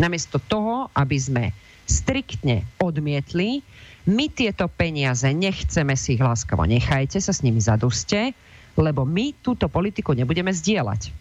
Namiesto 0.00 0.40
toho, 0.40 0.88
aby 0.96 1.20
sme 1.20 1.44
striktne 1.84 2.64
odmietli, 2.80 3.60
my 4.08 4.32
tieto 4.32 4.64
peniaze 4.72 5.28
nechceme 5.28 5.92
si 5.92 6.16
ich 6.16 6.24
láskavo, 6.24 6.64
nechajte 6.64 7.20
sa 7.20 7.36
s 7.36 7.44
nimi 7.44 7.60
zaduste, 7.60 8.32
lebo 8.76 9.04
my 9.04 9.36
túto 9.44 9.68
politiku 9.68 10.16
nebudeme 10.16 10.52
zdieľať. 10.52 11.12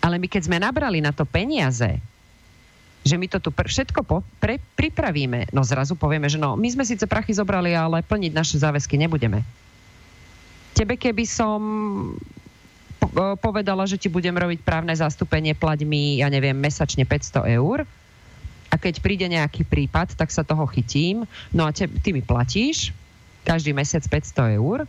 Ale 0.00 0.16
my 0.16 0.26
keď 0.26 0.42
sme 0.48 0.58
nabrali 0.58 1.04
na 1.04 1.12
to 1.12 1.28
peniaze, 1.28 2.00
že 3.00 3.16
my 3.16 3.26
to 3.28 3.40
tu 3.40 3.48
pr- 3.52 3.68
všetko 3.68 4.00
po- 4.04 4.24
pre- 4.40 4.60
pripravíme. 4.76 5.52
No 5.56 5.64
zrazu 5.64 5.96
povieme, 5.96 6.28
že 6.28 6.36
no, 6.36 6.56
my 6.56 6.68
sme 6.68 6.84
síce 6.84 7.04
prachy 7.08 7.32
zobrali, 7.32 7.72
ale 7.72 8.04
plniť 8.04 8.32
naše 8.32 8.56
záväzky 8.60 9.00
nebudeme. 9.00 9.40
Tebe 10.76 11.00
keby 11.00 11.24
som 11.24 11.60
po- 13.00 13.36
povedala, 13.40 13.88
že 13.88 13.96
ti 13.96 14.12
budem 14.12 14.36
robiť 14.36 14.60
právne 14.60 14.92
zastúpenie, 14.92 15.56
plať 15.56 15.88
mi, 15.88 16.20
ja 16.20 16.28
neviem, 16.28 16.56
mesačne 16.56 17.08
500 17.08 17.56
eur 17.56 17.88
a 18.70 18.74
keď 18.76 19.02
príde 19.02 19.26
nejaký 19.26 19.64
prípad, 19.64 20.14
tak 20.14 20.30
sa 20.30 20.44
toho 20.46 20.62
chytím, 20.68 21.24
no 21.50 21.66
a 21.66 21.74
te, 21.74 21.88
ty 21.88 22.12
mi 22.14 22.22
platíš 22.22 22.92
každý 23.42 23.72
mesiac 23.72 24.04
500 24.04 24.60
eur, 24.60 24.84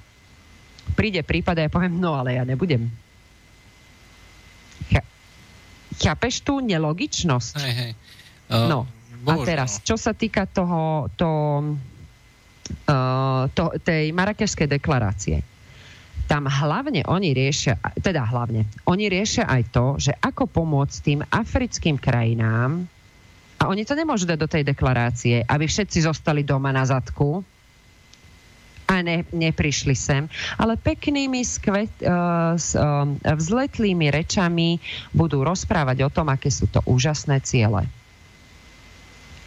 príde 0.97 1.21
prípad 1.23 1.55
a 1.57 1.61
ja 1.65 1.71
poviem, 1.71 1.97
no 1.97 2.17
ale 2.17 2.37
ja 2.37 2.43
nebudem 2.43 2.89
Chápeš 6.01 6.41
tú 6.41 6.63
nelogičnosť? 6.65 7.55
Hej, 7.61 7.73
hej. 7.77 7.91
Uh, 8.49 8.67
no, 8.67 8.79
bohužiaľ. 9.21 9.37
a 9.37 9.45
teraz, 9.45 9.71
čo 9.85 9.95
sa 9.99 10.17
týka 10.17 10.49
toho, 10.49 11.13
to, 11.13 11.31
uh, 12.89 13.45
to, 13.53 13.63
tej 13.85 14.09
marakešskej 14.09 14.67
deklarácie. 14.81 15.37
Tam 16.25 16.49
hlavne 16.49 17.05
oni 17.05 17.35
riešia, 17.35 17.77
teda 18.01 18.23
hlavne, 18.23 18.65
oni 18.87 19.05
riešia 19.11 19.45
aj 19.45 19.61
to, 19.69 19.85
že 19.99 20.15
ako 20.15 20.47
pomôcť 20.49 20.97
tým 21.03 21.19
africkým 21.27 22.01
krajinám, 22.01 22.87
a 23.61 23.69
oni 23.69 23.85
to 23.85 23.93
nemôžu 23.93 24.25
dať 24.25 24.39
do 24.41 24.49
tej 24.49 24.63
deklarácie, 24.65 25.45
aby 25.45 25.69
všetci 25.69 26.09
zostali 26.09 26.41
doma 26.41 26.73
na 26.73 26.81
zadku, 26.81 27.45
a 28.91 28.99
ne, 28.99 29.23
neprišli 29.31 29.95
sem. 29.95 30.27
Ale 30.59 30.75
peknými, 30.75 31.39
skvet, 31.47 31.91
uh, 32.03 32.59
s, 32.59 32.75
uh, 32.75 33.07
vzletlými 33.23 34.11
rečami 34.11 34.83
budú 35.15 35.47
rozprávať 35.47 36.03
o 36.03 36.09
tom, 36.11 36.27
aké 36.27 36.51
sú 36.51 36.67
to 36.67 36.83
úžasné 36.83 37.39
ciele. 37.47 37.87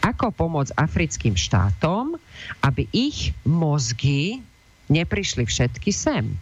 Ako 0.01 0.33
pomôcť 0.33 0.73
africkým 0.81 1.37
štátom, 1.37 2.17
aby 2.65 2.89
ich 2.93 3.37
mozgy 3.45 4.41
neprišli 4.89 5.45
všetky 5.45 5.93
sem. 5.93 6.33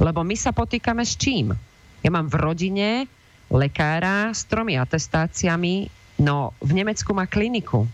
Lebo 0.00 0.20
my 0.24 0.36
sa 0.36 0.52
potýkame 0.52 1.04
s 1.04 1.16
čím? 1.16 1.56
Ja 2.04 2.10
mám 2.12 2.28
v 2.28 2.36
rodine 2.40 2.88
lekára 3.48 4.32
s 4.32 4.44
tromi 4.44 4.76
atestáciami, 4.76 5.88
no 6.20 6.52
v 6.60 6.70
Nemecku 6.76 7.10
má 7.16 7.24
kliniku 7.24 7.88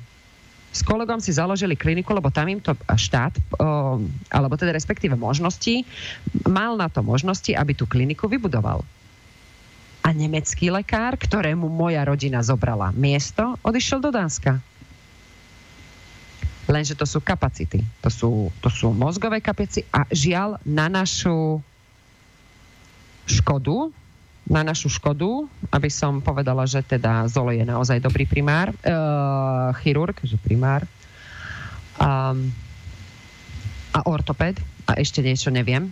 s 0.74 0.82
kolegom 0.82 1.22
si 1.22 1.30
založili 1.30 1.78
kliniku, 1.78 2.10
lebo 2.10 2.34
tam 2.34 2.50
im 2.50 2.58
to 2.58 2.74
štát, 2.82 3.38
alebo 4.34 4.54
teda 4.58 4.74
respektíve 4.74 5.14
možnosti, 5.14 5.86
mal 6.50 6.74
na 6.74 6.90
to 6.90 6.98
možnosti, 7.06 7.54
aby 7.54 7.78
tú 7.78 7.86
kliniku 7.86 8.26
vybudoval. 8.26 8.82
A 10.02 10.10
nemecký 10.10 10.74
lekár, 10.74 11.14
ktorému 11.14 11.70
moja 11.70 12.02
rodina 12.02 12.42
zobrala 12.42 12.90
miesto, 12.90 13.54
odišiel 13.62 14.02
do 14.02 14.10
Dánska. 14.10 14.58
Lenže 16.66 16.98
to 16.98 17.06
sú 17.06 17.22
kapacity. 17.22 17.80
To 18.02 18.10
sú, 18.10 18.30
to 18.58 18.68
sú 18.68 18.90
mozgové 18.90 19.38
kapacity 19.38 19.86
a 19.94 20.04
žiaľ 20.10 20.58
na 20.66 20.90
našu 20.90 21.62
škodu, 23.30 23.94
na 24.44 24.60
našu 24.60 24.92
škodu, 24.92 25.48
aby 25.72 25.88
som 25.88 26.20
povedala, 26.20 26.68
že 26.68 26.84
teda 26.84 27.24
Zolo 27.32 27.56
je 27.56 27.64
naozaj 27.64 28.00
dobrý 28.00 28.28
primár, 28.28 28.70
uh, 28.84 29.72
chirurg, 29.80 30.16
že 30.20 30.36
primár, 30.36 30.84
um, 31.96 32.52
a 33.94 34.00
ortoped, 34.04 34.60
a 34.84 35.00
ešte 35.00 35.24
niečo 35.24 35.48
neviem. 35.48 35.88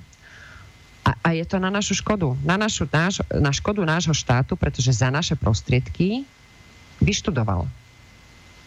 A, 1.03 1.17
a 1.19 1.29
je 1.35 1.43
to 1.49 1.59
na 1.59 1.73
našu 1.73 1.99
škodu. 1.99 2.37
Na, 2.45 2.55
našu, 2.61 2.87
náš, 2.87 3.25
na 3.33 3.51
škodu 3.51 3.83
nášho 3.83 4.15
štátu, 4.15 4.55
pretože 4.55 4.93
za 4.95 5.11
naše 5.11 5.35
prostriedky 5.35 6.23
vyštudoval. 7.03 7.67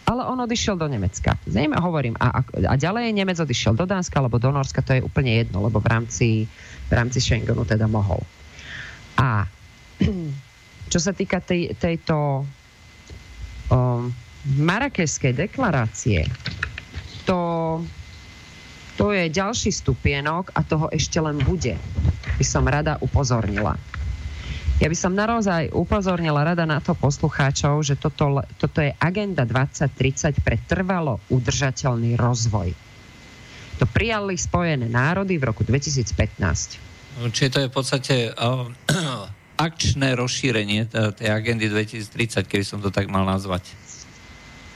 Ale 0.06 0.22
on 0.22 0.38
odišiel 0.38 0.78
do 0.78 0.86
Nemecka. 0.86 1.34
Zajme, 1.50 1.78
hovorím, 1.82 2.14
a, 2.22 2.38
a, 2.38 2.40
a 2.44 2.74
ďalej 2.78 3.10
Nemec 3.10 3.38
odišiel 3.42 3.74
do 3.74 3.88
Dánska 3.88 4.22
alebo 4.22 4.38
do 4.38 4.54
Norska, 4.54 4.84
to 4.84 4.94
je 4.94 5.02
úplne 5.02 5.34
jedno, 5.34 5.66
lebo 5.66 5.82
v 5.82 5.88
rámci, 5.90 6.28
v 6.86 6.92
rámci 6.92 7.18
Schengenu 7.18 7.66
teda 7.66 7.90
mohol. 7.90 8.22
A 9.18 9.50
čo 10.92 10.98
sa 11.02 11.12
týka 11.12 11.42
tej, 11.42 11.74
tejto 11.76 12.46
um, 13.70 14.12
marakešskej 14.46 15.32
deklarácie, 15.34 16.24
to, 17.26 17.40
to 18.94 19.10
je 19.10 19.26
ďalší 19.26 19.74
stupienok 19.74 20.54
a 20.54 20.62
toho 20.62 20.86
ešte 20.94 21.18
len 21.18 21.42
bude. 21.42 21.74
By 22.38 22.44
som 22.46 22.64
rada 22.68 23.00
upozornila. 23.02 23.74
Ja 24.76 24.92
by 24.92 24.96
som 24.96 25.16
naozaj 25.16 25.72
upozornila 25.72 26.44
rada 26.44 26.68
na 26.68 26.84
to 26.84 26.92
poslucháčov, 26.92 27.80
že 27.80 27.96
toto, 27.96 28.44
toto 28.60 28.78
je 28.84 28.92
agenda 29.00 29.48
2030 29.48 30.44
pre 30.44 30.60
trvalo 30.68 31.16
udržateľný 31.32 32.20
rozvoj. 32.20 32.76
To 33.80 33.84
prijali 33.88 34.36
Spojené 34.36 34.88
národy 34.88 35.40
v 35.40 35.48
roku 35.48 35.64
2015. 35.64 37.32
Čiže 37.32 37.48
to 37.48 37.58
je 37.64 37.68
v 37.68 37.74
podstate 37.74 38.16
akčné 39.56 40.14
rozšírenie 40.14 40.92
tej 40.92 41.28
agendy 41.28 41.72
2030, 41.72 42.44
keby 42.44 42.64
som 42.64 42.78
to 42.78 42.92
tak 42.92 43.08
mal 43.08 43.24
nazvať? 43.24 43.72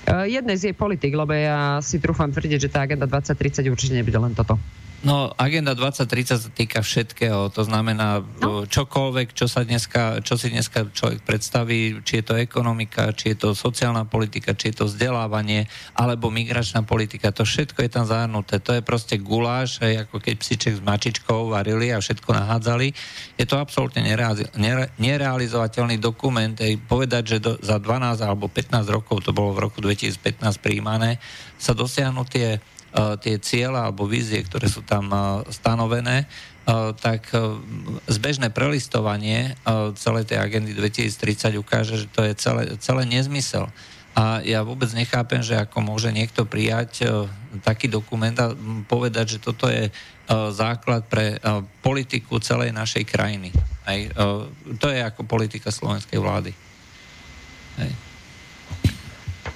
Uh, 0.09 0.24
jednej 0.24 0.57
z 0.57 0.73
jej 0.73 0.77
politik, 0.77 1.12
lebo 1.12 1.31
ja 1.36 1.78
si 1.85 2.01
trúfam 2.01 2.32
tvrdiť, 2.32 2.59
že 2.66 2.73
tá 2.73 2.89
agenda 2.89 3.05
2030 3.05 3.69
určite 3.69 3.93
nebude 3.94 4.16
len 4.16 4.32
toto. 4.32 4.57
No, 5.01 5.33
agenda 5.41 5.73
2030 5.73 6.29
sa 6.37 6.51
týka 6.53 6.85
všetkého, 6.85 7.49
to 7.57 7.65
znamená 7.65 8.21
no. 8.21 8.69
čokoľvek, 8.69 9.33
čo, 9.33 9.49
sa 9.49 9.65
dneska, 9.65 10.21
čo 10.21 10.37
si 10.37 10.53
dneska 10.53 10.93
človek 10.93 11.25
predstaví, 11.25 12.05
či 12.05 12.21
je 12.21 12.25
to 12.29 12.35
ekonomika, 12.37 13.09
či 13.17 13.33
je 13.33 13.49
to 13.49 13.57
sociálna 13.57 14.05
politika, 14.05 14.53
či 14.53 14.69
je 14.69 14.85
to 14.85 14.93
vzdelávanie, 14.93 15.73
alebo 15.97 16.29
migračná 16.29 16.85
politika, 16.85 17.33
to 17.33 17.49
všetko 17.49 17.81
je 17.81 17.91
tam 17.97 18.05
zahrnuté. 18.05 18.61
To 18.61 18.77
je 18.77 18.85
proste 18.85 19.17
guláš, 19.17 19.81
ako 19.81 20.21
keď 20.21 20.35
psiček 20.37 20.75
s 20.77 20.85
mačičkou 20.85 21.49
varili 21.49 21.97
a 21.97 22.05
všetko 22.05 22.37
nahádzali. 22.37 22.93
Je 23.41 23.49
to 23.49 23.57
absolútne 23.57 24.05
nerealiz- 24.05 24.53
nere- 24.61 24.93
nerealizovateľný 25.01 25.97
dokument. 25.97 26.53
Aj 26.61 26.77
povedať, 26.77 27.23
že 27.25 27.37
do, 27.41 27.57
za 27.65 27.81
12 27.81 28.21
alebo 28.21 28.53
15 28.53 28.85
rokov, 28.93 29.25
to 29.25 29.33
bolo 29.33 29.57
v 29.57 29.65
roku 29.65 29.81
2015 29.81 30.45
príjmané, 30.61 31.17
sa 31.57 31.73
dosiahnu 31.73 32.29
tie 32.29 32.61
tie 32.95 33.39
cieľa 33.39 33.87
alebo 33.87 34.07
vízie, 34.07 34.43
ktoré 34.43 34.67
sú 34.67 34.83
tam 34.83 35.11
eh, 35.11 35.21
stanovené, 35.51 36.27
eh, 36.27 36.91
tak 36.99 37.31
zbežné 38.11 38.51
prelistovanie 38.51 39.55
celej 39.97 40.31
tej 40.31 40.39
agendy 40.43 40.75
2030 40.75 41.59
ukáže, 41.59 41.95
že 42.05 42.07
to 42.11 42.27
je 42.27 42.33
celé, 42.35 42.62
celé 42.83 43.03
nezmysel. 43.07 43.71
A 44.11 44.43
ja 44.43 44.67
vôbec 44.67 44.91
nechápem, 44.91 45.39
že 45.39 45.55
ako 45.55 45.87
môže 45.87 46.11
niekto 46.11 46.43
prijať 46.43 47.07
taký 47.62 47.87
dokument 47.87 48.35
a 48.43 48.51
povedať, 48.91 49.39
že 49.39 49.43
toto 49.43 49.71
je 49.71 49.87
základ 50.51 51.07
pre 51.07 51.39
politiku 51.79 52.43
celej 52.43 52.75
našej 52.75 53.07
krajiny. 53.07 53.55
Aj, 53.87 54.11
to 54.83 54.87
je 54.91 54.99
ako 54.99 55.23
politika 55.31 55.71
slovenskej 55.71 56.19
vlády. 56.19 56.51
Hej. 57.79 57.93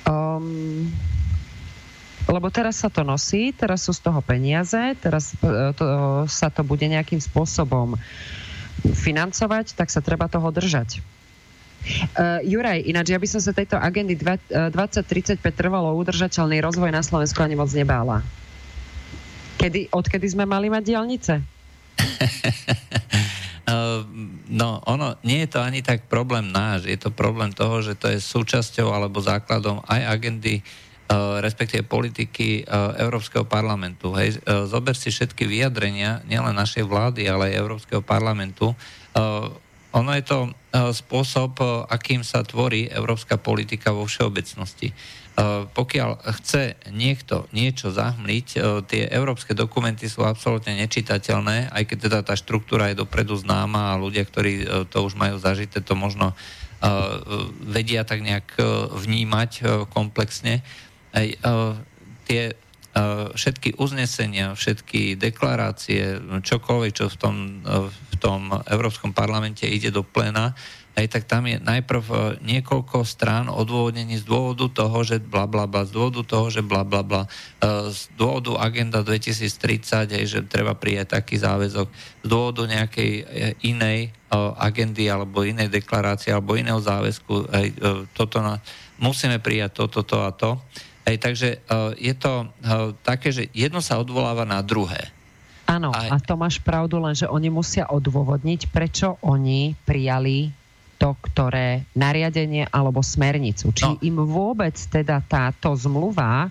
Um, 0.07 0.95
lebo 2.25 2.49
teraz 2.49 2.81
sa 2.81 2.89
to 2.89 3.05
nosí, 3.05 3.53
teraz 3.53 3.85
sú 3.85 3.93
z 3.93 4.01
toho 4.01 4.25
peniaze, 4.25 4.97
teraz 5.01 5.37
e, 5.45 5.77
to, 5.77 5.87
sa 6.25 6.49
to 6.49 6.65
bude 6.65 6.85
nejakým 6.85 7.21
spôsobom 7.21 8.01
financovať, 8.85 9.77
tak 9.77 9.93
sa 9.93 10.01
treba 10.01 10.29
toho 10.29 10.49
držať. 10.49 11.05
Uh, 12.17 12.41
Juraj, 12.49 12.81
ináč 12.81 13.13
ja 13.13 13.21
by 13.21 13.29
som 13.29 13.45
sa 13.45 13.53
tejto 13.53 13.77
agendy 13.77 14.17
2035 14.17 15.37
e, 15.37 15.53
trvalo 15.53 15.93
udržateľný 16.01 16.65
rozvoj 16.65 16.89
na 16.89 17.05
Slovensku 17.05 17.45
ani 17.45 17.61
moc 17.61 17.69
nebála. 17.77 18.25
Kedy, 19.61 19.93
odkedy 19.93 20.25
sme 20.33 20.49
mali 20.49 20.73
mať 20.73 20.81
diálnice? 20.81 21.45
no, 24.49 24.81
ono, 24.89 25.21
nie 25.29 25.45
je 25.45 25.49
to 25.53 25.61
ani 25.61 25.85
tak 25.85 26.09
problém 26.09 26.49
náš, 26.49 26.89
je 26.89 26.97
to 26.97 27.13
problém 27.13 27.53
toho, 27.53 27.85
že 27.85 28.01
to 28.01 28.09
je 28.09 28.17
súčasťou 28.17 28.89
alebo 28.89 29.21
základom 29.21 29.85
aj 29.85 30.09
agendy 30.09 30.65
Eh, 30.65 30.84
respektíve 31.41 31.85
politiky 31.87 32.63
eh, 32.63 32.67
Európskeho 33.01 33.45
parlamentu. 33.45 34.15
Hej. 34.17 34.41
Eh, 34.41 34.65
zober 34.67 34.97
si 34.97 35.13
všetky 35.13 35.45
vyjadrenia, 35.47 36.25
nielen 36.27 36.57
našej 36.57 36.85
vlády, 36.87 37.29
ale 37.29 37.53
aj 37.53 37.61
Európskeho 37.61 38.03
parlamentu. 38.03 38.75
Ono 39.95 40.11
je 40.11 40.27
to 40.27 40.51
spôsob, 40.75 41.63
akým 41.87 42.27
sa 42.27 42.43
tvorí 42.43 42.91
európska 42.91 43.39
politika 43.39 43.95
vo 43.95 44.11
všeobecnosti. 44.11 44.91
Pokiaľ 45.71 46.35
chce 46.35 46.75
niekto 46.91 47.47
niečo 47.55 47.95
zahmliť, 47.95 48.59
tie 48.91 49.07
európske 49.07 49.55
dokumenty 49.55 50.11
sú 50.11 50.27
absolútne 50.27 50.75
nečitateľné, 50.83 51.71
aj 51.71 51.95
keď 51.95 51.99
teda 52.11 52.19
tá 52.27 52.35
štruktúra 52.35 52.91
je 52.91 52.99
dopredu 52.99 53.39
známa 53.39 53.95
a 53.95 54.01
ľudia, 54.03 54.27
ktorí 54.27 54.67
to 54.91 55.07
už 55.07 55.15
majú 55.15 55.39
zažité, 55.39 55.79
to 55.79 55.95
možno 55.95 56.35
vedia 57.63 58.03
tak 58.03 58.19
nejak 58.27 58.51
vnímať 58.99 59.51
komplexne 59.95 60.67
aj 61.15 61.27
uh, 61.47 61.79
tie 62.27 62.53
uh, 62.53 63.31
všetky 63.33 63.79
uznesenia, 63.79 64.59
všetky 64.59 65.15
deklarácie, 65.15 66.19
čokoľvek, 66.43 66.93
čo 66.93 67.07
v 67.07 67.17
tom, 67.17 67.37
uh, 67.63 67.87
v 67.89 68.15
tom 68.19 68.51
Európskom 68.67 69.15
parlamente 69.15 69.65
ide 69.65 69.95
do 69.95 70.03
plena, 70.03 70.53
aj 70.95 71.11
tak 71.11 71.27
tam 71.27 71.51
je 71.51 71.59
najprv 71.59 72.39
niekoľko 72.39 73.03
strán 73.03 73.51
odôvodnení 73.51 74.15
z 74.15 74.31
dôvodu 74.31 74.71
toho, 74.71 75.03
že 75.03 75.19
bla 75.19 75.43
bla 75.51 75.67
bla, 75.67 75.83
z 75.83 75.91
dôvodu 75.91 76.23
toho, 76.23 76.47
že 76.55 76.63
bla 76.63 76.87
bla 76.87 77.03
bla, 77.03 77.27
z 77.91 78.15
dôvodu 78.15 78.63
agenda 78.63 79.03
2030, 79.03 80.15
aj 80.15 80.23
že 80.23 80.47
treba 80.47 80.79
prijať 80.79 81.19
taký 81.19 81.43
záväzok, 81.43 81.91
z 82.23 82.27
dôvodu 82.31 82.71
nejakej 82.71 83.27
inej 83.67 84.15
agendy 84.55 85.11
alebo 85.11 85.43
inej 85.43 85.67
deklarácie 85.67 86.31
alebo 86.31 86.55
iného 86.55 86.79
záväzku, 86.79 87.51
aj 87.51 87.67
toto 88.15 88.39
na, 88.39 88.63
musíme 89.03 89.43
prijať 89.43 89.83
toto, 89.83 90.07
to 90.07 90.23
a 90.23 90.31
to. 90.31 90.63
Hej, 91.05 91.17
takže 91.21 91.49
uh, 91.69 91.93
je 92.01 92.15
to 92.17 92.49
uh, 92.49 92.97
také, 93.05 93.29
že 93.29 93.53
jedno 93.53 93.85
sa 93.85 94.01
odvoláva 94.01 94.49
na 94.49 94.65
druhé. 94.65 95.13
Áno, 95.65 95.93
a... 95.93 96.13
a 96.13 96.17
to 96.21 96.37
máš 96.37 96.61
pravdu, 96.61 97.01
len 97.01 97.17
že 97.17 97.29
oni 97.29 97.49
musia 97.49 97.89
odôvodniť, 97.89 98.69
prečo 98.69 99.17
oni 99.25 99.73
prijali 99.85 100.53
to, 101.01 101.17
ktoré 101.21 101.85
nariadenie 101.97 102.69
alebo 102.69 103.05
smernicu. 103.05 103.73
Či 103.73 103.89
no. 103.89 104.01
im 104.01 104.17
vôbec 104.25 104.77
teda 104.77 105.21
táto 105.25 105.73
zmluva 105.77 106.49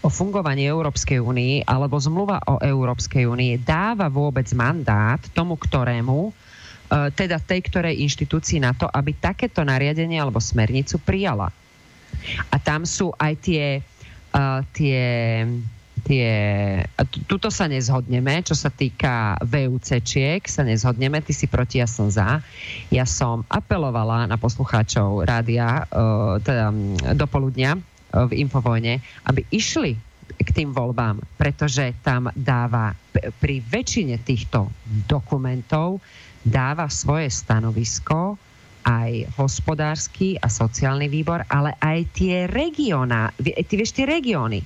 o 0.00 0.08
fungovaní 0.08 0.64
Európskej 0.64 1.20
únie 1.20 1.60
alebo 1.68 2.00
zmluva 2.00 2.40
o 2.48 2.56
Európskej 2.60 3.28
únie 3.28 3.60
dáva 3.60 4.08
vôbec 4.08 4.48
mandát 4.56 5.20
tomu, 5.36 5.60
ktorému, 5.60 6.32
e, 6.32 6.32
teda 7.12 7.36
tej 7.36 7.60
ktorej 7.68 8.00
inštitúcii 8.00 8.64
na 8.64 8.72
to, 8.72 8.88
aby 8.88 9.12
takéto 9.12 9.60
nariadenie 9.60 10.16
alebo 10.16 10.40
smernicu 10.40 10.96
prijala. 11.04 11.52
A 12.52 12.56
tam 12.60 12.86
sú 12.86 13.12
aj 13.16 13.32
tie, 13.40 13.64
uh, 14.34 14.60
tie 14.74 15.00
tie, 16.00 16.32
tuto 17.28 17.52
sa 17.52 17.68
nezhodneme, 17.68 18.40
čo 18.42 18.56
sa 18.56 18.72
týka 18.72 19.36
VUC-čiek, 19.44 20.40
sa 20.48 20.64
nezhodneme, 20.64 21.20
ty 21.20 21.32
si 21.36 21.46
proti, 21.46 21.78
ja 21.78 21.86
som 21.86 22.08
za. 22.08 22.40
Ja 22.88 23.04
som 23.04 23.44
apelovala 23.46 24.26
na 24.26 24.40
poslucháčov 24.40 25.28
rádia, 25.28 25.84
uh, 25.92 26.40
teda 26.40 26.72
do 27.14 27.26
poludnia 27.28 27.76
uh, 27.76 28.26
v 28.26 28.42
Infovojne, 28.42 29.04
aby 29.28 29.44
išli 29.52 29.94
k 30.40 30.48
tým 30.56 30.72
voľbám, 30.72 31.20
pretože 31.36 31.92
tam 32.00 32.32
dáva 32.32 32.96
pri 33.42 33.60
väčšine 33.60 34.16
týchto 34.24 34.72
dokumentov 35.04 36.00
dáva 36.40 36.88
svoje 36.88 37.28
stanovisko 37.28 38.40
aj 38.84 39.36
hospodársky 39.36 40.40
a 40.40 40.48
sociálny 40.48 41.06
výbor, 41.06 41.44
ale 41.48 41.76
aj 41.78 41.98
tie 42.16 42.36
regióna, 42.48 43.30
ty 43.40 43.74
vieš, 43.76 43.92
tie 43.92 44.08
regióny. 44.08 44.64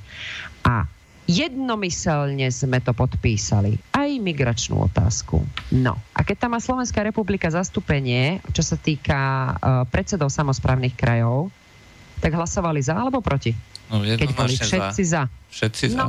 A 0.65 0.87
jednomyselne 1.25 2.53
sme 2.53 2.85
to 2.85 2.93
podpísali. 2.93 3.77
Aj 3.97 4.09
migračnú 4.09 4.77
otázku. 4.85 5.41
No. 5.73 5.97
A 6.13 6.21
keď 6.21 6.47
tam 6.47 6.51
má 6.57 6.61
Slovenská 6.61 7.01
republika 7.01 7.49
zastúpenie, 7.49 8.45
čo 8.53 8.61
sa 8.61 8.77
týka 8.77 9.21
uh, 9.57 9.89
predsedov 9.89 10.29
samozprávnych 10.29 10.95
krajov, 10.95 11.49
tak 12.21 12.37
hlasovali 12.37 12.81
za 12.81 12.97
alebo 12.97 13.25
proti? 13.25 13.53
No, 13.89 14.01
keď 14.01 14.31
boli 14.33 14.57
všetci 14.57 15.03
za. 15.05 15.29
za. 15.29 15.53
Všetci 15.53 15.85
za. 15.93 15.99
No. 16.01 16.07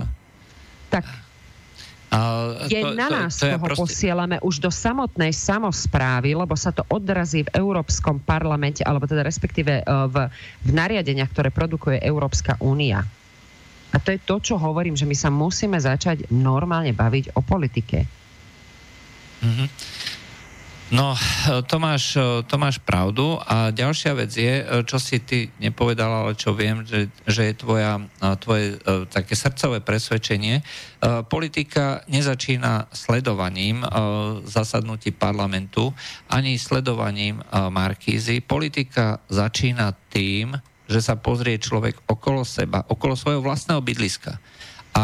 Tak 0.91 1.24
je 2.69 2.81
to, 2.81 2.95
na 2.95 3.07
nás, 3.07 3.35
to, 3.37 3.45
to 3.45 3.57
koho 3.57 3.67
proste... 3.67 3.81
posielame 3.81 4.37
už 4.41 4.63
do 4.63 4.71
samotnej 4.71 5.31
samozprávy, 5.35 6.37
lebo 6.37 6.53
sa 6.55 6.71
to 6.71 6.85
odrazí 6.87 7.43
v 7.45 7.53
Európskom 7.55 8.21
parlamente, 8.23 8.81
alebo 8.81 9.05
teda 9.09 9.25
respektíve 9.25 9.81
e, 9.81 9.83
v, 9.85 10.15
v 10.63 10.69
nariadeniach, 10.71 11.31
ktoré 11.31 11.49
produkuje 11.51 11.99
Európska 12.01 12.55
únia. 12.63 13.03
A 13.93 13.97
to 14.01 14.11
je 14.11 14.19
to, 14.19 14.43
čo 14.43 14.55
hovorím, 14.59 14.99
že 14.99 15.07
my 15.07 15.15
sa 15.15 15.31
musíme 15.31 15.79
začať 15.79 16.27
normálne 16.27 16.91
baviť 16.91 17.35
o 17.35 17.41
politike. 17.41 18.03
Mm-hmm. 19.39 19.67
No, 20.95 21.11
to 21.67 21.75
máš, 21.75 22.15
to 22.47 22.55
máš 22.55 22.79
pravdu. 22.79 23.35
A 23.43 23.75
ďalšia 23.75 24.15
vec 24.15 24.31
je, 24.31 24.63
čo 24.87 24.95
si 24.95 25.19
ty 25.19 25.51
nepovedala, 25.59 26.23
ale 26.23 26.39
čo 26.39 26.55
viem, 26.55 26.87
že, 26.87 27.11
že 27.27 27.51
je 27.51 27.53
tvoja, 27.59 27.99
tvoje 28.39 28.79
také 29.11 29.35
srdcové 29.35 29.83
presvedčenie. 29.83 30.63
Politika 31.27 31.99
nezačína 32.07 32.87
sledovaním 32.95 33.83
zasadnutí 34.47 35.11
parlamentu 35.11 35.91
ani 36.31 36.55
sledovaním 36.55 37.43
Markízy. 37.51 38.39
Politika 38.39 39.19
začína 39.27 39.91
tým, 40.07 40.55
že 40.87 41.03
sa 41.03 41.19
pozrie 41.19 41.59
človek 41.59 42.07
okolo 42.07 42.47
seba, 42.47 42.87
okolo 42.87 43.19
svojho 43.19 43.43
vlastného 43.43 43.83
bydliska. 43.83 44.39
A, 44.95 45.03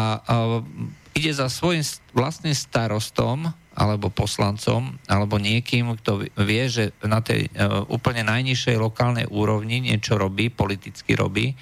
ide 1.12 1.36
za 1.36 1.52
svojim 1.52 1.84
vlastným 2.16 2.56
starostom, 2.56 3.52
alebo 3.72 4.12
poslancom, 4.12 5.00
alebo 5.08 5.40
niekým, 5.40 5.96
kto 6.00 6.28
vie, 6.44 6.64
že 6.68 6.92
na 7.00 7.24
tej 7.24 7.48
uh, 7.52 7.84
úplne 7.88 8.24
najnižšej 8.28 8.76
lokálnej 8.76 9.26
úrovni 9.32 9.80
niečo 9.80 10.20
robí, 10.20 10.52
politicky 10.52 11.16
robí, 11.16 11.56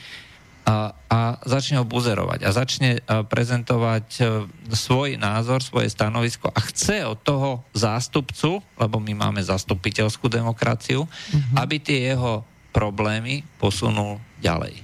a, 0.60 0.92
a 1.08 1.18
začne 1.42 1.80
ho 1.80 1.86
buzerovať 1.88 2.44
a 2.44 2.50
začne 2.52 3.00
uh, 3.00 3.24
prezentovať 3.24 4.06
uh, 4.20 4.44
svoj 4.70 5.16
názor, 5.16 5.64
svoje 5.64 5.88
stanovisko 5.88 6.52
a 6.52 6.60
chce 6.62 7.02
od 7.06 7.18
toho 7.24 7.64
zástupcu, 7.72 8.60
lebo 8.78 8.96
my 9.00 9.16
máme 9.16 9.40
zastupiteľskú 9.40 10.28
demokraciu, 10.28 11.08
mm-hmm. 11.08 11.56
aby 11.58 11.76
tie 11.80 12.12
jeho 12.14 12.44
problémy 12.70 13.42
posunul 13.58 14.22
ďalej. 14.38 14.78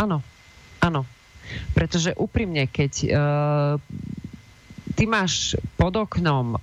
Áno, 0.00 0.24
áno. 0.82 1.06
Pretože 1.70 2.10
úprimne, 2.18 2.66
keď 2.66 2.92
uh, 3.06 3.14
ty 4.96 5.04
máš 5.04 5.54
pod 5.76 5.92
oknom 5.92 6.56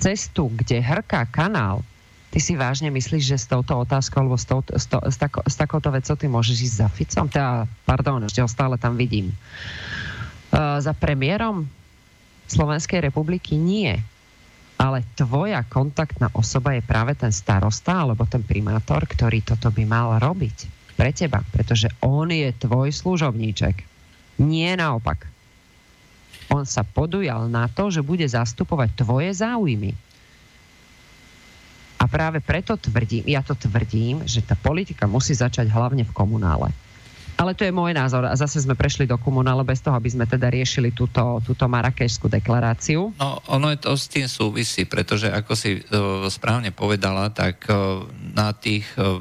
cestu, 0.00 0.48
kde 0.48 0.80
hrká 0.80 1.28
kanál, 1.28 1.84
ty 2.32 2.40
si 2.40 2.56
vážne 2.56 2.88
myslíš, 2.88 3.24
že 3.24 3.36
s 3.36 3.46
touto 3.48 3.76
otázkou 3.76 4.24
alebo 4.24 4.36
s, 4.36 4.44
tou, 4.48 4.60
s, 4.64 4.88
to, 4.88 4.98
s, 5.00 5.16
tako, 5.16 5.44
s 5.44 5.56
takouto 5.56 5.88
vecou 5.92 6.16
ty 6.16 6.26
môžeš 6.28 6.56
ísť 6.56 6.76
za 6.80 6.88
Ficom? 6.88 7.26
Teda, 7.28 7.68
pardon, 7.84 8.24
ešte 8.24 8.40
ho 8.44 8.48
stále 8.48 8.76
tam 8.80 8.96
vidím. 8.96 9.32
Uh, 10.52 10.80
za 10.80 10.96
premiérom 10.96 11.68
Slovenskej 12.48 13.04
republiky 13.04 13.56
nie. 13.56 13.92
Ale 14.76 15.00
tvoja 15.16 15.64
kontaktná 15.64 16.28
osoba 16.36 16.76
je 16.76 16.84
práve 16.84 17.16
ten 17.16 17.32
starosta 17.32 18.04
alebo 18.04 18.28
ten 18.28 18.44
primátor, 18.44 19.08
ktorý 19.08 19.40
toto 19.40 19.72
by 19.72 19.88
mal 19.88 20.20
robiť 20.20 20.68
pre 21.00 21.16
teba, 21.16 21.40
pretože 21.48 21.88
on 22.04 22.28
je 22.28 22.52
tvoj 22.52 22.92
služobníček. 22.92 23.84
Nie 24.44 24.76
naopak. 24.76 25.35
On 26.52 26.62
sa 26.62 26.86
podujal 26.86 27.50
na 27.50 27.66
to, 27.66 27.90
že 27.90 28.06
bude 28.06 28.24
zastupovať 28.26 29.02
tvoje 29.02 29.30
záujmy. 29.34 29.92
A 31.96 32.04
práve 32.06 32.44
preto 32.44 32.76
tvrdím, 32.76 33.24
ja 33.26 33.40
to 33.40 33.56
tvrdím, 33.56 34.22
že 34.28 34.44
tá 34.44 34.54
politika 34.54 35.08
musí 35.08 35.32
začať 35.32 35.72
hlavne 35.72 36.04
v 36.04 36.12
komunále. 36.12 36.70
Ale 37.36 37.52
to 37.52 37.68
je 37.68 37.72
môj 37.74 37.92
názor. 37.92 38.24
A 38.24 38.32
zase 38.32 38.64
sme 38.64 38.72
prešli 38.72 39.04
do 39.04 39.20
komunále 39.20 39.60
bez 39.60 39.84
toho, 39.84 39.92
aby 39.92 40.08
sme 40.08 40.24
teda 40.24 40.48
riešili 40.48 40.96
túto, 40.96 41.44
túto 41.44 41.68
marakešskú 41.68 42.32
deklaráciu. 42.32 43.12
No, 43.20 43.44
ono 43.52 43.68
je 43.68 43.78
to 43.80 43.92
s 43.92 44.08
tým 44.08 44.24
súvisí, 44.24 44.88
pretože 44.88 45.28
ako 45.28 45.52
si 45.52 45.76
uh, 45.76 46.24
správne 46.32 46.72
povedala, 46.72 47.28
tak 47.28 47.68
uh, 47.68 48.08
na 48.32 48.56
tých 48.56 48.88
uh, 48.96 49.20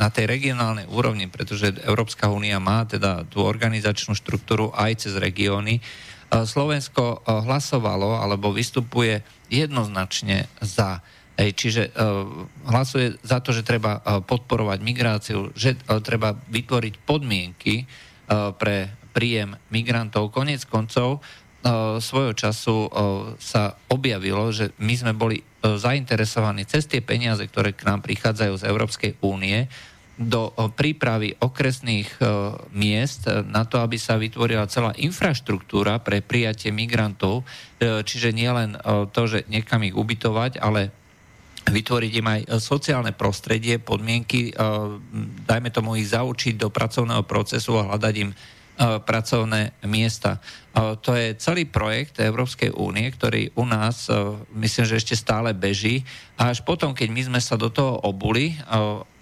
na 0.00 0.08
tej 0.08 0.32
regionálnej 0.32 0.88
úrovni, 0.88 1.28
pretože 1.28 1.76
Európska 1.84 2.32
únia 2.32 2.56
má 2.56 2.88
teda 2.88 3.28
tú 3.28 3.44
organizačnú 3.44 4.16
štruktúru 4.16 4.72
aj 4.72 5.04
cez 5.04 5.12
regióny, 5.12 5.84
Slovensko 6.30 7.26
hlasovalo 7.26 8.22
alebo 8.22 8.54
vystupuje 8.54 9.20
jednoznačne 9.50 10.46
za 10.62 11.02
Hej, 11.40 11.56
čiže 11.56 11.82
uh, 11.96 12.28
hlasuje 12.68 13.16
za 13.24 13.40
to, 13.40 13.56
že 13.56 13.64
treba 13.64 13.96
podporovať 14.28 14.78
migráciu, 14.84 15.48
že 15.56 15.72
treba 16.04 16.36
vytvoriť 16.36 16.94
podmienky 17.08 17.88
pre 18.60 18.92
príjem 19.16 19.56
migrantov. 19.72 20.36
Konec 20.36 20.68
koncov 20.68 21.24
svojho 22.00 22.36
času 22.36 22.92
sa 23.40 23.72
objavilo, 23.88 24.52
že 24.52 24.76
my 24.84 24.94
sme 25.00 25.12
boli 25.16 25.40
zainteresovaní 25.64 26.68
cez 26.68 26.84
tie 26.84 27.00
peniaze, 27.00 27.40
ktoré 27.48 27.72
k 27.72 27.88
nám 27.88 28.04
prichádzajú 28.04 28.54
z 28.60 28.66
Európskej 28.68 29.12
únie, 29.24 29.64
do 30.20 30.52
prípravy 30.76 31.32
okresných 31.40 32.20
miest 32.76 33.24
na 33.48 33.64
to, 33.64 33.80
aby 33.80 33.96
sa 33.96 34.20
vytvorila 34.20 34.68
celá 34.68 34.92
infraštruktúra 35.00 35.96
pre 36.04 36.20
prijatie 36.20 36.68
migrantov, 36.68 37.40
uh, 37.40 38.04
čiže 38.04 38.36
nielen 38.36 38.76
to, 39.16 39.22
že 39.24 39.48
niekam 39.48 39.80
ich 39.80 39.96
ubytovať, 39.96 40.60
ale 40.60 40.92
vytvoriť 41.68 42.12
im 42.16 42.26
aj 42.26 42.40
e, 42.40 42.46
sociálne 42.58 43.12
prostredie, 43.12 43.76
podmienky, 43.76 44.50
e, 44.50 44.52
dajme 45.44 45.68
tomu 45.68 46.00
ich 46.00 46.08
zaučiť 46.08 46.56
do 46.56 46.72
pracovného 46.72 47.24
procesu 47.28 47.76
a 47.76 47.86
hľadať 47.92 48.14
im 48.24 48.30
e, 48.32 48.36
pracovné 49.04 49.76
miesta. 49.84 50.40
To 50.78 51.18
je 51.18 51.34
celý 51.34 51.66
projekt 51.66 52.22
Európskej 52.22 52.70
únie, 52.78 53.10
ktorý 53.10 53.50
u 53.58 53.66
nás, 53.66 54.06
myslím, 54.54 54.86
že 54.86 55.02
ešte 55.02 55.18
stále 55.18 55.50
beží. 55.50 56.06
A 56.38 56.54
až 56.54 56.62
potom, 56.62 56.94
keď 56.94 57.10
my 57.10 57.22
sme 57.26 57.40
sa 57.42 57.58
do 57.58 57.74
toho 57.74 57.98
obuli 58.06 58.54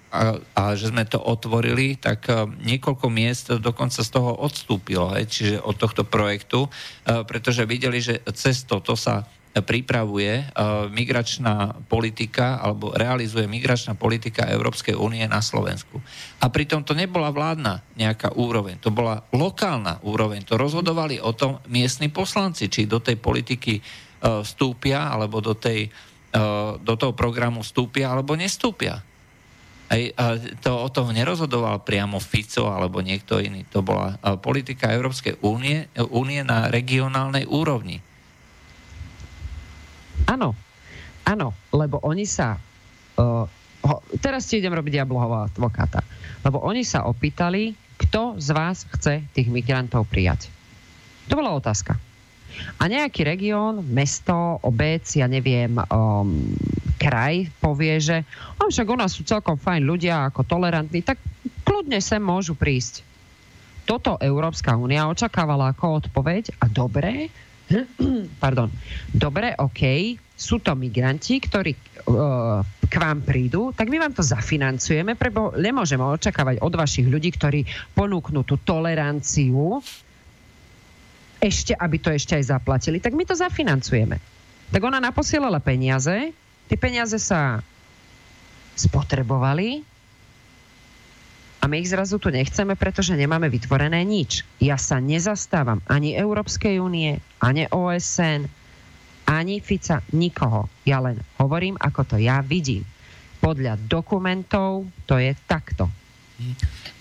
a, 0.08 0.40
a 0.56 0.62
že 0.72 0.88
sme 0.90 1.04
to 1.04 1.20
otvorili, 1.20 2.00
tak 2.00 2.28
niekoľko 2.64 3.06
miest 3.12 3.52
dokonca 3.60 4.00
z 4.00 4.10
toho 4.10 4.32
odstúpilo, 4.40 5.12
hej, 5.16 5.28
čiže 5.28 5.56
od 5.60 5.76
tohto 5.76 6.08
projektu, 6.08 6.66
pretože 7.04 7.68
videli, 7.68 8.00
že 8.00 8.24
cez 8.32 8.64
toto 8.64 8.96
sa 8.96 9.28
pripravuje 9.58 10.44
uh, 10.44 10.86
migračná 10.86 11.82
politika 11.90 12.62
alebo 12.62 12.94
realizuje 12.94 13.48
migračná 13.50 13.98
politika 13.98 14.46
Európskej 14.46 14.94
únie 14.94 15.24
na 15.26 15.42
Slovensku. 15.42 15.98
A 16.38 16.46
pritom 16.46 16.86
to 16.86 16.94
nebola 16.94 17.34
vládna 17.34 17.82
nejaká 17.98 18.38
úroveň, 18.38 18.78
to 18.78 18.94
bola 18.94 19.24
lokálna 19.34 19.98
úroveň. 20.06 20.46
To 20.46 20.60
rozhodovali 20.60 21.18
o 21.18 21.34
tom 21.34 21.58
miestni 21.66 22.06
poslanci, 22.06 22.70
či 22.70 22.86
do 22.86 23.02
tej 23.02 23.18
politiky 23.18 23.82
vstúpia 24.18 25.10
alebo 25.10 25.38
do, 25.38 25.54
tej, 25.54 25.90
do 26.82 26.94
toho 26.98 27.14
programu 27.14 27.62
vstúpia 27.62 28.10
alebo 28.10 28.34
nestúpia. 28.34 29.02
Aj, 29.88 30.02
to 30.60 30.70
o 30.76 30.88
tom 30.92 31.16
nerozhodoval 31.16 31.80
priamo 31.80 32.20
Fico 32.20 32.68
alebo 32.68 33.00
niekto 33.00 33.40
iný. 33.40 33.64
To 33.72 33.80
bola 33.80 34.20
politika 34.36 34.92
Európskej 34.92 35.40
únie, 35.40 35.88
únie 36.12 36.44
na 36.44 36.68
regionálnej 36.68 37.48
úrovni. 37.48 38.04
Áno, 40.28 40.52
áno, 41.24 41.56
lebo 41.72 42.04
oni 42.04 42.28
sa... 42.28 42.60
Uh, 43.16 43.48
ho, 43.88 44.04
teraz 44.20 44.44
ti 44.44 44.60
idem 44.60 44.76
robiť 44.76 45.00
diablohová 45.00 45.48
advokáta. 45.48 46.04
Lebo 46.44 46.60
oni 46.60 46.84
sa 46.84 47.08
opýtali, 47.08 47.72
kto 47.96 48.36
z 48.36 48.48
vás 48.52 48.84
chce 48.92 49.24
tých 49.32 49.48
migrantov 49.48 50.04
prijať. 50.12 50.52
To 51.32 51.40
bola 51.40 51.56
otázka. 51.56 51.96
A 52.76 52.82
nejaký 52.90 53.22
región, 53.22 53.84
mesto, 53.86 54.58
obec, 54.64 55.06
ja 55.14 55.30
neviem, 55.30 55.78
um, 55.88 56.52
kraj 56.98 57.46
povie, 57.62 58.02
že 58.02 58.26
oh, 58.58 58.66
však 58.66 58.86
u 58.90 58.96
nás 58.98 59.14
sú 59.14 59.22
celkom 59.22 59.54
fajn 59.54 59.86
ľudia, 59.86 60.26
ako 60.26 60.42
tolerantní, 60.42 61.06
tak 61.06 61.22
kľudne 61.62 62.02
sem 62.02 62.18
môžu 62.18 62.58
prísť. 62.58 63.06
Toto 63.88 64.20
Európska 64.20 64.76
únia 64.76 65.08
očakávala 65.08 65.72
ako 65.72 66.04
odpoveď 66.04 66.60
a 66.60 66.68
dobre, 66.68 67.32
pardon, 68.42 68.68
dobre, 69.08 69.56
OK, 69.56 70.12
sú 70.38 70.60
to 70.60 70.76
migranti, 70.76 71.40
ktorí 71.40 71.72
uh, 71.72 72.60
k 72.84 72.94
vám 72.94 73.24
prídu, 73.24 73.72
tak 73.72 73.88
my 73.88 73.96
vám 74.02 74.12
to 74.12 74.20
zafinancujeme, 74.20 75.16
prebo 75.16 75.56
nemôžeme 75.56 76.04
očakávať 76.04 76.60
od 76.60 76.72
vašich 76.76 77.08
ľudí, 77.08 77.32
ktorí 77.32 77.64
ponúknú 77.96 78.44
tú 78.44 78.60
toleranciu, 78.60 79.80
ešte, 81.38 81.72
aby 81.74 81.96
to 82.02 82.10
ešte 82.10 82.34
aj 82.34 82.50
zaplatili, 82.50 82.98
tak 82.98 83.14
my 83.14 83.22
to 83.22 83.38
zafinancujeme. 83.38 84.18
Tak 84.68 84.80
ona 84.82 84.98
naposielala 84.98 85.62
peniaze, 85.62 86.34
tie 86.68 86.78
peniaze 86.78 87.16
sa 87.16 87.64
spotrebovali, 88.78 89.82
a 91.58 91.66
my 91.66 91.82
ich 91.82 91.90
zrazu 91.90 92.22
tu 92.22 92.30
nechceme, 92.30 92.78
pretože 92.78 93.18
nemáme 93.18 93.50
vytvorené 93.50 94.06
nič. 94.06 94.46
Ja 94.62 94.78
sa 94.78 95.02
nezastávam 95.02 95.82
ani 95.90 96.14
Európskej 96.14 96.78
únie, 96.78 97.18
ani 97.42 97.66
OSN, 97.66 98.46
ani 99.26 99.58
Fica, 99.58 99.98
nikoho. 100.14 100.70
Ja 100.86 101.02
len 101.02 101.18
hovorím, 101.42 101.74
ako 101.82 102.14
to 102.14 102.16
ja 102.22 102.40
vidím. 102.46 102.86
Podľa 103.42 103.74
dokumentov 103.90 104.86
to 105.10 105.18
je 105.18 105.34
takto. 105.50 105.90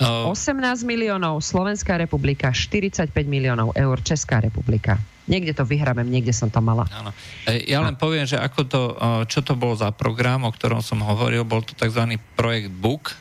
Uh, 0.02 0.26
18 0.34 0.82
miliónov 0.82 1.46
Slovenská 1.46 2.02
republika, 2.02 2.50
45 2.50 3.14
miliónov 3.30 3.78
eur 3.78 4.02
Česká 4.02 4.42
republika. 4.42 4.98
Niekde 5.28 5.52
to 5.52 5.68
vyhrámem, 5.68 6.08
niekde 6.08 6.32
som 6.32 6.48
to 6.48 6.64
mala. 6.64 6.88
Áno. 6.92 7.12
E, 7.44 7.68
ja 7.68 7.84
len 7.84 8.00
poviem, 8.00 8.24
že 8.24 8.40
ako 8.40 8.62
to, 8.68 8.82
čo 9.28 9.44
to 9.44 9.60
bol 9.60 9.76
za 9.76 9.92
program, 9.92 10.48
o 10.48 10.52
ktorom 10.52 10.80
som 10.80 11.04
hovoril, 11.04 11.44
bol 11.44 11.62
to 11.62 11.76
tzv. 11.76 12.16
projekt 12.40 12.72
BUK, 12.72 13.12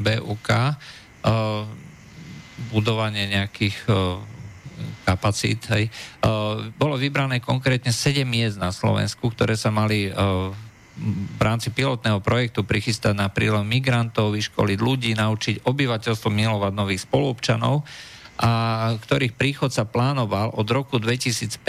BUK, 0.00 0.48
eh, 0.50 0.72
budovanie 2.72 3.28
nejakých 3.28 3.88
kapacít. 5.04 5.64
Hej. 5.72 5.88
Bolo 6.76 6.96
vybrané 6.96 7.40
konkrétne 7.40 7.92
7 7.92 8.24
miest 8.24 8.56
na 8.60 8.72
Slovensku, 8.72 9.32
ktoré 9.32 9.56
sa 9.56 9.72
mali 9.72 10.12
v 11.00 11.40
rámci 11.40 11.72
pilotného 11.72 12.20
projektu 12.20 12.60
prichystať 12.62 13.16
na 13.16 13.32
prílev 13.32 13.64
migrantov, 13.64 14.36
vyškoliť 14.36 14.78
ľudí, 14.78 15.16
naučiť 15.16 15.64
obyvateľstvo 15.64 16.28
milovať 16.28 16.72
nových 16.76 17.04
spolupčanov 17.08 17.88
a 18.40 18.50
ktorých 18.96 19.36
príchod 19.36 19.68
sa 19.68 19.84
plánoval 19.84 20.56
od 20.56 20.64
roku 20.72 20.96
2015. 20.96 21.60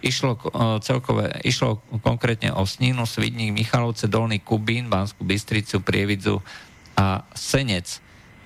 Išlo, 0.00 0.40
celkové, 0.80 1.44
išlo 1.44 1.84
konkrétne 2.00 2.56
o 2.56 2.64
Snínu, 2.64 3.04
Svidník, 3.04 3.52
Michalovce, 3.52 4.08
Dolný 4.08 4.40
Kubín, 4.40 4.88
Banskú 4.88 5.28
Bystricu, 5.28 5.84
Prievidzu, 5.84 6.40
a 6.96 7.26
senec. 7.36 8.00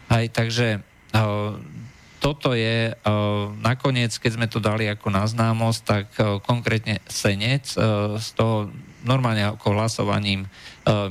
Aj, 0.09 0.25
takže 0.27 0.83
toto 2.19 2.57
je 2.57 2.91
nakoniec, 3.63 4.11
keď 4.19 4.31
sme 4.35 4.51
to 4.51 4.59
dali 4.59 4.91
ako 4.91 5.07
na 5.13 5.23
známosť, 5.23 5.81
tak 5.87 6.07
konkrétne 6.43 6.99
senec 7.07 7.71
z 8.19 8.29
toho 8.35 8.73
normálne 9.07 9.47
ako 9.47 9.79
hlasovaním 9.79 10.51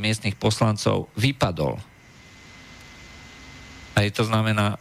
miestnych 0.02 0.36
poslancov 0.36 1.08
vypadol. 1.16 1.80
Aj 3.96 4.08
to 4.12 4.28
znamená, 4.28 4.76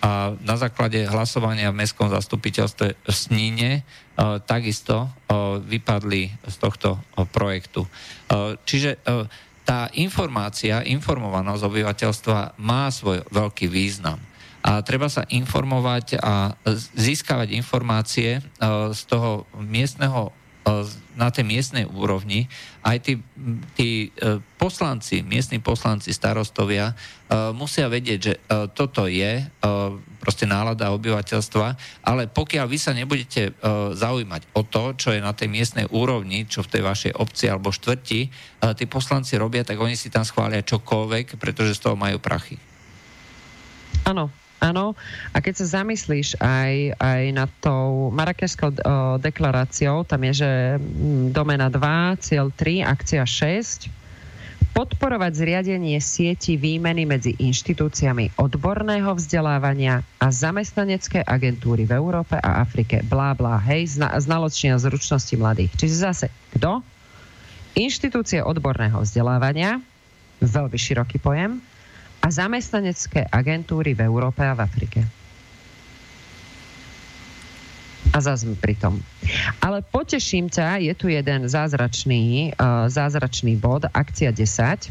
a 0.00 0.32
na 0.32 0.56
základe 0.56 1.04
hlasovania 1.04 1.68
v 1.68 1.84
mestskom 1.84 2.08
zastupiteľstve 2.08 2.86
v 3.04 3.12
Sníne 3.12 3.84
takisto 4.48 5.12
vypadli 5.68 6.32
z 6.48 6.54
tohto 6.56 7.00
projektu. 7.32 7.84
Čiže 8.64 9.00
tá 9.64 9.92
informácia, 10.00 10.82
informovanosť 10.88 11.62
obyvateľstva 11.62 12.58
má 12.64 12.88
svoj 12.88 13.22
veľký 13.28 13.68
význam. 13.68 14.18
A 14.60 14.84
treba 14.84 15.08
sa 15.08 15.24
informovať 15.28 16.20
a 16.20 16.52
získavať 16.96 17.52
informácie 17.56 18.44
z 18.92 19.00
toho 19.08 19.48
miestneho 19.56 20.32
na 21.20 21.28
tej 21.28 21.44
miestnej 21.44 21.84
úrovni 21.84 22.48
aj 22.80 22.96
tí, 23.04 23.12
tí 23.76 24.08
e, 24.16 24.40
poslanci, 24.56 25.20
miestni 25.20 25.60
poslanci, 25.60 26.16
starostovia 26.16 26.92
e, 26.92 26.94
musia 27.52 27.92
vedieť, 27.92 28.18
že 28.18 28.34
e, 28.36 28.40
toto 28.72 29.04
je 29.04 29.44
proste 30.20 30.44
nálada 30.44 30.92
obyvateľstva, 30.92 31.66
ale 32.04 32.28
pokiaľ 32.28 32.66
vy 32.68 32.76
sa 32.76 32.92
nebudete 32.92 33.56
zaujímať 33.96 34.52
o 34.52 34.60
to, 34.68 34.92
čo 34.92 35.16
je 35.16 35.20
na 35.24 35.32
tej 35.32 35.48
miestnej 35.48 35.88
úrovni, 35.88 36.44
čo 36.44 36.60
v 36.60 36.76
tej 36.76 36.82
vašej 36.84 37.12
obci 37.16 37.48
alebo 37.48 37.72
štvrti, 37.72 38.20
tí 38.76 38.84
poslanci 38.84 39.40
robia, 39.40 39.64
tak 39.64 39.80
oni 39.80 39.96
si 39.96 40.12
tam 40.12 40.20
schvália 40.28 40.60
čokoľvek, 40.60 41.40
pretože 41.40 41.72
z 41.72 41.88
toho 41.88 41.96
majú 41.96 42.20
prachy. 42.20 42.60
Áno, 44.04 44.28
Áno, 44.60 44.92
a 45.32 45.40
keď 45.40 45.64
sa 45.64 45.80
zamyslíš 45.80 46.36
aj, 46.36 47.00
aj 47.00 47.22
nad 47.32 47.50
tou 47.64 48.12
marakešskou 48.12 48.76
deklaráciou, 49.24 50.04
tam 50.04 50.20
je, 50.28 50.44
že 50.44 50.50
mm, 50.76 51.32
domena 51.32 51.72
2, 51.72 52.20
cieľ 52.20 52.52
3, 52.52 52.84
akcia 52.84 53.24
6, 53.24 53.88
podporovať 54.76 55.32
zriadenie 55.32 55.98
sieti 55.98 56.54
výmeny 56.54 57.08
medzi 57.08 57.34
inštitúciami 57.40 58.38
odborného 58.38 59.16
vzdelávania 59.16 60.04
a 60.20 60.26
zamestnanecké 60.30 61.26
agentúry 61.26 61.88
v 61.88 61.96
Európe 61.96 62.38
a 62.38 62.62
Afrike. 62.62 63.02
Blá, 63.02 63.34
blá, 63.34 63.58
hej, 63.64 63.98
zna, 63.98 64.14
znaločnia 64.20 64.78
zručnosti 64.78 65.34
mladých. 65.34 65.72
Čiže 65.74 65.96
zase, 65.96 66.26
kto? 66.54 66.84
Inštitúcie 67.74 68.44
odborného 68.44 69.02
vzdelávania, 69.02 69.80
veľmi 70.44 70.78
široký 70.78 71.18
pojem, 71.18 71.64
a 72.20 72.28
zamestnanecké 72.28 73.26
agentúry 73.32 73.96
v 73.96 74.04
Európe 74.04 74.44
a 74.44 74.52
v 74.52 74.60
Afrike. 74.64 75.00
A 78.10 78.18
zase 78.18 78.50
pri 78.58 78.74
tom. 78.74 78.98
Ale 79.62 79.86
poteším 79.86 80.50
ťa, 80.50 80.82
je 80.82 80.92
tu 80.98 81.06
jeden 81.06 81.46
zázračný, 81.46 82.52
uh, 82.58 82.90
zázračný 82.90 83.54
bod, 83.54 83.86
akcia 83.86 84.34
10, 84.34 84.90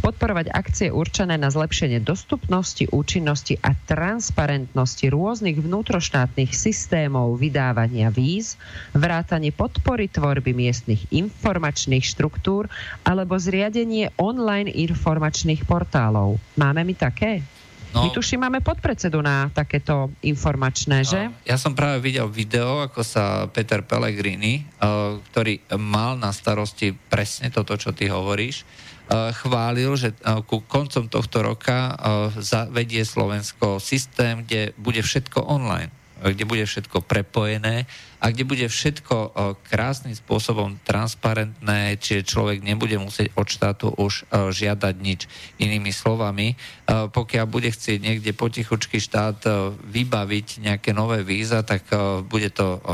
podporovať 0.00 0.50
akcie 0.52 0.88
určené 0.88 1.36
na 1.36 1.52
zlepšenie 1.52 2.00
dostupnosti, 2.00 2.88
účinnosti 2.88 3.60
a 3.60 3.76
transparentnosti 3.86 5.06
rôznych 5.12 5.60
vnútroštátnych 5.60 6.56
systémov 6.56 7.36
vydávania 7.36 8.08
víz, 8.08 8.56
vrátanie 8.96 9.52
podpory 9.52 10.08
tvorby 10.08 10.56
miestnych 10.56 11.04
informačných 11.12 12.02
štruktúr 12.02 12.66
alebo 13.04 13.36
zriadenie 13.36 14.10
online 14.16 14.72
informačných 14.72 15.68
portálov. 15.68 16.40
Máme 16.56 16.82
my 16.82 16.94
také? 16.96 17.44
No, 17.90 18.06
My 18.06 18.14
tuším, 18.14 18.46
máme 18.46 18.62
podpredsedu 18.62 19.18
na 19.18 19.50
takéto 19.50 20.14
informačné, 20.22 21.02
že? 21.02 21.26
Ja 21.42 21.58
som 21.58 21.74
práve 21.74 21.98
videl 21.98 22.30
video, 22.30 22.86
ako 22.86 23.02
sa 23.02 23.50
Peter 23.50 23.82
Pellegrini, 23.82 24.62
uh, 24.78 25.18
ktorý 25.30 25.58
mal 25.74 26.14
na 26.14 26.30
starosti 26.30 26.94
presne 26.94 27.50
toto, 27.50 27.74
čo 27.74 27.90
ty 27.90 28.06
hovoríš, 28.06 28.62
Eh, 28.99 28.99
chválil, 29.10 29.90
že 29.98 30.14
eh, 30.14 30.38
ku 30.46 30.62
koncom 30.62 31.10
tohto 31.10 31.42
roka 31.42 31.90
eh, 31.90 31.96
zavedie 32.38 33.02
Slovensko 33.02 33.82
systém, 33.82 34.46
kde 34.46 34.72
bude 34.78 35.02
všetko 35.02 35.42
online 35.50 35.90
kde 36.20 36.44
bude 36.44 36.68
všetko 36.68 37.00
prepojené 37.08 37.88
a 38.20 38.28
kde 38.28 38.44
bude 38.44 38.68
všetko 38.68 39.32
krásnym 39.64 40.12
spôsobom 40.12 40.76
transparentné, 40.84 41.96
čiže 41.96 42.28
človek 42.28 42.60
nebude 42.60 43.00
musieť 43.00 43.32
od 43.40 43.48
štátu 43.48 43.88
už 43.96 44.28
žiadať 44.28 44.94
nič. 45.00 45.24
Inými 45.56 45.88
slovami, 45.88 46.60
pokiaľ 46.84 47.46
bude 47.48 47.72
chcieť 47.72 48.04
niekde 48.04 48.36
potichučky 48.36 49.00
štát 49.00 49.48
vybaviť 49.88 50.60
nejaké 50.60 50.92
nové 50.92 51.24
víza, 51.24 51.64
tak 51.64 51.88
bude 52.28 52.52
to 52.52 52.84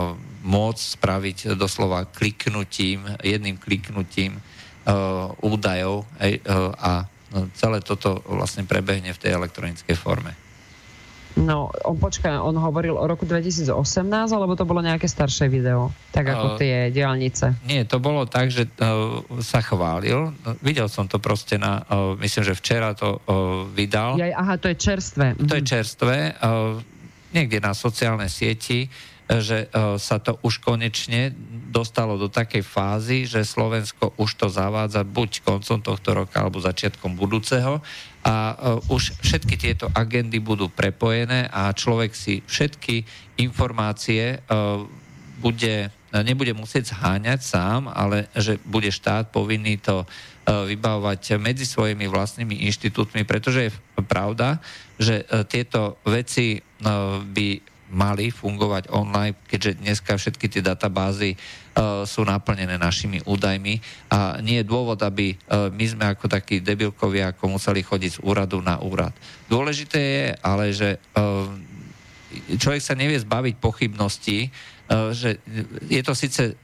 môcť 0.46 0.84
spraviť 0.94 1.38
doslova 1.58 2.06
kliknutím, 2.06 3.10
jedným 3.26 3.58
kliknutím 3.58 4.38
údajov 5.42 6.06
uh, 6.06 6.70
a 6.78 7.10
no, 7.34 7.50
celé 7.58 7.82
toto 7.82 8.22
vlastne 8.26 8.62
prebehne 8.62 9.10
v 9.10 9.18
tej 9.18 9.34
elektronickej 9.34 9.96
forme. 9.98 10.32
No, 11.36 11.68
on 11.84 12.00
počká, 12.00 12.40
on 12.40 12.56
hovoril 12.56 12.96
o 12.96 13.04
roku 13.04 13.28
2018, 13.28 13.68
alebo 14.32 14.56
to 14.56 14.64
bolo 14.64 14.80
nejaké 14.80 15.04
staršie 15.04 15.52
video? 15.52 15.92
Tak 16.08 16.24
ako 16.32 16.46
uh, 16.48 16.56
tie 16.56 16.88
diálnice? 16.88 17.60
Nie, 17.68 17.84
to 17.84 18.00
bolo 18.00 18.24
tak, 18.24 18.48
že 18.48 18.64
uh, 18.64 19.20
sa 19.44 19.60
chválil. 19.60 20.32
Videl 20.64 20.88
som 20.88 21.04
to 21.04 21.20
proste 21.20 21.60
na, 21.60 21.84
uh, 21.92 22.16
myslím, 22.16 22.40
že 22.40 22.56
včera 22.56 22.96
to 22.96 23.20
uh, 23.20 23.68
vydal. 23.68 24.16
Jaj, 24.16 24.32
aha, 24.32 24.54
to 24.56 24.72
je 24.72 24.76
čerstvé. 24.80 25.26
To 25.36 25.54
je 25.60 25.64
mhm. 25.66 25.68
čerstvé. 25.68 26.16
Uh, 26.40 26.80
niekde 27.36 27.60
na 27.60 27.76
sociálnej 27.76 28.32
sieti 28.32 28.88
že 29.26 29.66
sa 29.98 30.22
to 30.22 30.38
už 30.46 30.62
konečne 30.62 31.34
dostalo 31.74 32.14
do 32.14 32.30
takej 32.30 32.62
fázy, 32.62 33.26
že 33.26 33.42
Slovensko 33.42 34.14
už 34.16 34.38
to 34.38 34.46
zavádza 34.46 35.02
buď 35.02 35.42
koncom 35.42 35.82
tohto 35.82 36.14
roka 36.14 36.38
alebo 36.38 36.62
začiatkom 36.62 37.18
budúceho. 37.18 37.82
A 38.26 38.54
už 38.86 39.18
všetky 39.22 39.58
tieto 39.58 39.90
agendy 39.90 40.38
budú 40.38 40.70
prepojené 40.70 41.50
a 41.50 41.74
človek 41.74 42.14
si 42.14 42.42
všetky 42.46 43.02
informácie 43.38 44.42
bude, 45.42 45.90
nebude 46.10 46.54
musieť 46.54 46.94
zháňať 46.94 47.40
sám, 47.42 47.90
ale 47.90 48.30
že 48.34 48.62
bude 48.62 48.90
štát 48.90 49.30
povinný 49.34 49.78
to 49.78 50.06
vybavovať 50.46 51.42
medzi 51.42 51.66
svojimi 51.66 52.06
vlastnými 52.06 52.62
inštitútmi, 52.70 53.26
pretože 53.26 53.70
je 53.70 53.70
pravda, 54.06 54.62
že 54.98 55.26
tieto 55.50 55.98
veci 56.06 56.62
by 57.34 57.74
mali 57.90 58.34
fungovať 58.34 58.90
online, 58.90 59.38
keďže 59.46 59.78
dneska 59.78 60.18
všetky 60.18 60.50
tie 60.50 60.62
databázy 60.62 61.34
uh, 61.34 62.02
sú 62.02 62.26
naplnené 62.26 62.74
našimi 62.74 63.22
údajmi 63.22 63.78
a 64.10 64.42
nie 64.42 64.62
je 64.62 64.66
dôvod, 64.66 64.98
aby 65.02 65.34
uh, 65.34 65.70
my 65.70 65.84
sme 65.86 66.04
ako 66.10 66.26
takí 66.26 66.58
debilkovia, 66.58 67.30
ako 67.30 67.58
museli 67.58 67.86
chodiť 67.86 68.18
z 68.18 68.22
úradu 68.26 68.58
na 68.58 68.82
úrad. 68.82 69.14
Dôležité 69.46 70.00
je 70.02 70.26
ale, 70.42 70.74
že 70.74 70.98
uh, 71.14 71.46
človek 72.58 72.82
sa 72.82 72.98
nevie 72.98 73.16
zbaviť 73.22 73.54
pochybností, 73.62 74.50
že 74.86 75.42
je 75.90 75.98
to 75.98 76.14
síce 76.14 76.54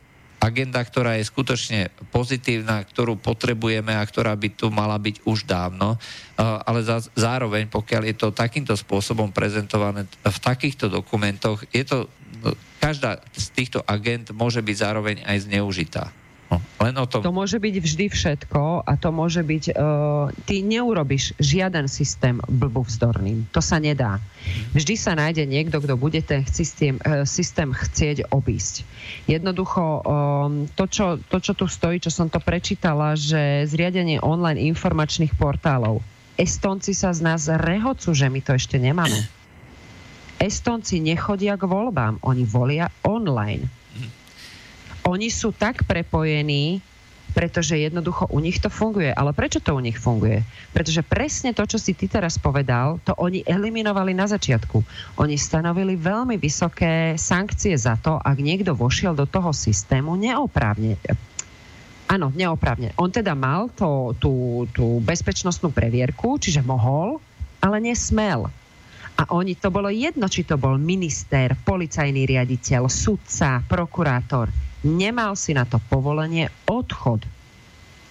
agenda, 0.43 0.83
ktorá 0.83 1.15
je 1.17 1.31
skutočne 1.31 1.95
pozitívna, 2.11 2.83
ktorú 2.83 3.15
potrebujeme 3.15 3.95
a 3.95 4.03
ktorá 4.03 4.35
by 4.35 4.49
tu 4.59 4.75
mala 4.75 4.99
byť 4.99 5.23
už 5.23 5.47
dávno, 5.47 5.95
ale 6.37 6.83
zároveň, 7.15 7.71
pokiaľ 7.71 8.03
je 8.11 8.17
to 8.19 8.35
takýmto 8.35 8.75
spôsobom 8.75 9.31
prezentované 9.31 10.11
v 10.11 10.39
takýchto 10.43 10.91
dokumentoch, 10.91 11.63
je 11.71 11.87
to, 11.87 12.11
no, 12.43 12.59
každá 12.83 13.23
z 13.31 13.47
týchto 13.55 13.87
agent 13.87 14.35
môže 14.35 14.59
byť 14.59 14.77
zároveň 14.77 15.17
aj 15.23 15.47
zneužitá. 15.47 16.11
No, 16.53 16.61
len 16.85 16.93
o 17.01 17.09
tom. 17.09 17.25
To 17.25 17.33
môže 17.33 17.57
byť 17.57 17.75
vždy 17.81 18.07
všetko 18.13 18.85
a 18.85 18.93
to 19.01 19.09
môže 19.09 19.41
byť... 19.41 19.73
Uh, 19.73 20.29
ty 20.45 20.61
neurobiš 20.61 21.33
žiaden 21.41 21.89
systém 21.89 22.45
blbovzdorným. 22.45 23.49
To 23.57 23.65
sa 23.65 23.81
nedá. 23.81 24.21
Vždy 24.77 24.95
sa 25.01 25.17
nájde 25.17 25.49
niekto, 25.49 25.81
kto 25.81 25.97
bude 25.97 26.21
ten 26.21 26.45
systém, 26.45 27.01
uh, 27.01 27.25
systém 27.25 27.73
chcieť 27.73 28.29
obísť. 28.29 28.85
Jednoducho, 29.25 30.05
um, 30.05 30.69
to, 30.77 30.85
čo, 30.85 31.17
to, 31.25 31.41
čo 31.41 31.57
tu 31.57 31.65
stojí, 31.65 32.05
čo 32.05 32.13
som 32.13 32.29
to 32.29 32.37
prečítala, 32.37 33.17
že 33.17 33.65
zriadenie 33.65 34.21
online 34.21 34.61
informačných 34.61 35.33
portálov. 35.33 36.05
Estonci 36.37 36.93
sa 36.93 37.17
z 37.17 37.25
nás 37.25 37.49
rehocú, 37.49 38.13
že 38.13 38.29
my 38.29 38.45
to 38.45 38.61
ešte 38.61 38.77
nemáme. 38.77 39.25
Estonci 40.37 41.01
nechodia 41.01 41.57
k 41.57 41.65
voľbám, 41.65 42.21
oni 42.21 42.45
volia 42.45 42.93
online 43.09 43.82
oni 45.03 45.29
sú 45.29 45.51
tak 45.51 45.83
prepojení, 45.83 46.79
pretože 47.33 47.81
jednoducho 47.81 48.29
u 48.29 48.39
nich 48.39 48.61
to 48.61 48.69
funguje. 48.69 49.11
Ale 49.11 49.33
prečo 49.33 49.59
to 49.59 49.73
u 49.73 49.81
nich 49.81 49.97
funguje? 49.97 50.45
Pretože 50.71 51.01
presne 51.01 51.57
to, 51.57 51.65
čo 51.65 51.81
si 51.81 51.97
ty 51.97 52.07
teraz 52.07 52.37
povedal, 52.37 53.01
to 53.03 53.17
oni 53.17 53.41
eliminovali 53.43 54.13
na 54.13 54.29
začiatku. 54.29 54.85
Oni 55.19 55.35
stanovili 55.41 55.97
veľmi 55.97 56.37
vysoké 56.37 57.17
sankcie 57.17 57.75
za 57.75 57.97
to, 57.99 58.21
ak 58.21 58.37
niekto 58.39 58.77
vošiel 58.77 59.17
do 59.17 59.25
toho 59.25 59.51
systému 59.51 60.15
neoprávne. 60.21 61.01
Áno, 62.13 62.29
neoprávne. 62.29 62.93
On 63.01 63.09
teda 63.09 63.33
mal 63.33 63.73
to, 63.73 64.13
tú, 64.21 64.69
tú 64.77 65.01
bezpečnostnú 65.01 65.73
previerku, 65.73 66.37
čiže 66.37 66.61
mohol, 66.61 67.17
ale 67.65 67.81
nesmel. 67.81 68.53
A 69.17 69.23
oni, 69.33 69.57
to 69.57 69.73
bolo 69.73 69.89
jedno, 69.89 70.29
či 70.29 70.45
to 70.45 70.61
bol 70.61 70.77
minister, 70.77 71.57
policajný 71.57 72.29
riaditeľ, 72.29 72.93
sudca, 72.93 73.65
prokurátor 73.65 74.72
Nemal 74.83 75.39
si 75.39 75.55
na 75.55 75.63
to 75.63 75.79
povolenie 75.87 76.51
odchod. 76.67 77.23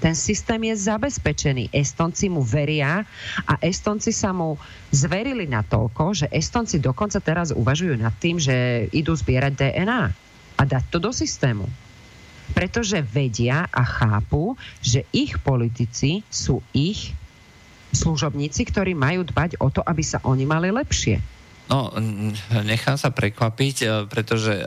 Ten 0.02 0.18
systém 0.18 0.58
je 0.66 0.76
zabezpečený. 0.90 1.70
Estonci 1.70 2.26
mu 2.26 2.42
veria 2.42 3.06
a 3.46 3.54
Estonci 3.62 4.10
sa 4.10 4.34
mu 4.34 4.58
zverili 4.90 5.46
na 5.46 5.62
toľko, 5.62 6.26
že 6.26 6.28
Estonci 6.34 6.82
dokonca 6.82 7.22
teraz 7.22 7.54
uvažujú 7.54 8.02
nad 8.02 8.16
tým, 8.18 8.42
že 8.42 8.90
idú 8.90 9.14
zbierať 9.14 9.54
DNA 9.62 10.04
a 10.58 10.62
dať 10.66 10.84
to 10.90 10.98
do 10.98 11.14
systému. 11.14 11.70
Pretože 12.58 12.98
vedia 13.06 13.70
a 13.70 13.84
chápu, 13.86 14.58
že 14.82 15.06
ich 15.14 15.38
politici 15.38 16.26
sú 16.34 16.66
ich 16.74 17.14
služobníci, 17.94 18.66
ktorí 18.66 18.98
majú 18.98 19.22
dbať 19.22 19.62
o 19.62 19.70
to, 19.70 19.86
aby 19.86 20.02
sa 20.02 20.18
oni 20.26 20.50
mali 20.50 20.74
lepšie. 20.74 21.41
No, 21.72 21.88
nechám 22.68 23.00
sa 23.00 23.16
prekvapiť, 23.16 23.76
e, 23.80 23.88
pretože 24.12 24.60
e, 24.60 24.64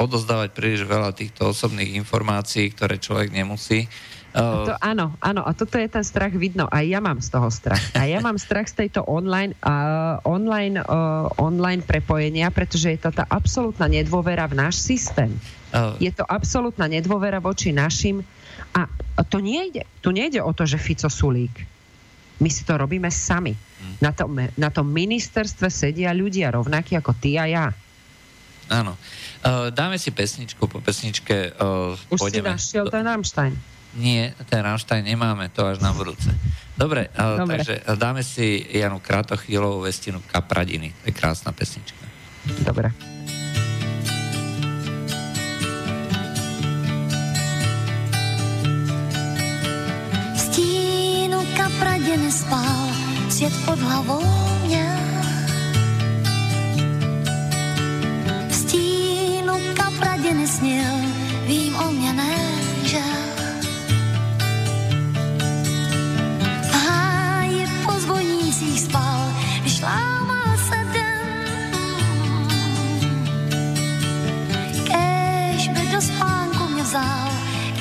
odozdávať 0.00 0.56
príliš 0.56 0.88
veľa 0.88 1.12
týchto 1.12 1.52
osobných 1.52 1.92
informácií, 2.00 2.72
ktoré 2.72 2.96
človek 2.96 3.28
nemusí. 3.36 3.84
A 4.32 4.64
to, 4.64 4.74
áno, 4.80 5.12
áno, 5.20 5.44
a 5.44 5.52
toto 5.52 5.76
je 5.76 5.88
ten 5.88 6.04
strach 6.04 6.32
vidno. 6.32 6.64
Aj 6.72 6.84
ja 6.84 7.04
mám 7.04 7.20
z 7.20 7.28
toho 7.32 7.48
strach. 7.52 7.80
A 7.96 8.08
ja 8.08 8.24
mám 8.24 8.40
strach 8.40 8.68
z 8.68 8.84
tejto 8.84 9.04
online, 9.04 9.56
uh, 9.64 10.20
online, 10.24 10.80
uh, 10.84 11.28
online 11.40 11.84
prepojenia, 11.84 12.52
pretože 12.52 12.92
je 12.92 13.00
to 13.00 13.10
tá 13.12 13.24
absolútna 13.28 13.88
nedôvera 13.88 14.44
v 14.48 14.60
náš 14.60 14.84
systém. 14.84 15.32
Uh. 15.72 15.96
Je 16.00 16.12
to 16.12 16.28
absolútna 16.28 16.88
nedôvera 16.88 17.40
voči 17.40 17.72
našim 17.72 18.24
a 18.76 18.84
to 19.24 19.40
nejde, 19.40 19.88
tu 20.04 20.12
nejde 20.12 20.44
o 20.44 20.52
to, 20.52 20.68
že 20.68 20.76
Fico 20.76 21.08
Sulík 21.08 21.78
my 22.38 22.50
si 22.50 22.62
to 22.62 22.78
robíme 22.78 23.10
sami. 23.10 23.54
Na, 23.98 24.14
tom, 24.14 24.30
na 24.54 24.70
tom 24.70 24.86
ministerstve 24.86 25.66
sedia 25.74 26.14
ľudia 26.14 26.54
rovnakí 26.54 26.94
ako 26.94 27.18
ty 27.18 27.34
a 27.34 27.44
ja. 27.50 27.66
Áno. 28.70 28.94
Uh, 29.42 29.72
dáme 29.74 29.98
si 29.98 30.12
pesničku, 30.14 30.68
po 30.68 30.78
pesničke 30.78 31.56
uh, 31.56 31.96
Už 32.12 32.20
pôjdeme. 32.20 32.54
si 32.54 32.54
našiel 32.54 32.84
ten 32.92 33.02
Rammstein. 33.02 33.54
Nie, 33.96 34.36
ten 34.46 34.60
Rammstein 34.60 35.02
nemáme, 35.02 35.48
to 35.50 35.64
až 35.66 35.80
na 35.80 35.90
budúce. 35.90 36.30
Dobre, 36.78 37.10
uh, 37.16 37.42
Dobre. 37.42 37.64
takže 37.64 37.74
dáme 37.98 38.22
si 38.22 38.62
Janu 38.70 39.02
Kratochvílovú 39.02 39.88
vestinu 39.88 40.22
Kapradiny. 40.30 40.94
To 41.02 41.04
je 41.10 41.14
krásna 41.16 41.50
pesnička. 41.50 41.98
Dobre. 42.62 42.94
pravdě 52.08 52.16
nespal, 52.16 52.97
svět 53.38 53.64
pod 53.64 53.78
hlavou 53.78 54.22
měl. 54.66 54.98
V 58.48 58.54
stínu 58.54 59.54
kapradě 59.76 60.34
nesnil, 60.34 60.92
vím 61.46 61.76
o 61.76 61.90
mě 61.90 62.12
nežel. 62.12 63.00
V 66.62 66.86
háji 66.86 67.66
spal, 68.76 69.32
když 69.60 69.80
lámal 69.80 70.58
se 70.68 70.84
den. 70.92 71.72
Kež 74.84 75.68
by 75.68 75.92
do 75.92 76.00
spánku 76.00 76.68
mě 76.74 76.82
vzal, 76.82 77.28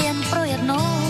jen 0.04 0.18
pro 0.30 0.44
jednou 0.44 1.07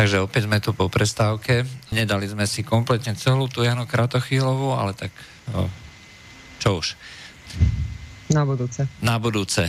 Takže 0.00 0.24
opäť 0.24 0.48
sme 0.48 0.64
tu 0.64 0.72
po 0.72 0.88
prestávke. 0.88 1.68
Nedali 1.92 2.24
sme 2.24 2.48
si 2.48 2.64
kompletne 2.64 3.12
celú 3.20 3.52
tú 3.52 3.60
Janu 3.60 3.84
Kratochýlovú, 3.84 4.72
ale 4.72 4.96
tak 4.96 5.12
o, 5.52 5.68
čo 6.56 6.80
už. 6.80 6.96
Na 8.32 8.48
budúce. 8.48 8.88
Na 9.04 9.20
budúce. 9.20 9.68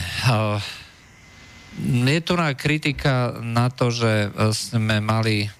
Je 1.84 2.20
tu 2.24 2.32
na 2.32 2.48
kritika 2.56 3.36
na 3.44 3.68
to, 3.68 3.92
že 3.92 4.32
sme 4.56 5.04
mali, 5.04 5.52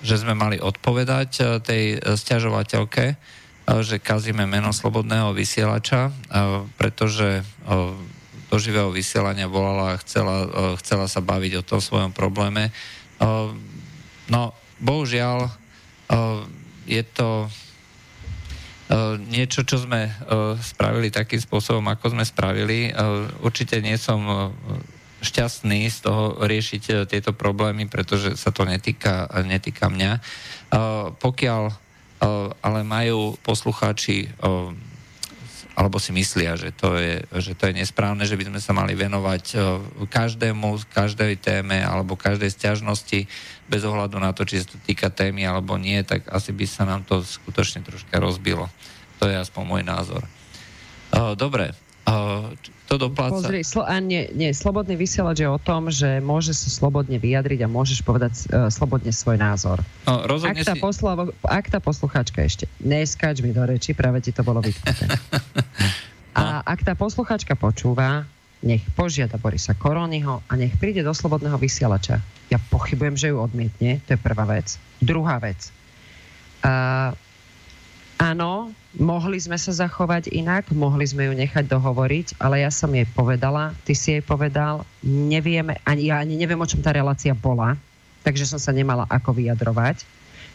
že 0.00 0.16
sme 0.16 0.32
mali 0.32 0.56
odpovedať 0.56 1.60
tej 1.60 2.00
stiažovateľke, 2.00 3.04
že 3.84 3.96
kazíme 4.00 4.48
meno 4.48 4.72
slobodného 4.72 5.36
vysielača, 5.36 6.08
pretože 6.80 7.44
do 8.48 8.56
živého 8.56 8.88
vysielania 8.88 9.52
volala 9.52 9.92
a 9.92 10.00
chcela, 10.00 10.48
chcela 10.80 11.12
sa 11.12 11.20
baviť 11.20 11.60
o 11.60 11.66
tom 11.76 11.84
svojom 11.84 12.16
probléme 12.16 12.72
no, 14.28 14.42
bohužiaľ, 14.80 15.48
ehm, 15.48 16.44
je 16.84 17.02
to 17.16 17.48
ehm, 18.88 19.24
niečo, 19.32 19.64
čo 19.64 19.80
sme 19.80 20.12
spravili 20.60 21.08
takým 21.08 21.40
spôsobom, 21.40 21.84
ako 21.88 22.14
sme 22.14 22.24
spravili. 22.24 22.92
Určite 23.40 23.80
nie 23.80 23.96
som 23.96 24.52
šťastný 25.24 25.88
z 25.88 25.98
toho 26.04 26.36
riešiť 26.44 27.08
tieto 27.08 27.32
problémy, 27.32 27.88
pretože 27.88 28.36
sa 28.36 28.52
to 28.52 28.68
netýka, 28.68 29.24
netýka 29.40 29.88
mňa. 29.88 30.20
Pokiaľ 31.16 31.62
ale 32.60 32.80
majú 32.84 33.36
poslucháči 33.40 34.28
alebo 35.74 35.98
si 35.98 36.14
myslia, 36.14 36.54
že 36.54 36.70
to, 36.70 36.94
je, 36.94 37.26
že 37.42 37.58
to 37.58 37.66
je 37.66 37.82
nesprávne, 37.82 38.22
že 38.22 38.38
by 38.38 38.46
sme 38.46 38.60
sa 38.62 38.70
mali 38.70 38.94
venovať 38.94 39.58
každému, 40.06 40.86
každej 40.94 41.34
téme 41.42 41.82
alebo 41.82 42.14
každej 42.14 42.46
stiažnosti 42.54 43.26
bez 43.66 43.82
ohľadu 43.82 44.22
na 44.22 44.30
to, 44.30 44.46
či 44.46 44.62
sa 44.62 44.70
to 44.70 44.78
týka 44.86 45.10
témy 45.10 45.42
alebo 45.42 45.74
nie, 45.74 45.98
tak 46.06 46.30
asi 46.30 46.54
by 46.54 46.62
sa 46.62 46.86
nám 46.86 47.02
to 47.02 47.26
skutočne 47.26 47.82
troška 47.82 48.22
rozbilo. 48.22 48.70
To 49.18 49.26
je 49.26 49.34
aspoň 49.34 49.62
môj 49.66 49.82
názor. 49.82 50.22
Dobre, 51.34 51.74
to 52.04 52.94
dopláca. 53.00 53.40
Pozri, 53.40 53.64
slo, 53.64 53.82
a 53.82 53.96
nie, 53.98 54.28
nie, 54.36 54.52
slobodný 54.52 54.94
vysielač 54.94 55.40
je 55.40 55.48
o 55.48 55.56
tom, 55.56 55.88
že 55.88 56.20
môže 56.20 56.52
sa 56.52 56.68
slobodne 56.68 57.16
vyjadriť 57.16 57.64
a 57.64 57.68
môžeš 57.68 58.04
povedať 58.04 58.32
uh, 58.52 58.68
slobodne 58.68 59.10
svoj 59.10 59.40
názor. 59.40 59.80
No, 60.04 60.20
ak, 60.22 60.60
tá 60.60 60.76
si... 60.76 60.80
poslo, 60.80 61.32
ak 61.42 61.66
tá 61.72 61.80
poslucháčka 61.80 62.44
ešte, 62.44 62.68
neskáč 62.84 63.40
mi 63.40 63.56
do 63.56 63.64
reči, 63.64 63.96
práve 63.96 64.20
ti 64.20 64.30
to 64.30 64.44
bolo 64.44 64.60
vytknuté. 64.60 65.10
a 66.38 66.40
no. 66.40 66.48
ak 66.62 66.84
tá 66.84 66.92
poslucháčka 66.92 67.56
počúva, 67.56 68.28
nech 68.64 68.84
požiada 68.96 69.36
Borisa 69.40 69.72
Koronyho 69.76 70.44
a 70.44 70.52
nech 70.56 70.76
príde 70.76 71.04
do 71.04 71.12
slobodného 71.12 71.56
vysielača. 71.56 72.20
Ja 72.52 72.60
pochybujem, 72.68 73.16
že 73.16 73.32
ju 73.32 73.40
odmietne, 73.40 74.04
to 74.04 74.16
je 74.16 74.20
prvá 74.20 74.44
vec. 74.44 74.76
Druhá 75.00 75.40
vec. 75.40 75.72
Uh, 76.64 77.12
áno, 78.18 78.70
mohli 78.98 79.38
sme 79.38 79.58
sa 79.58 79.74
zachovať 79.74 80.30
inak, 80.30 80.70
mohli 80.74 81.06
sme 81.06 81.30
ju 81.30 81.34
nechať 81.34 81.66
dohovoriť, 81.66 82.38
ale 82.38 82.62
ja 82.62 82.70
som 82.70 82.90
jej 82.94 83.06
povedala, 83.06 83.74
ty 83.82 83.92
si 83.94 84.18
jej 84.18 84.22
povedal, 84.22 84.86
nevieme, 85.04 85.78
ani 85.86 86.10
ja 86.10 86.22
ani 86.22 86.38
neviem, 86.38 86.58
o 86.60 86.68
čom 86.68 86.82
tá 86.82 86.94
relácia 86.94 87.34
bola, 87.34 87.78
takže 88.24 88.48
som 88.48 88.60
sa 88.60 88.72
nemala 88.72 89.04
ako 89.10 89.36
vyjadrovať. 89.36 90.06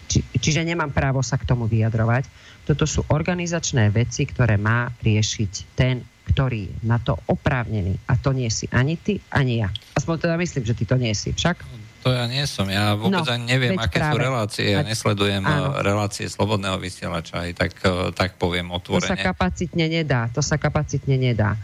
Či, 0.10 0.26
čiže 0.42 0.66
nemám 0.66 0.90
právo 0.90 1.22
sa 1.22 1.38
k 1.38 1.46
tomu 1.46 1.70
vyjadrovať. 1.70 2.26
Toto 2.66 2.90
sú 2.90 3.06
organizačné 3.14 3.94
veci, 3.94 4.26
ktoré 4.26 4.58
má 4.58 4.90
riešiť 5.06 5.78
ten, 5.78 6.02
ktorý 6.34 6.66
je 6.66 6.76
na 6.86 6.98
to 6.98 7.14
oprávnený. 7.30 7.98
A 8.10 8.18
to 8.18 8.34
nie 8.34 8.50
si 8.50 8.66
ani 8.74 8.98
ty, 8.98 9.22
ani 9.30 9.62
ja. 9.62 9.70
Aspoň 9.94 10.16
teda 10.26 10.36
myslím, 10.42 10.64
že 10.66 10.78
ty 10.78 10.84
to 10.90 10.98
nie 10.98 11.14
si. 11.14 11.30
Však? 11.34 11.62
To 12.00 12.16
ja 12.16 12.26
nie 12.32 12.44
som. 12.48 12.66
Ja 12.72 12.96
vôbec 12.96 13.28
no, 13.28 13.28
ani 13.28 13.44
neviem, 13.44 13.76
aké 13.76 14.00
práve. 14.00 14.16
sú 14.16 14.18
relácie. 14.24 14.66
Ja 14.72 14.82
nesledujem 14.88 15.44
áno. 15.44 15.76
Eh, 15.76 15.84
relácie 15.84 16.26
slobodného 16.32 16.80
vysielača. 16.80 17.44
Aj 17.44 17.52
tak, 17.52 17.76
eh, 17.84 18.16
tak 18.16 18.40
poviem 18.40 18.72
otvorene. 18.72 19.12
To 19.12 19.20
sa 19.20 19.20
kapacitne 19.20 19.86
nedá. 19.92 20.32
To 20.32 20.40
sa 20.40 20.56
kapacitne 20.56 21.20
nedá. 21.20 21.60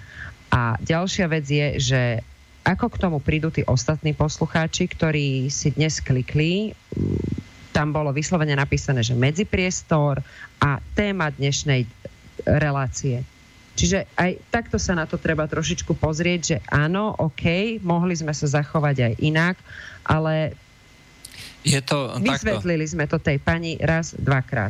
A 0.51 0.75
ďalšia 0.83 1.25
vec 1.31 1.45
je, 1.47 1.67
že 1.79 2.01
ako 2.65 2.91
k 2.91 2.99
tomu 2.99 3.17
prídu 3.21 3.53
tí 3.53 3.61
ostatní 3.63 4.17
poslucháči, 4.17 4.89
ktorí 4.89 5.47
si 5.53 5.71
dnes 5.71 6.01
klikli, 6.01 6.73
tam 7.69 7.91
bolo 7.93 8.09
vyslovene 8.15 8.57
napísané, 8.57 9.03
že 9.03 9.13
medzipriestor 9.13 10.23
a 10.63 10.79
téma 10.97 11.29
dnešnej 11.29 11.85
relácie. 12.47 13.21
Čiže 13.75 14.07
aj 14.15 14.39
takto 14.47 14.79
sa 14.79 14.95
na 14.95 15.03
to 15.03 15.19
treba 15.19 15.43
trošičku 15.45 15.99
pozrieť, 15.99 16.39
že 16.41 16.57
áno, 16.71 17.11
OK, 17.19 17.77
mohli 17.83 18.15
sme 18.15 18.31
sa 18.31 18.47
zachovať 18.47 19.11
aj 19.11 19.13
inak, 19.19 19.59
ale 20.05 20.53
je 21.65 21.81
to 21.81 22.21
Vysvetlili 22.21 22.85
takto. 22.85 22.93
sme 22.93 23.05
to 23.09 23.17
tej 23.17 23.41
pani 23.41 23.73
raz, 23.81 24.13
dvakrát. 24.13 24.69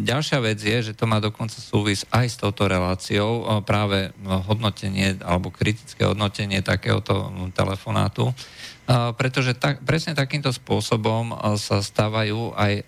Ďalšia 0.00 0.40
vec 0.40 0.56
je, 0.56 0.80
že 0.80 0.96
to 0.96 1.04
má 1.04 1.20
dokonca 1.20 1.60
súvis 1.60 2.08
aj 2.08 2.24
s 2.24 2.40
touto 2.40 2.64
reláciou, 2.64 3.60
práve 3.68 4.08
hodnotenie 4.24 5.20
alebo 5.20 5.52
kritické 5.52 6.08
hodnotenie 6.08 6.64
takéhoto 6.64 7.28
telefonátu, 7.52 8.32
pretože 9.20 9.52
tak, 9.60 9.84
presne 9.84 10.16
takýmto 10.16 10.48
spôsobom 10.56 11.36
sa 11.60 11.84
stávajú 11.84 12.56
aj 12.56 12.80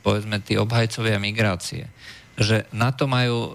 povedzme 0.00 0.40
tí 0.40 0.56
obhajcovia 0.56 1.20
migrácie. 1.20 1.92
Že 2.40 2.64
na 2.72 2.88
to 2.88 3.04
majú 3.04 3.52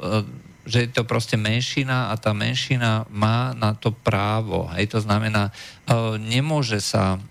že 0.65 0.85
je 0.85 0.89
to 0.89 1.05
proste 1.05 1.37
menšina 1.37 2.09
a 2.09 2.17
tá 2.17 2.33
menšina 2.33 3.05
má 3.13 3.53
na 3.53 3.77
to 3.77 3.93
právo. 3.93 4.65
Hej, 4.73 4.97
to 4.97 4.99
znamená, 5.05 5.53
nemôže 6.17 6.81
sa 6.81 7.21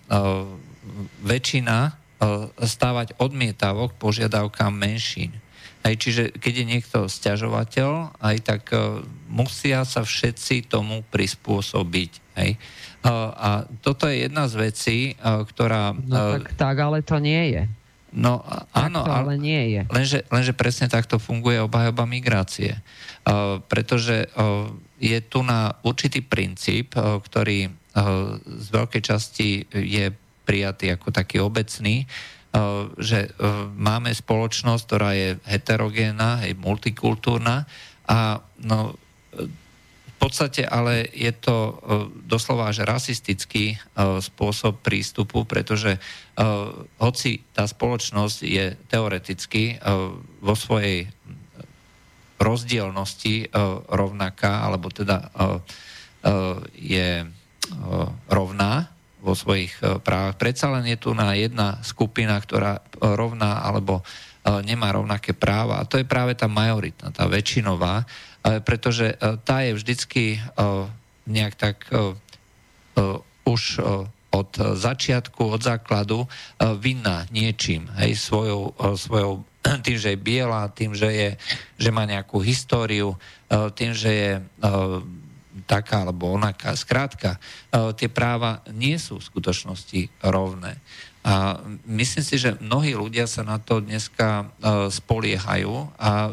väčšina 1.21 1.99
stávať 2.63 3.19
odmietavok 3.19 3.99
požiadavkám 3.99 4.71
menšín. 4.71 5.35
Hej, 5.85 5.95
čiže 6.01 6.23
keď 6.33 6.53
je 6.57 6.65
niekto 6.65 6.97
stiažovateľ, 7.05 8.17
aj 8.17 8.37
tak 8.41 8.73
musia 9.29 9.85
sa 9.85 10.01
všetci 10.01 10.65
tomu 10.65 11.05
prispôsobiť. 11.13 12.11
Hej. 12.41 12.57
A 13.05 13.69
toto 13.85 14.09
je 14.09 14.25
jedna 14.25 14.49
z 14.49 14.55
vecí, 14.57 14.97
ktorá... 15.21 15.93
No 15.93 16.41
tak, 16.41 16.57
tak, 16.57 16.75
ale 16.81 17.05
to 17.05 17.21
nie 17.21 17.53
je. 17.53 17.63
No 18.15 18.41
áno, 18.71 19.03
ale 19.03 19.35
nie 19.35 19.75
je. 19.75 19.81
Lenže, 19.91 20.23
lenže 20.31 20.55
presne 20.55 20.87
takto 20.87 21.19
funguje 21.19 21.59
obhajoba 21.59 22.07
migrácie. 22.07 22.79
Uh, 23.25 23.57
pretože 23.65 24.29
uh, 24.37 24.69
je 25.01 25.17
tu 25.25 25.41
na 25.41 25.73
určitý 25.81 26.21
princíp, 26.21 26.93
uh, 26.93 27.17
ktorý 27.17 27.73
z 28.43 28.67
veľkej 28.75 29.01
časti 29.07 29.63
je 29.71 30.11
prijatý 30.43 30.91
ako 30.91 31.15
taký 31.15 31.39
obecný, 31.39 32.03
že 32.99 33.31
máme 33.71 34.11
spoločnosť, 34.11 34.83
ktorá 34.83 35.15
je 35.15 35.39
heterogénna, 35.47 36.43
hej, 36.43 36.59
multikultúrna 36.59 37.63
a 38.03 38.43
no, 38.67 38.99
podstate 40.25 40.65
ale 40.65 41.05
je 41.13 41.29
to 41.37 41.77
doslova 42.25 42.73
až 42.73 42.81
rasistický 42.81 43.77
spôsob 44.25 44.81
prístupu, 44.81 45.45
pretože 45.45 46.01
hoci 46.97 47.45
tá 47.53 47.69
spoločnosť 47.69 48.37
je 48.41 48.73
teoreticky 48.89 49.77
vo 50.41 50.57
svojej 50.57 51.05
rozdielnosti 52.35 53.49
rovnaká, 53.87 54.67
alebo 54.67 54.91
teda 54.91 55.31
je 56.75 57.23
rovná 58.27 58.91
vo 59.23 59.33
svojich 59.33 59.79
právach. 60.03 60.37
Predsa 60.37 60.69
len 60.75 60.85
je 60.89 60.97
tu 60.99 61.15
na 61.15 61.33
jedna 61.33 61.79
skupina, 61.81 62.37
ktorá 62.37 62.83
rovná 62.99 63.63
alebo 63.63 64.05
nemá 64.45 64.93
rovnaké 64.93 65.33
práva. 65.33 65.81
A 65.81 65.87
to 65.89 65.97
je 65.97 66.05
práve 66.05 66.37
tá 66.37 66.45
majoritná, 66.45 67.09
tá 67.09 67.25
väčšinová, 67.25 68.05
pretože 68.61 69.17
e, 69.17 69.41
tá 69.41 69.65
je 69.65 69.73
vždycky 69.73 70.37
e, 70.37 70.39
nejak 71.25 71.53
tak 71.57 71.77
e, 71.89 72.13
už 73.45 73.81
od 74.35 74.51
začiatku, 74.57 75.41
od 75.47 75.61
základu 75.63 76.27
vinná 76.59 77.23
niečím, 77.31 77.87
hej, 77.95 78.19
svojou, 78.19 78.75
svojou 78.97 79.47
tým, 79.85 79.97
že 79.97 80.13
je 80.13 80.19
biela, 80.19 80.69
tým, 80.71 80.93
že, 80.93 81.09
je, 81.09 81.29
že 81.77 81.89
má 81.89 82.05
nejakú 82.05 82.39
históriu, 82.41 83.17
tým, 83.73 83.91
že 83.93 84.11
je 84.11 84.31
taká 85.65 86.03
alebo 86.03 86.33
onaká. 86.35 86.75
Skrátka, 86.75 87.39
tie 87.95 88.09
práva 88.11 88.61
nie 88.73 88.99
sú 88.99 89.17
v 89.17 89.27
skutočnosti 89.31 90.11
rovné. 90.21 90.77
A 91.25 91.57
myslím 91.89 92.21
si, 92.21 92.37
že 92.37 92.53
mnohí 92.61 92.93
ľudia 92.93 93.25
sa 93.25 93.41
na 93.41 93.57
to 93.57 93.81
dneska 93.81 94.45
spoliehajú 94.93 95.89
a 95.97 96.29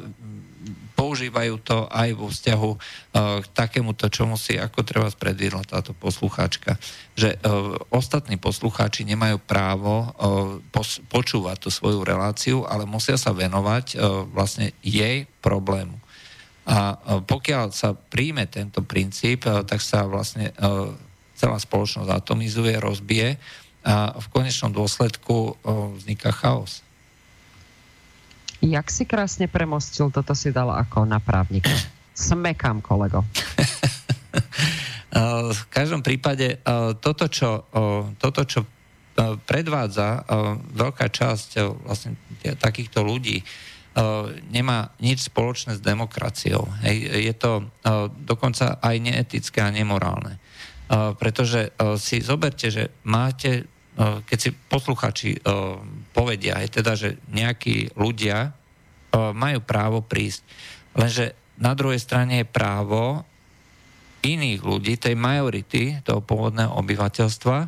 používajú 1.02 1.58
to 1.66 1.90
aj 1.90 2.14
vo 2.14 2.30
vzťahu 2.30 2.70
uh, 2.70 2.78
k 3.42 3.46
takémuto, 3.50 4.06
čo 4.06 4.30
musí, 4.30 4.54
ako 4.54 4.86
treba 4.86 5.10
predviedla 5.10 5.66
táto 5.66 5.90
poslucháčka, 5.98 6.78
že 7.18 7.34
uh, 7.42 7.74
ostatní 7.90 8.38
poslucháči 8.38 9.02
nemajú 9.02 9.42
právo 9.42 10.14
pos- 10.70 11.02
počúvať 11.10 11.66
tú 11.66 11.74
svoju 11.74 12.06
reláciu, 12.06 12.62
ale 12.70 12.86
musia 12.86 13.18
sa 13.18 13.34
venovať 13.34 13.98
vlastne 14.30 14.70
jej 14.86 15.26
problému. 15.42 15.98
A 16.62 16.94
pokiaľ 17.26 17.74
sa 17.74 17.90
príjme 17.90 18.46
tento 18.46 18.86
princíp, 18.86 19.42
tak 19.42 19.82
sa 19.82 20.06
vlastne 20.06 20.54
celá 21.34 21.58
spoločnosť 21.58 22.06
atomizuje, 22.06 22.78
rozbije 22.78 23.34
a 23.82 24.14
v 24.14 24.26
konečnom 24.30 24.70
dôsledku 24.70 25.58
vzniká 25.98 26.30
chaos. 26.30 26.86
Jak 28.62 28.86
si 28.94 29.02
krásne 29.10 29.51
premostil, 29.51 30.14
toto 30.14 30.39
si 30.39 30.55
dal 30.55 30.70
ako 30.70 31.02
na 31.02 31.18
právnika. 31.18 31.74
Smekám, 32.14 32.78
kolego. 32.78 33.26
v 35.52 35.62
každom 35.68 36.01
prípade 36.01 36.62
toto, 37.02 37.26
čo, 37.26 37.66
toto, 38.16 38.43
čo 38.47 38.64
predvádza 39.44 40.24
veľká 40.72 41.06
časť 41.10 41.51
vlastne 41.84 42.16
takýchto 42.56 43.05
ľudí, 43.05 43.44
nemá 44.48 44.94
nič 45.05 45.28
spoločné 45.28 45.76
s 45.76 45.84
demokraciou. 45.84 46.64
Je 47.18 47.34
to 47.36 47.68
dokonca 48.24 48.80
aj 48.80 48.97
neetické 49.02 49.60
a 49.60 49.74
nemorálne. 49.74 50.40
Pretože 51.20 51.76
si 52.01 52.24
zoberte, 52.24 52.72
že 52.72 52.93
máte 53.05 53.68
keď 53.98 54.39
si 54.40 54.51
posluchači 54.52 55.36
povedia, 56.16 56.59
aj 56.59 56.81
teda, 56.81 56.93
že 56.97 57.20
nejakí 57.28 57.93
ľudia 57.93 58.56
majú 59.12 59.60
právo 59.60 60.01
prísť. 60.01 60.40
Lenže 60.97 61.36
na 61.60 61.77
druhej 61.77 62.01
strane 62.01 62.40
je 62.40 62.48
právo 62.48 63.24
iných 64.23 64.62
ľudí, 64.62 64.97
tej 64.97 65.19
majority, 65.19 66.01
toho 66.01 66.24
pôvodného 66.24 66.73
obyvateľstva, 66.78 67.59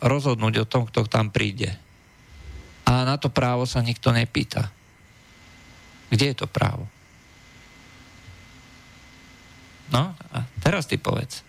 rozhodnúť 0.00 0.54
o 0.64 0.68
tom, 0.68 0.88
kto 0.88 1.06
tam 1.06 1.30
príde. 1.30 1.76
A 2.88 3.06
na 3.06 3.14
to 3.20 3.30
právo 3.30 3.68
sa 3.68 3.84
nikto 3.84 4.10
nepýta. 4.10 4.72
Kde 6.10 6.34
je 6.34 6.36
to 6.42 6.50
právo? 6.50 6.90
No, 9.94 10.14
a 10.14 10.38
teraz 10.62 10.90
ty 10.90 10.98
povedz. 10.98 11.46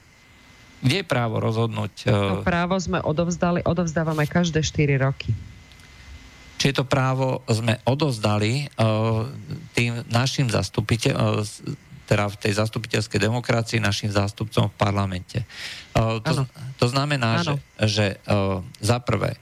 Kde 0.82 0.96
je 1.02 1.06
právo 1.06 1.38
rozhodnúť? 1.38 2.10
To 2.10 2.42
právo 2.42 2.76
sme 2.82 2.98
odovzdali, 3.00 3.62
odovzdávame 3.62 4.26
každé 4.26 4.66
4 4.66 4.98
roky. 4.98 5.30
Či 6.62 6.78
to 6.78 6.86
právo 6.86 7.42
sme 7.50 7.82
odovzdali 7.90 8.70
tým 9.74 10.06
našim 10.14 10.46
zastupiteľom, 10.46 11.42
teda 12.06 12.28
v 12.28 12.36
tej 12.38 12.54
zastupiteľskej 12.60 13.18
demokracii 13.18 13.80
našim 13.82 14.14
zástupcom 14.14 14.70
v 14.70 14.76
parlamente. 14.78 15.42
To, 15.96 16.46
to 16.78 16.86
znamená, 16.90 17.42
že, 17.42 17.56
že 17.82 18.06
za 18.78 18.98
prvé, 19.02 19.38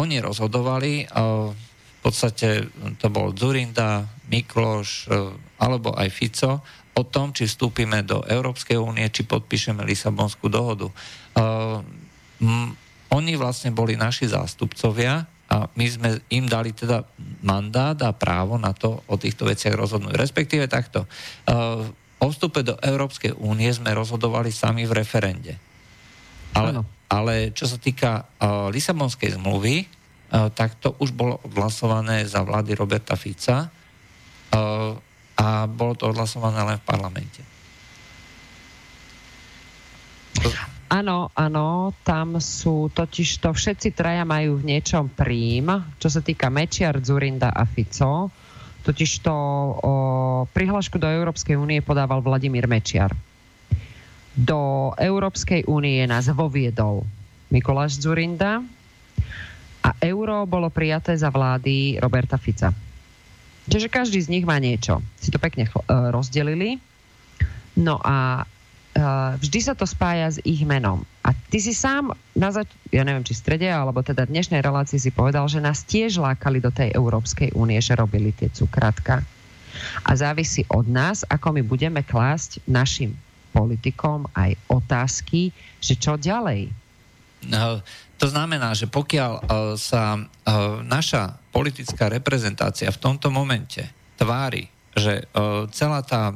oni 0.00 0.16
rozhodovali, 0.24 1.08
v 1.12 2.00
podstate 2.00 2.72
to 3.00 3.12
bol 3.12 3.32
Zurinda, 3.36 4.08
Mikloš 4.28 5.12
alebo 5.60 5.92
aj 5.92 6.08
Fico 6.08 6.64
o 6.94 7.02
tom, 7.02 7.34
či 7.34 7.50
vstúpime 7.50 8.06
do 8.06 8.22
Európskej 8.22 8.78
únie, 8.78 9.10
či 9.10 9.26
podpíšeme 9.26 9.82
Lisabonskú 9.82 10.46
dohodu. 10.46 10.86
Uh, 11.34 11.82
m, 12.38 12.70
oni 13.10 13.34
vlastne 13.34 13.74
boli 13.74 13.98
naši 13.98 14.30
zástupcovia 14.30 15.26
a 15.50 15.56
my 15.74 15.86
sme 15.86 16.08
im 16.30 16.46
dali 16.46 16.74
teda 16.74 17.04
mandát 17.42 17.98
a 18.02 18.10
právo 18.14 18.58
na 18.58 18.74
to 18.74 19.02
o 19.10 19.14
týchto 19.18 19.46
veciach 19.46 19.74
rozhodnúť. 19.74 20.14
Respektíve 20.14 20.70
takto. 20.70 21.06
Uh, 21.46 21.86
o 22.22 22.26
vstupe 22.30 22.62
do 22.64 22.78
Európskej 22.80 23.36
únie 23.36 23.68
sme 23.74 23.92
rozhodovali 23.92 24.54
sami 24.54 24.88
v 24.88 24.96
referende. 24.96 25.54
Ale, 26.54 26.86
ale 27.10 27.50
čo 27.50 27.66
sa 27.66 27.76
týka 27.76 28.22
uh, 28.22 28.70
Lisabonskej 28.70 29.34
zmluvy, 29.34 29.82
uh, 29.82 30.48
tak 30.54 30.78
to 30.78 30.94
už 31.02 31.10
bolo 31.10 31.42
odhlasované 31.42 32.22
za 32.24 32.46
vlády 32.46 32.78
Roberta 32.78 33.18
Fica. 33.18 33.68
Uh, 34.54 34.94
a 35.34 35.66
bolo 35.66 35.98
to 35.98 36.10
odhlasované 36.10 36.62
len 36.62 36.78
v 36.78 36.86
parlamente. 36.86 37.40
Áno, 40.94 41.32
áno, 41.34 41.90
tam 42.06 42.38
sú 42.38 42.86
totiž 42.92 43.42
to 43.42 43.50
všetci 43.50 43.96
traja 43.96 44.22
majú 44.22 44.62
v 44.62 44.76
niečom 44.76 45.10
príjm, 45.10 45.82
čo 45.98 46.06
sa 46.06 46.22
týka 46.22 46.52
Mečiar, 46.52 47.02
Zurinda 47.02 47.50
a 47.50 47.66
Fico. 47.66 48.30
Totiž 48.84 49.24
to 49.24 49.34
o, 49.34 49.92
prihlášku 50.52 51.00
do 51.00 51.08
Európskej 51.08 51.56
únie 51.56 51.80
podával 51.80 52.20
Vladimír 52.20 52.68
Mečiar. 52.68 53.16
Do 54.36 54.92
Európskej 55.00 55.64
únie 55.66 56.04
nás 56.04 56.28
voviedol 56.28 57.02
Mikuláš 57.48 57.98
Zurinda 57.98 58.60
a 59.80 59.90
euro 60.04 60.44
bolo 60.44 60.68
prijaté 60.68 61.16
za 61.16 61.32
vlády 61.32 61.96
Roberta 61.96 62.36
Fica. 62.36 62.83
Čiže 63.64 63.88
každý 63.88 64.20
z 64.20 64.30
nich 64.30 64.44
má 64.44 64.60
niečo. 64.60 65.00
Si 65.16 65.32
to 65.32 65.40
pekne 65.40 65.64
uh, 65.68 66.12
rozdelili. 66.12 66.76
No 67.74 67.96
a 67.98 68.44
uh, 68.44 69.34
vždy 69.40 69.58
sa 69.64 69.74
to 69.74 69.88
spája 69.88 70.30
s 70.30 70.38
ich 70.44 70.62
menom. 70.62 71.02
A 71.24 71.32
ty 71.32 71.58
si 71.58 71.72
sám, 71.72 72.12
na 72.36 72.52
zač- 72.52 72.76
ja 72.92 73.02
neviem, 73.02 73.24
či 73.24 73.32
v 73.32 73.42
strede, 73.42 73.68
alebo 73.68 74.04
teda 74.04 74.28
dnešnej 74.28 74.60
relácii 74.60 75.00
si 75.00 75.10
povedal, 75.10 75.48
že 75.48 75.64
nás 75.64 75.82
tiež 75.82 76.20
lákali 76.20 76.60
do 76.60 76.68
tej 76.68 76.92
Európskej 76.92 77.56
únie, 77.56 77.80
že 77.80 77.96
robili 77.96 78.30
tie 78.36 78.52
cukratka. 78.52 79.24
A 80.06 80.10
závisí 80.14 80.62
od 80.70 80.86
nás, 80.86 81.26
ako 81.26 81.58
my 81.58 81.62
budeme 81.66 82.04
klásť 82.06 82.62
našim 82.68 83.16
politikom 83.50 84.30
aj 84.34 84.54
otázky, 84.70 85.50
že 85.82 85.98
čo 85.98 86.14
ďalej. 86.14 86.70
No, 87.50 87.84
to 88.18 88.26
znamená, 88.30 88.72
že 88.72 88.86
pokiaľ 88.86 89.32
uh, 89.32 89.44
sa 89.74 90.16
uh, 90.16 90.80
naša 90.82 91.38
politická 91.50 92.06
reprezentácia 92.10 92.90
v 92.90 93.02
tomto 93.02 93.28
momente 93.30 93.82
tvári, 94.14 94.70
že 94.94 95.26
uh, 95.34 95.66
celá 95.74 96.06
tá, 96.06 96.30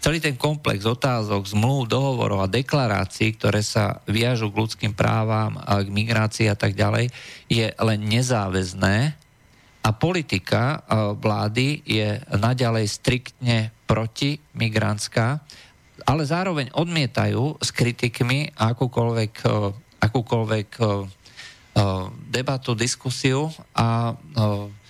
celý 0.00 0.20
ten 0.20 0.36
komplex 0.36 0.84
otázok, 0.88 1.44
zmluv, 1.48 1.88
dohovorov 1.88 2.44
a 2.44 2.52
deklarácií, 2.52 3.36
ktoré 3.36 3.60
sa 3.60 4.00
viažú 4.08 4.48
k 4.52 4.64
ľudským 4.64 4.92
právam, 4.96 5.60
a 5.60 5.80
k 5.84 5.92
migrácii 5.92 6.48
a 6.48 6.56
tak 6.56 6.72
ďalej, 6.72 7.12
je 7.48 7.68
len 7.68 8.00
nezáväzné 8.04 9.16
a 9.86 9.94
politika 9.94 10.82
vlády 11.22 11.78
je 11.86 12.18
naďalej 12.34 12.90
striktne 12.90 13.70
proti 13.86 14.42
migrantská, 14.58 15.38
ale 16.10 16.22
zároveň 16.26 16.74
odmietajú 16.74 17.62
s 17.62 17.70
kritikmi 17.70 18.50
akúkoľvek 18.58 19.32
akúkoľvek 20.06 20.68
eh, 20.78 20.86
eh, 20.86 22.04
debatu, 22.30 22.72
diskusiu 22.78 23.50
a 23.74 24.12
eh, 24.12 24.84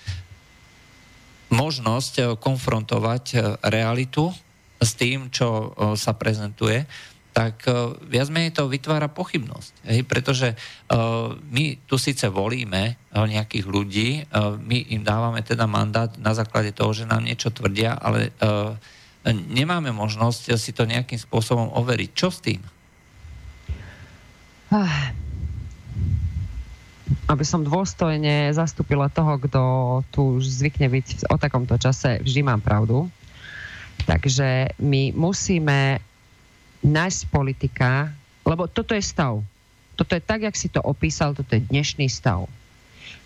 možnosť 1.47 2.43
konfrontovať 2.43 3.39
realitu 3.71 4.35
s 4.83 4.99
tým, 4.99 5.31
čo 5.31 5.79
sa 5.95 6.11
prezentuje, 6.19 6.83
tak 7.31 7.71
viac 8.11 8.29
menej 8.35 8.51
to 8.51 8.67
vytvára 8.67 9.07
pochybnosť. 9.07 9.73
Hej? 9.87 10.01
Pretože 10.11 10.59
my 11.47 11.65
tu 11.87 12.03
síce 12.03 12.27
volíme 12.27 12.99
nejakých 13.15 13.63
ľudí, 13.71 14.27
my 14.59 14.79
im 14.91 15.07
dávame 15.07 15.47
teda 15.47 15.71
mandát 15.71 16.11
na 16.19 16.35
základe 16.35 16.75
toho, 16.75 16.91
že 16.91 17.07
nám 17.07 17.23
niečo 17.23 17.55
tvrdia, 17.55 17.95
ale 17.95 18.35
nemáme 19.31 19.95
možnosť 19.95 20.59
si 20.59 20.75
to 20.75 20.83
nejakým 20.83 21.23
spôsobom 21.23 21.79
overiť. 21.79 22.11
Čo 22.11 22.35
s 22.35 22.43
tým? 22.43 22.59
Ah. 24.71 25.15
Aby 27.31 27.45
som 27.47 27.63
dôstojne 27.63 28.51
zastúpila 28.51 29.07
toho, 29.11 29.39
kto 29.39 29.63
tu 30.11 30.39
už 30.39 30.63
zvykne 30.63 30.91
byť 30.91 31.31
o 31.31 31.37
takomto 31.39 31.79
čase, 31.79 32.23
vždy 32.23 32.41
mám 32.43 32.63
pravdu. 32.63 33.07
Takže 34.07 34.79
my 34.83 35.15
musíme 35.15 36.03
nájsť 36.83 37.21
politika, 37.31 38.11
lebo 38.47 38.71
toto 38.71 38.95
je 38.95 39.03
stav. 39.03 39.43
Toto 39.97 40.13
je 40.15 40.23
tak, 40.23 40.47
jak 40.47 40.55
si 40.55 40.69
to 40.71 40.83
opísal, 40.83 41.35
toto 41.35 41.57
je 41.57 41.67
dnešný 41.67 42.07
stav. 42.07 42.47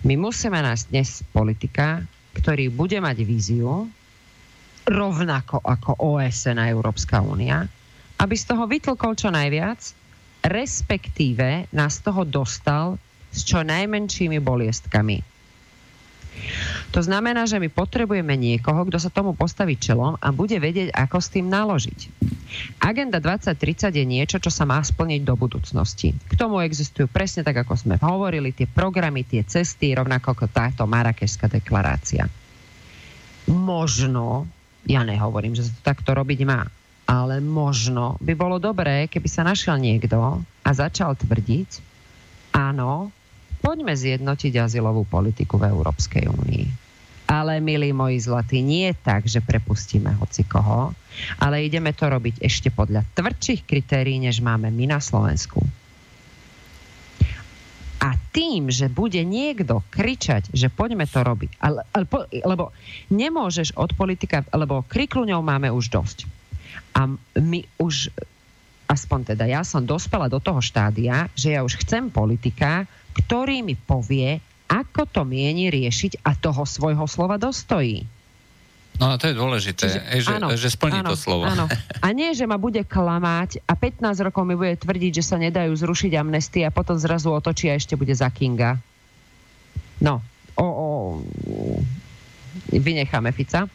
My 0.04 0.16
musíme 0.16 0.56
nájsť 0.60 0.84
dnes 0.88 1.20
politika, 1.28 2.04
ktorý 2.36 2.72
bude 2.72 2.96
mať 3.02 3.26
víziu, 3.26 3.90
rovnako 4.88 5.60
ako 5.60 5.98
OSN 5.98 6.56
a 6.56 6.72
Európska 6.72 7.20
únia, 7.20 7.68
aby 8.16 8.34
z 8.36 8.44
toho 8.48 8.64
vytlkol 8.64 9.12
čo 9.18 9.28
najviac 9.28 9.80
respektíve 10.44 11.68
nás 11.72 12.00
toho 12.00 12.24
dostal 12.24 12.96
s 13.30 13.46
čo 13.46 13.62
najmenšími 13.62 14.42
boliestkami. 14.42 15.22
To 16.90 17.00
znamená, 17.04 17.44
že 17.46 17.60
my 17.60 17.68
potrebujeme 17.70 18.34
niekoho, 18.34 18.86
kto 18.88 18.98
sa 18.98 19.12
tomu 19.12 19.36
postaví 19.36 19.76
čelom 19.76 20.16
a 20.18 20.32
bude 20.34 20.56
vedieť, 20.58 20.90
ako 20.94 21.16
s 21.20 21.28
tým 21.30 21.46
naložiť. 21.46 21.98
Agenda 22.82 23.22
2030 23.22 23.94
je 23.94 24.04
niečo, 24.06 24.36
čo 24.42 24.50
sa 24.50 24.66
má 24.66 24.80
splniť 24.82 25.22
do 25.22 25.34
budúcnosti. 25.38 26.16
K 26.16 26.32
tomu 26.34 26.58
existujú 26.64 27.06
presne 27.06 27.46
tak, 27.46 27.62
ako 27.62 27.74
sme 27.78 27.96
hovorili, 28.00 28.50
tie 28.50 28.66
programy, 28.66 29.22
tie 29.22 29.46
cesty, 29.46 29.94
rovnako 29.94 30.34
ako 30.34 30.46
táto 30.50 30.82
Marrakešská 30.88 31.46
deklarácia. 31.46 32.26
Možno, 33.46 34.50
ja 34.86 35.06
nehovorím, 35.06 35.54
že 35.54 35.66
sa 35.66 35.72
to 35.76 35.82
takto 35.82 36.10
robiť 36.14 36.40
má, 36.46 36.66
ale 37.10 37.42
možno 37.42 38.14
by 38.22 38.38
bolo 38.38 38.62
dobré, 38.62 39.10
keby 39.10 39.26
sa 39.26 39.42
našiel 39.42 39.82
niekto 39.82 40.38
a 40.62 40.70
začal 40.70 41.18
tvrdiť, 41.18 41.82
áno, 42.54 43.10
poďme 43.58 43.98
zjednotiť 43.98 44.54
azylovú 44.54 45.02
politiku 45.10 45.58
v 45.58 45.74
Európskej 45.74 46.30
únii. 46.30 46.66
Ale, 47.30 47.58
milí 47.58 47.90
moji 47.90 48.18
zlatí, 48.22 48.62
nie 48.62 48.90
je 48.90 48.96
tak, 49.02 49.26
že 49.26 49.42
prepustíme 49.42 50.14
hoci 50.22 50.46
koho, 50.46 50.94
ale 51.42 51.66
ideme 51.66 51.90
to 51.94 52.06
robiť 52.06 52.42
ešte 52.42 52.70
podľa 52.70 53.02
tvrdších 53.18 53.66
kritérií, 53.66 54.22
než 54.22 54.38
máme 54.42 54.70
my 54.70 54.94
na 54.94 55.02
Slovensku. 55.02 55.62
A 58.02 58.14
tým, 58.34 58.70
že 58.70 58.90
bude 58.90 59.22
niekto 59.22 59.82
kričať, 59.94 60.50
že 60.54 60.70
poďme 60.70 61.06
to 61.06 61.22
robiť, 61.22 61.50
ale, 61.58 61.86
ale, 61.90 62.06
lebo 62.42 62.74
nemôžeš 63.10 63.74
od 63.78 63.94
politika, 63.94 64.46
lebo 64.54 64.86
krikluňov 64.86 65.42
máme 65.42 65.70
už 65.74 65.90
dosť 65.90 66.39
a 66.94 67.06
my 67.38 67.60
už, 67.80 68.12
aspoň 68.90 69.34
teda 69.34 69.44
ja 69.46 69.62
som 69.62 69.86
dospela 69.86 70.26
do 70.26 70.42
toho 70.42 70.58
štádia, 70.58 71.30
že 71.34 71.54
ja 71.54 71.64
už 71.64 71.80
chcem 71.86 72.10
politika, 72.10 72.84
ktorý 73.14 73.62
mi 73.62 73.74
povie, 73.74 74.38
ako 74.70 75.06
to 75.10 75.22
mieni 75.26 75.66
riešiť 75.70 76.22
a 76.22 76.38
toho 76.38 76.62
svojho 76.62 77.06
slova 77.10 77.34
dostojí. 77.38 78.06
No 79.00 79.16
a 79.16 79.18
to 79.18 79.32
je 79.32 79.34
dôležité, 79.34 79.86
Čiže, 79.88 80.00
že, 80.20 80.32
áno, 80.36 80.52
že 80.52 80.68
splní 80.68 81.00
áno, 81.00 81.14
to 81.14 81.16
slovo. 81.16 81.48
Áno. 81.48 81.64
A 82.04 82.12
nie, 82.12 82.36
že 82.36 82.44
ma 82.44 82.60
bude 82.60 82.84
klamať 82.84 83.64
a 83.64 83.72
15 83.72 84.26
rokov 84.28 84.44
mi 84.44 84.52
bude 84.60 84.76
tvrdiť, 84.76 85.22
že 85.22 85.24
sa 85.24 85.40
nedajú 85.40 85.72
zrušiť 85.72 86.12
amnestie 86.20 86.68
a 86.68 86.74
potom 86.74 87.00
zrazu 87.00 87.32
otočí 87.32 87.72
a 87.72 87.80
ešte 87.80 87.96
bude 87.96 88.12
za 88.12 88.28
Kinga. 88.28 88.76
No, 90.04 90.20
o, 90.52 90.66
o, 90.66 90.86
vynecháme 92.78 93.34
Fica. 93.34 93.66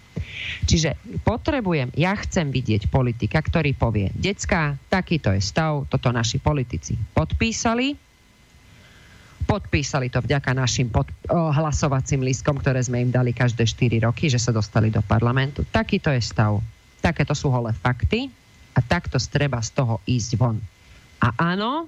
Čiže 0.63 0.95
potrebujem, 1.27 1.91
ja 1.99 2.15
chcem 2.15 2.47
vidieť 2.47 2.87
politika, 2.87 3.43
ktorý 3.43 3.75
povie, 3.75 4.07
decka, 4.15 4.79
takýto 4.87 5.35
je 5.35 5.41
stav, 5.43 5.83
toto 5.91 6.09
naši 6.15 6.39
politici 6.39 6.95
podpísali, 6.95 7.97
podpísali 9.45 10.09
to 10.09 10.23
vďaka 10.23 10.51
našim 10.57 10.89
pod, 10.89 11.05
oh, 11.29 11.53
hlasovacím 11.53 12.25
lístkom, 12.25 12.57
ktoré 12.57 12.81
sme 12.81 13.05
im 13.05 13.11
dali 13.13 13.35
každé 13.35 13.67
4 13.67 14.07
roky, 14.07 14.31
že 14.31 14.41
sa 14.41 14.49
dostali 14.55 14.89
do 14.89 15.05
parlamentu. 15.05 15.67
Takýto 15.69 16.09
je 16.09 16.21
stav. 16.23 16.57
takéto 17.03 17.37
sú 17.37 17.53
holé 17.53 17.69
fakty 17.69 18.33
a 18.73 18.81
takto 18.81 19.21
treba 19.29 19.61
z 19.61 19.77
toho 19.77 20.01
ísť 20.09 20.31
von. 20.41 20.57
A 21.21 21.29
áno, 21.37 21.85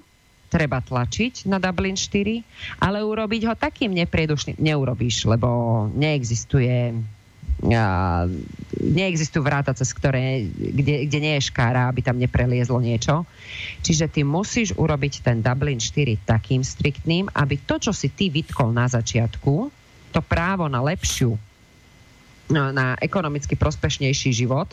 treba 0.48 0.80
tlačiť 0.80 1.44
na 1.46 1.60
Dublin 1.60 1.94
4, 1.94 2.80
ale 2.80 3.04
urobiť 3.04 3.42
ho 3.48 3.54
takým 3.54 3.92
nepriedušným 3.92 4.56
neurobíš, 4.56 5.28
lebo 5.28 5.48
neexistuje 5.92 6.96
a, 7.58 8.24
neexistujú 8.78 9.42
vráta, 9.42 9.74
cez 9.74 9.90
ktoré, 9.90 10.46
kde, 10.48 11.10
kde 11.10 11.18
nie 11.18 11.34
je 11.38 11.48
škára, 11.50 11.90
aby 11.90 12.00
tam 12.06 12.16
nepreliezlo 12.16 12.78
niečo. 12.78 13.26
Čiže 13.82 14.06
ty 14.08 14.20
musíš 14.22 14.72
urobiť 14.78 15.26
ten 15.26 15.42
Dublin 15.42 15.82
4 15.82 16.22
takým 16.22 16.62
striktným, 16.62 17.26
aby 17.34 17.58
to, 17.58 17.82
čo 17.82 17.90
si 17.90 18.14
ty 18.14 18.30
vytkol 18.30 18.70
na 18.70 18.86
začiatku, 18.86 19.74
to 20.14 20.20
právo 20.22 20.70
na 20.70 20.80
lepšiu, 20.80 21.34
no, 22.54 22.62
na 22.70 22.94
ekonomicky 23.02 23.58
prospešnejší 23.58 24.30
život, 24.30 24.70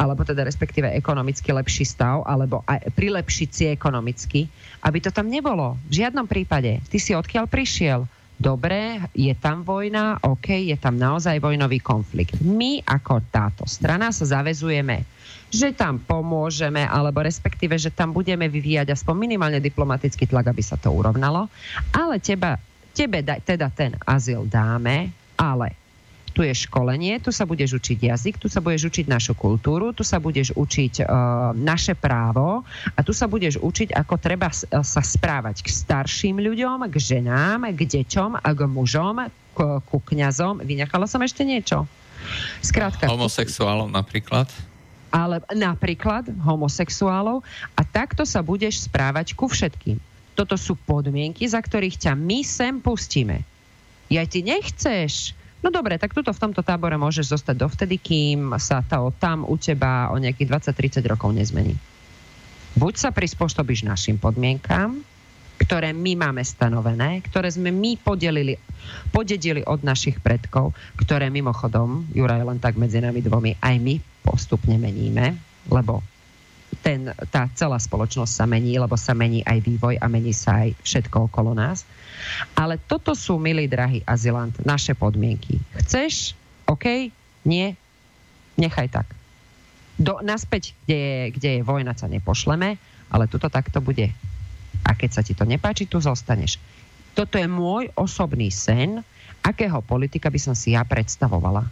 alebo 0.00 0.24
teda 0.24 0.48
respektíve 0.48 0.88
ekonomicky 0.96 1.52
lepší 1.52 1.84
stav, 1.84 2.24
alebo 2.24 2.64
aj 2.64 2.88
prilepšiť 2.96 3.48
si 3.52 3.64
ekonomicky, 3.68 4.48
aby 4.80 4.98
to 5.04 5.12
tam 5.12 5.28
nebolo. 5.28 5.76
V 5.92 6.00
žiadnom 6.00 6.24
prípade. 6.24 6.80
Ty 6.88 6.96
si 6.96 7.12
odkiaľ 7.12 7.44
prišiel? 7.44 8.08
Dobre, 8.40 9.04
je 9.12 9.36
tam 9.36 9.60
vojna, 9.68 10.16
OK, 10.24 10.48
je 10.64 10.72
tam 10.80 10.96
naozaj 10.96 11.44
vojnový 11.44 11.76
konflikt. 11.84 12.40
My 12.40 12.80
ako 12.80 13.20
táto 13.28 13.68
strana 13.68 14.08
sa 14.16 14.24
zavezujeme, 14.24 15.04
že 15.52 15.76
tam 15.76 16.00
pomôžeme, 16.00 16.80
alebo 16.88 17.20
respektíve, 17.20 17.76
že 17.76 17.92
tam 17.92 18.16
budeme 18.16 18.48
vyvíjať 18.48 18.96
aspoň 18.96 19.28
minimálne 19.28 19.60
diplomatický 19.60 20.24
tlak, 20.24 20.56
aby 20.56 20.64
sa 20.64 20.80
to 20.80 20.88
urovnalo. 20.88 21.52
Ale 21.92 22.16
teba, 22.16 22.56
tebe 22.96 23.20
da, 23.20 23.36
teda 23.36 23.68
ten 23.68 23.92
azyl 24.08 24.48
dáme, 24.48 25.12
ale 25.36 25.76
tu 26.30 26.46
je 26.46 26.54
školenie, 26.54 27.18
tu 27.18 27.34
sa 27.34 27.44
budeš 27.44 27.82
učiť 27.82 27.98
jazyk, 28.10 28.34
tu 28.38 28.46
sa 28.46 28.62
budeš 28.62 28.90
učiť 28.90 29.06
našu 29.10 29.34
kultúru, 29.34 29.90
tu 29.90 30.06
sa 30.06 30.22
budeš 30.22 30.54
učiť 30.54 31.02
uh, 31.02 31.52
naše 31.54 31.98
právo 31.98 32.62
a 32.94 33.00
tu 33.02 33.10
sa 33.10 33.26
budeš 33.26 33.58
učiť, 33.58 33.92
ako 33.94 34.14
treba 34.16 34.48
sa 34.54 35.02
správať 35.02 35.66
k 35.66 35.68
starším 35.68 36.38
ľuďom, 36.38 36.86
k 36.88 36.96
ženám, 36.96 37.70
k 37.74 37.80
deťom 37.84 38.38
a 38.38 38.48
k 38.54 38.60
mužom, 38.70 39.16
k, 39.54 39.58
ku 39.82 39.98
kňazom. 39.98 40.62
Vynechala 40.62 41.10
som 41.10 41.20
ešte 41.20 41.42
niečo? 41.42 41.84
Skrátka. 42.60 43.08
Homosexuálov 43.08 43.90
napríklad? 43.90 44.46
Ale 45.10 45.42
napríklad 45.50 46.30
homosexuálov 46.46 47.42
a 47.74 47.82
takto 47.82 48.22
sa 48.22 48.46
budeš 48.46 48.86
správať 48.86 49.34
ku 49.34 49.50
všetkým. 49.50 49.98
Toto 50.38 50.54
sú 50.54 50.78
podmienky, 50.78 51.44
za 51.50 51.58
ktorých 51.58 51.98
ťa 51.98 52.12
my 52.14 52.46
sem 52.46 52.78
pustíme. 52.78 53.42
Ja 54.06 54.22
ty 54.26 54.42
nechceš, 54.46 55.34
No 55.60 55.68
dobre, 55.68 56.00
tak 56.00 56.16
tuto 56.16 56.32
v 56.32 56.40
tomto 56.40 56.64
tábore 56.64 56.96
môžeš 56.96 57.36
zostať 57.36 57.56
dovtedy, 57.60 58.00
kým 58.00 58.56
sa 58.56 58.80
to 58.80 59.12
tam 59.20 59.44
u 59.44 59.60
teba 59.60 60.08
o 60.08 60.16
nejakých 60.16 60.72
20-30 60.72 61.04
rokov 61.04 61.36
nezmení. 61.36 61.76
Buď 62.80 62.94
sa 62.96 63.10
prispôsobíš 63.12 63.84
našim 63.84 64.16
podmienkám, 64.16 65.04
ktoré 65.60 65.92
my 65.92 66.16
máme 66.16 66.40
stanovené, 66.40 67.20
ktoré 67.28 67.52
sme 67.52 67.68
my 67.68 68.00
podelili, 68.00 68.56
podedili 69.12 69.60
od 69.68 69.84
našich 69.84 70.16
predkov, 70.24 70.72
ktoré 70.96 71.28
mimochodom, 71.28 72.08
Juraj, 72.16 72.40
len 72.40 72.56
tak 72.56 72.80
medzi 72.80 73.04
nami 73.04 73.20
dvomi, 73.20 73.60
aj 73.60 73.76
my 73.76 73.94
postupne 74.24 74.80
meníme, 74.80 75.36
lebo 75.68 76.00
ten, 76.80 77.12
tá 77.28 77.50
celá 77.52 77.76
spoločnosť 77.76 78.32
sa 78.32 78.48
mení, 78.48 78.80
lebo 78.80 78.96
sa 78.96 79.12
mení 79.12 79.44
aj 79.44 79.60
vývoj 79.60 80.00
a 80.00 80.06
mení 80.08 80.32
sa 80.32 80.64
aj 80.64 80.72
všetko 80.80 81.28
okolo 81.28 81.52
nás. 81.52 81.84
Ale 82.56 82.76
toto 82.76 83.16
sú, 83.16 83.40
milý 83.40 83.66
drahý 83.66 84.04
azylant, 84.06 84.54
naše 84.62 84.96
podmienky. 84.96 85.60
Chceš? 85.84 86.34
OK? 86.66 87.10
Nie? 87.46 87.74
Nechaj 88.56 88.88
tak. 88.92 89.06
Do, 90.00 90.24
naspäť, 90.24 90.72
kde 90.84 90.96
je, 90.96 91.20
kde 91.36 91.50
je 91.60 91.66
vojna, 91.66 91.92
sa 91.92 92.08
nepošleme, 92.08 92.80
ale 93.12 93.24
tuto 93.28 93.52
takto 93.52 93.84
bude. 93.84 94.08
A 94.86 94.90
keď 94.96 95.10
sa 95.20 95.22
ti 95.24 95.36
to 95.36 95.44
nepáči, 95.44 95.84
tu 95.84 96.00
zostaneš. 96.00 96.56
Toto 97.12 97.36
je 97.36 97.44
môj 97.44 97.92
osobný 97.98 98.48
sen, 98.48 99.04
akého 99.44 99.84
politika 99.84 100.32
by 100.32 100.40
som 100.40 100.54
si 100.56 100.72
ja 100.72 100.86
predstavovala 100.86 101.68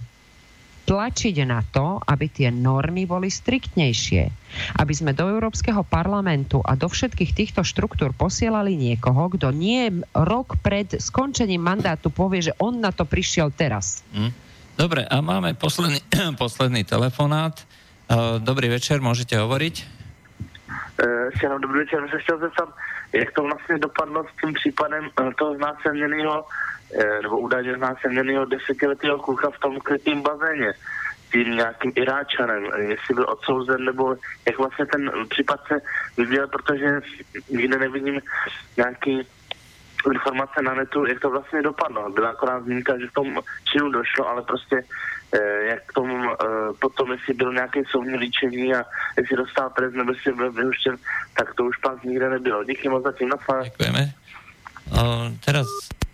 tlačiť 0.88 1.36
na 1.44 1.60
to, 1.60 2.00
aby 2.00 2.32
tie 2.32 2.48
normy 2.48 3.04
boli 3.04 3.28
striktnejšie. 3.28 4.32
Aby 4.80 4.92
sme 4.96 5.12
do 5.12 5.28
Európskeho 5.28 5.84
parlamentu 5.84 6.64
a 6.64 6.72
do 6.72 6.88
všetkých 6.88 7.36
týchto 7.36 7.60
štruktúr 7.60 8.16
posielali 8.16 8.72
niekoho, 8.72 9.28
kto 9.28 9.52
nie 9.52 10.00
rok 10.16 10.56
pred 10.64 10.88
skončením 10.96 11.60
mandátu 11.60 12.08
povie, 12.08 12.48
že 12.48 12.56
on 12.56 12.80
na 12.80 12.88
to 12.88 13.04
prišiel 13.04 13.52
teraz. 13.52 14.00
Hm. 14.16 14.32
Dobre, 14.78 15.04
a 15.04 15.20
máme 15.20 15.52
posledný, 15.52 16.00
posledný 16.42 16.88
telefonát. 16.88 17.60
E, 17.60 17.64
dobrý 18.40 18.72
večer, 18.72 19.04
môžete 19.04 19.36
hovoriť? 19.36 20.00
Ještě 21.30 21.46
jenom 21.46 21.60
dobrý 21.60 21.78
večer, 21.78 21.98
se 22.10 22.18
chtěl 22.18 22.38
zeptat, 22.38 22.68
jak 23.12 23.32
to 23.32 23.42
vlastně 23.42 23.78
dopadlo 23.78 24.24
s 24.24 24.40
tím 24.40 24.52
případem 24.54 25.04
e, 25.04 25.34
toho 25.34 25.54
znásilněného 25.54 26.44
Eh, 26.94 27.22
nebo 27.22 27.38
údajně 27.38 27.76
znásilněného 27.76 28.44
desetiletého 28.44 29.18
kluka 29.18 29.50
v 29.50 29.60
tom 29.60 29.80
krytým 29.80 30.22
bazéně? 30.22 30.72
Tím 31.32 31.56
nějakým 31.56 31.92
Iráčanem, 31.94 32.64
jestli 32.78 33.14
byl 33.14 33.26
odsouzen, 33.28 33.84
nebo 33.84 34.16
jak 34.46 34.58
vlastně 34.58 34.86
ten 34.86 35.10
případ 35.28 35.60
se 35.68 35.74
vyvíjel, 36.16 36.48
protože 36.48 37.00
nikde 37.50 37.78
nevidím 37.78 38.20
nějaký 38.76 39.26
informace 40.06 40.62
na 40.62 40.74
netu, 40.74 41.06
jak 41.06 41.20
to 41.20 41.30
vlastně 41.30 41.62
dopadlo. 41.62 42.10
Byla 42.10 42.30
akorát 42.30 42.64
zmínka, 42.64 42.98
že 42.98 43.06
v 43.06 43.12
tom 43.12 43.40
činu 43.72 43.90
došlo, 43.90 44.28
ale 44.28 44.42
prostě 44.42 44.76
eh, 45.34 45.64
jak 45.64 45.86
k 45.86 45.92
tomu 45.92 46.16
eh, 46.30 46.36
potom, 46.78 47.12
jestli 47.12 47.34
byl 47.34 47.52
nějaký 47.52 47.80
soudní 47.90 48.16
líčení 48.16 48.74
a 48.74 48.84
jestli 49.16 49.36
dostal 49.36 49.70
trest 49.70 49.94
nebo 49.94 50.12
jestli 50.12 50.32
byl 50.32 50.52
vyhuštěn, 50.52 50.96
tak 51.36 51.54
to 51.54 51.64
už 51.64 51.76
pak 51.76 52.04
nikde 52.04 52.30
nebylo. 52.30 52.64
Díky 52.64 52.88
moc 52.88 53.04
za 53.04 53.12
tím 53.12 53.30
Děkujeme. 53.64 54.12
Uh, 54.88 55.36
teraz 55.44 55.66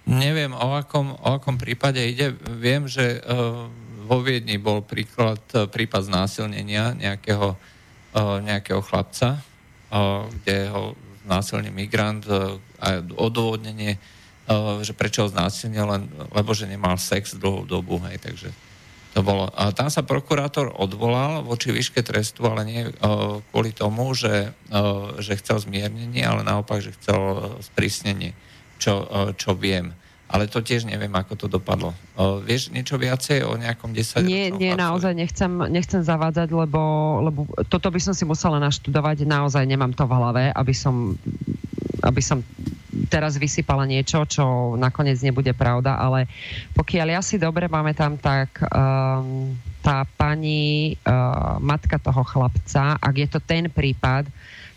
Neviem, 0.05 0.53
o 0.53 0.77
akom, 0.77 1.17
o 1.17 1.41
akom 1.41 1.57
prípade 1.57 1.97
ide. 1.97 2.37
Viem, 2.61 2.85
že 2.85 3.25
uh, 3.25 3.73
vo 4.05 4.21
Viedni 4.21 4.61
bol 4.61 4.85
príklad, 4.85 5.41
uh, 5.57 5.65
prípad 5.65 6.13
znásilnenia 6.13 6.93
nejakého, 6.93 7.57
uh, 7.57 8.37
nejakého 8.45 8.85
chlapca, 8.85 9.41
uh, 9.89 10.29
kde 10.29 10.69
ho 10.69 10.93
znásilný 11.25 11.73
migrant 11.73 12.23
uh, 12.29 12.61
a 12.79 13.01
odôvodnenie, 13.01 13.97
uh, 13.97 14.81
že 14.85 14.93
prečo 14.93 15.25
ho 15.25 15.33
znásilnil, 15.33 15.89
len, 15.89 16.03
lebo 16.31 16.53
že 16.53 16.69
nemal 16.69 17.01
sex 17.01 17.35
dlhú 17.35 17.65
dobu. 17.65 17.99
Hej, 18.05 18.21
takže 18.21 18.49
to 19.17 19.25
bolo. 19.25 19.49
A 19.55 19.73
tam 19.73 19.89
sa 19.89 20.05
prokurátor 20.05 20.75
odvolal 20.75 21.43
voči 21.47 21.71
výške 21.71 22.03
trestu, 22.03 22.45
ale 22.45 22.63
nie 22.67 22.83
uh, 22.85 23.41
kvôli 23.51 23.71
tomu, 23.73 24.11
že, 24.13 24.53
že 25.23 25.39
chcel 25.39 25.63
zmiernenie, 25.63 26.27
ale 26.27 26.43
naopak, 26.43 26.83
že 26.83 26.95
chcel 26.99 27.55
sprísnenie 27.63 28.35
čo, 28.75 29.07
čo 29.39 29.55
viem. 29.55 29.95
Ale 30.35 30.51
to 30.51 30.59
tiež 30.59 30.91
neviem, 30.91 31.15
ako 31.15 31.39
to 31.39 31.47
dopadlo. 31.47 31.95
O, 32.19 32.43
vieš 32.43 32.75
niečo 32.75 32.99
viacej 32.99 33.47
o 33.47 33.55
nejakom 33.55 33.95
10 33.95 34.27
Nie, 34.27 34.51
nie, 34.51 34.75
naozaj 34.75 35.15
nechcem, 35.15 35.63
nechcem 35.71 36.03
zavádzať, 36.03 36.51
lebo, 36.51 36.83
lebo 37.23 37.47
toto 37.71 37.87
by 37.87 38.03
som 38.03 38.19
si 38.19 38.27
musela 38.27 38.59
naštudovať. 38.59 39.23
Naozaj 39.31 39.63
nemám 39.63 39.95
to 39.95 40.03
v 40.11 40.13
hlave, 40.19 40.45
aby 40.51 40.75
som, 40.75 41.15
aby 42.03 42.19
som 42.19 42.43
teraz 43.07 43.39
vysypala 43.39 43.87
niečo, 43.87 44.27
čo 44.27 44.75
nakoniec 44.75 45.23
nebude 45.23 45.55
pravda, 45.55 46.03
ale 46.03 46.27
pokiaľ 46.75 47.15
ja 47.15 47.23
si 47.23 47.39
dobre 47.39 47.71
pamätám, 47.71 48.19
tak 48.19 48.59
um, 48.59 49.55
tá 49.87 50.03
pani 50.19 50.99
uh, 51.07 51.63
matka 51.63 52.03
toho 52.03 52.27
chlapca, 52.27 52.99
ak 52.99 53.15
je 53.15 53.29
to 53.31 53.39
ten 53.39 53.71
prípad, 53.71 54.27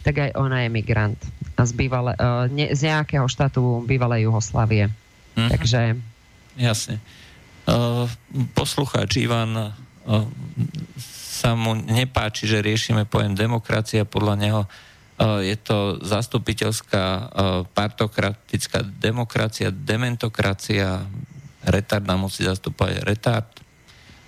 tak 0.05 0.21
aj 0.21 0.29
ona 0.38 0.65
je 0.65 0.69
migrant 0.69 1.17
z, 1.57 1.71
bývalé, 1.73 2.13
uh, 2.21 2.45
ne, 2.45 2.69
z 2.77 2.93
nejakého 2.93 3.25
štátu 3.25 3.81
bývalej 3.89 4.29
Juhoslávie. 4.29 5.06
Mm-hmm. 5.38 5.51
Takže... 5.53 5.80
Jasne. 6.57 6.97
Uh, 7.69 8.09
poslucháč 8.57 9.22
Ivan 9.22 9.53
uh, 9.53 9.69
sa 11.38 11.53
mu 11.53 11.77
nepáči, 11.77 12.49
že 12.49 12.65
riešime 12.65 13.05
pojem 13.05 13.38
demokracia. 13.38 14.09
Podľa 14.09 14.35
neho 14.41 14.61
uh, 14.65 15.38
je 15.45 15.53
to 15.61 16.01
zastupiteľská 16.01 17.30
partokratická 17.77 18.81
demokracia, 18.81 19.69
dementokracia, 19.69 21.05
retard 21.69 22.01
nám 22.09 22.26
musí 22.26 22.41
zastúpať 22.41 23.05
retard. 23.05 23.45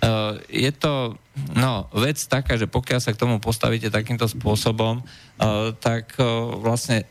Uh, 0.00 0.40
je 0.48 0.72
to 0.72 1.16
No, 1.56 1.88
vec 1.96 2.20
taká, 2.28 2.60
že 2.60 2.68
pokiaľ 2.68 3.00
sa 3.00 3.16
k 3.16 3.20
tomu 3.20 3.40
postavíte 3.40 3.88
takýmto 3.88 4.28
spôsobom, 4.28 5.00
uh, 5.00 5.72
tak 5.72 6.12
uh, 6.20 6.52
vlastne 6.60 7.08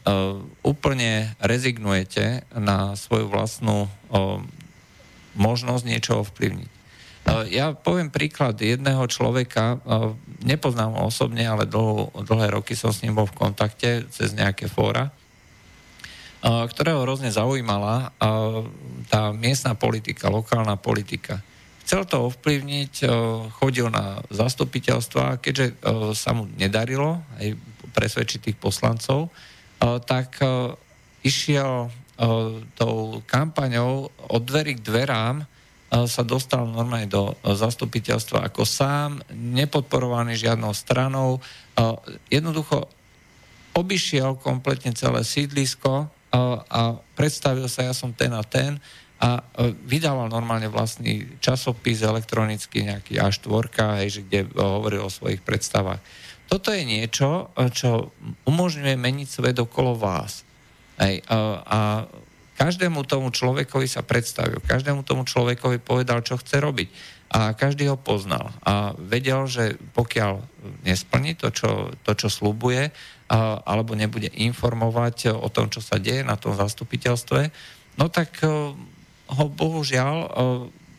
úplne 0.62 1.34
rezignujete 1.42 2.46
na 2.54 2.94
svoju 2.94 3.26
vlastnú 3.26 3.90
možnosť 5.34 5.84
niečo 5.88 6.22
ovplyvniť. 6.22 6.70
Ja 7.54 7.78
poviem 7.78 8.10
príklad 8.10 8.58
jedného 8.58 9.06
človeka, 9.06 9.78
nepoznám 10.42 10.98
ho 10.98 11.02
osobne, 11.14 11.46
ale 11.46 11.70
dlho, 11.70 12.10
dlhé 12.26 12.58
roky 12.58 12.74
som 12.74 12.90
s 12.90 13.06
ním 13.06 13.14
bol 13.14 13.30
v 13.30 13.38
kontakte 13.38 14.10
cez 14.10 14.34
nejaké 14.34 14.66
fóra, 14.66 15.14
ktorého 16.42 17.06
hrozne 17.06 17.30
zaujímala 17.30 18.18
tá 19.14 19.30
miestna 19.30 19.78
politika, 19.78 20.34
lokálna 20.34 20.74
politika 20.82 21.46
chcel 21.90 22.06
to 22.06 22.30
ovplyvniť, 22.30 23.02
chodil 23.58 23.90
na 23.90 24.22
zastupiteľstva, 24.30 25.42
keďže 25.42 25.82
sa 26.14 26.38
mu 26.38 26.46
nedarilo 26.54 27.26
aj 27.42 27.58
presvedčiť 27.98 28.46
tých 28.46 28.58
poslancov, 28.62 29.34
tak 30.06 30.38
išiel 31.26 31.90
tou 32.78 33.26
kampaňou 33.26 34.06
od 34.30 34.42
dverí 34.46 34.78
k 34.78 34.86
dverám 34.86 35.50
sa 35.90 36.22
dostal 36.22 36.70
normálne 36.70 37.10
do 37.10 37.34
zastupiteľstva 37.42 38.54
ako 38.54 38.62
sám, 38.70 39.26
nepodporovaný 39.34 40.38
žiadnou 40.38 40.70
stranou. 40.78 41.42
Jednoducho 42.30 42.86
obišiel 43.74 44.38
kompletne 44.38 44.94
celé 44.94 45.26
sídlisko 45.26 46.06
a 46.70 46.82
predstavil 47.18 47.66
sa, 47.66 47.90
ja 47.90 47.98
som 47.98 48.14
ten 48.14 48.30
a 48.30 48.46
ten 48.46 48.78
a 49.20 49.44
vydával 49.84 50.32
normálne 50.32 50.72
vlastný 50.72 51.28
časopis 51.44 52.00
elektronický, 52.00 52.88
nejaký 52.88 53.20
A4, 53.20 54.00
hej, 54.00 54.10
že 54.16 54.22
kde 54.24 54.40
hovoril 54.56 55.04
o 55.04 55.12
svojich 55.12 55.44
predstavách. 55.44 56.00
Toto 56.48 56.72
je 56.72 56.88
niečo, 56.88 57.52
čo 57.76 58.16
umožňuje 58.48 58.96
meniť 58.96 59.28
svet 59.28 59.60
okolo 59.60 60.00
vás. 60.00 60.48
Hej, 60.98 61.22
a 61.68 62.08
každému 62.56 63.04
tomu 63.06 63.30
človekovi 63.30 63.88
sa 63.92 64.08
predstavil, 64.08 64.64
každému 64.64 65.04
tomu 65.04 65.28
človekovi 65.28 65.84
povedal, 65.84 66.24
čo 66.24 66.40
chce 66.40 66.64
robiť. 66.64 66.90
A 67.30 67.54
každý 67.54 67.86
ho 67.86 68.00
poznal. 68.00 68.50
A 68.66 68.98
vedel, 68.98 69.46
že 69.46 69.78
pokiaľ 69.94 70.42
nesplní 70.82 71.38
to, 71.38 71.54
čo, 71.54 71.94
to, 72.02 72.12
čo 72.18 72.26
slúbuje, 72.26 72.90
alebo 73.64 73.94
nebude 73.94 74.34
informovať 74.34 75.38
o 75.38 75.46
tom, 75.54 75.70
čo 75.70 75.86
sa 75.86 76.02
deje 76.02 76.26
na 76.26 76.34
tom 76.34 76.58
zastupiteľstve, 76.58 77.54
no 78.02 78.10
tak 78.10 78.42
e, 78.42 78.74
ho 79.30 79.46
bohužiaľ 79.50 80.16
e, 80.26 80.28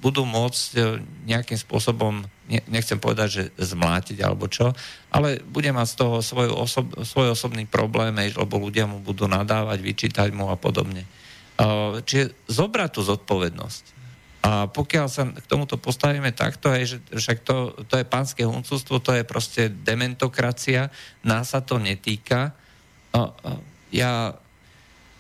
budú 0.01 0.24
môcť 0.24 0.69
e, 0.74 0.81
nejakým 1.28 1.59
spôsobom, 1.59 2.24
nechcem 2.70 2.97
povedať, 2.97 3.28
že 3.28 3.44
zmlátiť 3.59 4.23
alebo 4.23 4.47
čo, 4.47 4.73
ale 5.11 5.43
bude 5.43 5.70
mať 5.70 5.86
z 5.86 5.97
toho 5.98 6.16
svoj, 6.23 6.48
osob, 6.55 6.86
svoj 7.02 7.35
osobný 7.35 7.66
problém, 7.66 8.15
lebo 8.15 8.59
ľudia 8.59 8.86
mu 8.86 9.02
budú 9.02 9.27
nadávať, 9.27 9.78
vyčítať 9.82 10.28
mu 10.35 10.51
a 10.51 10.57
podobne. 10.59 11.07
Čiže 12.09 12.48
zobrať 12.48 12.90
tú 12.97 13.01
zodpovednosť. 13.05 13.85
A 14.40 14.65
pokiaľ 14.73 15.07
sa 15.12 15.28
k 15.28 15.44
tomuto 15.44 15.77
postavíme 15.77 16.32
takto, 16.32 16.73
je, 16.73 16.97
že 16.97 16.98
však 17.12 17.44
to, 17.44 17.77
to 17.85 18.01
je 18.01 18.09
pánske 18.09 18.40
huncústvo, 18.48 19.05
to 19.05 19.12
je 19.12 19.28
proste 19.28 19.69
dementokracia, 19.85 20.89
nás 21.20 21.52
sa 21.52 21.61
to 21.61 21.77
netýka. 21.77 22.57
Ja 23.93 24.32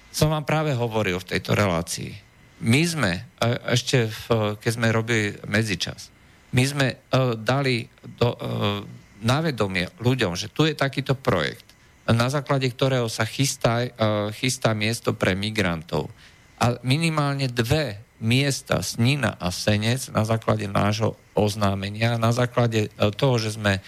som 0.08 0.32
vám 0.32 0.48
práve 0.48 0.72
hovoril 0.72 1.20
v 1.20 1.36
tejto 1.36 1.52
relácii. 1.52 2.29
My 2.60 2.82
sme, 2.84 3.24
ešte 3.68 4.08
v, 4.08 4.56
keď 4.60 4.70
sme 4.76 4.88
robili 4.92 5.36
medzičas, 5.48 6.12
my 6.50 6.64
sme 6.66 6.86
uh, 6.92 7.38
dali 7.38 7.86
do, 8.18 8.34
uh, 8.34 8.82
na 9.24 9.38
vedomie 9.40 9.88
ľuďom, 10.02 10.36
že 10.36 10.52
tu 10.52 10.68
je 10.68 10.76
takýto 10.76 11.16
projekt, 11.16 11.64
na 12.10 12.26
základe 12.26 12.66
ktorého 12.66 13.06
sa 13.06 13.22
chystá, 13.22 13.86
chystá 14.34 14.74
miesto 14.74 15.14
pre 15.14 15.38
migrantov. 15.38 16.10
A 16.58 16.74
minimálne 16.82 17.46
dve 17.46 18.02
miesta, 18.20 18.84
Snina 18.84 19.34
a 19.40 19.48
Senec, 19.48 20.12
na 20.12 20.28
základe 20.28 20.68
nášho 20.68 21.16
oznámenia, 21.32 22.20
na 22.20 22.30
základe 22.36 22.86
e, 22.86 22.88
toho, 23.16 23.40
že 23.40 23.56
sme 23.56 23.80
e, 23.80 23.82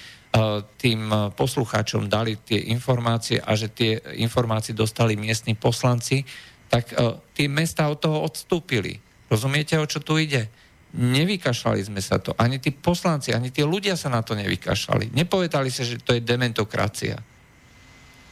tým 0.81 1.13
e, 1.13 1.17
poslucháčom 1.37 2.09
dali 2.09 2.41
tie 2.41 2.73
informácie 2.73 3.45
a 3.45 3.53
že 3.53 3.69
tie 3.69 4.01
informácie 4.17 4.73
dostali 4.73 5.21
miestni 5.21 5.53
poslanci, 5.53 6.25
tak 6.73 6.89
tie 7.37 7.53
mesta 7.53 7.93
od 7.93 8.01
toho 8.01 8.25
odstúpili. 8.25 8.97
Rozumiete, 9.29 9.77
o 9.77 9.85
čo 9.85 10.01
tu 10.01 10.17
ide? 10.17 10.49
Nevykašľali 10.97 11.85
sme 11.85 12.01
sa 12.01 12.17
to. 12.17 12.33
Ani 12.41 12.57
tí 12.57 12.73
poslanci, 12.73 13.37
ani 13.37 13.53
tí 13.53 13.61
ľudia 13.61 13.93
sa 13.93 14.09
na 14.09 14.25
to 14.25 14.33
nevykašľali. 14.33 15.13
Nepovedali 15.13 15.69
sa, 15.69 15.85
že 15.85 16.01
to 16.01 16.17
je 16.17 16.25
dementokracia. 16.25 17.21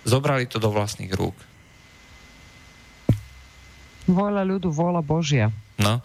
Zobrali 0.08 0.48
to 0.48 0.56
do 0.56 0.72
vlastných 0.72 1.12
rúk. 1.12 1.36
Voľa 4.08 4.48
ľudu, 4.48 4.72
voľa 4.72 5.04
Božia. 5.04 5.52
No, 5.76 6.00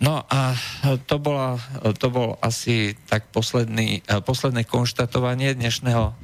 No 0.00 0.24
a 0.32 0.56
to, 1.04 1.20
bola, 1.20 1.60
to 2.00 2.08
bol 2.08 2.40
asi 2.40 2.96
tak 3.04 3.28
posledný, 3.30 4.00
eh, 4.00 4.18
posledné 4.24 4.64
konštatovanie 4.64 5.52
dnešného 5.52 6.04
eh, 6.08 6.14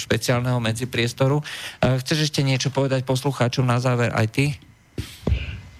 špeciálneho 0.00 0.56
medzipriestoru. 0.56 1.44
Chceš 1.78 2.32
ešte 2.32 2.40
niečo 2.40 2.72
povedať 2.72 3.04
poslucháčom 3.04 3.68
na 3.68 3.76
záver 3.76 4.10
aj 4.16 4.26
ty? 4.32 4.46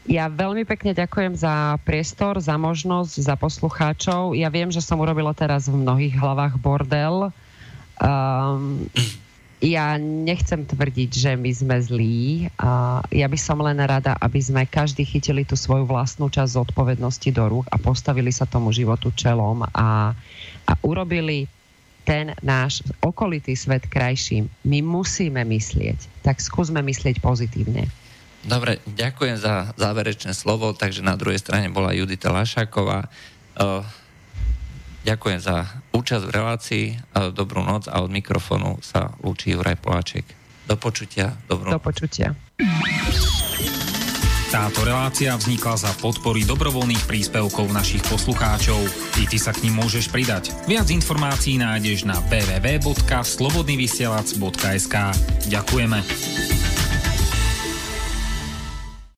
Ja 0.02 0.26
veľmi 0.26 0.66
pekne 0.66 0.92
ďakujem 0.92 1.38
za 1.38 1.78
priestor, 1.86 2.42
za 2.42 2.58
možnosť, 2.58 3.22
za 3.22 3.38
poslucháčov. 3.38 4.34
Ja 4.34 4.50
viem, 4.50 4.68
že 4.74 4.82
som 4.82 4.98
urobila 4.98 5.30
teraz 5.30 5.70
v 5.70 5.78
mnohých 5.78 6.18
hlavách 6.18 6.58
bordel. 6.58 7.30
Um, 8.02 8.90
ja 9.62 9.94
nechcem 10.02 10.66
tvrdiť, 10.66 11.10
že 11.14 11.30
my 11.38 11.50
sme 11.54 11.76
zlí. 11.78 12.50
A 12.58 12.98
ja 13.14 13.30
by 13.30 13.38
som 13.38 13.62
len 13.62 13.78
rada, 13.78 14.18
aby 14.18 14.42
sme 14.42 14.66
každý 14.66 15.06
chytili 15.06 15.46
tú 15.46 15.54
svoju 15.54 15.86
vlastnú 15.86 16.26
časť 16.26 16.58
zodpovednosti 16.58 17.30
do 17.30 17.46
rúk 17.46 17.70
a 17.70 17.78
postavili 17.78 18.34
sa 18.34 18.42
tomu 18.42 18.74
životu 18.74 19.14
čelom 19.14 19.62
a, 19.70 20.10
a 20.66 20.72
urobili 20.82 21.46
ten 22.02 22.34
náš 22.42 22.82
okolitý 22.98 23.54
svet 23.54 23.86
krajším. 23.86 24.50
My 24.66 24.82
musíme 24.82 25.46
myslieť, 25.46 26.26
tak 26.26 26.42
skúsme 26.42 26.82
myslieť 26.82 27.22
pozitívne. 27.22 27.86
Dobre, 28.42 28.82
ďakujem 28.90 29.38
za 29.38 29.70
záverečné 29.78 30.34
slovo, 30.34 30.74
takže 30.74 31.06
na 31.06 31.14
druhej 31.14 31.38
strane 31.38 31.70
bola 31.70 31.94
Judita 31.94 32.34
Lašáková. 32.34 33.06
Ďakujem 35.02 35.40
za 35.42 35.66
účasť 35.90 36.24
v 36.24 36.34
relácii, 36.34 36.84
dobrú 37.34 37.66
noc 37.66 37.90
a 37.90 38.02
od 38.02 38.10
mikrofónu 38.10 38.78
sa 38.78 39.10
lúči 39.18 39.50
Juraj 39.54 39.76
Poláček. 39.82 40.24
Do 40.70 40.78
počutia. 40.78 41.34
Dobrú 41.50 41.74
Do 41.74 41.82
počutia. 41.82 42.34
Táto 44.52 44.84
relácia 44.84 45.32
vznikla 45.32 45.80
za 45.80 45.88
podpory 45.96 46.44
dobrovoľných 46.44 47.08
príspevkov 47.08 47.72
našich 47.72 48.04
poslucháčov. 48.04 48.84
I 49.16 49.24
ty 49.24 49.40
sa 49.40 49.56
k 49.56 49.64
ním 49.64 49.80
môžeš 49.80 50.12
pridať. 50.12 50.52
Viac 50.68 50.92
informácií 50.92 51.56
nájdeš 51.56 52.04
na 52.04 52.20
www.slobodnyvysielac.sk 52.28 54.96
Ďakujeme. 55.48 55.98